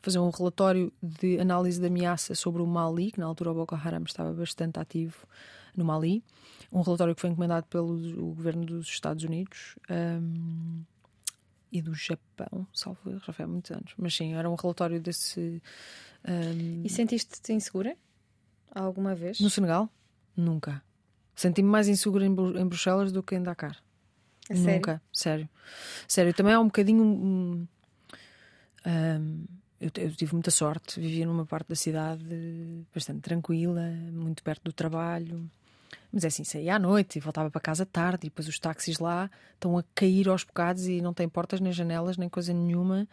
fazer 0.00 0.18
um 0.18 0.30
relatório 0.30 0.92
de 1.02 1.38
análise 1.38 1.80
de 1.80 1.86
ameaça 1.86 2.34
sobre 2.34 2.62
o 2.62 2.66
Mali, 2.66 3.12
que 3.12 3.20
na 3.20 3.26
altura 3.26 3.52
o 3.52 3.54
Boko 3.54 3.74
Haram 3.74 4.02
estava 4.04 4.32
bastante 4.32 4.80
ativo 4.80 5.26
no 5.76 5.84
Mali. 5.84 6.22
Um 6.72 6.82
relatório 6.82 7.14
que 7.14 7.20
foi 7.20 7.30
encomendado 7.30 7.66
pelo 7.66 7.94
o 8.22 8.34
governo 8.34 8.64
dos 8.64 8.86
Estados 8.88 9.24
Unidos 9.24 9.76
ahm, 9.88 10.82
e 11.72 11.80
do 11.80 11.94
Japão, 11.94 12.66
salvo 12.72 13.18
já 13.24 13.32
foi 13.32 13.44
há 13.44 13.48
muitos 13.48 13.70
anos. 13.70 13.92
Mas 13.96 14.14
sim, 14.14 14.34
era 14.34 14.48
um 14.50 14.54
relatório 14.54 15.00
desse. 15.00 15.62
ahm, 16.24 16.82
E 16.84 16.88
sentiste-te 16.88 17.52
insegura? 17.52 17.96
Alguma 18.72 19.14
vez? 19.14 19.40
no 19.40 19.50
Senegal? 19.50 19.88
Nunca. 20.36 20.82
Senti-me 21.34 21.68
mais 21.68 21.88
insegura 21.88 22.24
em, 22.26 22.34
Bru- 22.34 22.58
em 22.58 22.66
Bruxelas 22.66 23.10
do 23.12 23.22
que 23.22 23.34
em 23.34 23.42
Dakar. 23.42 23.76
Sério? 24.46 24.72
Nunca, 24.74 25.02
sério. 25.12 25.48
Sério, 26.08 26.34
também 26.34 26.52
há 26.52 26.60
um 26.60 26.66
bocadinho. 26.66 27.02
hum, 27.04 27.66
hum, 28.86 29.44
eu, 29.80 29.90
eu 29.96 30.14
tive 30.14 30.34
muita 30.34 30.50
sorte, 30.50 31.00
vivia 31.00 31.24
numa 31.24 31.46
parte 31.46 31.68
da 31.68 31.74
cidade 31.74 32.84
bastante 32.94 33.20
tranquila, 33.22 33.80
muito 34.12 34.42
perto 34.42 34.64
do 34.64 34.72
trabalho. 34.72 35.50
Mas 36.12 36.24
é 36.24 36.28
assim, 36.28 36.44
saía 36.44 36.76
à 36.76 36.78
noite 36.78 37.16
e 37.16 37.20
voltava 37.20 37.50
para 37.50 37.60
casa 37.60 37.86
tarde, 37.86 38.26
e 38.26 38.30
depois 38.30 38.48
os 38.48 38.58
táxis 38.58 38.98
lá 38.98 39.30
estão 39.54 39.76
a 39.78 39.84
cair 39.94 40.28
aos 40.28 40.44
bocados 40.44 40.86
e 40.86 41.00
não 41.00 41.14
têm 41.14 41.28
portas 41.28 41.60
nem 41.60 41.72
janelas, 41.72 42.16
nem 42.16 42.28
coisa 42.28 42.52
nenhuma. 42.52 43.08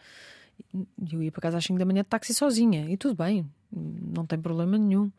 E 0.74 1.14
eu 1.14 1.22
ia 1.22 1.32
para 1.32 1.42
casa 1.42 1.58
às 1.58 1.64
5 1.64 1.78
da 1.78 1.84
manhã 1.84 2.02
de 2.02 2.08
táxi 2.08 2.34
sozinha, 2.34 2.90
e 2.90 2.96
tudo 2.96 3.14
bem, 3.14 3.48
não 3.70 4.26
tem 4.26 4.38
problema 4.38 4.76
nenhum. 4.76 5.10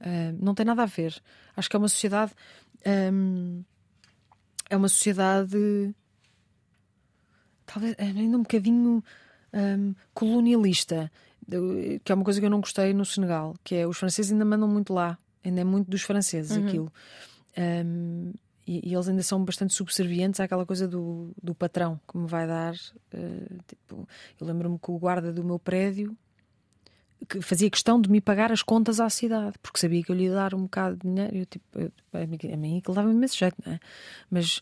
Ah, 0.00 0.32
não 0.38 0.54
tem 0.54 0.66
nada 0.66 0.82
a 0.82 0.86
ver. 0.86 1.14
Acho 1.56 1.70
que 1.70 1.76
é 1.76 1.78
uma 1.78 1.88
sociedade. 1.88 2.32
hum, 3.12 3.62
é 4.68 4.76
uma 4.76 4.88
sociedade 4.88 5.94
talvez 7.66 7.94
ainda 7.98 8.36
um 8.36 8.42
bocadinho 8.42 9.02
hum, 9.52 9.94
colonialista, 10.14 11.10
que 12.04 12.12
é 12.12 12.14
uma 12.14 12.24
coisa 12.24 12.40
que 12.40 12.46
eu 12.46 12.50
não 12.50 12.60
gostei 12.60 12.92
no 12.92 13.04
Senegal, 13.04 13.54
que 13.64 13.74
é 13.74 13.86
os 13.86 13.98
franceses 13.98 14.32
ainda 14.32 14.44
mandam 14.44 14.68
muito 14.68 14.92
lá, 14.92 15.18
ainda 15.44 15.60
é 15.60 15.64
muito 15.64 15.90
dos 15.90 16.02
franceses 16.02 16.56
aquilo. 16.56 16.92
Hum, 17.56 18.32
e, 18.66 18.88
e 18.88 18.94
eles 18.94 19.08
ainda 19.08 19.22
são 19.22 19.44
bastante 19.44 19.74
subservientes 19.74 20.40
àquela 20.40 20.64
coisa 20.64 20.86
do, 20.86 21.32
do 21.42 21.54
patrão 21.54 22.00
que 22.08 22.16
me 22.16 22.26
vai 22.26 22.46
dar. 22.46 22.74
eh, 23.12 23.56
tipo, 23.66 24.08
eu 24.40 24.46
lembro-me 24.46 24.78
que 24.78 24.90
o 24.90 24.98
guarda 24.98 25.32
do 25.32 25.42
meu 25.42 25.58
prédio 25.58 26.16
que 27.28 27.40
fazia 27.40 27.70
questão 27.70 28.00
de 28.00 28.10
me 28.10 28.20
pagar 28.20 28.50
as 28.50 28.62
contas 28.62 29.00
à 29.00 29.08
cidade, 29.08 29.56
porque 29.62 29.78
sabia 29.78 30.02
que 30.02 30.10
eu 30.10 30.16
lhe 30.16 30.24
ia 30.24 30.34
dar 30.34 30.54
um 30.54 30.62
bocado 30.62 30.96
de 30.96 31.02
dinheiro. 31.02 31.36
Eu, 31.36 31.46
tipo, 31.46 31.64
eu, 31.78 31.92
a 32.12 32.56
mim 32.56 32.78
aquilo 32.78 32.94
dava-me 32.94 33.24
esse 33.24 33.38
jeito, 33.38 33.56
não 33.64 33.74
é? 33.74 33.80
Mas 34.30 34.60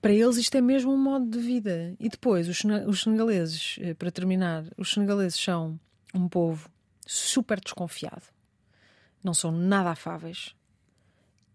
para 0.00 0.12
eles 0.12 0.36
isto 0.36 0.54
é 0.56 0.60
mesmo 0.60 0.92
um 0.92 0.98
modo 0.98 1.26
de 1.26 1.38
vida. 1.38 1.94
E 1.98 2.08
depois, 2.08 2.48
os, 2.48 2.62
os 2.86 3.02
senegaleses, 3.02 3.76
eh, 3.80 3.94
para 3.94 4.10
terminar, 4.10 4.64
os 4.76 4.90
senegaleses 4.90 5.38
são 5.38 5.78
um 6.14 6.28
povo 6.28 6.70
super 7.06 7.60
desconfiado, 7.60 8.22
não 9.26 9.34
são 9.34 9.50
nada 9.50 9.90
afáveis, 9.90 10.54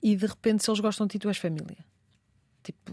e 0.04 0.16
de 0.16 0.26
repente, 0.26 0.64
se 0.64 0.70
eles 0.70 0.80
gostam 0.80 1.08
de 1.08 1.14
ti, 1.14 1.20
tu 1.20 1.28
és 1.30 1.38
família. 1.38 1.78
Tipo, 2.64 2.92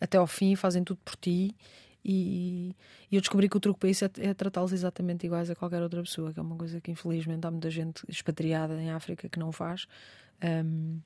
até 0.00 0.18
ao 0.18 0.26
fim 0.26 0.54
fazem 0.54 0.84
tudo 0.84 1.00
por 1.04 1.16
ti. 1.16 1.56
E, 2.04 2.76
e 3.10 3.16
eu 3.16 3.20
descobri 3.22 3.48
que 3.48 3.56
o 3.56 3.60
truque 3.60 3.80
para 3.80 3.88
isso 3.88 4.04
é, 4.04 4.10
é 4.18 4.34
tratá-los 4.34 4.72
exatamente 4.72 5.24
iguais 5.24 5.48
a 5.48 5.54
qualquer 5.54 5.82
outra 5.82 6.02
pessoa, 6.02 6.32
que 6.34 6.38
é 6.38 6.42
uma 6.42 6.56
coisa 6.56 6.78
que 6.80 6.90
infelizmente 6.90 7.46
há 7.46 7.50
muita 7.50 7.70
gente 7.70 8.04
expatriada 8.08 8.74
em 8.80 8.90
África 8.90 9.26
que 9.28 9.38
não 9.38 9.50
faz. 9.50 9.86
Um, 10.44 11.00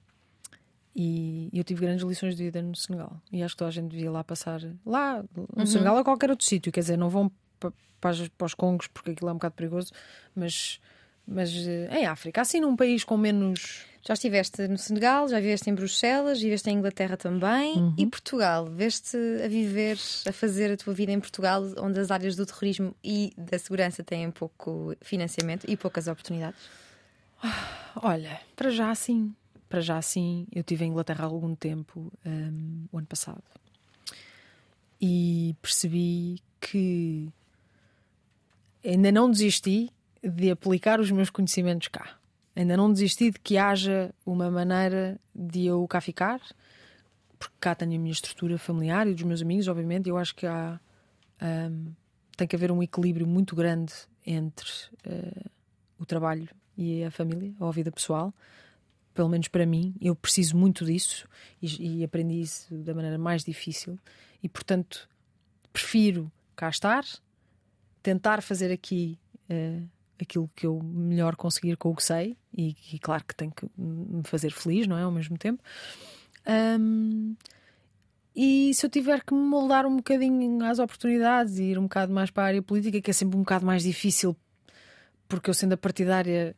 e 0.96 1.50
eu 1.52 1.62
tive 1.62 1.82
grandes 1.82 2.04
lições 2.04 2.34
de 2.34 2.42
vida 2.42 2.60
no 2.60 2.74
Senegal. 2.74 3.20
E 3.30 3.42
acho 3.42 3.54
que 3.54 3.58
toda 3.58 3.68
a 3.68 3.72
gente 3.72 3.90
devia 3.90 4.10
lá 4.10 4.24
passar. 4.24 4.60
Lá, 4.84 5.22
no 5.56 5.66
Senegal 5.66 5.96
ou 5.96 6.02
qualquer 6.02 6.30
outro 6.30 6.44
sítio. 6.44 6.72
Quer 6.72 6.80
dizer, 6.80 6.96
não 6.96 7.08
vão 7.08 7.30
pa- 7.60 7.72
para, 8.00 8.16
para 8.36 8.46
os 8.46 8.54
Congos 8.54 8.88
porque 8.88 9.10
aquilo 9.10 9.28
é 9.28 9.32
um 9.32 9.36
bocado 9.36 9.54
perigoso, 9.54 9.92
mas, 10.34 10.80
mas 11.28 11.54
eh, 11.54 11.88
em 11.92 12.06
África, 12.06 12.40
assim 12.40 12.60
num 12.60 12.74
país 12.74 13.04
com 13.04 13.16
menos. 13.16 13.84
Já 14.06 14.14
estiveste 14.14 14.66
no 14.68 14.78
Senegal, 14.78 15.28
já 15.28 15.38
viveste 15.38 15.68
em 15.68 15.74
Bruxelas, 15.74 16.40
viveste 16.40 16.70
em 16.70 16.78
Inglaterra 16.78 17.16
também. 17.16 17.76
Uhum. 17.76 17.94
E 17.98 18.06
Portugal? 18.06 18.64
Veste 18.64 19.18
a 19.44 19.48
viver, 19.48 19.98
a 20.26 20.32
fazer 20.32 20.72
a 20.72 20.76
tua 20.76 20.94
vida 20.94 21.12
em 21.12 21.20
Portugal, 21.20 21.62
onde 21.76 22.00
as 22.00 22.10
áreas 22.10 22.34
do 22.34 22.46
terrorismo 22.46 22.94
e 23.04 23.34
da 23.36 23.58
segurança 23.58 24.02
têm 24.02 24.30
pouco 24.30 24.96
financiamento 25.02 25.66
e 25.68 25.76
poucas 25.76 26.08
oportunidades? 26.08 26.60
Olha, 27.96 28.40
para 28.56 28.70
já 28.70 28.94
sim. 28.94 29.34
Para 29.68 29.80
já 29.80 30.00
sim. 30.00 30.46
Eu 30.54 30.60
estive 30.60 30.86
em 30.86 30.88
Inglaterra 30.88 31.24
há 31.24 31.26
algum 31.26 31.54
tempo, 31.54 32.10
hum, 32.24 32.86
o 32.90 32.96
ano 32.96 33.06
passado. 33.06 33.42
E 35.00 35.54
percebi 35.60 36.40
que 36.60 37.28
ainda 38.82 39.12
não 39.12 39.30
desisti 39.30 39.90
de 40.22 40.50
aplicar 40.50 41.00
os 41.00 41.10
meus 41.10 41.30
conhecimentos 41.30 41.88
cá. 41.88 42.18
Ainda 42.54 42.76
não 42.76 42.92
desisti 42.92 43.30
de 43.30 43.38
que 43.38 43.56
haja 43.56 44.12
uma 44.26 44.50
maneira 44.50 45.18
de 45.34 45.66
eu 45.66 45.86
cá 45.86 46.00
ficar, 46.00 46.40
porque 47.38 47.54
cá 47.60 47.74
tenho 47.74 47.94
a 47.94 47.98
minha 47.98 48.12
estrutura 48.12 48.58
familiar 48.58 49.06
e 49.06 49.14
dos 49.14 49.22
meus 49.22 49.40
amigos, 49.40 49.68
obviamente. 49.68 50.08
Eu 50.08 50.16
acho 50.16 50.34
que 50.34 50.46
há. 50.46 50.80
hum, 51.40 51.92
tem 52.36 52.46
que 52.46 52.54
haver 52.54 52.70
um 52.70 52.82
equilíbrio 52.82 53.26
muito 53.26 53.56
grande 53.56 53.92
entre 54.24 54.70
eh, 55.04 55.46
o 55.98 56.06
trabalho 56.06 56.48
e 56.76 57.02
a 57.02 57.10
família, 57.10 57.52
ou 57.58 57.68
a 57.68 57.72
vida 57.72 57.90
pessoal. 57.90 58.32
Pelo 59.12 59.28
menos 59.28 59.48
para 59.48 59.66
mim, 59.66 59.96
eu 60.00 60.14
preciso 60.14 60.56
muito 60.56 60.84
disso 60.84 61.28
e, 61.60 61.98
e 61.98 62.04
aprendi 62.04 62.40
isso 62.40 62.72
da 62.72 62.94
maneira 62.94 63.18
mais 63.18 63.42
difícil. 63.42 63.98
E 64.40 64.48
portanto, 64.48 65.08
prefiro 65.72 66.30
cá 66.54 66.68
estar, 66.68 67.04
tentar 68.00 68.40
fazer 68.40 68.70
aqui 68.70 69.18
eh, 69.48 69.82
aquilo 70.20 70.50
que 70.54 70.66
eu 70.66 70.80
melhor 70.82 71.36
conseguir 71.36 71.76
com 71.76 71.90
o 71.90 71.94
que 71.96 72.02
sei, 72.02 72.36
e, 72.56 72.76
e 72.92 72.98
claro 72.98 73.24
que 73.24 73.34
tem 73.34 73.50
que 73.50 73.66
me 73.76 74.22
fazer 74.24 74.50
feliz, 74.50 74.86
não 74.86 74.96
é? 74.98 75.02
Ao 75.02 75.10
mesmo 75.12 75.36
tempo. 75.38 75.62
Ahm, 76.46 77.34
e 78.34 78.72
se 78.74 78.86
eu 78.86 78.90
tiver 78.90 79.24
que 79.24 79.34
me 79.34 79.40
moldar 79.40 79.84
um 79.86 79.96
bocadinho 79.96 80.64
às 80.64 80.78
oportunidades 80.78 81.58
e 81.58 81.64
ir 81.64 81.78
um 81.78 81.82
bocado 81.84 82.12
mais 82.12 82.30
para 82.30 82.44
a 82.44 82.46
área 82.46 82.62
política, 82.62 83.00
que 83.00 83.10
é 83.10 83.14
sempre 83.14 83.36
um 83.36 83.40
bocado 83.40 83.66
mais 83.66 83.82
difícil, 83.82 84.36
porque 85.28 85.50
eu 85.50 85.54
sendo 85.54 85.72
a 85.72 85.76
partidária 85.76 86.54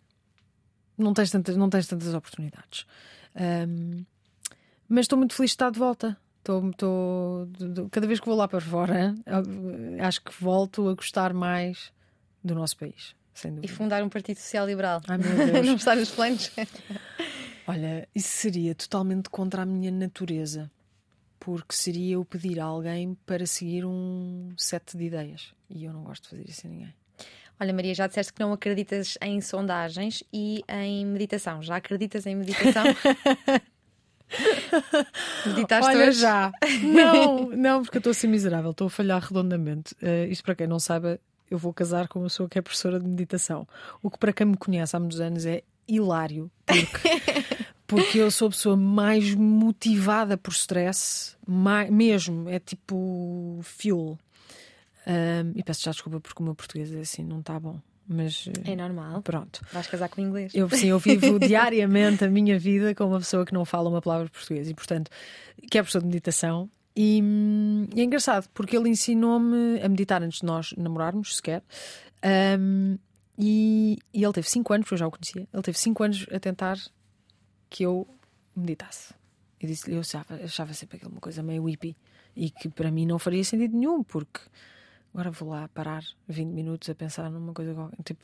não 0.97 1.15
tens 1.15 1.31
tantas, 1.31 1.57
não 1.57 1.70
tens 1.70 1.87
tantas 1.87 2.12
oportunidades. 2.15 2.87
Ahm, 3.35 4.05
mas 4.89 5.05
estou 5.05 5.19
muito 5.19 5.35
feliz 5.35 5.51
de 5.51 5.55
estar 5.55 5.70
de 5.70 5.78
volta. 5.78 6.16
De- 6.43 7.69
de- 7.69 7.89
cada 7.91 8.07
vez 8.07 8.19
que 8.19 8.27
vou 8.27 8.35
lá 8.37 8.49
para 8.49 8.61
fora, 8.61 9.15
eh, 9.27 10.03
acho 10.03 10.23
que 10.23 10.32
volto 10.43 10.89
a 10.89 10.95
gostar 10.95 11.32
mais 11.35 11.93
do 12.43 12.55
nosso 12.55 12.77
país. 12.77 13.15
Sem 13.41 13.53
E 13.53 13.55
dúvida. 13.55 13.73
fundar 13.75 14.03
um 14.03 14.09
Partido 14.09 14.37
Social 14.39 14.67
Liberal? 14.67 15.01
Ai, 15.09 15.19
meu 15.19 15.37
Deus. 15.53 15.67
não 15.67 15.77
está 15.77 15.95
nos 15.95 16.11
planos? 16.11 16.51
Olha, 17.67 18.09
isso 18.15 18.29
seria 18.29 18.75
totalmente 18.75 19.31
contra 19.31 19.62
a 19.62 19.67
minha 19.67 19.91
natureza, 19.91 20.71
porque 21.39 21.75
seria 21.75 22.15
eu 22.15 22.25
pedir 22.25 22.59
a 22.61 22.65
alguém 22.65 23.17
para 23.25 23.47
seguir 23.47 23.85
um 23.85 24.53
set 24.57 24.97
de 24.97 25.05
ideias 25.05 25.53
e 25.71 25.85
eu 25.85 25.93
não 25.93 26.03
gosto 26.03 26.25
de 26.25 26.29
fazer 26.31 26.49
isso 26.49 26.67
a 26.67 26.71
ninguém. 26.71 26.95
Olha, 27.59 27.73
Maria, 27.75 27.95
já 27.95 28.07
disseste 28.07 28.33
que 28.33 28.41
não 28.41 28.53
acreditas 28.53 29.17
em 29.23 29.41
sondagens 29.41 30.23
e 30.33 30.65
em 30.69 31.05
meditação. 31.07 31.62
Já 31.62 31.77
acreditas 31.77 32.27
em 32.27 32.35
meditação? 32.35 32.85
Meditaste 35.47 35.91
Olha, 35.91 36.09
hoje? 36.09 36.21
já. 36.21 36.53
Não, 36.83 37.49
não, 37.51 37.83
porque 37.83 37.99
eu 37.99 38.01
estou 38.01 38.11
assim 38.12 38.29
miserável, 38.29 38.71
estou 38.71 38.87
a 38.87 38.91
falhar 38.91 39.21
redondamente. 39.23 39.95
Uh, 40.03 40.31
isto 40.31 40.45
para 40.45 40.55
quem 40.55 40.67
não 40.67 40.79
saiba, 40.79 41.21
eu 41.51 41.59
vou 41.59 41.72
casar 41.72 42.06
com 42.09 42.20
uma 42.20 42.28
pessoa 42.28 42.48
que 42.48 42.59
é 42.59 42.62
professora 42.62 43.01
de 43.01 43.06
meditação. 43.06 43.66
O 44.02 44.10
que 44.10 44.18
para 44.18 44.32
quem 44.32 44.47
me 44.47 44.56
conhece 44.56 44.94
há 44.94 45.01
muitos 45.01 45.20
anos 45.20 45.44
é 45.44 45.62
hilário, 45.86 46.51
porque, 46.64 47.09
porque 47.86 48.18
eu 48.18 48.31
sou 48.31 48.48
a 48.48 48.51
pessoa 48.51 48.77
mais 48.77 49.35
motivada 49.35 50.36
por 50.39 50.52
stress, 50.52 51.36
mais, 51.47 51.90
mesmo, 51.90 52.48
é 52.48 52.59
tipo 52.59 53.59
fuel. 53.62 54.18
Um, 55.06 55.52
e 55.56 55.62
peço 55.64 55.82
já 55.82 55.90
desculpa 55.90 56.20
porque 56.20 56.40
o 56.40 56.44
meu 56.44 56.55
português 56.55 56.93
é 56.93 57.01
assim, 57.01 57.24
não 57.24 57.40
está 57.40 57.59
bom. 57.59 57.81
Mas, 58.12 58.48
é 58.64 58.74
normal. 58.74 59.22
Pronto. 59.22 59.64
Vais 59.72 59.86
casar 59.86 60.09
com 60.09 60.20
inglês. 60.20 60.52
Eu, 60.52 60.68
sim, 60.68 60.89
eu 60.89 60.98
vivo 60.98 61.39
diariamente 61.40 62.24
a 62.24 62.28
minha 62.28 62.59
vida 62.59 62.93
com 62.93 63.05
uma 63.05 63.18
pessoa 63.18 63.47
que 63.47 63.55
não 63.55 63.64
fala 63.64 63.89
uma 63.89 64.02
palavra 64.02 64.28
português 64.28 64.68
e, 64.68 64.74
portanto, 64.74 65.10
que 65.70 65.78
é 65.78 65.82
professor 65.82 66.01
de 66.01 66.06
meditação. 66.06 66.68
E, 66.95 67.23
e 67.95 68.01
é 68.01 68.05
engraçado 68.05 68.49
porque 68.53 68.77
ele 68.77 68.89
ensinou-me 68.89 69.81
a 69.81 69.89
meditar 69.89 70.23
antes 70.23 70.41
de 70.41 70.47
nós 70.47 70.75
namorarmos, 70.77 71.37
sequer. 71.37 71.62
Um, 72.59 72.99
e, 73.39 73.99
e, 74.12 74.23
ele 74.23 74.33
teve 74.33 74.49
5 74.49 74.73
anos, 74.75 74.85
porque 74.85 74.95
eu 74.95 74.99
já 74.99 75.07
o 75.07 75.11
conhecia, 75.11 75.49
ele 75.53 75.62
teve 75.62 75.79
5 75.79 76.03
anos 76.03 76.27
a 76.31 76.39
tentar 76.39 76.79
que 77.71 77.85
eu 77.85 78.07
meditasse. 78.55 79.15
E 79.61 79.67
disse-lhe, 79.67 79.97
eu 79.97 80.01
achava, 80.01 80.35
achava 80.35 80.75
sempre 80.75 80.97
aquilo 80.97 81.12
uma 81.12 81.21
coisa 81.21 81.43
meio 81.43 81.65
hippie 81.65 81.97
e 82.35 82.51
que 82.51 82.69
para 82.69 82.91
mim 82.91 83.07
não 83.07 83.19
faria 83.19 83.45
sentido 83.45 83.77
nenhum, 83.77 84.03
porque 84.03 84.41
agora 85.12 85.31
vou 85.31 85.51
lá 85.51 85.69
parar 85.69 86.03
20 86.29 86.49
minutos 86.49 86.89
a 86.89 86.95
pensar 86.95 87.31
numa 87.31 87.53
coisa 87.53 87.75
tipo, 88.05 88.23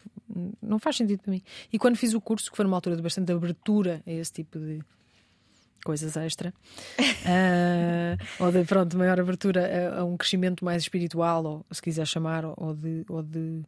não 0.62 0.78
faz 0.78 0.96
sentido 0.96 1.22
para 1.22 1.30
mim. 1.30 1.42
E 1.72 1.78
quando 1.78 1.96
fiz 1.96 2.14
o 2.14 2.20
curso, 2.20 2.50
que 2.50 2.56
foi 2.56 2.64
numa 2.64 2.76
altura 2.76 2.96
de 2.96 3.02
bastante 3.02 3.32
abertura 3.32 4.02
a 4.06 4.10
esse 4.10 4.32
tipo 4.32 4.58
de 4.58 4.82
coisas 5.86 6.16
extra, 6.16 6.52
uh, 6.98 8.24
ou 8.44 8.50
de 8.50 8.64
pronto, 8.64 8.98
maior 8.98 9.20
abertura 9.20 9.94
a, 9.94 10.00
a, 10.00 10.04
um 10.04 10.16
crescimento 10.16 10.64
mais 10.64 10.82
espiritual, 10.82 11.44
ou 11.44 11.66
se 11.70 11.80
quiser 11.80 12.04
chamar, 12.06 12.44
ou 12.44 12.74
de, 12.74 13.04
ou 13.08 13.22
de, 13.22 13.62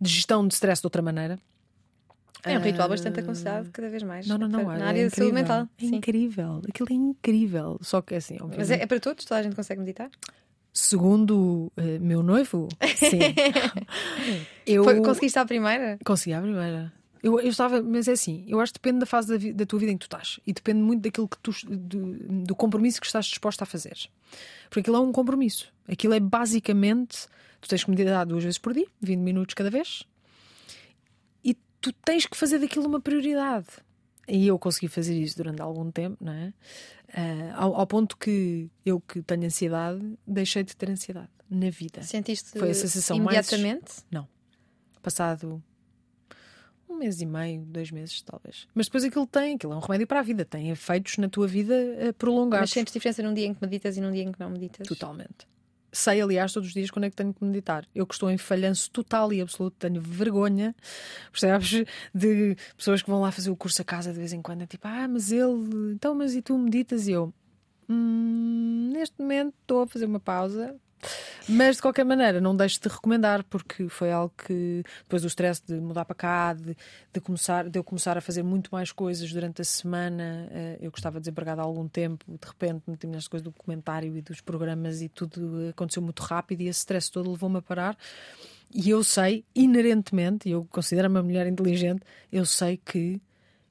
de 0.00 0.10
gestão 0.10 0.48
de 0.48 0.54
stress 0.54 0.80
de 0.80 0.86
outra 0.86 1.02
maneira. 1.02 1.38
É 2.42 2.58
um 2.58 2.62
ritual 2.62 2.88
bastante 2.88 3.20
aconselhado 3.20 3.70
cada 3.70 3.88
vez 3.88 4.02
mais. 4.02 4.26
Não, 4.26 4.36
não, 4.36 4.48
não. 4.48 4.64
Na 4.64 4.78
é 4.78 4.82
área 4.82 5.04
da 5.04 5.16
saúde 5.16 5.32
mental. 5.32 5.66
É 5.80 5.84
incrível. 5.86 6.60
Aquilo 6.68 6.88
é 6.90 6.94
incrível. 6.94 7.78
Só 7.80 8.02
que 8.02 8.14
assim. 8.14 8.34
Obviamente... 8.34 8.58
Mas 8.58 8.70
é, 8.70 8.82
é, 8.82 8.86
para 8.86 9.00
todos? 9.00 9.24
Toda 9.24 9.40
a 9.40 9.42
gente 9.42 9.56
consegue 9.56 9.80
meditar? 9.80 10.10
Segundo 10.70 11.72
uh, 11.78 12.00
meu 12.00 12.22
noivo, 12.22 12.68
sim. 12.96 13.18
eu... 14.66 14.84
Foi, 14.84 15.00
conseguiste 15.00 15.38
a 15.38 15.46
primeira? 15.46 15.98
Consegui 16.04 16.34
a 16.34 16.42
primeira. 16.42 16.92
Eu, 17.24 17.40
eu 17.40 17.48
estava, 17.48 17.82
mas 17.82 18.06
é 18.06 18.12
assim, 18.12 18.44
eu 18.46 18.60
acho 18.60 18.70
que 18.70 18.78
depende 18.78 18.98
da 18.98 19.06
fase 19.06 19.38
da, 19.38 19.52
da 19.54 19.64
tua 19.64 19.78
vida 19.78 19.90
em 19.90 19.96
que 19.96 20.06
tu 20.06 20.14
estás 20.14 20.38
e 20.46 20.52
depende 20.52 20.80
muito 20.80 21.00
daquilo 21.00 21.26
que 21.26 21.38
tu, 21.38 21.52
do, 21.66 22.44
do 22.44 22.54
compromisso 22.54 23.00
que 23.00 23.06
estás 23.06 23.24
disposto 23.24 23.62
a 23.62 23.64
fazer. 23.64 23.96
Porque 24.68 24.80
aquilo 24.80 24.96
é 24.96 25.00
um 25.00 25.10
compromisso. 25.10 25.72
Aquilo 25.88 26.12
é 26.12 26.20
basicamente 26.20 27.26
tu 27.62 27.66
tens 27.66 27.82
que 27.82 27.88
meditar 27.88 28.26
duas 28.26 28.44
vezes 28.44 28.58
por 28.58 28.74
dia, 28.74 28.86
20 29.00 29.20
minutos 29.20 29.54
cada 29.54 29.70
vez, 29.70 30.04
e 31.42 31.54
tu 31.80 31.94
tens 31.94 32.26
que 32.26 32.36
fazer 32.36 32.58
daquilo 32.58 32.86
uma 32.86 33.00
prioridade. 33.00 33.68
E 34.28 34.46
eu 34.46 34.58
consegui 34.58 34.88
fazer 34.88 35.18
isso 35.18 35.38
durante 35.38 35.62
algum 35.62 35.90
tempo, 35.90 36.22
não 36.22 36.32
é? 36.32 36.52
Uh, 37.08 37.54
ao, 37.54 37.74
ao, 37.76 37.86
ponto 37.86 38.18
que 38.18 38.68
eu 38.84 39.00
que 39.00 39.22
tenho 39.22 39.46
ansiedade, 39.46 40.02
deixei 40.26 40.62
de 40.62 40.76
ter 40.76 40.90
ansiedade 40.90 41.30
na 41.48 41.70
vida. 41.70 42.02
Sentiste 42.02 42.50
Foi 42.58 42.68
a 42.68 42.74
sensação 42.74 43.16
imediatamente? 43.16 43.84
Mais... 43.84 44.06
Não. 44.10 44.28
Passado 45.00 45.62
um 46.88 46.96
mês 46.96 47.20
e 47.20 47.26
meio, 47.26 47.62
dois 47.62 47.90
meses, 47.90 48.22
talvez. 48.22 48.66
Mas 48.74 48.86
depois 48.86 49.04
aquilo 49.04 49.26
tem, 49.26 49.54
aquilo 49.54 49.72
é 49.72 49.76
um 49.76 49.80
remédio 49.80 50.06
para 50.06 50.20
a 50.20 50.22
vida, 50.22 50.44
tem 50.44 50.70
efeitos 50.70 51.16
na 51.18 51.28
tua 51.28 51.46
vida 51.46 51.74
uh, 51.74 52.12
prolongados. 52.14 52.70
Mas 52.70 52.70
sentes 52.70 52.92
diferença 52.92 53.22
num 53.22 53.34
dia 53.34 53.46
em 53.46 53.54
que 53.54 53.62
meditas 53.62 53.96
e 53.96 54.00
num 54.00 54.12
dia 54.12 54.22
em 54.22 54.32
que 54.32 54.40
não 54.40 54.50
meditas? 54.50 54.86
Totalmente. 54.86 55.46
Sei, 55.92 56.20
aliás, 56.20 56.52
todos 56.52 56.68
os 56.68 56.74
dias 56.74 56.90
quando 56.90 57.04
é 57.04 57.10
que 57.10 57.14
tenho 57.14 57.32
que 57.32 57.44
meditar. 57.44 57.86
Eu 57.94 58.04
que 58.04 58.14
estou 58.14 58.28
em 58.28 58.36
falhanço 58.36 58.90
total 58.90 59.32
e 59.32 59.40
absoluto, 59.40 59.76
tenho 59.78 60.00
vergonha, 60.00 60.74
percebes? 61.30 61.84
De 62.12 62.56
pessoas 62.76 63.00
que 63.00 63.08
vão 63.08 63.20
lá 63.20 63.30
fazer 63.30 63.50
o 63.50 63.56
curso 63.56 63.80
a 63.80 63.84
casa 63.84 64.12
de 64.12 64.18
vez 64.18 64.32
em 64.32 64.42
quando, 64.42 64.62
é 64.62 64.66
tipo, 64.66 64.88
ah, 64.88 65.06
mas 65.06 65.30
ele, 65.30 65.92
então, 65.92 66.14
mas 66.14 66.34
e 66.34 66.42
tu 66.42 66.58
meditas? 66.58 67.06
E 67.06 67.12
eu, 67.12 67.32
hum, 67.88 68.90
neste 68.92 69.20
momento 69.20 69.54
estou 69.62 69.82
a 69.82 69.86
fazer 69.86 70.06
uma 70.06 70.18
pausa, 70.18 70.74
mas 71.48 71.76
de 71.76 71.82
qualquer 71.82 72.04
maneira, 72.04 72.40
não 72.40 72.56
deixo 72.56 72.80
de 72.80 72.88
recomendar, 72.88 73.44
porque 73.44 73.88
foi 73.88 74.10
algo 74.10 74.32
que 74.46 74.82
depois 75.02 75.22
do 75.22 75.28
stress 75.28 75.62
de 75.66 75.74
mudar 75.74 76.04
para 76.04 76.14
cá, 76.14 76.52
de, 76.54 76.76
de, 77.12 77.20
começar, 77.20 77.68
de 77.68 77.78
eu 77.78 77.84
começar 77.84 78.16
a 78.16 78.20
fazer 78.20 78.42
muito 78.42 78.70
mais 78.72 78.90
coisas 78.90 79.30
durante 79.30 79.60
a 79.60 79.64
semana, 79.64 80.48
eh, 80.50 80.78
eu 80.80 80.90
que 80.90 80.98
estava 80.98 81.20
desempregada 81.20 81.60
há 81.60 81.64
algum 81.64 81.86
tempo, 81.86 82.24
de 82.28 82.46
repente 82.46 82.82
meti 82.86 83.06
nas 83.06 83.28
coisas 83.28 83.44
do 83.44 83.50
documentário 83.50 84.16
e 84.16 84.22
dos 84.22 84.40
programas 84.40 85.02
e 85.02 85.08
tudo 85.08 85.68
aconteceu 85.68 86.02
muito 86.02 86.20
rápido 86.22 86.62
e 86.62 86.68
esse 86.68 86.80
stress 86.80 87.10
todo 87.10 87.30
levou-me 87.30 87.58
a 87.58 87.62
parar. 87.62 87.96
E 88.74 88.90
eu 88.90 89.04
sei, 89.04 89.44
inerentemente, 89.54 90.48
eu 90.48 90.66
considero-me 90.70 91.16
uma 91.16 91.22
mulher 91.22 91.46
inteligente, 91.46 92.02
eu 92.32 92.44
sei 92.44 92.76
que 92.76 93.20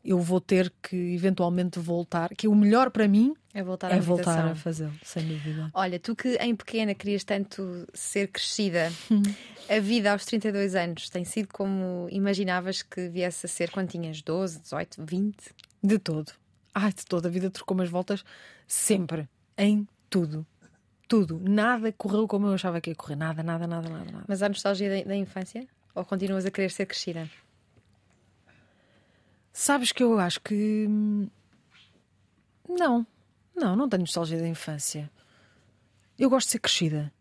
eu 0.04 0.20
vou 0.20 0.40
ter 0.40 0.72
que 0.82 0.96
eventualmente 0.96 1.80
voltar, 1.80 2.30
que 2.30 2.48
o 2.48 2.56
melhor 2.56 2.92
para 2.92 3.08
mim 3.08 3.34
é 3.54 3.62
voltar, 3.62 3.92
é 3.92 4.00
voltar 4.00 4.48
a 4.48 4.56
fazê-lo, 4.56 4.94
sem 5.04 5.28
dúvida. 5.28 5.70
Olha, 5.76 6.00
tu 6.00 6.16
que 6.16 6.36
em 6.38 6.56
pequena 6.56 6.96
querias 6.96 7.24
tanto 7.24 7.88
ser 7.94 8.28
crescida, 8.30 8.92
a 9.70 9.80
vida 9.80 10.12
aos 10.12 10.26
32 10.26 10.74
anos 10.74 11.08
tem 11.10 11.24
sido 11.24 11.50
como 11.54 12.08
imaginavas 12.10 12.82
que 12.82 13.08
viesse 13.10 13.46
a 13.46 13.50
ser 13.50 13.70
quando 13.70 13.90
tinhas 13.90 14.24
12, 14.24 14.60
18, 14.60 15.06
20? 15.06 15.36
De 15.84 16.00
todo. 16.00 16.32
Ai, 16.74 16.92
de 16.92 17.06
toda 17.06 17.28
a 17.28 17.32
vida 17.32 17.52
trocou 17.52 17.78
umas 17.78 17.90
voltas 17.90 18.26
sempre, 18.68 19.30
em 19.56 19.88
tudo. 20.10 20.44
Tudo. 21.08 21.40
Nada 21.40 21.92
correu 21.92 22.28
como 22.28 22.48
eu 22.48 22.54
achava 22.54 22.82
que 22.82 22.90
ia 22.90 22.96
correr. 22.96 23.16
Nada, 23.16 23.44
nada, 23.44 23.68
nada, 23.68 23.88
nada. 23.88 24.12
nada. 24.12 24.26
Mas 24.28 24.42
há 24.42 24.50
nostalgia 24.50 24.90
da, 24.90 25.10
da 25.10 25.16
infância? 25.16 25.68
Ou 25.94 26.04
continuas 26.04 26.44
a 26.44 26.50
querer 26.50 26.72
ser 26.72 26.88
crescida? 26.88 27.30
Sabes 29.52 29.92
que 29.92 30.04
eu 30.04 30.18
acho 30.18 30.42
que. 30.42 30.88
Hum, 30.90 31.28
não. 32.68 33.06
Não, 33.56 33.76
não 33.76 33.88
tenho 33.88 34.02
nostalgia 34.02 34.40
da 34.40 34.48
infância. 34.48 35.10
Eu 36.18 36.30
gosto 36.30 36.48
de 36.48 36.52
ser 36.54 36.60
crescida. 36.60 37.14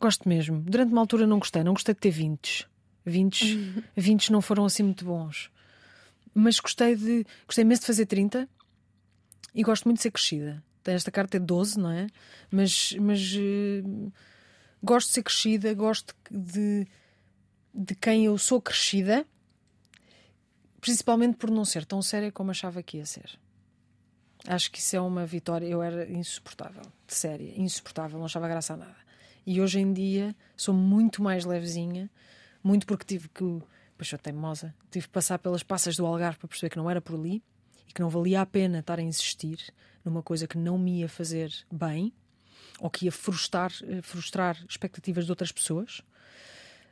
Gosto 0.00 0.28
mesmo. 0.28 0.60
Durante 0.60 0.92
uma 0.92 1.00
altura 1.00 1.26
não 1.26 1.38
gostei. 1.38 1.62
Não 1.62 1.72
gostei 1.72 1.94
de 1.94 2.00
ter 2.00 2.10
20. 2.10 2.68
20, 3.04 3.84
20 3.96 4.32
não 4.32 4.40
foram 4.40 4.64
assim 4.64 4.82
muito 4.82 5.04
bons. 5.04 5.50
Mas 6.34 6.58
gostei 6.60 6.96
de. 6.96 7.24
Gostei 7.46 7.62
imenso 7.62 7.82
de 7.82 7.86
fazer 7.86 8.06
30 8.06 8.48
e 9.54 9.62
gosto 9.62 9.84
muito 9.84 9.98
de 9.98 10.02
ser 10.02 10.10
crescida. 10.10 10.62
Tem 10.82 10.94
esta 10.94 11.10
carta 11.10 11.38
de 11.38 11.46
12, 11.46 11.78
não 11.78 11.90
é? 11.90 12.06
Mas. 12.50 12.94
mas 13.00 13.32
uh, 13.34 14.12
gosto 14.82 15.08
de 15.08 15.14
ser 15.14 15.22
crescida, 15.22 15.72
gosto 15.72 16.14
de, 16.30 16.86
de 17.72 17.94
quem 17.94 18.26
eu 18.26 18.36
sou 18.38 18.60
crescida 18.60 19.26
Principalmente 20.86 21.36
por 21.36 21.50
não 21.50 21.64
ser 21.64 21.84
tão 21.84 22.00
séria 22.00 22.30
como 22.30 22.52
achava 22.52 22.80
que 22.80 22.98
ia 22.98 23.04
ser. 23.04 23.36
Acho 24.46 24.70
que 24.70 24.78
isso 24.78 24.96
é 24.96 25.00
uma 25.00 25.26
vitória. 25.26 25.66
Eu 25.66 25.82
era 25.82 26.10
insuportável, 26.10 26.82
de 27.06 27.14
séria, 27.14 27.52
insuportável, 27.56 28.18
não 28.18 28.26
achava 28.26 28.48
graça 28.48 28.74
a 28.74 28.76
nada. 28.76 28.96
E 29.46 29.60
hoje 29.60 29.78
em 29.78 29.92
dia 29.92 30.34
sou 30.56 30.74
muito 30.74 31.22
mais 31.22 31.44
levezinha, 31.44 32.10
muito 32.62 32.86
porque 32.86 33.04
tive 33.04 33.28
que. 33.28 33.44
Pois 33.96 34.08
sou 34.08 34.18
teimosa, 34.18 34.74
tive 34.90 35.06
que 35.06 35.12
passar 35.12 35.38
pelas 35.38 35.62
passas 35.62 35.96
do 35.96 36.04
Algarve 36.04 36.38
para 36.38 36.48
perceber 36.48 36.68
que 36.68 36.76
não 36.76 36.90
era 36.90 37.00
por 37.00 37.14
ali 37.14 37.42
e 37.88 37.92
que 37.92 38.02
não 38.02 38.10
valia 38.10 38.42
a 38.42 38.46
pena 38.46 38.80
estar 38.80 38.98
a 38.98 39.02
insistir 39.02 39.58
numa 40.04 40.22
coisa 40.22 40.46
que 40.46 40.58
não 40.58 40.76
me 40.76 41.00
ia 41.00 41.08
fazer 41.08 41.50
bem 41.72 42.12
ou 42.78 42.90
que 42.90 43.06
ia 43.06 43.12
frustrar, 43.12 43.72
eh, 43.84 44.02
frustrar 44.02 44.62
expectativas 44.68 45.24
de 45.24 45.32
outras 45.32 45.50
pessoas 45.50 46.02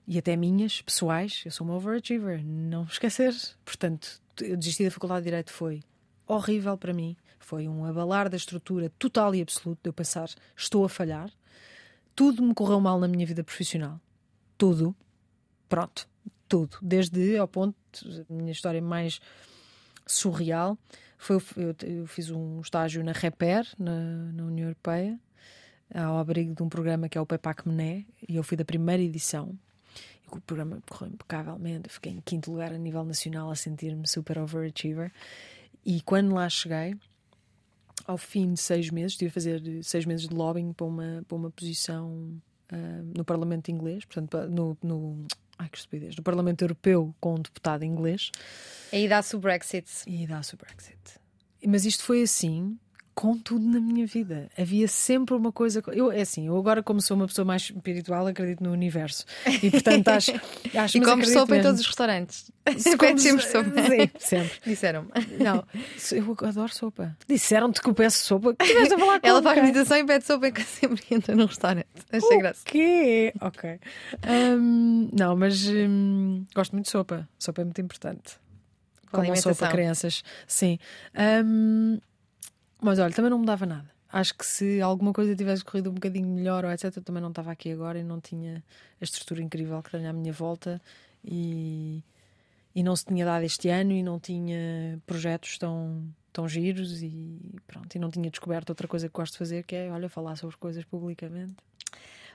e 0.07 0.19
até 0.19 0.37
minhas, 0.37 0.81
pessoais. 0.81 1.43
Eu 1.45 1.51
sou 1.51 1.67
uma 1.67 1.77
overachiever, 1.77 2.45
não 2.45 2.85
esquecer. 2.85 3.35
Portanto, 3.65 4.23
eu 4.41 4.57
desisti 4.57 4.85
da 4.85 4.91
Faculdade 4.91 5.21
de 5.21 5.31
Direito 5.31 5.53
foi 5.53 5.83
horrível 6.27 6.77
para 6.77 6.93
mim. 6.93 7.17
Foi 7.45 7.69
um 7.69 7.85
abalar 7.85 8.29
da 8.29 8.37
estrutura 8.37 8.91
total 8.99 9.35
e 9.35 9.43
absoluto 9.43 9.81
de 9.83 9.89
eu 9.89 9.93
pensar, 9.93 10.29
estou 10.57 10.85
a 10.85 10.89
falhar. 10.89 11.31
Tudo 12.15 12.43
me 12.43 12.55
correu 12.55 12.81
mal 12.81 12.99
na 12.99 13.09
minha 13.09 13.27
vida 13.27 13.43
profissional. 13.43 14.01
Tudo. 14.57 14.95
Pronto. 15.69 16.09
Tudo. 16.49 16.77
Desde 16.81 17.37
ao 17.37 17.49
ponto, 17.49 17.77
a 18.29 18.33
minha 18.33 18.53
história 18.53 18.81
mais 18.81 19.21
surreal 20.07 20.79
foi 21.17 21.37
eu, 21.57 21.75
eu 21.83 22.07
fiz 22.07 22.31
um 22.31 22.61
estágio 22.61 23.03
na 23.03 23.13
Reper, 23.13 23.67
na, 23.79 24.33
na 24.33 24.45
União 24.45 24.67
Europeia, 24.67 25.19
ao 25.95 26.19
abrigo 26.19 26.55
de 26.55 26.63
um 26.63 26.69
programa 26.69 27.09
que 27.09 27.17
é 27.17 27.21
o 27.21 27.27
PEPAC 27.27 27.67
Mené, 27.67 28.05
e 28.29 28.37
eu 28.37 28.43
fui 28.43 28.57
da 28.57 28.65
primeira 28.65 29.03
edição 29.03 29.59
o 30.39 30.41
programa 30.41 30.83
correu 30.89 31.13
impecavelmente, 31.13 31.89
fiquei 31.89 32.13
em 32.13 32.21
quinto 32.21 32.51
lugar 32.51 32.73
a 32.73 32.79
nível 32.79 33.05
nacional 33.05 33.51
a 33.51 33.57
sentir-me 33.57 34.07
super 34.07 34.39
overachiever. 34.39 35.13
E 35.85 36.01
quando 36.01 36.35
lá 36.35 36.49
cheguei, 36.49 36.97
ao 38.05 38.19
fim 38.19 38.53
de 38.53 38.61
seis 38.61 38.91
meses, 38.91 39.13
estive 39.13 39.29
a 39.29 39.33
fazer 39.33 39.63
seis 39.83 40.05
meses 40.05 40.29
de 40.29 40.35
lobbying 40.35 40.73
para 40.73 40.87
uma, 40.87 41.25
para 41.27 41.37
uma 41.37 41.51
posição 41.51 42.41
uh, 42.73 43.13
no 43.17 43.25
Parlamento 43.25 43.71
inglês, 43.71 44.05
portanto, 44.05 44.49
no, 44.49 44.77
no, 44.83 45.27
ai 45.59 45.69
que 45.69 45.79
estupidez, 45.79 46.17
no 46.17 46.23
Parlamento 46.23 46.63
Europeu 46.63 47.15
com 47.21 47.35
um 47.35 47.41
deputado 47.41 47.85
inglês. 47.85 48.31
Aí 48.93 49.09
dá-se 49.09 49.35
o 49.37 49.39
Brexit. 49.39 49.89
E 50.07 50.27
dá-se 50.27 50.55
o 50.55 50.59
Brexit. 50.59 50.99
Mas 51.67 51.85
isto 51.87 52.03
foi 52.03 52.23
assim 52.23 52.79
com 53.15 53.39
tudo 53.39 53.65
na 53.65 53.81
minha 53.81 54.07
vida. 54.07 54.51
Havia 54.59 54.89
sempre 54.89 55.35
uma 55.35 55.53
coisa. 55.53 55.83
Eu, 55.93 56.11
é 56.11 56.23
assim, 56.23 56.49
eu 56.49 56.57
agora, 56.57 56.83
como 56.83 57.01
sou 57.01 57.17
uma 57.17 57.27
pessoa 57.27 57.45
mais 57.45 57.63
espiritual, 57.63 58.27
acredito 58.27 58.63
no 58.63 58.73
universo. 58.73 59.25
E 59.63 59.71
portanto 59.71 60.09
acho. 60.09 60.33
acho 60.75 60.99
e 60.99 61.01
comes 61.01 61.33
sopa 61.33 61.57
em 61.57 61.63
todos 61.63 61.81
os 61.81 61.87
restaurantes. 61.87 62.51
Como 62.99 63.19
sempre 63.19 63.47
sopa. 63.47 63.71
Sim, 63.85 64.11
sempre. 64.19 64.61
Disseram-me. 64.65 65.11
Não, 65.39 65.65
eu 66.13 66.37
adoro 66.49 66.75
sopa. 66.75 67.15
Disseram-te 67.29 67.81
que 67.81 67.89
eu 67.89 67.95
peço 67.95 68.25
sopa. 68.25 68.55
Que 68.55 68.73
a 68.73 68.99
falar 68.99 69.21
com 69.21 69.27
Ela 69.27 69.43
faz 69.43 69.63
meditação 69.63 69.99
e 69.99 70.05
pede 70.05 70.25
sopa 70.25 70.51
que 70.51 70.63
sempre 70.63 71.03
entra 71.11 71.37
num 71.37 71.45
restaurante. 71.45 71.87
Achei 72.11 72.39
graça. 72.39 72.63
O 72.63 72.65
quê? 72.65 73.35
Ok. 73.41 73.79
Um, 74.27 75.11
não, 75.13 75.37
mas 75.37 75.67
um, 75.69 76.45
gosto 76.55 76.73
muito 76.73 76.87
de 76.87 76.93
sopa. 76.93 77.29
Sopa 77.39 77.61
é 77.61 77.65
muito 77.65 77.81
importante. 77.83 78.39
Com 79.13 79.37
sopa, 79.37 79.69
crianças. 79.69 80.25
Sim. 80.47 80.79
Um, 81.45 81.99
mas 82.85 82.99
olha, 82.99 83.13
também 83.15 83.31
não 83.31 83.39
mudava 83.39 83.65
nada. 83.65 83.91
Acho 84.13 84.35
que 84.35 84.47
se 84.47 84.81
alguma 84.81 85.13
coisa 85.13 85.35
tivesse 85.35 85.65
corrido 85.65 85.91
um 85.91 85.95
bocadinho 85.95 86.29
melhor 86.29 86.65
ou 86.65 86.71
etc, 86.71 86.97
eu 86.97 87.03
também 87.03 87.23
não 87.23 87.31
estava 87.31 87.51
aqui 87.51 87.73
agora 87.73 87.99
e 87.99 88.05
não 88.05 88.21
tinha 88.21 88.63
a 89.01 89.05
estrutura 89.05 89.43
incrível 89.43 89.83
que 89.83 89.91
tenho 89.91 90.09
à 90.09 90.13
minha 90.13 90.33
volta 90.33 90.81
e, 91.25 92.03
e 92.75 92.83
não 92.83 92.95
se 92.95 93.07
tinha 93.07 93.25
dado 93.25 93.43
este 93.45 93.69
ano 93.69 93.93
e 93.93 94.03
não 94.03 94.21
tinha 94.21 95.01
projetos 95.07 95.59
tão, 95.59 96.07
tão 96.33 96.49
giros 96.49 97.03
e 97.03 97.41
pronto, 97.67 97.95
e 97.95 97.99
não 97.99 98.11
tinha 98.11 98.31
descoberto 98.31 98.71
outra 98.71 98.87
coisa 98.87 99.09
que 99.09 99.15
gosto 99.15 99.33
de 99.33 99.39
fazer 99.39 99.65
que 99.65 99.75
é, 99.75 99.91
olha, 99.91 100.09
falar 100.09 100.37
sobre 100.37 100.57
coisas 100.59 100.85
publicamente. 100.85 101.55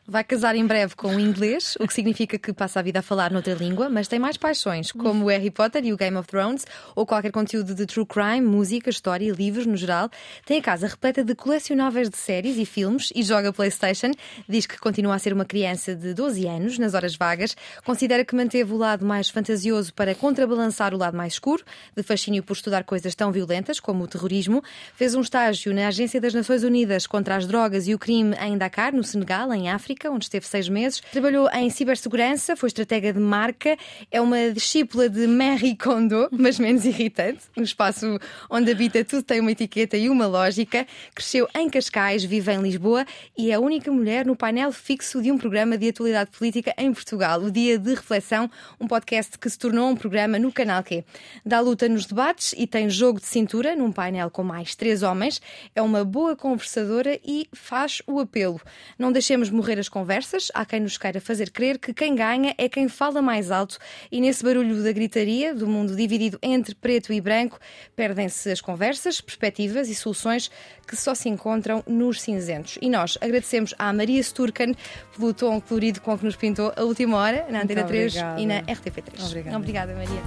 Vai 0.09 0.23
casar 0.23 0.55
em 0.55 0.65
breve 0.65 0.95
com 0.95 1.15
o 1.15 1.19
inglês, 1.19 1.77
o 1.79 1.85
que 1.85 1.93
significa 1.93 2.39
que 2.39 2.51
passa 2.51 2.79
a 2.79 2.81
vida 2.81 2.97
a 2.97 3.01
falar 3.03 3.31
noutra 3.31 3.53
língua, 3.53 3.91
mas 3.91 4.07
tem 4.07 4.17
mais 4.17 4.37
paixões, 4.37 4.91
como 4.91 5.25
o 5.25 5.27
Harry 5.27 5.51
Potter 5.51 5.85
e 5.85 5.93
o 5.93 5.97
Game 5.97 6.17
of 6.17 6.27
Thrones, 6.27 6.65
ou 6.95 7.05
qualquer 7.05 7.31
conteúdo 7.31 7.75
de 7.75 7.85
true 7.85 8.07
crime, 8.07 8.41
música, 8.41 8.89
história, 8.89 9.31
livros 9.31 9.67
no 9.67 9.77
geral. 9.77 10.09
Tem 10.47 10.57
a 10.57 10.63
casa 10.63 10.87
repleta 10.87 11.23
de 11.23 11.35
colecionáveis 11.35 12.09
de 12.09 12.17
séries 12.17 12.57
e 12.57 12.65
filmes 12.65 13.11
e 13.13 13.21
joga 13.21 13.53
PlayStation. 13.53 14.09
Diz 14.47 14.65
que 14.65 14.79
continua 14.79 15.13
a 15.13 15.19
ser 15.19 15.31
uma 15.31 15.45
criança 15.45 15.93
de 15.93 16.11
12 16.11 16.47
anos, 16.47 16.79
nas 16.79 16.95
horas 16.95 17.15
vagas. 17.15 17.55
Considera 17.85 18.25
que 18.25 18.35
manteve 18.35 18.73
o 18.73 18.77
lado 18.77 19.05
mais 19.05 19.29
fantasioso 19.29 19.93
para 19.93 20.15
contrabalançar 20.15 20.91
o 20.91 20.97
lado 20.97 21.15
mais 21.15 21.33
escuro, 21.33 21.63
de 21.95 22.01
fascínio 22.01 22.41
por 22.41 22.53
estudar 22.53 22.83
coisas 22.83 23.13
tão 23.13 23.31
violentas 23.31 23.79
como 23.79 24.05
o 24.05 24.07
terrorismo. 24.07 24.63
Fez 24.95 25.13
um 25.13 25.21
estágio 25.21 25.71
na 25.71 25.87
Agência 25.87 26.19
das 26.19 26.33
Nações 26.33 26.63
Unidas 26.63 27.05
contra 27.05 27.35
as 27.35 27.45
Drogas 27.45 27.87
e 27.87 27.93
o 27.93 27.99
Crime 27.99 28.35
em 28.41 28.57
Dakar, 28.57 28.91
no 28.91 29.03
Senegal, 29.03 29.53
em 29.53 29.69
África 29.69 29.98
onde 30.07 30.25
esteve 30.25 30.45
seis 30.45 30.69
meses. 30.69 31.01
Trabalhou 31.11 31.49
em 31.49 31.69
cibersegurança, 31.69 32.55
foi 32.55 32.67
estratega 32.67 33.11
de 33.11 33.19
marca, 33.19 33.75
é 34.11 34.21
uma 34.21 34.51
discípula 34.51 35.09
de 35.09 35.25
Marie 35.25 35.75
Kondo, 35.75 36.29
mas 36.31 36.59
menos 36.59 36.85
irritante. 36.85 37.41
No 37.55 37.63
espaço 37.63 38.19
onde 38.49 38.71
habita, 38.71 39.03
tudo 39.03 39.23
tem 39.23 39.39
uma 39.39 39.51
etiqueta 39.51 39.97
e 39.97 40.09
uma 40.09 40.27
lógica. 40.27 40.85
Cresceu 41.15 41.47
em 41.55 41.69
Cascais, 41.69 42.23
vive 42.23 42.51
em 42.51 42.61
Lisboa 42.61 43.05
e 43.37 43.51
é 43.51 43.55
a 43.55 43.59
única 43.59 43.91
mulher 43.91 44.25
no 44.25 44.35
painel 44.35 44.71
fixo 44.71 45.21
de 45.21 45.31
um 45.31 45.37
programa 45.37 45.77
de 45.77 45.89
atualidade 45.89 46.29
política 46.31 46.73
em 46.77 46.93
Portugal, 46.93 47.41
o 47.41 47.49
Dia 47.49 47.79
de 47.79 47.89
Reflexão, 47.95 48.49
um 48.79 48.87
podcast 48.87 49.37
que 49.37 49.49
se 49.49 49.57
tornou 49.57 49.89
um 49.89 49.95
programa 49.95 50.37
no 50.37 50.51
Canal 50.51 50.83
Q. 50.83 51.03
Dá 51.43 51.59
luta 51.59 51.89
nos 51.89 52.05
debates 52.05 52.53
e 52.57 52.67
tem 52.67 52.89
jogo 52.89 53.19
de 53.19 53.25
cintura 53.25 53.75
num 53.75 53.91
painel 53.91 54.29
com 54.29 54.43
mais 54.43 54.75
três 54.75 55.01
homens. 55.01 55.41
É 55.73 55.81
uma 55.81 56.03
boa 56.03 56.35
conversadora 56.35 57.19
e 57.25 57.47
faz 57.53 58.01
o 58.05 58.19
apelo. 58.19 58.61
Não 58.97 59.11
deixemos 59.11 59.49
morrer 59.49 59.78
as 59.79 59.89
conversas, 59.89 60.49
há 60.53 60.65
quem 60.65 60.79
nos 60.79 60.97
queira 60.97 61.21
fazer 61.21 61.49
crer 61.51 61.79
que 61.79 61.93
quem 61.93 62.15
ganha 62.15 62.53
é 62.57 62.67
quem 62.67 62.87
fala 62.87 63.21
mais 63.21 63.51
alto 63.51 63.77
e 64.11 64.21
nesse 64.21 64.43
barulho 64.43 64.83
da 64.83 64.91
gritaria, 64.91 65.53
do 65.53 65.67
mundo 65.67 65.95
dividido 65.95 66.37
entre 66.41 66.75
preto 66.75 67.13
e 67.13 67.21
branco, 67.21 67.59
perdem-se 67.95 68.51
as 68.51 68.61
conversas, 68.61 69.21
perspectivas 69.21 69.89
e 69.89 69.95
soluções 69.95 70.51
que 70.87 70.95
só 70.95 71.13
se 71.13 71.29
encontram 71.29 71.83
nos 71.87 72.21
cinzentos. 72.21 72.77
E 72.81 72.89
nós 72.89 73.17
agradecemos 73.21 73.73
à 73.77 73.93
Maria 73.93 74.21
Sturcan 74.21 74.73
pelo 75.15 75.33
tom 75.33 75.61
colorido 75.61 76.01
com 76.01 76.17
que 76.17 76.25
nos 76.25 76.35
pintou 76.35 76.73
a 76.75 76.83
última 76.83 77.17
hora 77.17 77.45
na 77.49 77.61
Antena 77.61 77.83
3 77.83 78.15
e 78.37 78.45
na 78.45 78.61
RTP3. 78.63 79.25
Obrigada. 79.25 79.57
Obrigada, 79.57 79.93
Maria. 79.93 80.21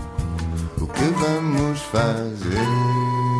O 0.81 0.87
que 0.87 1.05
vamos 1.21 1.81
fazer? 1.83 3.32